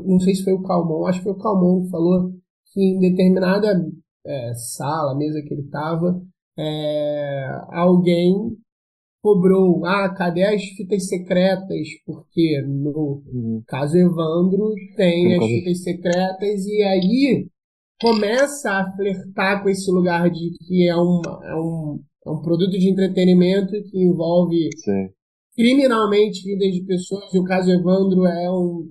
não 0.06 0.20
sei 0.20 0.36
se 0.36 0.44
foi 0.44 0.54
o 0.54 0.64
Calmon, 0.64 1.06
acho 1.06 1.20
que 1.20 1.24
foi 1.24 1.34
o 1.34 1.38
Calmon 1.38 1.84
que 1.84 1.90
falou 1.90 2.32
que 2.74 2.82
em 2.82 3.00
determinada 3.00 3.86
é, 4.26 4.54
sala, 4.54 5.16
mesa 5.16 5.42
que 5.42 5.54
ele 5.54 5.64
estava, 5.64 6.22
é, 6.58 7.48
alguém 7.72 8.58
cobrou, 9.22 9.86
ah, 9.86 10.14
cadê 10.14 10.44
as 10.44 10.64
fitas 10.64 11.08
secretas? 11.08 11.88
Porque 12.06 12.62
no 12.66 13.24
uhum. 13.26 13.64
caso 13.68 13.98
Evandro 13.98 14.74
tem 14.96 15.36
as 15.36 15.46
fitas 15.46 15.84
secretas 15.84 16.66
e 16.66 16.84
aí 16.84 17.48
começa 18.00 18.72
a 18.72 18.96
flertar 18.96 19.64
com 19.64 19.70
esse 19.70 19.90
lugar 19.92 20.30
de 20.30 20.52
que 20.66 20.88
é 20.88 20.96
um, 20.96 21.22
é 21.44 21.56
um, 21.56 22.00
é 22.26 22.30
um 22.30 22.42
produto 22.42 22.72
de 22.72 22.90
entretenimento 22.90 23.72
que 23.72 23.98
envolve 23.98 24.70
Sim. 24.78 25.10
criminalmente 25.56 26.44
vidas 26.44 26.74
de 26.74 26.86
pessoas 26.86 27.34
e 27.34 27.40
o 27.40 27.44
caso 27.44 27.72
Evandro 27.72 28.26
é 28.26 28.50
um 28.52 28.90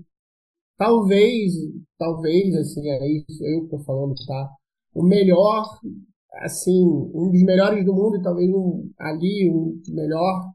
talvez, 0.76 1.52
talvez, 1.98 2.54
assim, 2.56 2.88
é 2.88 3.08
isso 3.08 3.44
eu 3.44 3.64
que 3.64 3.70
tô 3.70 3.78
falando, 3.80 4.14
tá? 4.26 4.50
O 4.94 5.02
melhor 5.02 5.64
assim, 6.40 6.84
um 7.14 7.30
dos 7.30 7.42
melhores 7.42 7.84
do 7.84 7.94
mundo 7.94 8.16
e 8.16 8.22
talvez 8.22 8.50
um, 8.52 8.90
ali 8.98 9.48
um 9.50 9.80
melhor 9.88 10.52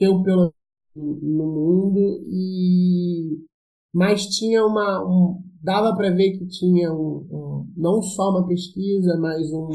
eu 0.00 0.22
pelo 0.22 0.52
no 0.96 1.46
mundo 1.46 2.24
e 2.28 3.44
mas 3.92 4.26
tinha 4.26 4.64
uma 4.64 5.04
um, 5.04 5.42
dava 5.60 5.96
para 5.96 6.10
ver 6.10 6.38
que 6.38 6.46
tinha 6.46 6.92
um, 6.92 7.26
um, 7.30 7.72
não 7.76 8.00
só 8.00 8.30
uma 8.30 8.46
pesquisa 8.46 9.16
mas 9.18 9.52
um, 9.52 9.70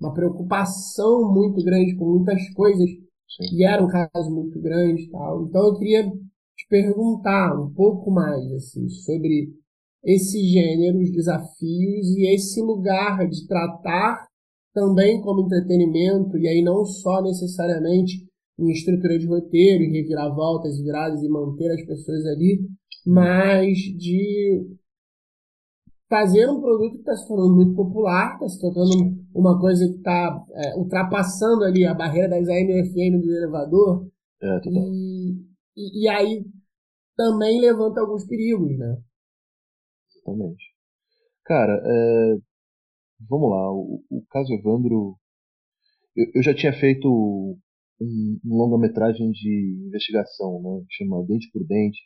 uma 0.00 0.12
preocupação 0.12 1.32
muito 1.32 1.62
grande 1.64 1.94
com 1.96 2.06
muitas 2.06 2.48
coisas 2.54 2.88
Sim. 2.88 3.56
e 3.56 3.64
era 3.64 3.84
um 3.84 3.88
caso 3.88 4.30
muito 4.30 4.60
grande 4.60 5.08
tal 5.10 5.44
então 5.44 5.64
eu 5.66 5.78
queria 5.78 6.12
te 6.64 6.68
perguntar 6.68 7.54
um 7.60 7.72
pouco 7.72 8.10
mais 8.10 8.44
assim 8.52 8.88
sobre 8.88 9.52
esse 10.04 10.38
gênero, 10.44 10.98
os 10.98 11.10
desafios 11.10 12.08
e 12.16 12.34
esse 12.34 12.60
lugar 12.60 13.26
de 13.28 13.46
tratar 13.46 14.26
também 14.72 15.20
como 15.20 15.44
entretenimento, 15.44 16.36
e 16.36 16.48
aí 16.48 16.62
não 16.62 16.84
só 16.84 17.22
necessariamente 17.22 18.26
em 18.58 18.70
estrutura 18.70 19.18
de 19.18 19.26
roteiro 19.26 19.84
e 19.84 19.90
reviravoltas 19.90 20.76
e 20.76 20.82
viradas 20.82 21.22
e 21.22 21.28
manter 21.28 21.70
as 21.70 21.86
pessoas 21.86 22.24
ali, 22.26 22.68
mas 23.06 23.78
de 23.78 24.66
fazer 26.08 26.48
um 26.48 26.60
produto 26.60 26.92
que 26.92 26.98
está 26.98 27.16
se 27.16 27.26
tornando 27.26 27.54
muito 27.54 27.74
popular, 27.74 28.34
está 28.34 28.48
se 28.48 28.60
tornando 28.60 29.16
uma 29.34 29.58
coisa 29.58 29.86
que 29.88 29.96
está 29.96 30.44
é, 30.52 30.76
ultrapassando 30.76 31.64
ali 31.64 31.84
a 31.84 31.94
barreira 31.94 32.28
das 32.28 32.48
AM 32.48 32.72
e 32.72 32.84
FM 32.84 33.22
do 33.22 33.32
elevador, 33.32 34.06
é, 34.42 34.60
e, 34.66 35.32
e, 35.76 36.02
e 36.02 36.08
aí 36.08 36.44
também 37.16 37.60
levanta 37.60 38.00
alguns 38.00 38.26
perigos, 38.26 38.76
né? 38.78 39.02
Exatamente. 40.14 40.64
Cara, 41.44 41.82
é, 41.84 42.38
vamos 43.28 43.50
lá. 43.50 43.72
O, 43.72 44.02
o 44.10 44.24
caso 44.30 44.52
Evandro. 44.52 45.16
Eu, 46.16 46.26
eu, 46.36 46.42
já 46.42 46.54
tinha 46.54 46.72
feito 46.72 47.08
um, 47.08 48.40
um 48.44 48.56
longa-metragem 48.56 49.30
de 49.32 49.84
investigação, 49.86 50.62
né? 50.62 50.84
Chama 50.90 51.24
Dente 51.26 51.50
por 51.52 51.64
Dente, 51.66 52.00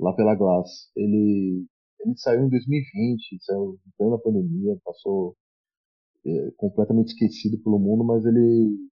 lá 0.00 0.14
pela 0.14 0.34
Glass. 0.34 0.90
Ele, 0.96 1.66
ele 2.00 2.16
saiu 2.16 2.44
em 2.44 2.50
2020, 2.50 3.44
saiu 3.44 3.78
em 3.86 3.90
plena 3.96 4.18
pandemia, 4.18 4.78
passou 4.84 5.36
é, 6.26 6.50
completamente 6.56 7.08
esquecido 7.08 7.62
pelo 7.62 7.78
mundo, 7.78 8.04
mas 8.04 8.24
ele 8.24 8.88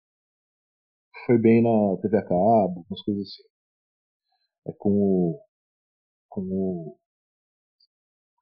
foi 1.26 1.38
bem 1.38 1.62
na 1.62 1.96
TV 2.00 2.16
a 2.16 2.22
cabo, 2.24 2.84
umas 2.88 3.02
coisas 3.02 3.28
assim. 3.28 3.51
É 4.66 4.72
com 4.72 4.90
o, 4.90 5.40
com 6.28 6.40
o 6.42 6.98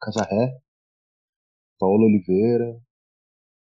Casarré, 0.00 0.60
Paulo 1.78 2.04
Oliveira, 2.04 2.80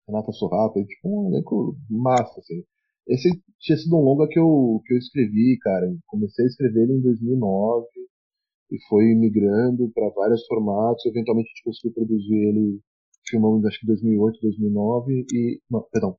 Renata 0.09 0.32
Sorrata, 0.32 0.85
tipo 0.85 1.09
um 1.09 1.28
elenco 1.32 1.77
massa, 1.89 2.40
assim. 2.40 2.64
Esse 3.06 3.31
tinha 3.59 3.77
sido 3.77 3.97
um 3.97 4.01
longa 4.01 4.28
que 4.28 4.39
eu, 4.39 4.81
que 4.86 4.94
eu 4.94 4.98
escrevi, 4.98 5.59
cara. 5.60 5.86
Comecei 6.06 6.44
a 6.44 6.48
escrever 6.48 6.82
ele 6.85 6.98
em 6.98 7.02
2009 7.02 7.86
e 8.73 8.78
foi 8.89 9.14
migrando 9.14 9.90
para 9.93 10.09
vários 10.10 10.44
formatos. 10.47 11.05
Eventualmente 11.06 11.47
a 11.47 11.51
gente 11.51 11.64
conseguiu 11.64 11.94
produzir 11.94 12.35
ele, 12.35 12.81
filmamos 13.28 13.64
acho 13.66 13.81
que 13.81 13.86
2008, 13.86 14.40
2009 14.40 15.27
e. 15.32 15.60
Não, 15.70 15.82
perdão, 15.93 16.16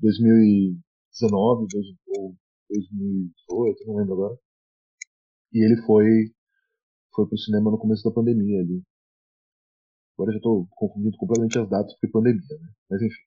2019 0.00 1.66
ou 2.16 2.34
2018, 2.70 3.86
não 3.86 3.96
lembro 3.96 4.14
agora. 4.14 4.38
E 5.52 5.64
ele 5.64 5.76
foi 5.82 6.32
foi 7.14 7.26
pro 7.26 7.38
cinema 7.38 7.70
no 7.70 7.78
começo 7.78 8.04
da 8.04 8.14
pandemia 8.14 8.60
ali. 8.60 8.82
Agora 10.14 10.32
já 10.32 10.38
estou 10.38 10.66
confundindo 10.70 11.16
completamente 11.16 11.58
as 11.58 11.68
datas 11.68 11.92
porque 11.94 12.08
pandemia, 12.12 12.58
né? 12.60 12.68
Mas 12.88 13.02
enfim. 13.02 13.22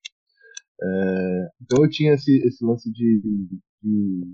É, 0.81 1.49
então 1.61 1.83
eu 1.83 1.89
tinha 1.89 2.13
esse, 2.13 2.31
esse 2.47 2.63
lance 2.65 2.91
de, 2.91 3.21
de, 3.81 4.33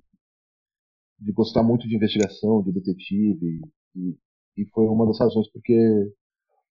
de, 1.19 1.31
gostar 1.31 1.63
muito 1.63 1.87
de 1.87 1.95
investigação, 1.95 2.63
de 2.63 2.71
detetive, 2.71 3.61
e, 3.95 4.17
e 4.57 4.65
foi 4.73 4.85
uma 4.87 5.05
das 5.05 5.19
razões 5.19 5.49
porque 5.51 5.75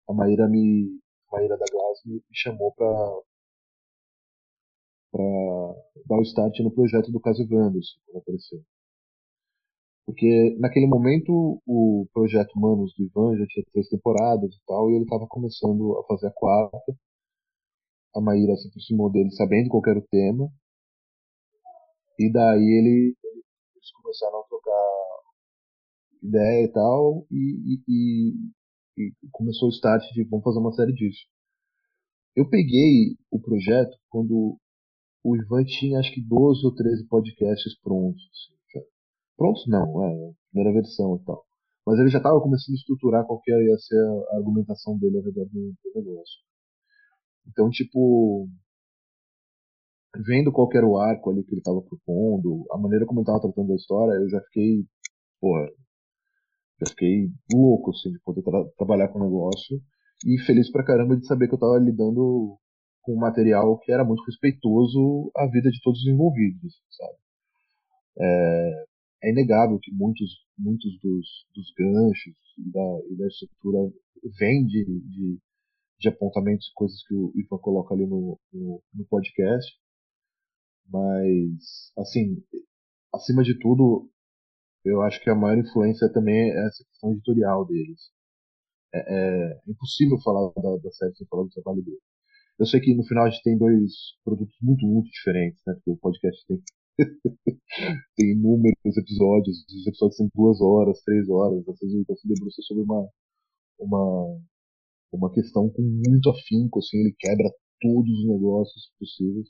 a 0.09 0.13
Maíra 0.13 0.49
me 0.49 0.99
Maíra 1.31 1.57
da 1.57 1.65
Glass 1.71 2.01
me, 2.05 2.15
me 2.15 2.37
chamou 2.37 2.73
para 2.73 3.21
para 5.13 5.25
dar 6.07 6.19
o 6.19 6.23
start 6.23 6.59
no 6.61 6.71
projeto 6.73 7.11
do 7.11 7.21
caso 7.21 7.43
Evanders, 7.43 7.99
quando 8.07 8.23
apareceu. 8.23 8.65
Porque 10.11 10.57
naquele 10.59 10.89
momento 10.89 11.63
o 11.65 12.05
projeto 12.13 12.59
Manos 12.59 12.93
do 12.99 13.05
Ivan 13.05 13.39
já 13.39 13.47
tinha 13.47 13.65
três 13.73 13.89
temporadas 13.89 14.53
e 14.53 14.61
tal, 14.67 14.91
e 14.91 14.97
ele 14.97 15.05
estava 15.05 15.25
começando 15.29 15.97
a 15.99 16.05
fazer 16.09 16.27
a 16.27 16.33
quarta. 16.33 16.99
A 18.17 18.21
Maíra 18.21 18.57
se 18.57 18.67
aproximou 18.67 19.09
dele 19.09 19.31
sabendo 19.31 19.69
qual 19.69 19.81
era 19.87 20.01
o 20.01 20.09
tema. 20.11 20.51
E 22.19 22.29
daí 22.29 22.61
ele, 22.61 23.17
eles 23.77 23.93
começaram 24.03 24.41
a 24.41 24.45
trocar 24.49 25.21
ideia 26.25 26.65
e 26.65 26.73
tal, 26.73 27.25
e, 27.31 27.81
e, 27.89 28.35
e, 28.99 29.13
começou 29.31 29.69
o 29.69 29.73
start 29.73 30.03
de 30.13 30.25
vamos 30.25 30.43
fazer 30.43 30.59
uma 30.59 30.73
série 30.73 30.93
disso. 30.93 31.25
Eu 32.35 32.51
peguei 32.51 33.17
o 33.31 33.39
projeto 33.39 33.97
quando 34.09 34.59
o 35.23 35.37
Ivan 35.37 35.65
tinha 35.65 36.01
acho 36.01 36.13
que 36.13 36.21
12 36.21 36.67
ou 36.67 36.75
13 36.75 37.07
podcasts 37.07 37.79
prontos. 37.81 38.29
Assim 38.33 38.60
prontos 39.41 39.67
não, 39.67 40.05
é, 40.05 40.33
primeira 40.53 40.75
versão 40.75 41.17
e 41.17 41.25
tal. 41.25 41.43
Mas 41.87 41.99
ele 41.99 42.11
já 42.11 42.19
estava 42.19 42.41
começando 42.43 42.75
a 42.75 42.79
estruturar 42.79 43.27
qual 43.27 43.41
que 43.41 43.51
ia 43.51 43.79
ser 43.79 43.97
a 44.33 44.37
argumentação 44.37 44.99
dele 44.99 45.17
ao 45.17 45.25
redor 45.25 45.47
do, 45.47 45.73
do 45.83 45.93
negócio. 45.97 46.41
Então, 47.47 47.71
tipo, 47.71 48.49
vendo 50.27 50.53
qual 50.53 50.69
era 50.75 50.87
o 50.87 50.99
arco 50.99 51.31
ali 51.31 51.43
que 51.45 51.53
ele 51.53 51.61
estava 51.61 51.83
propondo, 51.83 52.65
a 52.71 52.79
maneira 52.79 53.05
como 53.07 53.21
ele 53.21 53.25
estava 53.25 53.41
tratando 53.41 53.73
a 53.73 53.77
história, 53.77 54.13
eu 54.21 54.29
já 54.29 54.41
fiquei, 54.43 54.85
porra, 55.41 55.69
Eu 56.81 56.89
fiquei 56.89 57.31
louco, 57.55 57.91
assim, 57.91 58.11
de 58.11 58.19
poder 58.21 58.43
tra 58.43 58.65
trabalhar 58.77 59.09
com 59.09 59.19
o 59.19 59.25
negócio 59.25 59.81
e 60.27 60.39
feliz 60.41 60.71
pra 60.71 60.85
caramba 60.85 61.17
de 61.17 61.27
saber 61.27 61.49
que 61.49 61.55
eu 61.55 61.59
tava 61.59 61.79
lidando 61.79 62.59
com 63.03 63.15
um 63.15 63.19
material 63.19 63.79
que 63.79 63.93
era 63.93 64.05
muito 64.05 64.23
respeitoso 64.25 65.31
à 65.37 65.47
vida 65.47 65.71
de 65.71 65.81
todos 65.83 66.01
os 66.01 66.07
envolvidos, 66.07 66.83
sabe? 66.91 67.15
É, 68.19 68.85
é 69.23 69.31
inegável 69.31 69.79
que 69.79 69.93
muitos, 69.93 70.31
muitos 70.59 70.99
dos, 71.01 71.47
dos 71.55 71.73
ganchos 71.77 72.37
e 72.59 72.71
da, 72.71 73.01
e 73.11 73.17
da 73.17 73.27
estrutura 73.27 73.93
vêm 74.39 74.67
de, 74.67 74.85
de, 74.85 75.39
de 75.99 76.09
apontamentos 76.09 76.69
e 76.69 76.75
coisas 76.75 77.03
que 77.07 77.15
o 77.15 77.33
Ivan 77.35 77.59
coloca 77.59 77.95
ali 77.95 78.07
no, 78.07 78.39
no, 78.53 78.83
no 78.95 79.05
podcast, 79.07 79.71
mas, 80.89 81.93
assim, 81.97 82.43
acima 83.15 83.43
de 83.43 83.59
tudo, 83.59 84.11
eu 84.85 85.03
acho 85.03 85.23
que 85.23 85.31
a 85.31 85.35
maior 85.35 85.59
influência 85.59 86.13
também 86.13 86.51
é 86.51 86.67
essa 86.67 86.85
questão 86.85 87.13
editorial 87.13 87.65
deles. 87.67 88.11
É, 88.93 88.99
é 88.99 89.61
impossível 89.69 90.19
falar 90.21 90.51
da, 90.57 90.77
da 90.79 90.91
série 90.91 91.15
sem 91.15 91.27
falar 91.29 91.45
do 91.45 91.51
trabalho 91.51 91.83
deles. 91.83 92.01
Eu 92.59 92.67
sei 92.67 92.81
que 92.81 92.95
no 92.95 93.05
final 93.05 93.25
a 93.25 93.31
gente 93.31 93.43
tem 93.43 93.57
dois 93.57 93.93
produtos 94.25 94.57
muito, 94.61 94.85
muito 94.87 95.11
diferentes, 95.11 95.63
né? 95.67 95.75
Porque 95.75 95.93
o 95.93 95.97
podcast 95.97 96.47
tem, 96.47 96.61
tem 98.17 98.33
inúmeros 98.33 98.97
episódios, 98.97 99.65
os 99.69 99.87
episódios 99.87 100.17
têm 100.17 100.31
duas 100.35 100.61
horas, 100.61 101.03
três 101.03 101.29
horas, 101.29 101.67
às 101.69 101.79
vezes 101.79 102.05
o 102.09 102.17
se 102.17 102.29
debruça 102.29 102.63
sobre 102.63 102.85
uma, 102.85 103.09
uma, 103.79 104.41
uma 105.13 105.33
questão 105.33 105.71
com 105.71 105.83
muito 105.83 106.31
afinco, 106.31 106.79
assim, 106.79 106.99
ele 106.99 107.15
quebra 107.19 107.51
todos 107.81 108.11
os 108.11 108.29
negócios 108.29 108.93
possíveis. 108.99 109.49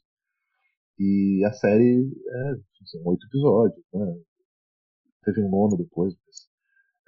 E 0.98 1.42
a 1.46 1.52
série 1.52 2.06
é, 2.28 2.54
são 2.86 3.00
oito 3.06 3.26
episódios, 3.26 3.84
né? 3.94 4.20
Teve 5.24 5.42
um 5.42 5.50
nono 5.50 5.76
depois, 5.76 6.14
mas 6.26 6.50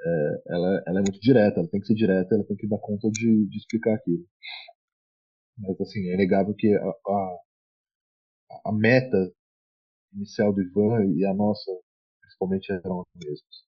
é, 0.05 0.43
ela, 0.49 0.83
ela 0.87 0.99
é 1.01 1.03
muito 1.03 1.21
direta, 1.21 1.61
ela 1.61 1.69
tem 1.69 1.81
que 1.81 1.87
ser 1.87 1.95
direta, 1.95 2.35
ela 2.35 2.45
tem 2.45 2.57
que 2.57 2.67
dar 2.69 2.79
conta 2.79 3.09
de, 3.11 3.47
de 3.49 3.59
explicar 3.59 3.95
aquilo. 3.95 4.27
Mas 5.59 5.81
assim, 5.81 6.09
é 6.09 6.15
inegável 6.15 6.55
que 6.55 6.75
a, 6.75 6.89
a, 6.89 7.39
a 8.67 8.73
meta 8.73 9.33
inicial 10.15 10.53
do 10.53 10.63
Ivan 10.63 11.05
e 11.15 11.25
a 11.25 11.35
nossa, 11.35 11.71
principalmente, 12.21 12.73
eram 12.73 13.01
as 13.01 13.07
mesmas. 13.15 13.65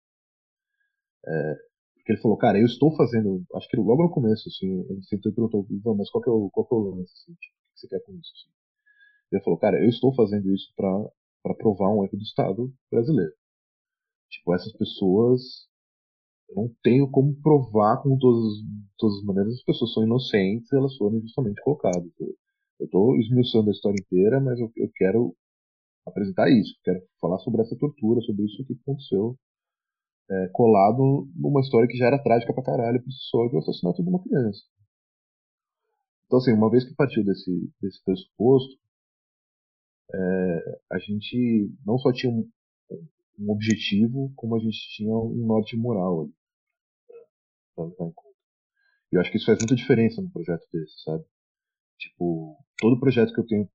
É, 1.27 1.55
porque 1.97 2.13
ele 2.13 2.21
falou, 2.21 2.37
cara, 2.37 2.59
eu 2.59 2.67
estou 2.67 2.95
fazendo, 2.97 3.43
acho 3.55 3.69
que 3.69 3.77
logo 3.77 4.03
no 4.03 4.11
começo, 4.11 4.49
assim, 4.49 4.67
ele 4.91 5.03
sentou 5.05 5.33
e 5.33 5.35
perguntou, 5.35 5.67
Ivan, 5.71 5.97
mas 5.97 6.11
qual 6.11 6.23
que 6.23 6.29
é 6.29 6.33
o, 6.33 6.51
qual 6.51 6.67
que 6.67 6.75
é 6.75 6.79
o 6.79 6.81
lance, 6.81 7.13
assim, 7.13 7.35
tipo, 7.35 7.57
o 7.57 7.75
que 7.75 7.81
você 7.81 7.89
quer 7.89 8.01
com 8.05 8.13
isso? 8.13 8.33
Assim? 8.35 8.55
Ele 9.33 9.43
falou, 9.43 9.59
cara, 9.59 9.83
eu 9.83 9.89
estou 9.89 10.15
fazendo 10.15 10.53
isso 10.55 10.73
para 10.77 11.55
provar 11.57 11.91
um 11.91 12.05
erro 12.05 12.17
do 12.17 12.23
Estado 12.23 12.73
brasileiro. 12.91 13.33
Tipo, 14.31 14.55
essas 14.55 14.73
pessoas 14.73 15.69
eu 16.51 16.57
não 16.57 16.71
tenho 16.83 17.11
como 17.11 17.35
provar 17.41 18.03
com 18.03 18.19
todas, 18.19 18.63
todas 18.99 19.17
as 19.19 19.25
maneiras 19.25 19.55
as 19.55 19.63
pessoas 19.65 19.93
são 19.93 20.05
inocentes 20.05 20.73
elas 20.73 20.97
foram 20.97 21.17
injustamente 21.17 21.61
colocadas. 21.63 22.11
Eu 22.21 22.85
estou 22.85 23.17
esmiuçando 23.17 23.71
a 23.71 23.73
história 23.73 23.97
inteira, 24.01 24.41
mas 24.41 24.59
eu, 24.59 24.71
eu 24.77 24.91
quero 24.95 25.35
apresentar 26.07 26.51
isso, 26.51 26.75
quero 26.85 27.01
falar 27.21 27.39
sobre 27.39 27.63
essa 27.63 27.77
tortura, 27.77 28.21
sobre 28.23 28.45
isso 28.45 28.65
que 28.65 28.75
aconteceu, 28.75 29.39
é, 30.31 30.49
colado 30.49 31.29
numa 31.35 31.61
história 31.61 31.89
que 31.89 31.97
já 31.97 32.07
era 32.07 32.23
trágica 32.23 32.53
pra 32.53 32.65
caralho 32.65 33.03
por 33.03 33.11
si 33.11 33.19
só, 33.31 33.45
é 33.45 33.49
o 33.49 33.59
assassinato 33.59 34.03
de 34.03 34.09
uma 34.09 34.23
criança. 34.23 34.63
Então, 36.27 36.39
assim, 36.39 36.53
uma 36.53 36.71
vez 36.71 36.85
que 36.85 36.95
partiu 36.95 37.25
desse, 37.25 37.71
desse 37.81 38.03
pressuposto, 38.03 38.79
é, 40.13 40.81
a 40.93 40.99
gente 40.99 41.71
não 41.85 41.99
só 41.99 42.13
tinha 42.13 42.33
um, 42.33 42.49
um 43.39 43.51
objetivo, 43.51 44.33
como 44.37 44.57
a 44.57 44.59
gente 44.59 44.79
tinha 44.97 45.15
um 45.15 45.47
norte 45.47 45.77
moral 45.77 46.23
ali. 46.23 46.35
Pra 47.75 47.85
em 47.87 47.91
conta. 47.93 48.21
E 49.13 49.17
eu 49.17 49.21
acho 49.21 49.31
que 49.31 49.37
isso 49.37 49.47
faz 49.47 49.59
muita 49.59 49.75
diferença 49.75 50.23
num 50.23 50.31
projeto 50.31 50.67
desse, 50.73 51.03
sabe? 51.03 51.25
Tipo, 51.99 52.57
todo 52.79 52.99
projeto 52.99 53.33
que 53.33 53.41
eu 53.41 53.47
tenho 53.47 53.69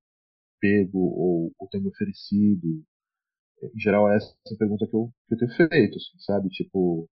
pego 0.60 1.00
ou, 1.00 1.54
ou 1.60 1.68
tenho 1.70 1.84
me 1.84 1.90
oferecido, 1.90 2.84
em 3.64 3.80
geral 3.80 4.10
é 4.12 4.18
essa 4.18 4.34
a 4.54 4.58
pergunta 4.58 4.88
que 4.88 4.96
eu, 4.96 5.12
que 5.28 5.36
eu 5.36 5.38
tenho 5.38 5.52
feito, 5.52 5.98
assim, 5.98 6.20
sabe? 6.20 6.50
Tipo, 6.50 7.10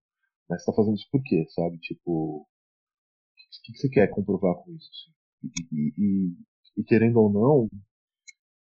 mas 0.49 0.63
você 0.63 0.71
tá 0.71 0.75
fazendo 0.75 0.95
isso 0.95 1.07
por 1.11 1.21
quê, 1.23 1.45
sabe? 1.49 1.77
Tipo, 1.79 2.41
o 2.41 2.45
que, 3.35 3.71
que, 3.73 3.77
você 3.77 3.89
quer 3.89 4.09
comprovar 4.09 4.55
com 4.55 4.71
isso? 4.73 4.89
Assim? 4.91 5.11
E, 5.43 5.75
e, 5.75 5.93
e, 5.97 6.81
e, 6.81 6.83
querendo 6.83 7.17
ou 7.17 7.31
não, 7.31 7.69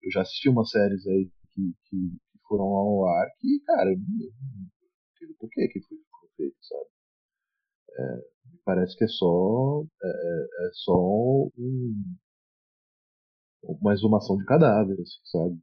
eu 0.03 0.11
já 0.11 0.23
assisti 0.23 0.49
umas 0.49 0.71
séries 0.71 1.07
aí 1.07 1.31
que, 1.55 1.75
que, 1.87 2.17
foram 2.49 2.65
ao 2.65 3.07
ar 3.09 3.29
que, 3.41 3.61
cara, 3.67 3.91
eu 3.91 3.99
não 3.99 4.05
entendo 4.05 5.35
por 5.39 5.51
que 5.51 5.69
que 5.69 5.81
foi, 5.83 5.99
feito, 6.37 6.57
sabe? 6.61 6.87
É, 7.99 8.17
me 8.53 8.59
parece 8.65 8.97
que 8.97 9.05
é 9.05 9.09
só 9.09 9.85
é, 10.03 10.09
é, 10.09 10.69
é 10.69 10.71
só 10.75 10.95
um, 11.59 12.17
uma 13.67 13.93
exumação 13.93 14.37
de 14.37 14.45
cadáver, 14.45 14.95
assim, 15.01 15.21
sabe? 15.25 15.59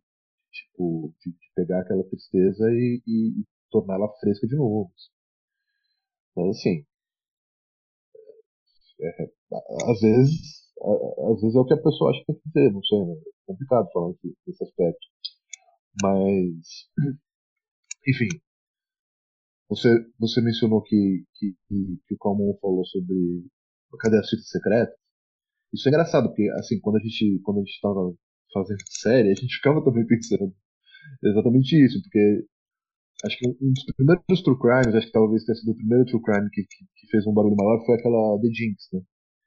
Tipo, 0.52 1.14
de, 1.22 1.32
de, 1.32 1.52
pegar 1.56 1.82
aquela 1.82 2.04
tristeza 2.04 2.70
e, 2.72 3.02
e, 3.08 3.42
e 3.42 3.46
torná-la 3.72 4.08
fresca 4.20 4.48
de 4.48 4.56
novo. 4.56 4.92
Assim. 4.94 5.12
Mas 6.36 6.58
assim, 6.58 6.86
é, 9.02 9.92
às 9.92 10.02
vezes 10.02 10.64
às 11.32 11.42
vezes 11.42 11.56
é 11.56 11.60
o 11.60 11.66
que 11.66 11.74
a 11.74 11.82
pessoa 11.82 12.12
acha 12.12 12.20
que 12.20 12.26
tem 12.26 12.42
que 12.42 12.52
ter, 12.52 12.72
não 12.72 12.84
sei, 12.84 13.00
né? 13.00 13.14
É 13.14 13.32
complicado 13.46 13.90
falar 13.92 14.14
desse 14.46 14.64
aspecto. 14.64 15.08
Mas, 16.02 16.90
enfim, 18.08 18.28
você, 19.70 19.90
você 20.20 20.42
mencionou 20.42 20.82
que, 20.82 21.24
que, 21.36 21.56
que, 21.68 22.02
que 22.06 22.16
o 22.16 22.18
Calmon 22.18 22.58
falou 22.62 22.86
sobre 22.86 23.46
cadê 24.00 24.18
as 24.18 24.30
fitas 24.30 24.50
secretas. 24.50 25.03
Isso 25.74 25.88
é 25.88 25.92
engraçado, 25.92 26.28
porque 26.28 26.48
assim, 26.58 26.80
quando 26.80 26.98
a 26.98 27.00
gente 27.00 27.40
quando 27.44 27.58
a 27.58 27.62
gente 27.62 27.74
estava 27.74 28.14
fazendo 28.54 28.80
série, 28.90 29.32
a 29.32 29.36
gente 29.36 29.56
ficava 29.58 29.84
também 29.84 30.06
pensando 30.06 30.54
exatamente 31.24 31.74
isso, 31.84 32.02
porque 32.02 32.46
acho 33.26 33.38
que 33.40 33.48
um 33.48 33.74
dos 33.74 33.86
primeiros 33.96 34.44
True 34.44 34.60
Crimes, 34.60 34.96
acho 34.96 35.08
que 35.08 35.14
talvez 35.14 35.44
tenha 35.44 35.56
sido 35.56 35.72
o 35.72 35.76
primeiro 35.76 36.06
True 36.06 36.22
Crime 36.22 36.50
que, 36.52 36.62
que, 36.62 36.86
que 36.96 37.08
fez 37.10 37.26
um 37.26 37.34
barulho 37.34 37.56
maior, 37.56 37.84
foi 37.86 37.96
aquela 37.96 38.40
The 38.40 38.48
Jinx, 38.48 38.88
né? 38.94 39.02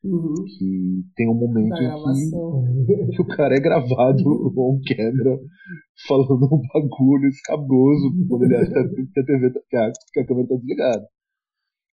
Uhum. 0.05 0.35
Que 0.45 1.05
tem 1.17 1.29
um 1.29 1.35
momento 1.35 1.75
em 1.75 2.87
que, 2.87 3.17
que, 3.17 3.23
o 3.23 3.27
cara 3.27 3.57
é 3.57 3.61
gravado 3.61 4.23
on 4.57 4.81
camera 4.87 5.41
falando 6.07 6.45
um 6.45 6.63
bagulho 6.73 7.29
escabroso 7.29 8.15
quando 8.29 8.45
ele 8.45 8.57
acha 8.57 8.71
que 8.71 9.21
a, 9.21 9.25
TV, 9.25 9.53
tá, 9.53 9.61
que 9.69 9.77
a, 9.77 9.93
que 10.13 10.21
a 10.21 10.27
câmera 10.27 10.49
tá 10.49 10.55
desligada. 10.55 11.09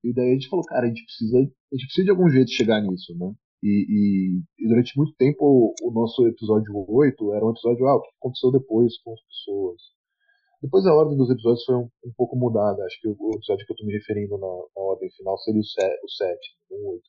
E 0.03 0.13
daí 0.13 0.29
a 0.29 0.33
gente 0.33 0.47
falou, 0.47 0.63
cara, 0.65 0.85
a 0.85 0.87
gente 0.87 1.03
precisa, 1.03 1.37
a 1.37 1.75
gente 1.75 1.85
precisa 1.87 2.05
de 2.05 2.11
algum 2.11 2.29
jeito 2.29 2.51
chegar 2.51 2.81
nisso, 2.81 3.17
né? 3.17 3.33
E, 3.63 3.85
e, 3.89 4.41
e, 4.59 4.67
durante 4.67 4.95
muito 4.95 5.15
tempo 5.17 5.73
o, 5.81 5.91
nosso 5.91 6.27
episódio 6.27 6.73
8 6.87 7.33
era 7.33 7.45
um 7.45 7.51
episódio, 7.51 7.87
ah, 7.87 7.95
o 7.95 8.01
que 8.01 8.09
aconteceu 8.19 8.51
depois 8.51 8.99
com 9.01 9.13
as 9.13 9.21
pessoas. 9.21 9.81
Depois 10.61 10.85
a 10.85 10.93
ordem 10.93 11.17
dos 11.17 11.29
episódios 11.29 11.65
foi 11.65 11.75
um, 11.75 11.89
um 12.05 12.13
pouco 12.15 12.35
mudada. 12.35 12.83
Acho 12.83 13.01
que 13.01 13.07
o, 13.07 13.31
episódio 13.35 13.65
que 13.65 13.73
eu 13.73 13.77
tô 13.77 13.85
me 13.85 13.93
referindo 13.93 14.37
na, 14.37 14.47
na 14.47 14.81
ordem 14.81 15.09
final 15.11 15.37
seria 15.39 15.61
o 15.61 15.63
7, 15.63 15.99
o 16.03 16.09
7 16.09 16.39
o 16.71 16.91
8. 16.93 17.03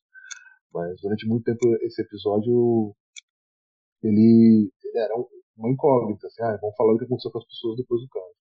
Mas 0.73 1.01
durante 1.03 1.27
muito 1.27 1.45
tempo 1.45 1.61
esse 1.83 2.03
episódio 2.03 2.95
ele, 4.03 4.71
ele 4.85 4.99
era 4.99 5.15
uma 5.57 5.71
incógnita, 5.71 6.27
assim, 6.27 6.43
ah, 6.43 6.59
vamos 6.61 6.77
falar 6.77 6.95
o 6.95 6.99
que 6.99 7.05
aconteceu 7.05 7.31
com 7.31 7.39
as 7.39 7.47
pessoas 7.47 7.77
depois 7.77 8.01
do 8.01 8.09
caso. 8.09 8.39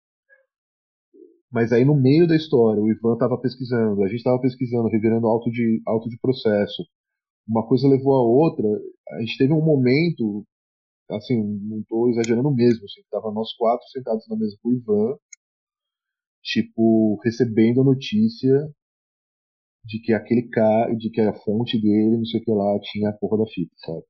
Mas 1.51 1.73
aí 1.73 1.83
no 1.83 1.95
meio 1.95 2.25
da 2.25 2.35
história, 2.35 2.81
o 2.81 2.89
Ivan 2.89 3.13
estava 3.13 3.37
pesquisando, 3.37 4.01
a 4.03 4.07
gente 4.07 4.17
estava 4.17 4.39
pesquisando, 4.39 4.87
revirando 4.87 5.27
auto 5.27 5.51
de, 5.51 5.81
auto 5.85 6.09
de 6.09 6.17
processo. 6.19 6.83
Uma 7.47 7.67
coisa 7.67 7.87
levou 7.87 8.15
a 8.15 8.21
outra. 8.21 8.67
A 9.11 9.19
gente 9.21 9.37
teve 9.37 9.53
um 9.53 9.63
momento, 9.63 10.45
assim, 11.11 11.41
não 11.63 11.79
estou 11.81 12.09
exagerando 12.09 12.51
mesmo, 12.53 12.85
assim, 12.85 13.01
tava 13.09 13.31
nós 13.31 13.53
quatro 13.57 13.85
sentados 13.89 14.27
na 14.29 14.37
mesa 14.37 14.57
com 14.61 14.69
o 14.69 14.73
Ivan, 14.73 15.17
tipo, 16.43 17.19
recebendo 17.23 17.81
a 17.81 17.83
notícia 17.83 18.71
de 19.85 19.99
que 19.99 20.13
aquele 20.13 20.47
cara, 20.49 20.93
de 20.95 21.09
que 21.09 21.21
a 21.21 21.33
fonte 21.33 21.79
dele, 21.81 22.17
não 22.17 22.25
sei 22.25 22.39
o 22.39 22.43
que 22.43 22.51
lá, 22.51 22.79
tinha 22.81 23.09
a 23.09 23.13
porra 23.13 23.39
da 23.39 23.51
fita, 23.51 23.73
sabe? 23.77 24.03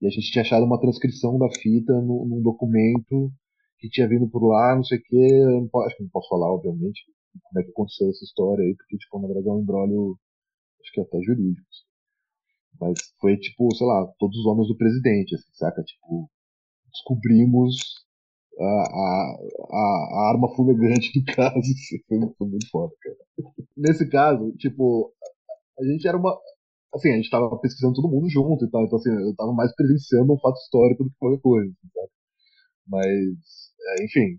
E 0.00 0.06
a 0.06 0.10
gente 0.10 0.30
tinha 0.30 0.42
achado 0.42 0.64
uma 0.64 0.80
transcrição 0.80 1.38
da 1.38 1.48
fita 1.60 1.92
no, 2.00 2.26
num 2.26 2.42
documento 2.42 3.32
que 3.78 3.88
tinha 3.88 4.08
vindo 4.08 4.28
por 4.28 4.46
lá, 4.46 4.74
não 4.76 4.84
sei 4.84 4.98
o 4.98 5.02
que, 5.02 5.16
acho 5.86 5.96
que 5.96 6.02
não 6.02 6.10
posso 6.10 6.28
falar, 6.28 6.52
obviamente, 6.52 7.04
como 7.42 7.60
é 7.60 7.64
que 7.64 7.70
aconteceu 7.70 8.08
essa 8.10 8.24
história 8.24 8.62
aí, 8.64 8.74
porque, 8.76 8.96
tipo, 8.96 9.18
na 9.20 9.28
verdade 9.28 9.48
é 9.48 9.52
um 9.52 9.60
embrólio, 9.60 10.18
acho 10.80 10.92
que 10.92 11.00
até 11.00 11.20
jurídico. 11.22 11.66
Assim. 11.70 11.95
Mas 12.80 12.98
foi, 13.20 13.36
tipo, 13.38 13.74
sei 13.74 13.86
lá, 13.86 14.06
todos 14.18 14.38
os 14.38 14.46
homens 14.46 14.68
do 14.68 14.76
presidente, 14.76 15.34
assim, 15.34 15.50
saca? 15.54 15.82
Tipo, 15.82 16.28
descobrimos 16.90 17.76
a, 18.58 18.64
a, 18.64 19.36
a, 19.70 20.30
arma 20.30 20.54
fumegante 20.54 21.12
do 21.18 21.24
caso, 21.34 21.58
assim, 21.58 21.98
foi, 22.08 22.18
foi 22.38 22.48
muito 22.48 22.68
foda, 22.70 22.92
cara 23.02 23.16
nesse 23.76 24.08
caso, 24.08 24.52
tipo, 24.56 25.12
a 25.78 25.84
gente 25.84 26.08
era 26.08 26.16
uma. 26.16 26.36
Assim, 26.94 27.10
a 27.10 27.16
gente 27.16 27.30
tava 27.30 27.54
pesquisando 27.58 27.94
todo 27.94 28.08
mundo 28.08 28.28
junto 28.30 28.64
e 28.64 28.70
tal, 28.70 28.84
então 28.84 28.98
assim, 28.98 29.10
eu 29.10 29.34
tava 29.36 29.52
mais 29.52 29.74
presenciando 29.74 30.32
um 30.32 30.38
fato 30.38 30.56
histórico 30.56 31.04
do 31.04 31.10
que 31.10 31.16
qualquer 31.18 31.40
coisa, 31.40 31.72
sabe? 31.94 32.08
Mas, 32.88 33.04
é, 34.00 34.04
enfim, 34.04 34.38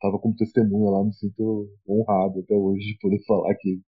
tava 0.00 0.18
como 0.18 0.36
testemunha 0.36 0.90
lá, 0.90 1.04
me 1.04 1.14
sinto 1.14 1.70
honrado 1.88 2.40
até 2.40 2.54
hoje 2.54 2.86
de 2.86 2.98
poder 3.00 3.20
falar 3.26 3.54
que 3.56 3.80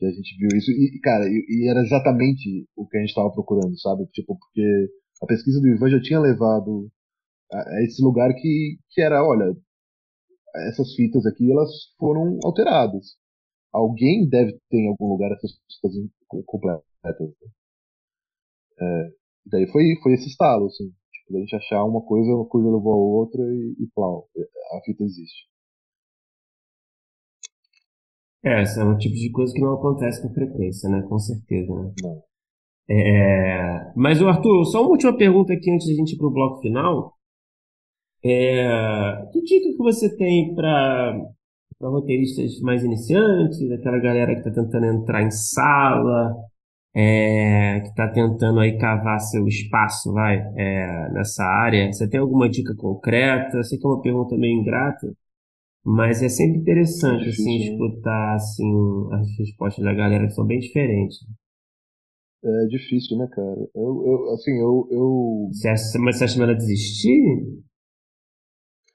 que 0.00 0.06
a 0.06 0.10
gente 0.10 0.36
viu 0.38 0.48
isso. 0.56 0.70
E, 0.70 0.98
cara, 1.00 1.26
e, 1.28 1.44
e 1.48 1.68
era 1.68 1.80
exatamente 1.80 2.66
o 2.74 2.86
que 2.86 2.96
a 2.96 3.00
gente 3.00 3.10
estava 3.10 3.30
procurando, 3.30 3.78
sabe? 3.78 4.06
Tipo, 4.06 4.36
porque 4.38 4.88
a 5.22 5.26
pesquisa 5.26 5.60
do 5.60 5.68
Ivan 5.68 5.90
já 5.90 6.00
tinha 6.00 6.18
levado 6.18 6.90
a, 7.52 7.58
a 7.58 7.84
esse 7.84 8.02
lugar 8.02 8.32
que, 8.34 8.78
que 8.90 9.02
era, 9.02 9.22
olha, 9.22 9.54
essas 10.68 10.94
fitas 10.94 11.26
aqui, 11.26 11.50
elas 11.52 11.70
foram 11.98 12.38
alteradas. 12.42 13.16
Alguém 13.72 14.28
deve 14.28 14.58
ter 14.70 14.78
em 14.78 14.88
algum 14.88 15.12
lugar 15.12 15.30
essas 15.32 15.52
fitas 15.52 15.92
completas. 16.46 17.30
É, 18.80 19.10
daí 19.46 19.66
foi, 19.70 19.94
foi 20.02 20.14
esse 20.14 20.28
estalo, 20.28 20.66
assim. 20.66 20.90
Tipo, 21.12 21.36
a 21.36 21.40
gente 21.40 21.56
achar 21.56 21.84
uma 21.84 22.02
coisa, 22.02 22.30
uma 22.34 22.46
coisa 22.46 22.68
levou 22.68 22.94
a 22.94 22.96
outra 22.96 23.42
e, 23.42 23.76
e 23.78 23.86
plau, 23.94 24.28
a 24.72 24.80
fita 24.82 25.04
existe. 25.04 25.49
É, 28.42 28.62
esse 28.62 28.80
é 28.80 28.84
um 28.84 28.96
tipo 28.96 29.14
de 29.14 29.30
coisa 29.30 29.52
que 29.52 29.60
não 29.60 29.74
acontece 29.74 30.22
com 30.22 30.32
frequência, 30.32 30.88
né? 30.88 31.02
Com 31.02 31.18
certeza, 31.18 31.74
né? 31.74 31.92
Não. 32.02 32.22
É, 32.88 33.92
mas, 33.94 34.20
Arthur, 34.22 34.64
só 34.64 34.80
uma 34.80 34.90
última 34.90 35.16
pergunta 35.16 35.52
aqui 35.52 35.70
antes 35.70 35.86
da 35.86 35.94
gente 35.94 36.14
ir 36.14 36.18
para 36.18 36.26
o 36.26 36.32
bloco 36.32 36.60
final. 36.60 37.14
É, 38.24 39.26
que 39.32 39.40
dica 39.42 39.70
que 39.70 39.78
você 39.78 40.14
tem 40.16 40.54
para 40.54 41.16
roteiristas 41.80 42.60
mais 42.60 42.84
iniciantes, 42.84 43.70
aquela 43.72 43.98
galera 43.98 44.34
que 44.34 44.48
está 44.48 44.50
tentando 44.50 44.86
entrar 44.86 45.22
em 45.22 45.30
sala, 45.30 46.34
é, 46.94 47.80
que 47.80 47.88
está 47.88 48.08
tentando 48.08 48.60
aí 48.60 48.76
cavar 48.76 49.20
seu 49.20 49.46
espaço, 49.46 50.12
vai, 50.12 50.36
é, 50.56 51.10
nessa 51.12 51.44
área? 51.44 51.90
Você 51.92 52.08
tem 52.08 52.20
alguma 52.20 52.48
dica 52.48 52.74
concreta? 52.76 53.56
Eu 53.56 53.64
sei 53.64 53.78
que 53.78 53.86
é 53.86 53.90
uma 53.90 54.02
pergunta 54.02 54.36
meio 54.36 54.58
ingrata, 54.60 55.06
mas 55.84 56.22
é 56.22 56.28
sempre 56.28 56.60
interessante, 56.60 57.28
assim, 57.28 57.56
escutar, 57.56 58.34
assim, 58.34 59.08
as 59.12 59.38
respostas 59.38 59.84
da 59.84 59.94
galera 59.94 60.26
que 60.26 60.34
são 60.34 60.46
bem 60.46 60.58
diferentes. 60.58 61.18
É 62.42 62.66
difícil, 62.66 63.18
né, 63.18 63.26
cara? 63.28 63.68
Eu, 63.74 64.06
eu 64.06 64.30
assim, 64.32 64.52
eu, 64.52 64.88
eu... 64.90 65.48
Você 65.52 65.68
acha, 65.68 65.98
mas 65.98 66.16
você 66.16 66.24
acha 66.24 66.38
melhor 66.38 66.56
desistir? 66.56 67.62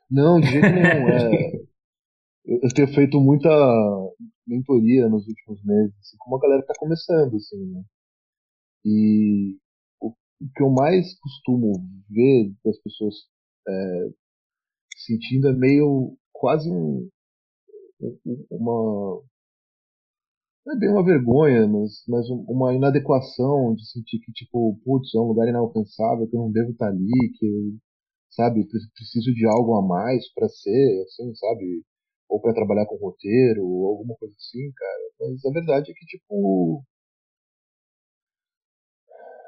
Não, 0.10 0.40
de 0.40 0.48
jeito 0.48 0.66
nenhum. 0.70 1.10
É, 1.10 1.56
eu, 2.46 2.60
eu 2.64 2.70
tenho 2.74 2.88
feito 2.88 3.20
muita 3.20 3.50
mentoria 4.48 5.10
nos 5.10 5.28
últimos 5.28 5.64
meses, 5.64 5.94
assim, 6.00 6.18
com 6.20 6.32
uma 6.32 6.40
galera 6.40 6.62
que 6.62 6.68
tá 6.68 6.74
começando, 6.78 7.36
assim, 7.36 7.66
né? 7.72 7.84
E 8.86 9.58
o, 10.00 10.10
o 10.10 10.50
que 10.56 10.64
eu 10.64 10.70
mais 10.70 11.18
costumo 11.20 11.74
ver 12.10 12.54
das 12.64 12.80
pessoas 12.80 13.16
é, 13.68 14.10
sentindo 14.98 15.50
é 15.50 15.54
meio 15.54 16.16
quase 16.46 16.70
um, 16.70 17.10
uma 18.52 19.24
não 20.66 20.74
é 20.76 20.80
bem 20.80 20.90
uma 20.90 21.04
vergonha, 21.04 21.68
mas, 21.68 22.04
mas 22.08 22.30
uma 22.30 22.74
inadequação 22.74 23.74
de 23.76 23.86
sentir 23.92 24.20
que, 24.20 24.32
tipo, 24.32 24.80
putz, 24.84 25.14
é 25.16 25.20
um 25.20 25.28
lugar 25.28 25.48
inalcançável, 25.48 26.28
que 26.28 26.36
eu 26.36 26.40
não 26.40 26.52
devo 26.52 26.72
estar 26.72 26.88
ali, 26.88 27.32
que 27.38 27.46
eu, 27.46 27.74
sabe, 28.32 28.68
preciso 28.68 29.34
de 29.34 29.46
algo 29.48 29.76
a 29.76 29.82
mais 29.88 30.32
para 30.34 30.48
ser, 30.50 31.04
assim, 31.04 31.34
sabe? 31.36 31.84
Ou 32.30 32.42
para 32.42 32.54
trabalhar 32.54 32.86
com 32.88 32.96
roteiro, 32.98 33.64
ou 33.66 33.88
alguma 33.88 34.16
coisa 34.18 34.36
assim, 34.38 34.72
cara. 34.76 35.02
Mas 35.22 35.46
a 35.46 35.52
verdade 35.52 35.92
é 35.92 35.94
que, 35.96 36.06
tipo. 36.06 36.84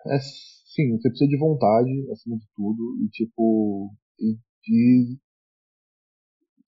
É, 0.07 0.19
sim, 0.19 0.97
você 0.97 1.09
precisa 1.09 1.29
de 1.29 1.37
vontade, 1.37 1.89
acima 2.11 2.37
de 2.37 2.47
tudo, 2.55 2.97
e, 3.03 3.09
tipo. 3.09 3.93
E 4.19 4.37
de 4.63 5.17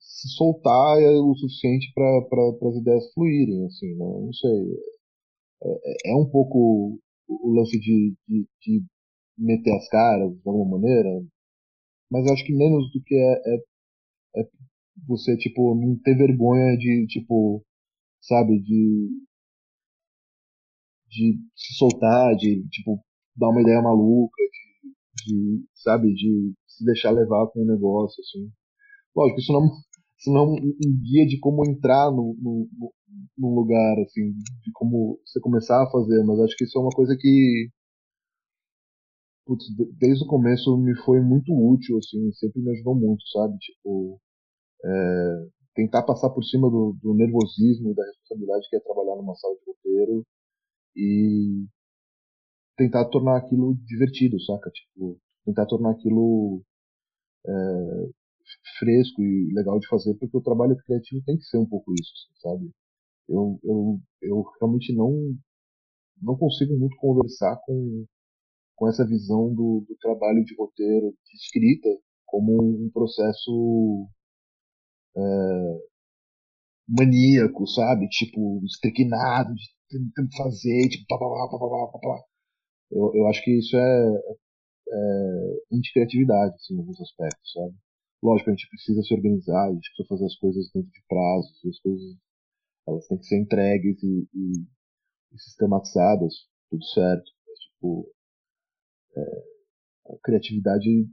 se 0.10 0.28
soltar 0.30 0.98
o 0.98 1.36
suficiente 1.36 1.94
para 1.94 2.70
as 2.70 2.76
ideias 2.78 3.14
fluírem, 3.14 3.66
assim, 3.68 3.96
né? 3.96 4.06
Não 4.06 4.34
sei. 4.34 4.60
É, 5.64 6.10
é, 6.10 6.12
é 6.12 6.16
um 6.16 6.30
pouco 6.30 7.00
o 7.30 7.54
lance 7.54 7.80
de, 7.80 8.16
de, 8.28 8.48
de, 8.62 8.84
meter 9.38 9.74
as 9.76 9.88
caras 9.90 10.32
de 10.32 10.42
alguma 10.50 10.80
maneira, 10.80 11.10
mas 12.12 12.30
acho 12.32 12.46
que 12.46 12.54
menos 12.54 12.92
do 12.92 13.02
que 13.04 13.16
é, 13.16 13.34
é, 13.54 14.42
é 14.42 14.50
você, 15.08 15.38
tipo, 15.38 15.76
não 15.76 15.98
ter 16.00 16.16
vergonha 16.18 16.78
de, 16.78 17.06
tipo, 17.08 17.64
sabe, 18.22 18.60
de, 18.62 19.10
de 21.10 21.40
se 21.56 21.76
soltar, 21.76 22.36
de, 22.36 22.68
tipo, 22.70 23.00
dar 23.38 23.50
uma 23.50 23.62
ideia 23.62 23.82
maluca, 23.82 24.42
de, 25.26 25.34
de 25.34 25.66
sabe, 25.76 26.14
de 26.14 26.54
se 26.68 26.84
deixar 26.86 27.12
levar 27.12 27.48
com 27.48 27.62
o 27.62 27.66
negócio, 27.66 28.22
assim. 28.22 28.52
Lógico, 29.16 29.40
isso 29.40 29.54
não, 29.54 29.70
senão 30.20 30.54
um 30.54 31.02
guia 31.02 31.26
de 31.26 31.40
como 31.40 31.66
entrar 31.68 32.12
no, 32.12 32.36
no, 32.40 32.94
no, 33.38 33.56
lugar, 33.56 34.00
assim, 34.00 34.32
de 34.64 34.72
como 34.74 35.20
você 35.26 35.40
começar 35.40 35.82
a 35.84 35.90
fazer, 35.90 36.24
mas 36.26 36.40
acho 36.42 36.56
que 36.58 36.66
isso 36.66 36.78
é 36.78 36.82
uma 36.82 36.92
coisa 36.92 37.16
que 37.20 37.70
putz, 39.46 39.66
desde 39.98 40.24
o 40.24 40.28
começo 40.28 40.78
me 40.78 40.96
foi 41.04 41.20
muito 41.22 41.52
útil, 41.52 41.98
assim, 41.98 42.32
sempre 42.34 42.62
me 42.62 42.72
ajudou 42.72 42.94
muito, 42.96 43.28
sabe? 43.30 43.58
Tipo, 43.58 44.22
é, 44.86 45.48
tentar 45.76 46.04
passar 46.04 46.30
por 46.30 46.44
cima 46.44 46.70
do, 46.70 46.96
do 47.02 47.16
nervosismo 47.16 47.92
e 47.92 47.96
da 47.96 48.06
responsabilidade 48.06 48.70
que 48.70 48.76
é 48.76 48.80
trabalhar 48.80 49.16
numa 49.16 49.36
sala 49.36 49.56
de 49.56 49.62
roteiro 49.66 50.26
e 50.96 51.66
tentar 52.78 53.06
tornar 53.06 53.38
aquilo 53.38 53.76
divertido, 53.86 54.40
saca? 54.42 54.70
Tipo, 54.70 55.20
tentar 55.46 55.66
tornar 55.66 55.92
aquilo 55.92 56.62
é, 57.48 58.10
fresco 58.80 59.22
e 59.22 59.54
legal 59.54 59.80
de 59.80 59.88
fazer, 59.88 60.16
porque 60.16 60.38
o 60.38 60.42
trabalho 60.42 60.76
criativo 60.78 61.24
tem 61.26 61.38
que 61.38 61.44
ser 61.46 61.58
um 61.58 61.66
pouco 61.66 61.94
isso, 61.94 62.14
sabe? 62.42 62.72
Eu, 63.28 63.60
eu, 63.64 64.00
eu 64.22 64.44
realmente 64.60 64.94
não, 64.94 65.36
não 66.22 66.38
consigo 66.38 66.78
muito 66.78 66.98
conversar 66.98 67.58
com, 67.66 68.06
com 68.76 68.90
essa 68.90 69.06
visão 69.06 69.54
do, 69.54 69.86
do 69.88 69.96
trabalho 70.02 70.44
de 70.44 70.56
roteiro, 70.56 71.12
de 71.26 71.38
escrita, 71.38 71.90
como 72.26 72.86
um 72.86 72.90
processo 72.92 74.08
é, 75.16 75.80
maníaco, 76.88 77.68
sabe? 77.68 78.08
Tipo, 78.10 78.62
estriquinado, 78.66 79.54
de 79.56 79.64
tentando 79.90 80.30
fazer, 80.38 80.90
tipo, 80.90 81.06
pá, 81.08 81.18
pá, 81.18 81.26
pá, 81.50 81.92
pá, 81.94 82.00
pá. 82.00 82.24
Eu, 82.92 83.12
eu 83.16 83.28
acho 83.28 83.44
que 83.44 83.52
isso 83.60 83.76
é, 83.78 84.20
é 84.92 85.76
anti-criatividade, 85.76 86.56
assim, 86.56 86.76
em 86.76 86.80
alguns 86.80 87.02
aspectos, 87.02 87.52
sabe? 87.54 87.76
Lógico, 88.22 88.50
a 88.50 88.54
gente 88.54 88.70
precisa 88.70 89.02
se 89.02 89.14
organizar, 89.14 89.68
a 89.70 89.74
gente 89.74 89.90
precisa 89.90 90.10
fazer 90.10 90.26
as 90.26 90.36
coisas 90.36 90.72
dentro 90.74 90.92
de 90.92 91.04
prazos, 91.08 91.66
as 91.66 91.80
coisas 91.80 92.18
elas 92.88 93.08
têm 93.08 93.18
que 93.18 93.26
ser 93.26 93.40
entregues 93.40 94.04
e, 94.04 94.28
e, 94.34 94.66
e 95.34 95.40
sistematizadas, 95.40 96.34
tudo 96.70 96.84
certo. 96.86 97.32
Mas, 97.48 97.60
tipo, 97.60 98.12
é, 99.16 100.14
a 100.14 100.18
criatividade 100.24 101.08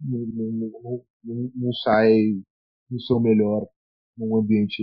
não, 0.00 0.18
não, 0.26 1.04
não, 1.24 1.52
não, 1.54 1.72
sai 1.84 2.42
no 2.90 3.00
seu 3.00 3.20
melhor 3.20 3.66
num 4.16 4.36
ambiente 4.36 4.82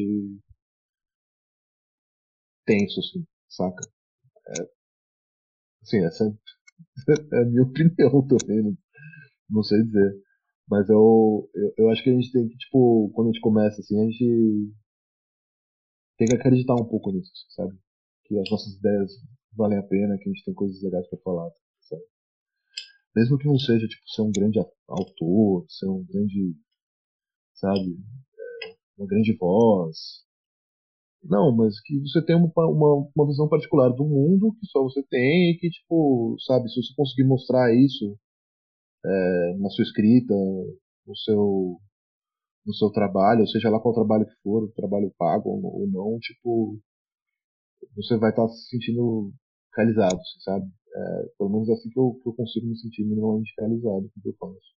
tenso, 2.65 2.99
assim, 2.99 3.25
saca? 3.49 3.83
É, 4.47 4.69
assim, 5.81 6.03
essa 6.05 6.25
é 7.33 7.41
a 7.41 7.45
minha 7.45 7.63
opinião 7.63 8.27
também, 8.27 8.63
não, 8.63 8.77
não 9.49 9.63
sei 9.63 9.83
dizer. 9.83 10.22
Mas 10.69 10.90
eu, 10.90 11.49
eu, 11.53 11.73
eu, 11.77 11.90
acho 11.90 12.03
que 12.03 12.10
a 12.10 12.14
gente 12.14 12.31
tem 12.31 12.48
que, 12.48 12.57
tipo, 12.57 13.11
quando 13.14 13.30
a 13.30 13.31
gente 13.31 13.41
começa 13.41 13.81
assim, 13.81 13.99
a 13.99 14.06
gente 14.06 14.73
tem 16.18 16.27
que 16.27 16.35
acreditar 16.35 16.76
um 16.76 16.85
pouco 16.85 17.11
nisso, 17.11 17.31
sabe? 17.49 17.77
Que 18.26 18.40
as 18.40 18.49
nossas 18.49 18.73
ideias 18.76 19.11
valem 19.56 19.77
a 19.77 19.84
pena, 19.84 20.18
que 20.18 20.30
a 20.30 20.31
gente 20.31 20.44
tem 20.45 20.53
coisas 20.53 20.81
legais 20.81 21.07
para 21.10 21.19
falar, 21.19 21.52
sabe? 21.81 22.03
Mesmo 23.15 23.38
que 23.38 23.45
não 23.45 23.60
seja, 23.60 23.88
tipo, 23.88 24.02
ser 24.07 24.22
um 24.22 24.31
grande 24.31 24.60
autor, 24.88 25.65
ser 25.69 25.88
um 25.88 26.03
grande, 26.03 26.56
sabe, 27.53 27.98
é, 28.64 28.76
uma 28.98 29.07
grande 29.07 29.35
voz. 29.38 30.23
Não, 31.23 31.56
mas 31.56 31.80
que 31.81 31.99
você 31.99 32.22
tem 32.26 32.35
uma, 32.35 32.52
uma, 32.56 33.10
uma 33.15 33.27
visão 33.27 33.48
particular 33.48 33.90
do 33.90 34.03
mundo 34.03 34.56
que 34.60 34.65
só 34.68 34.81
você 34.81 35.02
tem 35.03 35.52
e 35.52 35.57
que, 35.57 35.69
tipo, 35.69 36.35
sabe, 36.40 36.69
se 36.69 36.81
você 36.81 36.94
conseguir 36.95 37.26
mostrar 37.26 37.73
isso 37.73 38.18
é, 39.05 39.57
na 39.59 39.69
sua 39.69 39.84
escrita, 39.84 40.34
no 41.05 41.15
seu, 41.15 41.80
no 42.65 42.73
seu 42.73 42.89
trabalho, 42.91 43.47
seja 43.47 43.69
lá 43.69 43.80
qual 43.80 43.93
trabalho 43.93 44.25
que 44.25 44.35
for, 44.41 44.71
trabalho 44.75 45.13
pago 45.17 45.49
ou 45.49 45.88
não, 45.88 46.19
tipo, 46.19 46.80
você 47.95 48.17
vai 48.17 48.30
estar 48.30 48.47
se 48.47 48.69
sentindo 48.69 49.31
realizado, 49.75 50.19
sabe? 50.43 50.65
É, 50.95 51.30
pelo 51.38 51.49
menos 51.49 51.69
é 51.69 51.73
assim 51.73 51.89
que 51.89 51.99
eu, 51.99 52.19
que 52.21 52.30
eu 52.30 52.34
consigo 52.34 52.67
me 52.67 52.77
sentir 52.77 53.03
minimamente 53.03 53.51
realizado 53.59 54.09
com 54.13 54.19
o 54.19 54.21
que 54.21 54.30
eu 54.30 54.35
faço. 54.39 54.73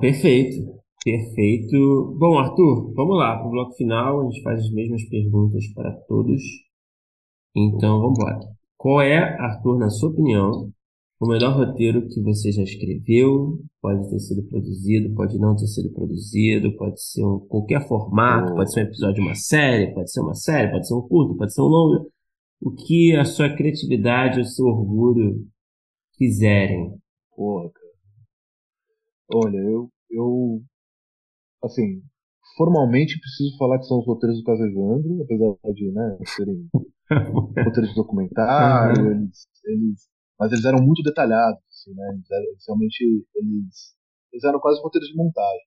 Perfeito, 0.00 0.82
perfeito. 1.04 2.16
Bom, 2.18 2.38
Arthur, 2.38 2.92
vamos 2.94 3.16
lá 3.16 3.36
para 3.38 3.46
o 3.46 3.50
bloco 3.50 3.74
final. 3.74 4.20
A 4.20 4.24
gente 4.24 4.42
faz 4.42 4.60
as 4.60 4.70
mesmas 4.70 5.08
perguntas 5.08 5.64
para 5.74 5.92
todos. 6.06 6.40
Então, 7.54 8.00
vamos 8.00 8.18
embora. 8.18 8.38
Qual 8.76 9.00
é, 9.00 9.18
Arthur, 9.40 9.78
na 9.78 9.90
sua 9.90 10.10
opinião, 10.10 10.72
O 11.20 11.26
melhor 11.26 11.56
roteiro 11.56 12.06
que 12.08 12.22
você 12.22 12.52
já 12.52 12.62
escreveu 12.62 13.58
pode 13.82 14.08
ter 14.08 14.20
sido 14.20 14.48
produzido, 14.48 15.14
pode 15.14 15.36
não 15.36 15.56
ter 15.56 15.66
sido 15.66 15.92
produzido, 15.92 16.76
pode 16.76 17.02
ser 17.02 17.24
um, 17.24 17.40
qualquer 17.40 17.86
formato, 17.88 18.54
pode 18.54 18.72
ser 18.72 18.80
um 18.80 18.84
episódio 18.84 19.14
de 19.16 19.20
uma 19.22 19.34
série, 19.34 19.92
pode 19.92 20.12
ser 20.12 20.20
uma 20.20 20.34
série, 20.34 20.70
pode 20.70 20.86
ser 20.86 20.94
um 20.94 21.02
curto, 21.02 21.36
pode 21.36 21.52
ser 21.52 21.60
um 21.60 21.64
longo. 21.64 22.10
O 22.60 22.70
que 22.72 23.16
a 23.16 23.24
sua 23.24 23.54
criatividade, 23.54 24.40
o 24.40 24.44
seu 24.44 24.66
orgulho 24.66 25.44
quiserem. 26.14 26.96
Porra, 27.34 27.68
cara. 27.70 27.88
Olha, 29.34 29.58
eu, 29.58 29.90
eu 30.10 30.62
assim, 31.64 32.00
formalmente 32.56 33.18
preciso 33.18 33.58
falar 33.58 33.78
que 33.78 33.86
são 33.86 33.98
os 33.98 34.06
roteiros 34.06 34.38
do 34.38 34.44
Caso 34.44 34.62
Evandro, 34.62 35.22
apesar 35.22 35.72
de, 35.74 35.90
né, 35.92 36.18
serem 36.24 36.68
roteiros 37.64 37.90
de 37.90 37.96
documentário, 37.96 39.02
uhum. 39.04 39.10
eles, 39.22 39.48
eles, 39.64 40.08
mas 40.38 40.52
eles 40.52 40.64
eram 40.64 40.82
muito 40.82 41.02
detalhados, 41.02 41.60
assim, 41.68 41.94
né, 41.94 42.08
eles, 42.14 42.30
eram, 42.30 42.44
eles 42.44 42.64
realmente, 42.66 43.26
eles, 43.34 43.96
eles 44.32 44.44
eram 44.44 44.60
quase 44.60 44.80
roteiros 44.80 45.08
de 45.08 45.16
montagem, 45.16 45.66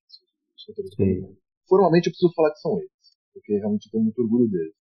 os 0.56 0.66
roteiros 0.68 0.92
de 0.92 1.42
Formalmente 1.68 2.08
eu 2.08 2.12
preciso 2.12 2.34
falar 2.34 2.52
que 2.52 2.60
são 2.60 2.78
eles, 2.78 2.92
porque 3.34 3.54
realmente 3.58 3.86
eu 3.86 3.92
tenho 3.92 4.04
muito 4.04 4.22
orgulho 4.22 4.50
deles. 4.50 4.76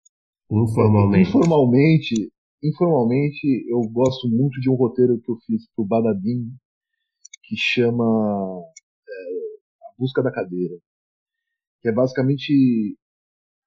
Informalmente. 0.51 1.29
Informalmente, 1.29 2.33
informalmente 2.63 3.65
eu 3.69 3.81
gosto 3.91 4.27
muito 4.27 4.59
de 4.59 4.69
um 4.69 4.75
roteiro 4.75 5.19
que 5.21 5.31
eu 5.31 5.37
fiz 5.45 5.69
pro 5.75 5.85
Badabim, 5.85 6.51
que 7.43 7.55
chama 7.55 8.03
é, 9.07 9.85
A 9.85 9.93
Busca 9.97 10.23
da 10.23 10.31
Cadeira 10.31 10.75
que 11.81 11.89
é 11.89 11.91
basicamente 11.91 12.97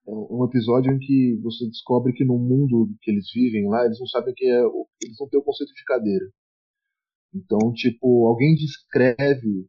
um 0.07 0.45
episódio 0.45 0.93
em 0.93 0.99
que 0.99 1.39
você 1.43 1.67
descobre 1.67 2.13
que 2.13 2.25
no 2.25 2.39
mundo 2.39 2.89
que 3.01 3.11
eles 3.11 3.27
vivem 3.33 3.69
lá, 3.69 3.85
eles 3.85 3.99
não 3.99 4.07
sabem 4.07 4.35
que 4.35 4.45
é, 4.45 4.61
eles 5.03 5.17
não 5.19 5.29
têm 5.29 5.41
o 5.41 5.45
conceito 5.45 5.73
de 5.73 5.85
cadeira. 5.85 6.27
Então, 7.35 7.73
tipo, 7.73 8.27
alguém 8.27 8.55
descreve, 8.55 9.67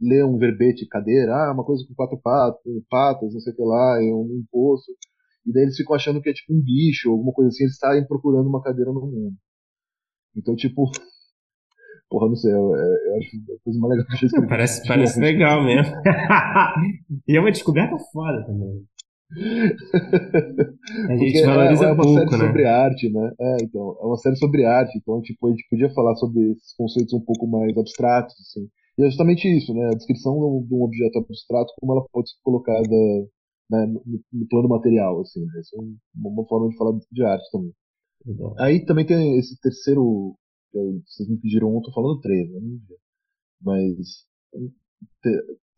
lê 0.00 0.22
um 0.24 0.38
verbete 0.38 0.86
cadeira, 0.86 1.32
ah, 1.34 1.52
uma 1.52 1.64
coisa 1.64 1.84
com 1.86 1.94
quatro 1.94 2.18
patas, 2.18 2.60
patas, 2.88 3.32
não 3.32 3.40
sei 3.40 3.52
o 3.52 3.56
que 3.56 3.62
lá, 3.62 4.02
é 4.02 4.14
um, 4.14 4.44
poço, 4.50 4.92
e 5.46 5.52
daí 5.52 5.64
eles 5.64 5.76
ficam 5.76 5.96
achando 5.96 6.20
que 6.20 6.28
é 6.28 6.32
tipo 6.32 6.52
um 6.52 6.62
bicho, 6.62 7.10
alguma 7.10 7.32
coisa 7.32 7.48
assim, 7.48 7.64
eles 7.64 7.74
estarem 7.74 8.06
procurando 8.06 8.48
uma 8.48 8.62
cadeira 8.62 8.92
no 8.92 9.00
mundo. 9.00 9.36
Então, 10.36 10.54
tipo, 10.54 10.84
Porra, 12.10 12.26
não 12.26 12.34
sei, 12.34 12.52
eu, 12.52 12.76
é, 12.76 13.08
eu 13.08 13.18
acho 13.18 13.36
a 13.36 13.62
coisa 13.62 13.78
mais 13.78 13.90
legal 13.92 14.06
que 14.06 14.12
eu 14.12 14.18
já 14.18 14.26
escrevi. 14.26 14.48
Parece, 14.48 14.88
parece 14.88 15.20
legal 15.20 15.64
mesmo. 15.64 15.94
e 17.28 17.36
é 17.36 17.40
uma 17.40 17.52
descoberta 17.52 17.96
foda 18.12 18.44
também. 18.44 18.84
A 19.32 21.16
gente 21.16 21.32
Porque 21.32 21.46
valoriza 21.46 21.84
é, 21.84 21.88
é 21.88 21.92
uma 21.92 22.02
pouco, 22.02 22.18
série 22.18 22.30
né? 22.30 22.38
sobre 22.38 22.64
arte, 22.66 23.10
né? 23.10 23.32
É, 23.40 23.56
então, 23.62 23.96
é 24.00 24.06
uma 24.06 24.16
série 24.16 24.36
sobre 24.36 24.64
arte, 24.64 24.98
então 24.98 25.20
tipo, 25.22 25.46
a 25.46 25.50
gente 25.50 25.66
podia 25.70 25.90
falar 25.90 26.16
sobre 26.16 26.50
esses 26.52 26.74
conceitos 26.74 27.12
um 27.14 27.20
pouco 27.20 27.46
mais 27.46 27.76
abstratos, 27.76 28.34
assim. 28.40 28.68
E 28.98 29.04
é 29.04 29.06
justamente 29.06 29.48
isso, 29.48 29.72
né? 29.72 29.86
A 29.86 29.96
descrição 29.96 30.34
de 30.34 30.74
um 30.74 30.82
objeto 30.82 31.18
abstrato, 31.18 31.72
como 31.80 31.92
ela 31.92 32.04
pode 32.12 32.30
ser 32.30 32.36
colocada 32.42 32.88
né, 33.70 33.86
no, 33.86 34.02
no 34.32 34.48
plano 34.48 34.68
material, 34.68 35.20
assim, 35.20 35.40
né? 35.40 35.60
Isso 35.60 35.76
é 35.76 35.80
uma, 36.28 36.46
forma 36.46 36.68
de 36.68 36.76
falar 36.76 36.98
de 37.10 37.24
arte 37.24 37.44
também. 37.52 37.72
Aí 38.58 38.84
também 38.84 39.06
tem 39.06 39.38
esse 39.38 39.58
terceiro 39.60 40.36
vocês 40.72 41.28
me 41.28 41.36
pediram 41.38 41.72
um, 41.72 41.78
eu 41.78 41.82
tô 41.82 41.92
falando 41.92 42.20
três, 42.20 42.48
né? 42.50 42.60
Mas 43.62 44.26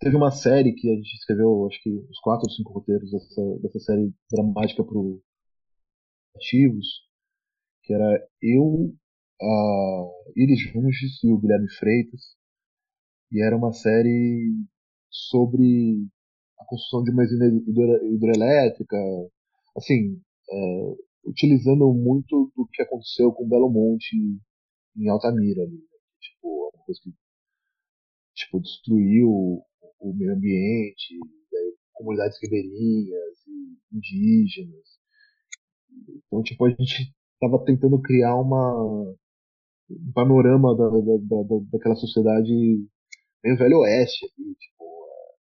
teve 0.03 0.17
uma 0.17 0.33
série 0.33 0.75
que 0.75 0.91
a 0.91 0.97
gente 0.97 1.15
escreveu, 1.15 1.67
acho 1.67 1.81
que 1.81 1.91
os 1.91 2.19
quatro 2.19 2.45
ou 2.49 2.51
cinco 2.51 2.73
roteiros 2.73 3.13
dessa, 3.13 3.59
dessa 3.61 3.79
série 3.79 4.13
dramática 4.33 4.83
pro 4.83 5.23
ativos, 6.35 6.87
que 7.85 7.95
era 7.95 8.29
eu, 8.43 8.93
a 9.41 10.09
Iris 10.35 10.61
Junges 10.61 11.23
e 11.23 11.33
o 11.33 11.39
Guilherme 11.39 11.71
Freitas, 11.71 12.21
e 13.31 13.41
era 13.41 13.57
uma 13.57 13.73
série 13.73 14.53
sobre 15.09 16.05
a 16.59 16.65
construção 16.65 17.05
de 17.05 17.13
uma 17.13 17.23
usina 17.23 17.47
hidroelétrica, 17.47 18.97
assim, 19.77 20.21
é, 20.51 20.95
utilizando 21.25 21.93
muito 21.95 22.53
do 22.57 22.67
que 22.73 22.83
aconteceu 22.83 23.33
com 23.33 23.49
Belo 23.49 23.71
Monte 23.71 24.17
em 24.97 25.09
Altamira 25.09 25.63
ali. 25.63 25.77
Né? 25.77 25.99
Tipo, 26.21 26.71
uma 26.75 26.85
coisa 26.85 27.01
que 27.03 27.13
tipo, 28.35 28.61
destruiu 28.61 29.63
o, 30.03 30.15
meio 30.15 30.35
ambiente, 30.35 31.15
né? 31.53 31.59
comunidades 31.95 32.39
ribeirinhas 32.43 33.39
indígenas. 33.93 34.85
Então, 36.27 36.43
tipo, 36.43 36.65
a 36.65 36.71
gente 36.71 37.15
estava 37.35 37.65
tentando 37.65 38.01
criar 38.01 38.37
uma, 38.37 39.15
um 39.91 40.13
panorama 40.15 40.77
da, 40.77 40.89
da, 40.89 41.17
da, 41.19 41.59
daquela 41.73 41.95
sociedade 41.97 42.53
meio 43.45 43.59
velho 43.59 43.79
oeste. 43.79 44.27
Tipo, 44.27 44.85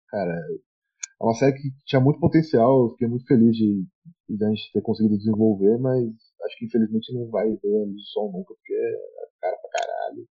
cara, 0.08 0.32
é 0.32 1.24
uma 1.24 1.34
série 1.34 1.54
que 1.54 1.70
tinha 1.86 2.00
muito 2.00 2.20
potencial, 2.20 2.84
eu 2.84 2.90
fiquei 2.90 3.08
muito 3.08 3.26
feliz 3.26 3.56
de, 3.56 3.84
de 4.28 4.44
a 4.44 4.48
gente 4.48 4.72
ter 4.72 4.82
conseguido 4.82 5.16
desenvolver, 5.16 5.78
mas 5.78 6.04
acho 6.44 6.58
que 6.58 6.66
infelizmente 6.66 7.14
não 7.14 7.30
vai 7.30 7.48
ver 7.48 7.76
a 7.76 7.84
luz 7.84 7.94
do 7.94 8.02
sol 8.02 8.32
nunca, 8.32 8.54
porque 8.54 8.74
cara 9.42 9.56
pra 9.56 9.70
caralho. 9.70 10.28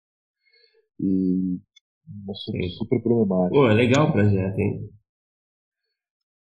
E 0.98 1.60
Sim. 2.44 2.68
super 2.70 3.02
problemático. 3.02 3.54
Pô, 3.54 3.68
é 3.68 3.74
legal 3.74 4.08
o 4.08 4.12
projeto, 4.12 4.58
hein? 4.58 4.90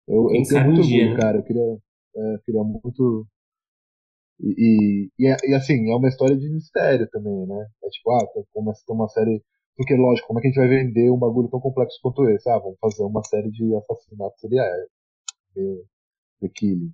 Eu, 0.07 0.31
eu 0.31 0.43
tenho 0.43 0.65
muito 0.65 0.81
orgulho, 0.81 1.11
né? 1.11 1.17
cara. 1.21 1.39
Eu 1.39 1.43
queria, 1.45 1.79
é, 2.17 2.39
queria 2.45 2.63
muito. 2.63 3.27
E, 4.41 5.11
e, 5.19 5.27
e, 5.27 5.55
assim, 5.55 5.91
é 5.91 5.95
uma 5.95 6.09
história 6.09 6.37
de 6.37 6.49
mistério 6.51 7.09
também, 7.11 7.47
né? 7.47 7.67
É 7.85 7.89
tipo, 7.89 8.11
ah, 8.11 8.27
começa 8.53 8.81
a 8.83 8.87
ter 8.87 8.93
uma 8.93 9.09
série. 9.09 9.43
Porque, 9.77 9.95
lógico, 9.95 10.29
como 10.29 10.39
é 10.39 10.43
que 10.43 10.49
a 10.49 10.51
gente 10.51 10.59
vai 10.59 10.69
vender 10.69 11.11
um 11.11 11.19
bagulho 11.19 11.49
tão 11.49 11.61
complexo 11.61 11.99
quanto 12.03 12.29
esse? 12.29 12.49
Ah, 12.49 12.59
vamos 12.59 12.79
fazer 12.81 13.03
uma 13.03 13.23
série 13.25 13.51
de 13.51 13.75
assassinatos 13.75 14.41
seriais. 14.41 14.87
É, 15.57 15.61
meio 15.61 15.85
The 16.41 16.49
Killing. 16.49 16.93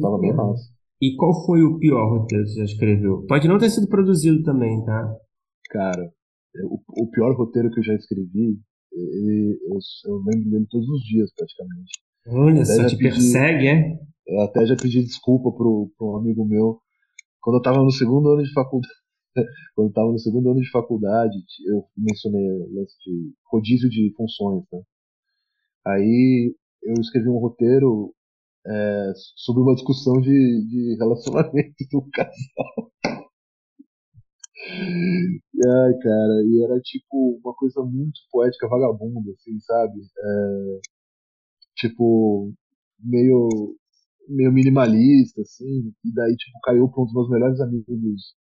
Tava 0.00 0.18
bem 0.18 0.32
massa. 0.32 0.72
E 1.00 1.14
qual 1.16 1.44
foi 1.44 1.62
o 1.62 1.78
pior 1.78 2.08
roteiro 2.08 2.44
que 2.44 2.50
você 2.50 2.58
já 2.60 2.64
escreveu? 2.64 3.24
Pode 3.28 3.46
não 3.46 3.58
ter 3.58 3.70
sido 3.70 3.88
produzido 3.88 4.42
também, 4.42 4.84
tá? 4.84 5.16
Cara, 5.68 6.12
o, 6.64 6.80
o 7.02 7.10
pior 7.10 7.36
roteiro 7.36 7.70
que 7.70 7.80
eu 7.80 7.84
já 7.84 7.94
escrevi, 7.94 8.58
ele, 8.92 9.58
eu, 9.64 9.78
eu 10.06 10.16
lembro 10.26 10.50
dele 10.50 10.66
todos 10.70 10.88
os 10.88 11.02
dias, 11.02 11.30
praticamente. 11.34 12.00
Olha, 12.26 12.64
só 12.64 12.86
te 12.86 12.96
pedi, 12.96 13.10
persegue, 13.10 13.66
é? 13.66 13.98
Eu 14.26 14.40
até 14.42 14.66
já 14.66 14.76
pedi 14.76 15.02
desculpa 15.02 15.50
pro, 15.52 15.90
pro 15.96 16.12
um 16.12 16.16
amigo 16.16 16.44
meu. 16.44 16.80
Quando 17.40 17.56
eu 17.56 17.62
tava 17.62 17.82
no 17.82 17.90
segundo 17.90 18.30
ano 18.30 18.42
de 18.42 18.52
faculdade, 18.52 18.94
quando 19.74 19.88
eu 19.88 19.92
tava 19.92 20.12
no 20.12 20.18
segundo 20.18 20.50
ano 20.50 20.60
de 20.60 20.70
faculdade, 20.70 21.36
eu 21.66 21.84
mencionei 21.96 22.44
o 22.50 22.74
lance 22.74 22.94
de 23.04 23.32
rodízio 23.50 23.88
de 23.88 24.12
funções, 24.16 24.64
né? 24.72 24.80
Aí 25.86 26.54
eu 26.82 26.94
escrevi 27.00 27.28
um 27.28 27.38
roteiro 27.38 28.12
é, 28.66 29.12
sobre 29.36 29.62
uma 29.62 29.74
discussão 29.74 30.20
de, 30.20 30.28
de 30.28 30.96
relacionamento 30.98 31.74
do 31.90 32.06
casal. 32.12 32.92
Ai, 34.70 35.92
cara, 36.02 36.42
e 36.46 36.62
era 36.64 36.80
tipo 36.80 37.40
uma 37.42 37.54
coisa 37.54 37.82
muito 37.82 38.20
poética, 38.30 38.68
vagabunda, 38.68 39.30
assim, 39.32 39.58
sabe? 39.60 40.00
É, 40.18 40.80
tipo, 41.76 42.52
meio, 43.00 43.48
meio 44.28 44.52
minimalista, 44.52 45.42
assim, 45.42 45.92
e 46.04 46.12
daí, 46.14 46.36
tipo, 46.36 46.58
caiu 46.64 46.88
para 46.88 47.02
um 47.02 47.04
dos 47.06 47.14
meus 47.14 47.30
melhores 47.30 47.60
amigos, 47.60 48.34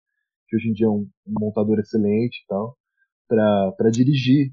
que 0.48 0.56
hoje 0.56 0.70
em 0.70 0.72
dia 0.72 0.86
é 0.86 0.90
um, 0.90 1.08
um 1.26 1.34
montador 1.40 1.78
excelente 1.80 2.36
e 2.44 2.46
tal, 2.48 2.76
pra, 3.28 3.72
pra 3.78 3.90
dirigir. 3.90 4.52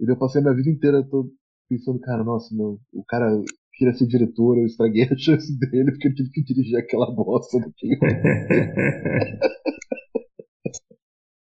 E 0.00 0.10
eu 0.10 0.18
passei 0.18 0.40
a 0.40 0.44
minha 0.44 0.56
vida 0.56 0.70
inteira 0.70 1.04
tô 1.08 1.30
pensando, 1.68 2.00
cara, 2.00 2.24
nossa, 2.24 2.54
meu, 2.54 2.80
o 2.92 3.04
cara 3.06 3.28
queria 3.74 3.94
ser 3.94 4.06
diretor, 4.06 4.58
eu 4.58 4.66
estraguei 4.66 5.04
a 5.04 5.16
chance 5.18 5.56
dele 5.58 5.92
porque 5.92 6.08
eu 6.08 6.14
tive 6.14 6.30
que 6.30 6.44
dirigir 6.44 6.78
aquela 6.78 7.10
bosta 7.14 7.58
daquele. 7.60 7.98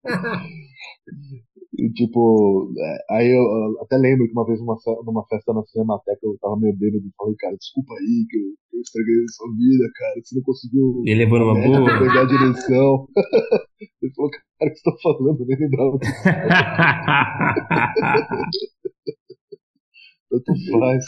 e 1.78 1.92
tipo, 1.94 2.74
é, 2.78 2.98
aí 3.16 3.30
eu 3.30 3.80
até 3.82 3.98
lembro 3.98 4.28
que 4.28 4.34
uma 4.34 4.46
vez 4.46 4.60
numa, 4.60 4.76
numa 5.06 5.26
festa 5.28 5.54
na 5.54 5.64
Cinemateca 5.66 6.20
eu 6.24 6.38
tava 6.40 6.58
meio 6.58 6.76
bêbado 6.78 7.06
e 7.06 7.12
falei, 7.18 7.36
cara, 7.38 7.58
desculpa 7.58 7.94
aí 7.96 8.26
que 8.30 8.38
eu, 8.38 8.54
eu 8.74 8.82
estraguei 8.82 9.16
a 9.16 9.32
sua 9.32 9.50
vida, 9.52 9.92
cara, 9.96 10.22
você 10.24 10.36
não 10.36 10.44
conseguiu. 10.44 11.02
Ele 11.06 11.26
levou 11.26 11.40
numa 11.40 11.54
boa. 11.54 12.00
pegar 12.00 12.22
a 12.22 12.26
direção. 12.26 13.08
Ele 14.02 14.14
falou, 14.16 14.32
cara, 14.32 14.70
o 14.70 14.74
que 14.74 14.80
você 14.80 14.84
tá 14.84 14.92
falando? 15.04 15.42
Eu 15.42 15.48
nem 15.48 15.58
lembrava. 15.58 16.00
Tanto 20.30 20.54
faz. 20.72 21.04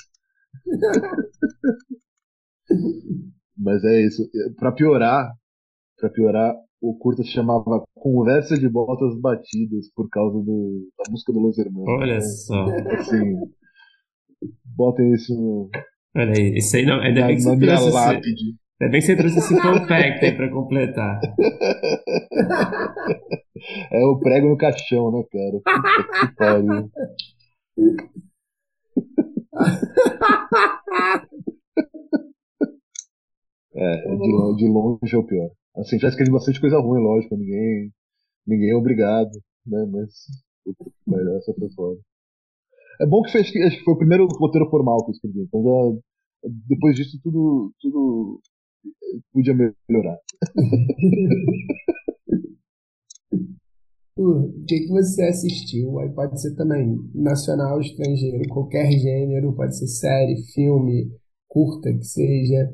Mas 3.58 3.84
é 3.84 4.06
isso. 4.06 4.30
Para 4.58 4.72
piorar, 4.72 5.34
para 6.00 6.10
piorar, 6.10 6.56
o 6.82 6.98
curta 6.98 7.24
se 7.24 7.30
chamava 7.30 7.84
Conversa 7.96 8.58
de 8.58 8.70
Botas 8.70 9.20
Batidas 9.20 9.92
por 9.96 10.08
causa 10.10 10.38
do, 10.40 10.88
da 10.98 11.12
música 11.12 11.34
do 11.34 11.40
Los 11.40 11.58
Hermanos. 11.58 11.88
Olha 11.88 12.22
só. 12.22 12.66
Assim, 12.98 13.36
botem 14.64 15.14
isso 15.14 15.34
no. 15.36 15.70
Olha 16.16 16.34
aí, 16.38 16.58
isso 16.58 16.76
aí 16.76 16.86
não. 16.86 17.00
Ainda 17.00 17.22
na, 17.22 17.28
bem 17.28 17.38
que 17.38 17.44
lápide. 17.46 18.56
Ainda 18.80 18.92
bem 18.92 19.02
que 19.02 19.08
você 19.08 19.16
trouxe 19.16 19.40
esse 19.40 19.56
fact 19.60 20.26
aí 20.26 20.36
pra 20.36 20.52
completar. 20.52 21.20
É 23.92 24.06
o 24.06 24.20
prego 24.20 24.50
no 24.50 24.58
caixão, 24.58 25.12
né, 25.12 25.24
cara? 25.32 25.60
Puta 25.64 26.28
que 26.28 26.36
pariu. 26.36 26.92
É, 33.76 34.16
de, 34.16 34.56
de 34.58 34.68
longe 34.68 35.16
é 35.16 35.18
o 35.18 35.24
pior. 35.24 35.50
Assim, 35.78 36.00
já 36.00 36.08
escrevi 36.08 36.32
bastante 36.32 36.60
coisa 36.60 36.80
ruim, 36.80 37.02
lógico, 37.02 37.38
ninguém, 37.38 37.92
ninguém 38.46 38.72
é 38.72 38.76
obrigado, 38.76 39.32
né? 39.66 39.86
Mas 39.92 40.26
puta 40.64 40.84
que 40.84 41.38
essa 41.38 41.54
foda. 41.76 42.00
É 43.00 43.06
bom 43.06 43.22
que 43.22 43.32
fez, 43.32 43.48
acho 43.48 43.78
que 43.78 43.84
foi 43.84 43.94
o 43.94 43.98
primeiro 43.98 44.28
roteiro 44.28 44.70
formal 44.70 45.04
que 45.06 45.12
eu 45.12 45.14
escrevi, 45.14 45.42
então 45.42 45.64
já 45.64 46.02
depois 46.68 46.96
disso 46.96 47.20
tudo, 47.22 47.74
tudo 47.80 48.42
podia 49.32 49.54
melhorar. 49.54 50.18
O 54.20 54.52
que 54.68 54.80
que 54.80 54.88
você 54.88 55.26
assistiu? 55.26 56.00
Aí 56.00 56.10
pode 56.10 56.42
ser 56.42 56.56
também 56.56 56.98
nacional, 57.14 57.80
estrangeiro, 57.80 58.50
qualquer 58.50 58.90
gênero, 58.92 59.54
pode 59.54 59.78
ser 59.78 59.86
série, 59.86 60.42
filme, 60.54 61.12
curta 61.48 61.94
que 61.94 62.04
seja, 62.04 62.68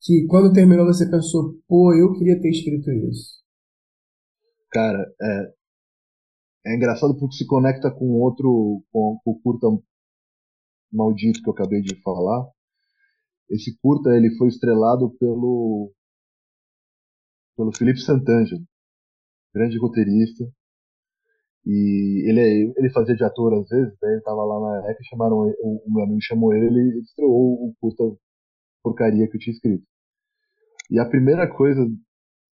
que 0.00 0.26
quando 0.26 0.52
terminou 0.52 0.86
você 0.86 1.08
pensou, 1.10 1.54
pô, 1.68 1.94
eu 1.94 2.12
queria 2.14 2.40
ter 2.40 2.50
escrito 2.50 2.90
isso. 2.90 3.40
Cara, 4.72 4.98
é, 5.20 5.54
é 6.66 6.76
engraçado 6.76 7.16
porque 7.18 7.36
se 7.36 7.46
conecta 7.46 7.90
com 7.90 8.20
outro, 8.20 8.82
com, 8.92 9.18
o 9.24 9.40
curta 9.40 9.66
maldito 10.92 11.42
que 11.42 11.48
eu 11.48 11.52
acabei 11.52 11.80
de 11.82 12.00
falar. 12.02 12.48
Esse 13.50 13.76
curta 13.80 14.10
ele 14.10 14.36
foi 14.36 14.48
estrelado 14.48 15.10
pelo 15.18 15.92
pelo 17.56 17.76
Felipe 17.76 18.00
Santangelo, 18.00 18.62
grande 19.54 19.78
roteirista. 19.78 20.44
E 21.66 22.24
ele, 22.26 22.72
ele 22.76 22.90
fazia 22.90 23.14
de 23.14 23.22
ator 23.22 23.52
às 23.54 23.68
vezes, 23.68 23.94
daí 24.00 24.12
ele 24.12 24.22
tava 24.22 24.42
lá 24.44 24.82
na 24.82 24.90
ECA, 24.90 25.02
chamaram 25.04 25.36
o, 25.36 25.82
o 25.86 25.92
meu 25.92 26.04
amigo 26.04 26.22
chamou 26.22 26.54
ele, 26.54 26.66
ele 26.66 27.00
estreou 27.00 27.32
o 27.32 27.74
curta 27.78 28.02
porcaria 28.82 29.28
que 29.28 29.36
eu 29.36 29.40
tinha 29.40 29.54
escrito. 29.54 29.84
E 30.90 30.98
a 30.98 31.08
primeira 31.08 31.48
coisa 31.48 31.86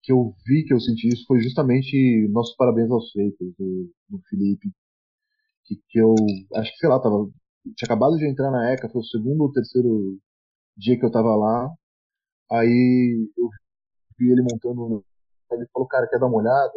que 0.03 0.11
eu 0.11 0.34
vi, 0.45 0.64
que 0.64 0.73
eu 0.73 0.80
senti 0.80 1.07
isso, 1.10 1.26
foi 1.27 1.41
justamente 1.41 2.27
nossos 2.31 2.56
parabéns 2.56 2.89
aos 2.91 3.11
feitos 3.11 3.53
do, 3.57 3.91
do 4.10 4.19
Felipe. 4.30 4.72
Que, 5.65 5.76
que 5.89 5.99
eu 5.99 6.15
acho 6.56 6.72
que, 6.72 6.77
sei 6.77 6.89
lá, 6.89 6.99
tava, 6.99 7.26
tinha 7.76 7.85
acabado 7.85 8.18
de 8.18 8.27
entrar 8.27 8.52
na 8.52 8.72
ECA, 8.72 8.89
foi 8.89 9.02
o 9.02 9.06
segundo 9.06 9.41
ou 9.41 9.52
terceiro 9.52 10.18
dia 10.77 10.98
que 10.99 11.06
eu 11.06 11.11
tava 11.11 11.35
lá. 11.35 11.69
Aí 12.52 13.30
eu 13.38 13.49
vi 14.18 14.31
ele 14.31 14.41
montando. 14.41 15.06
Ele 15.52 15.68
falou, 15.73 15.88
cara, 15.88 16.07
quer 16.07 16.19
dar 16.19 16.27
uma 16.27 16.38
olhada? 16.38 16.73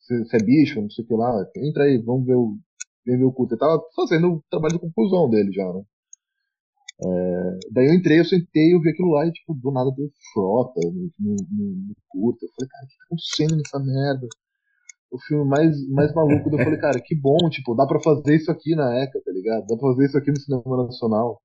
Você 0.00 0.36
é 0.36 0.44
bicho, 0.44 0.80
não 0.80 0.90
sei 0.90 1.04
o 1.04 1.08
que 1.08 1.14
lá. 1.14 1.32
Entra 1.56 1.84
aí, 1.84 1.98
vamos 1.98 2.26
ver 2.26 2.36
o, 2.36 2.56
vem 3.04 3.18
ver 3.18 3.24
o 3.24 3.32
curto. 3.32 3.52
Ele 3.54 3.60
tava 3.60 3.82
fazendo 3.94 4.34
o 4.34 4.44
trabalho 4.50 4.74
de 4.74 4.80
conclusão 4.80 5.28
dele 5.28 5.52
já, 5.52 5.64
né? 5.72 5.82
É, 6.98 7.58
daí 7.72 7.86
eu 7.86 7.94
entrei, 7.94 8.20
eu 8.20 8.24
sentei, 8.24 8.74
eu 8.74 8.80
vi 8.80 8.88
aquilo 8.90 9.10
lá 9.10 9.26
e, 9.26 9.32
tipo, 9.32 9.54
do 9.54 9.70
nada 9.70 9.90
deu 9.94 10.08
frota 10.32 10.80
no, 10.80 11.10
no, 11.18 11.36
no, 11.50 11.94
curto. 12.08 12.44
Eu 12.44 12.48
falei, 12.56 12.68
cara, 12.70 12.84
o 12.84 12.88
que 12.88 12.96
tá 12.96 13.04
acontecendo 13.04 13.56
nessa 13.56 13.78
merda? 13.78 14.26
O 15.10 15.18
filme 15.20 15.44
mais, 15.44 15.88
mais 15.88 16.14
maluco. 16.14 16.50
Eu 16.50 16.58
falei, 16.64 16.78
cara, 16.78 17.00
que 17.00 17.14
bom, 17.14 17.48
tipo, 17.50 17.74
dá 17.74 17.86
pra 17.86 18.00
fazer 18.00 18.36
isso 18.36 18.50
aqui 18.50 18.74
na 18.74 18.98
ECA, 19.02 19.20
tá 19.24 19.30
ligado? 19.32 19.66
Dá 19.66 19.76
pra 19.76 19.88
fazer 19.90 20.06
isso 20.06 20.18
aqui 20.18 20.30
no 20.30 20.40
cinema 20.40 20.84
nacional. 20.84 21.40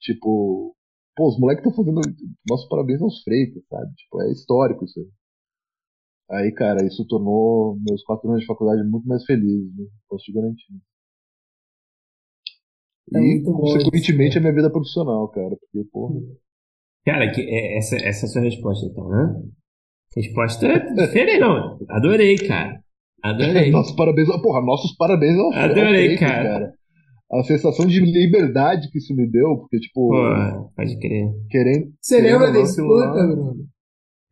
Tipo, 0.00 0.74
pô, 1.14 1.28
os 1.28 1.38
moleques 1.38 1.64
estão 1.64 1.84
fazendo 1.84 2.00
nossos 2.48 2.68
parabéns 2.68 3.02
aos 3.02 3.22
Freitas, 3.22 3.62
sabe? 3.68 3.94
Tipo, 3.94 4.22
é 4.22 4.32
histórico 4.32 4.84
isso 4.84 5.00
aí. 5.00 5.08
Aí, 6.28 6.52
cara, 6.52 6.84
isso 6.84 7.06
tornou 7.06 7.78
meus 7.86 8.02
quatro 8.02 8.28
anos 8.28 8.40
de 8.40 8.46
faculdade 8.46 8.82
muito 8.82 9.06
mais 9.06 9.24
felizes, 9.24 9.72
né? 9.76 9.86
Posso 10.08 10.24
te 10.24 10.32
garantir. 10.32 10.74
É 13.14 13.18
e, 13.20 13.42
consequentemente, 13.42 14.30
isso, 14.30 14.38
a 14.38 14.40
minha 14.40 14.54
vida 14.54 14.70
profissional, 14.70 15.28
cara. 15.28 15.56
Porque, 15.56 15.88
porra. 15.92 16.14
Cara, 17.04 17.30
que, 17.30 17.40
é- 17.40 17.78
essa, 17.78 17.96
essa 17.96 18.26
é 18.26 18.28
a 18.28 18.32
sua 18.32 18.42
resposta, 18.42 18.86
então, 18.86 19.08
né? 19.08 19.42
Resposta 20.16 20.78
diferente, 20.94 21.38
não. 21.38 21.78
Adorei, 21.90 22.36
cara. 22.36 22.80
Adorei. 23.22 23.70
Nossos 23.72 23.94
parabéns, 23.94 24.28
porra, 24.42 24.60
nossos 24.60 24.96
parabéns 24.96 25.38
ao 25.38 25.52
ao 25.52 25.52
Adorei, 25.52 26.16
Freitas, 26.16 26.20
cara. 26.20 26.72
A 27.30 27.42
sensação 27.42 27.86
de 27.86 28.00
liberdade 28.00 28.88
que 28.90 28.98
isso 28.98 29.14
me 29.14 29.28
deu, 29.28 29.58
porque, 29.58 29.78
tipo, 29.80 30.08
Pô, 30.08 30.70
pode 30.76 30.96
crer. 30.98 31.28
querendo. 31.50 31.92
Você 32.00 32.16
querendo 32.16 32.32
lembra 32.40 32.52
desse 32.52 32.80
Bruno? 32.80 33.66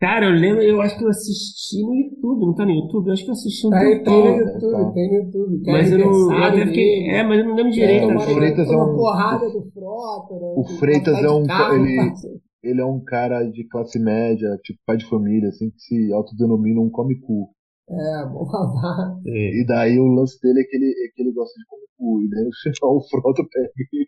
Cara, 0.05 0.27
eu 0.27 0.33
lembro, 0.33 0.63
eu 0.63 0.81
acho 0.83 0.99
que 0.99 1.05
eu 1.05 1.09
assisti 1.09 1.83
no 1.83 1.95
YouTube, 1.95 2.47
não 2.47 2.55
tá 2.55 2.67
no 2.67 2.73
YouTube? 2.73 3.07
Eu 3.07 3.13
acho 3.15 3.25
que 3.25 3.31
eu 3.31 3.33
assisti 3.33 3.67
um 3.67 3.71
Tá, 3.71 3.81
tempão. 3.81 4.05
tem 4.05 4.39
no 4.39 4.45
tá. 4.45 4.53
YouTube, 4.53 4.93
tem 4.95 5.09
no 5.09 5.15
YouTube. 5.15 5.63
é 5.69 5.73
Mas 5.73 5.93
eu 5.93 5.99
não. 5.99 6.33
Eu 6.33 6.45
até 6.45 6.67
fiquei. 6.67 7.09
É, 7.11 7.23
mas 7.23 7.39
eu 7.39 7.45
não 7.47 7.55
lembro 7.55 7.71
É, 7.71 7.75
direito. 7.75 8.05
o 8.05 8.09
Toma- 8.09 8.23
assim. 8.25 8.35
Freitas 8.35 8.69
é 8.71 8.77
um- 8.77 8.97
porrada 8.97 9.51
do 9.51 9.63
Frota, 9.73 10.35
né? 10.35 10.55
o 10.57 10.65
Freitas 10.79 11.15
Vai 11.15 11.25
é 11.25 11.31
um 11.31 11.47
carro, 11.47 11.75
ele- 11.77 11.97
parceiro. 11.97 12.41
Ele 12.63 12.81
é 12.81 12.85
um 12.85 13.01
cara 13.05 13.43
de 13.45 13.65
classe 13.69 13.99
média, 13.99 14.59
tipo 14.63 14.79
pai 14.87 14.97
de 14.97 15.05
família, 15.07 15.49
assim, 15.49 15.71
que 15.71 15.81
se 15.81 16.13
autodenomina 16.13 16.81
um 16.81 16.91
come 16.91 17.19
cu. 17.21 17.49
É, 17.91 18.27
bom. 18.29 18.47
É. 19.27 19.61
E 19.61 19.67
daí 19.67 19.99
o 19.99 20.07
lance 20.07 20.39
dele 20.41 20.61
é 20.61 20.65
que 20.65 20.77
ele, 20.77 20.87
é 20.87 21.09
que 21.15 21.23
ele 21.23 21.33
gosta 21.33 21.53
de 21.59 21.67
comer 21.67 21.87
cu. 21.99 22.23
E 22.23 22.29
daí 22.31 22.45
no 22.45 22.51
final 22.63 22.97
o 22.97 23.03
Frota 23.09 23.43
pega 23.53 23.69
e 23.93 24.07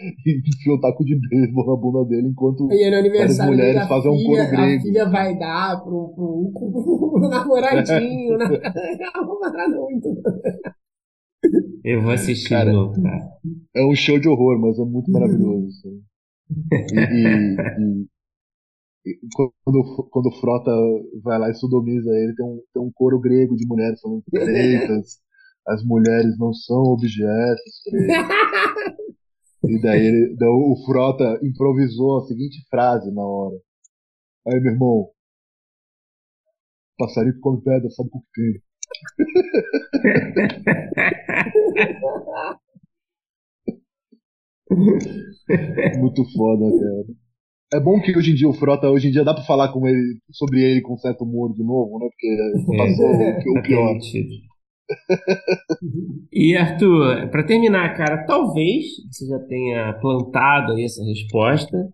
e 0.26 0.38
enfia 0.38 0.72
o 0.74 0.80
taco 0.80 1.04
de 1.04 1.18
beisebol 1.28 1.66
na 1.66 1.76
bunda 1.80 2.04
dele 2.08 2.28
enquanto. 2.28 2.70
E 2.72 2.84
aniversário 2.84 3.52
mulheres 3.52 3.86
fazem 3.88 4.10
um 4.10 4.16
filha, 4.16 4.46
coro 4.46 4.56
grego. 4.56 4.80
A 4.80 4.82
filha 4.82 5.08
vai 5.08 5.38
dar 5.38 5.82
pro, 5.82 6.08
pro, 6.14 6.52
pro, 6.52 7.10
pro 7.20 7.28
namoradinho, 7.28 8.36
né? 8.38 8.46
É 9.14 9.18
uma 9.20 9.40
parada 9.40 9.76
muito... 9.80 10.08
Eu 11.82 12.02
vou 12.02 12.12
assistir 12.12 12.50
Cara, 12.50 12.70
de 12.70 12.76
novo, 12.76 13.02
cara. 13.02 13.30
É 13.74 13.82
um 13.84 13.94
show 13.94 14.18
de 14.18 14.28
horror, 14.28 14.58
mas 14.60 14.78
é 14.78 14.84
muito 14.84 15.10
maravilhoso. 15.10 15.66
Assim. 15.68 16.02
E, 16.92 17.00
e- 17.00 17.56
e- 17.96 18.06
e 19.06 19.18
quando, 19.64 20.08
quando 20.10 20.26
o 20.26 20.40
Frota 20.40 20.70
vai 21.22 21.38
lá 21.38 21.48
e 21.48 21.54
sodomiza 21.54 22.10
ele, 22.10 22.34
tem 22.34 22.44
um, 22.44 22.60
tem 22.74 22.82
um 22.82 22.90
coro 22.94 23.18
grego 23.18 23.56
de 23.56 23.66
mulheres 23.66 23.98
falando 24.00 24.22
freitas, 24.28 25.18
as 25.66 25.82
mulheres 25.82 26.36
não 26.38 26.52
são 26.52 26.82
objetos. 26.82 27.82
E 29.64 29.80
daí, 29.80 30.00
ele, 30.06 30.36
daí 30.36 30.48
o 30.48 30.74
Frota 30.86 31.38
improvisou 31.42 32.18
a 32.18 32.26
seguinte 32.26 32.58
frase 32.70 33.10
na 33.12 33.22
hora. 33.22 33.56
Aí, 34.48 34.60
meu 34.60 34.72
irmão, 34.72 35.10
passarinho 36.98 37.34
que 37.34 37.40
come 37.40 37.62
pedra 37.62 37.88
sabe 37.90 38.08
o 38.12 38.20
que 38.20 38.26
tem. 38.34 38.62
Muito 45.98 46.24
foda, 46.32 46.64
cara. 46.70 47.04
É 47.72 47.80
bom 47.80 48.00
que 48.00 48.16
hoje 48.16 48.32
em 48.32 48.34
dia 48.34 48.48
o 48.48 48.52
Frota, 48.52 48.88
hoje 48.90 49.08
em 49.08 49.10
dia 49.12 49.22
dá 49.24 49.32
pra 49.32 49.44
falar 49.44 49.72
com 49.72 49.86
ele, 49.86 50.18
sobre 50.32 50.60
ele 50.62 50.80
com 50.82 50.96
certo 50.96 51.22
humor 51.24 51.52
de 51.54 51.62
novo, 51.62 51.98
né? 51.98 52.08
Porque 52.08 52.76
passou 52.76 53.06
o, 53.06 53.50
o 53.50 53.54
Tá 53.54 53.62
pior. 53.62 53.86
permitido. 53.86 54.49
E 56.32 56.56
Arthur, 56.56 57.28
para 57.30 57.44
terminar, 57.46 57.96
cara, 57.96 58.24
talvez 58.26 58.84
você 59.10 59.26
já 59.26 59.38
tenha 59.40 59.92
plantado 60.00 60.72
aí 60.72 60.84
essa 60.84 61.02
resposta. 61.04 61.88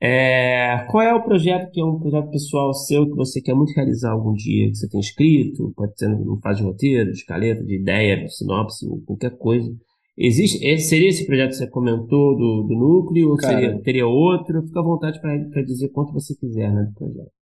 É, 0.00 0.86
qual 0.90 1.02
é 1.02 1.14
o 1.14 1.22
projeto 1.22 1.70
que 1.70 1.80
é 1.80 1.84
um 1.84 1.98
projeto 1.98 2.30
pessoal 2.30 2.74
seu 2.74 3.06
que 3.08 3.16
você 3.16 3.40
quer 3.40 3.54
muito 3.54 3.72
realizar 3.74 4.10
algum 4.12 4.34
dia, 4.34 4.68
que 4.68 4.74
você 4.74 4.88
tem 4.88 5.00
escrito, 5.00 5.72
pode 5.74 5.96
ser 5.98 6.08
no 6.08 6.38
fase 6.42 6.60
de 6.60 6.66
roteiro, 6.66 7.10
de 7.10 7.16
escaleta, 7.18 7.64
de 7.64 7.80
ideia, 7.80 8.22
de 8.22 8.28
sinopse, 8.34 8.86
ou 8.86 9.00
qualquer 9.06 9.36
coisa. 9.38 9.70
Existe, 10.16 10.64
esse- 10.66 10.88
seria 10.90 11.08
esse 11.08 11.24
projeto 11.26 11.50
que 11.50 11.56
você 11.56 11.70
comentou 11.70 12.36
do, 12.36 12.64
do 12.68 12.74
núcleo, 12.74 13.30
ou 13.30 13.36
Cara. 13.36 13.54
seria, 13.54 13.82
teria 13.82 14.06
outro? 14.06 14.62
Fica 14.66 14.80
à 14.80 14.82
vontade 14.82 15.18
para 15.20 15.62
dizer 15.62 15.88
quanto 15.88 16.12
você 16.12 16.36
quiser 16.36 16.70
né, 16.72 16.82
do 16.84 16.92
projeto. 16.94 17.32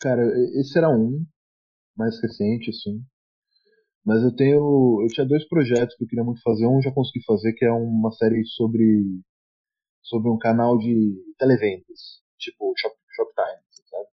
Cara, 0.00 0.22
esse 0.58 0.78
era 0.78 0.88
um, 0.88 1.24
mais 1.96 2.20
recente, 2.22 2.70
assim. 2.70 3.00
Mas 4.04 4.22
eu 4.22 4.34
tenho. 4.34 5.02
Eu 5.02 5.08
tinha 5.08 5.26
dois 5.26 5.46
projetos 5.48 5.94
que 5.96 6.04
eu 6.04 6.08
queria 6.08 6.24
muito 6.24 6.42
fazer. 6.42 6.66
Um 6.66 6.80
já 6.80 6.92
consegui 6.92 7.24
fazer, 7.24 7.52
que 7.54 7.64
é 7.64 7.72
uma 7.72 8.10
série 8.12 8.44
sobre. 8.46 9.04
sobre 10.02 10.30
um 10.30 10.38
canal 10.38 10.78
de 10.78 11.14
televendas, 11.38 12.22
tipo 12.38 12.72
Shop, 12.76 12.94
Shoptime, 13.14 13.62
sabe? 13.90 14.08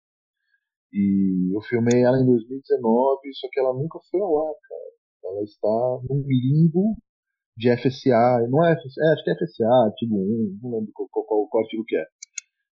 E 0.92 1.54
eu 1.54 1.60
filmei 1.62 2.02
ela 2.02 2.20
em 2.20 2.26
2019, 2.26 3.34
só 3.34 3.48
que 3.50 3.60
ela 3.60 3.74
nunca 3.74 3.98
foi 4.10 4.20
ao 4.20 4.48
ar, 4.48 4.54
cara. 4.68 5.34
Ela 5.34 5.42
está 5.44 5.68
num 6.08 6.24
limbo 6.26 6.96
de 7.56 7.70
FSA. 7.76 8.48
Não 8.48 8.64
é 8.64 8.74
FSA, 8.74 9.00
é, 9.02 9.12
acho 9.12 9.24
que 9.24 9.30
é 9.30 9.34
FSA, 9.34 9.68
artigo 9.86 10.16
1, 10.16 10.58
não 10.62 10.70
lembro 10.78 10.90
qual, 10.94 11.08
qual, 11.10 11.26
qual, 11.26 11.48
qual 11.48 11.62
artigo 11.62 11.84
que 11.86 11.96
é. 11.96 12.04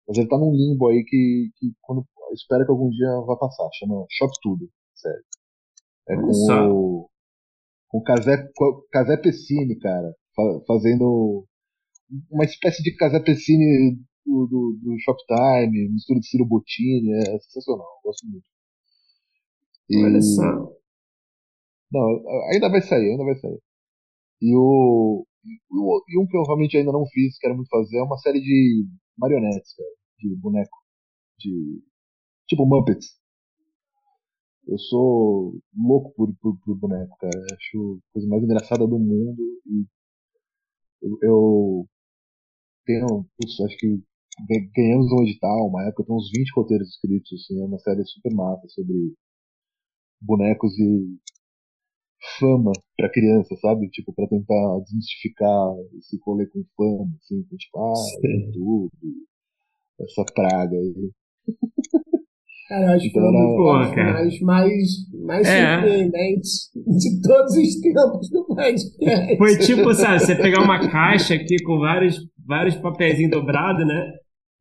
Mas 0.07 0.17
ele 0.17 0.29
tá 0.29 0.37
num 0.37 0.53
limbo 0.53 0.87
aí 0.87 1.03
que, 1.03 1.51
que 1.57 1.73
quando, 1.81 2.05
espero 2.33 2.65
que 2.65 2.71
algum 2.71 2.89
dia 2.89 3.09
vá 3.25 3.35
passar. 3.35 3.67
Chama 3.73 4.05
Shop 4.09 4.31
Tudo, 4.41 4.69
sério. 4.95 5.23
É 6.09 6.13
Olha 6.15 6.21
com 6.25 6.33
só. 6.33 6.69
o. 6.71 7.09
Com 7.89 7.97
o 7.99 8.03
Casé, 8.03 8.37
Casé 8.91 9.17
Pessini, 9.17 9.77
cara. 9.79 10.13
fa- 10.35 10.61
Fazendo 10.67 11.45
uma 12.29 12.45
espécie 12.45 12.83
de 12.83 12.95
Casé 12.95 13.19
Pessini 13.19 13.97
do, 14.25 14.47
do, 14.47 14.79
do 14.81 14.99
Shoptime, 14.99 15.89
mistura 15.91 16.19
de 16.19 16.27
Ciro 16.27 16.45
Bottini, 16.45 17.11
é 17.13 17.39
sensacional, 17.39 17.87
gosto 18.03 18.27
muito. 18.27 18.45
E... 19.89 20.03
Olha 20.03 20.21
só. 20.21 20.77
Não, 21.91 22.05
ainda 22.53 22.69
vai 22.69 22.81
sair, 22.81 23.11
ainda 23.11 23.23
vai 23.23 23.35
sair. 23.35 23.59
E 24.41 24.53
o, 24.55 25.25
e 26.09 26.19
um 26.19 26.27
que 26.27 26.35
eu 26.37 26.43
realmente 26.43 26.77
ainda 26.77 26.91
não 26.91 27.05
fiz, 27.07 27.37
quero 27.39 27.55
muito 27.55 27.69
fazer, 27.69 27.97
é 27.97 28.03
uma 28.03 28.17
série 28.17 28.41
de 28.41 28.85
marionetes, 29.17 29.73
cara, 29.75 29.89
de 30.19 30.35
boneco. 30.35 30.77
De. 31.39 31.81
Tipo 32.47 32.65
Muppets. 32.65 33.07
Eu 34.67 34.77
sou 34.77 35.59
louco 35.75 36.13
por, 36.15 36.35
por, 36.41 36.57
por 36.59 36.77
boneco, 36.77 37.17
cara. 37.17 37.45
Acho 37.53 37.99
a 38.09 38.13
coisa 38.13 38.27
mais 38.27 38.43
engraçada 38.43 38.85
do 38.85 38.99
mundo. 38.99 39.41
E 39.65 39.85
eu, 41.01 41.17
eu 41.21 41.89
tenho. 42.85 43.25
Putz, 43.37 43.59
acho 43.61 43.77
que 43.77 44.03
ganhamos 44.75 45.11
um 45.11 45.23
edital, 45.23 45.67
uma 45.67 45.87
época, 45.87 46.03
tem 46.05 46.15
uns 46.15 46.29
20 46.31 46.51
roteiros 46.55 46.89
escritos, 46.89 47.33
assim, 47.33 47.59
é 47.59 47.65
uma 47.65 47.79
série 47.79 48.05
super 48.05 48.33
massa 48.35 48.67
sobre 48.69 49.13
bonecos 50.21 50.77
e 50.77 51.17
fama 52.39 52.71
pra 52.95 53.11
criança, 53.11 53.55
sabe? 53.57 53.89
Tipo, 53.89 54.13
pra 54.13 54.27
tentar 54.27 54.79
desmistificar 54.83 55.73
esse 55.97 56.19
rolê 56.23 56.45
com 56.47 56.63
fama, 56.75 57.09
assim, 57.21 57.41
tipo, 57.57 57.79
ah, 57.79 57.93
tudo, 58.53 58.91
essa 59.99 60.23
praga 60.33 60.75
aí. 60.77 61.11
Cara, 62.67 62.85
eu 62.85 62.95
acho 62.95 63.05
então, 63.05 63.23
que 63.23 63.29
foi 63.29 64.21
um 64.23 64.27
dos 64.27 64.39
mais, 64.41 64.73
mais 65.25 65.47
é. 65.47 65.75
surpreendentes 65.75 66.69
de 66.75 67.21
todos 67.21 67.55
os 67.55 67.79
tempos 67.79 68.29
do 68.31 68.45
podcast. 68.45 69.37
Foi 69.37 69.57
tipo, 69.57 69.93
sabe, 69.93 70.19
você 70.19 70.35
pegar 70.35 70.61
uma 70.61 70.89
caixa 70.89 71.35
aqui 71.35 71.55
com 71.63 71.79
vários, 71.79 72.17
vários 72.45 72.75
papeizinhos 72.75 73.31
dobrados, 73.31 73.87
né? 73.87 74.11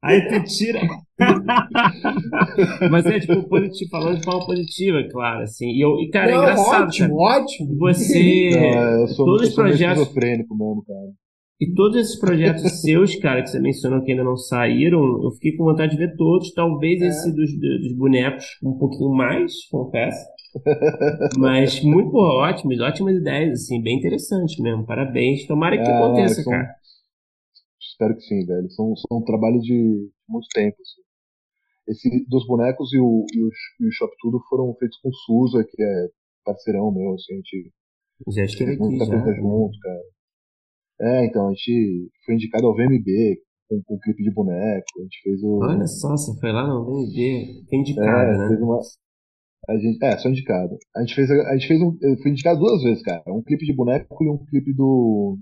Aí 0.05 0.29
tu 0.29 0.45
tira. 0.45 0.81
Mas 2.91 3.07
é 3.07 3.19
tipo 3.19 3.49
positivo, 3.49 3.91
falando 3.91 4.19
de 4.19 4.25
forma 4.25 4.47
positiva, 4.47 5.03
claro, 5.11 5.43
assim. 5.43 5.69
E, 5.71 5.81
eu, 5.81 5.99
e 5.99 6.09
cara, 6.11 6.31
é 6.31 6.35
Não, 6.35 6.41
é 6.41 6.43
engraçado. 6.45 6.87
Ótimo, 6.87 7.17
cara. 7.17 7.43
ótimo. 7.43 7.79
Você. 7.79 8.51
Não, 8.55 8.61
é, 8.61 9.03
eu 9.03 9.09
sou, 9.09 9.27
todos 9.27 9.49
os 9.49 9.55
projetos. 9.55 10.15
Mesmo, 10.15 10.85
cara. 10.85 11.26
E 11.59 11.73
todos 11.73 11.97
esses 11.97 12.19
projetos 12.19 12.63
seus, 12.83 13.15
cara, 13.17 13.43
que 13.43 13.49
você 13.49 13.59
mencionou 13.59 14.03
que 14.03 14.13
ainda 14.13 14.25
não 14.25 14.37
saíram, 14.37 15.23
eu 15.23 15.31
fiquei 15.33 15.57
com 15.57 15.65
vontade 15.65 15.93
de 15.93 15.99
ver 15.99 16.15
todos. 16.17 16.53
Talvez 16.53 17.01
é. 17.01 17.07
esse 17.07 17.35
dos, 17.35 17.51
dos 17.59 17.97
bonecos 17.97 18.45
um 18.63 18.77
pouquinho 18.79 19.11
mais, 19.11 19.53
confesso. 19.71 20.19
Mas 21.39 21.83
muito 21.83 22.15
ótimos, 22.17 22.81
ótimas 22.81 23.17
ideias, 23.17 23.63
assim, 23.63 23.83
bem 23.83 23.99
interessantes 23.99 24.59
mesmo. 24.59 24.85
Parabéns. 24.85 25.47
Tomara 25.47 25.77
que 25.77 25.89
é, 25.89 25.95
aconteça, 25.95 26.43
são, 26.43 26.53
cara. 26.53 26.75
Espero 27.81 28.15
que 28.15 28.23
sim, 28.23 28.45
velho. 28.45 28.71
São, 28.71 28.95
são 28.97 29.23
trabalhos 29.23 29.63
de 29.63 30.11
muito 30.29 30.47
tempo. 30.55 30.77
Assim. 30.81 31.03
Esse 31.89 32.27
dos 32.29 32.47
bonecos 32.47 32.93
e 32.93 32.99
o, 32.99 33.25
e 33.33 33.43
o, 33.45 33.51
e 33.81 33.89
o 33.89 33.93
Shop 33.93 34.13
Tudo 34.21 34.41
foram 34.49 34.75
feitos 34.75 34.99
com 34.99 35.09
o 35.09 35.15
Suza, 35.15 35.65
que 35.65 35.83
é 35.83 36.09
parceirão 36.45 36.93
meu, 36.93 37.15
assim, 37.15 37.33
a 37.33 37.37
gente 37.37 37.73
já 38.29 38.65
fez 38.65 38.79
muita 38.79 39.07
coisa 39.07 39.25
né? 39.25 39.37
junto, 39.37 39.79
cara. 39.81 40.03
É, 41.01 41.27
então, 41.27 41.49
a 41.49 41.51
gente 41.51 42.11
foi 42.25 42.35
indicado 42.35 42.67
ao 42.67 42.75
VMB 42.75 43.39
com, 43.69 43.83
com 43.85 43.99
clipe 43.99 44.23
de 44.23 44.31
boneco, 44.33 44.87
a 44.99 45.03
gente 45.03 45.23
fez 45.23 45.43
o... 45.43 45.59
Olha 45.59 45.87
só, 45.87 46.11
você 46.11 46.39
foi 46.41 46.53
lá 46.53 46.67
no 46.67 46.85
VMB, 46.85 47.67
foi 47.69 47.79
indicado, 47.79 48.31
é, 48.31 48.39
né? 48.39 48.49
Fez 48.49 48.61
uma... 48.61 48.81
A 49.69 49.77
gente, 49.77 50.05
é, 50.05 50.17
só 50.19 50.29
indicado. 50.29 50.77
A 50.97 51.01
gente 51.01 51.15
fez, 51.15 51.31
a 51.31 51.53
gente 51.57 51.67
fez 51.67 51.83
um, 51.83 51.99
foi 52.23 52.31
indicado 52.31 52.61
duas 52.61 52.83
vezes, 52.85 53.03
cara. 53.03 53.23
Um 53.27 53.43
clipe 53.43 53.67
de 53.67 53.75
boneco 53.75 54.25
e 54.25 54.31
um 54.31 54.39
clipe 54.47 54.73
do 54.73 55.39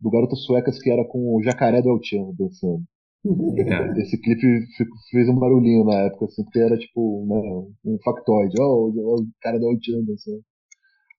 do 0.00 0.10
Garotas 0.10 0.44
Suecas 0.44 0.78
que 0.80 0.90
era 0.90 1.04
com 1.04 1.36
o 1.36 1.42
Jacaré 1.42 1.80
do 1.80 1.98
Chan 2.02 2.30
dançando. 2.38 2.82
É. 3.26 4.00
Esse 4.02 4.20
clipe 4.20 4.66
fez 5.10 5.28
um 5.30 5.38
barulhinho 5.38 5.84
na 5.84 5.94
época, 6.02 6.26
assim, 6.26 6.44
porque 6.44 6.58
era 6.58 6.76
tipo 6.76 7.26
né, 7.26 7.72
um 7.86 7.98
factoide. 8.04 8.54
Ó, 8.60 8.64
oh, 8.64 9.14
o, 9.14 9.26
cara 9.40 9.58
do 9.58 9.78
Chan 9.80 10.04
dançando. 10.04 10.42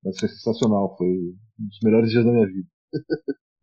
Mas 0.03 0.19
foi 0.19 0.29
sensacional, 0.29 0.95
foi 0.97 1.07
um 1.07 1.65
dos 1.65 1.79
melhores 1.83 2.11
dias 2.11 2.23
da 2.23 2.31
minha 2.31 2.45
vida. 2.45 2.67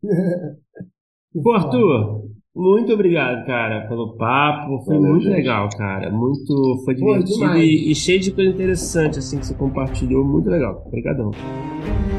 Pô, 1.42 1.52
Arthur, 1.52 2.24
muito 2.54 2.92
obrigado, 2.92 3.46
cara, 3.46 3.88
pelo 3.88 4.14
papo. 4.16 4.84
Foi 4.84 4.96
Valeu, 4.96 5.12
muito 5.12 5.24
gente. 5.24 5.36
legal, 5.36 5.70
cara. 5.70 6.10
Muito. 6.10 6.82
Foi 6.84 6.94
divertido 6.94 7.38
Pô, 7.38 7.54
e, 7.56 7.90
e, 7.90 7.94
cheio 7.94 8.20
de 8.20 8.30
coisa 8.30 8.50
interessante, 8.50 9.18
assim, 9.18 9.38
que 9.38 9.46
você 9.46 9.54
compartilhou. 9.54 10.22
Muito 10.22 10.50
legal. 10.50 10.84
Obrigadão. 10.86 11.30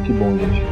Que 0.06 0.14
bom, 0.14 0.36
gente. 0.40 0.64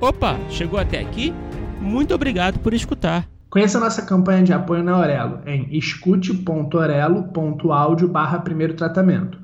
Opa, 0.00 0.38
chegou 0.48 0.78
até 0.78 1.00
aqui? 1.00 1.34
Muito 1.80 2.14
obrigado 2.14 2.60
por 2.60 2.72
escutar. 2.72 3.28
Conheça 3.50 3.76
a 3.78 3.80
nossa 3.80 4.00
campanha 4.02 4.42
de 4.42 4.54
apoio 4.54 4.82
na 4.82 4.96
Aurelo 4.96 5.40
em 5.46 5.68
escute.orelo.audio 5.76 8.08
barra 8.08 8.40
primeiro 8.40 8.74
tratamento. 8.74 9.43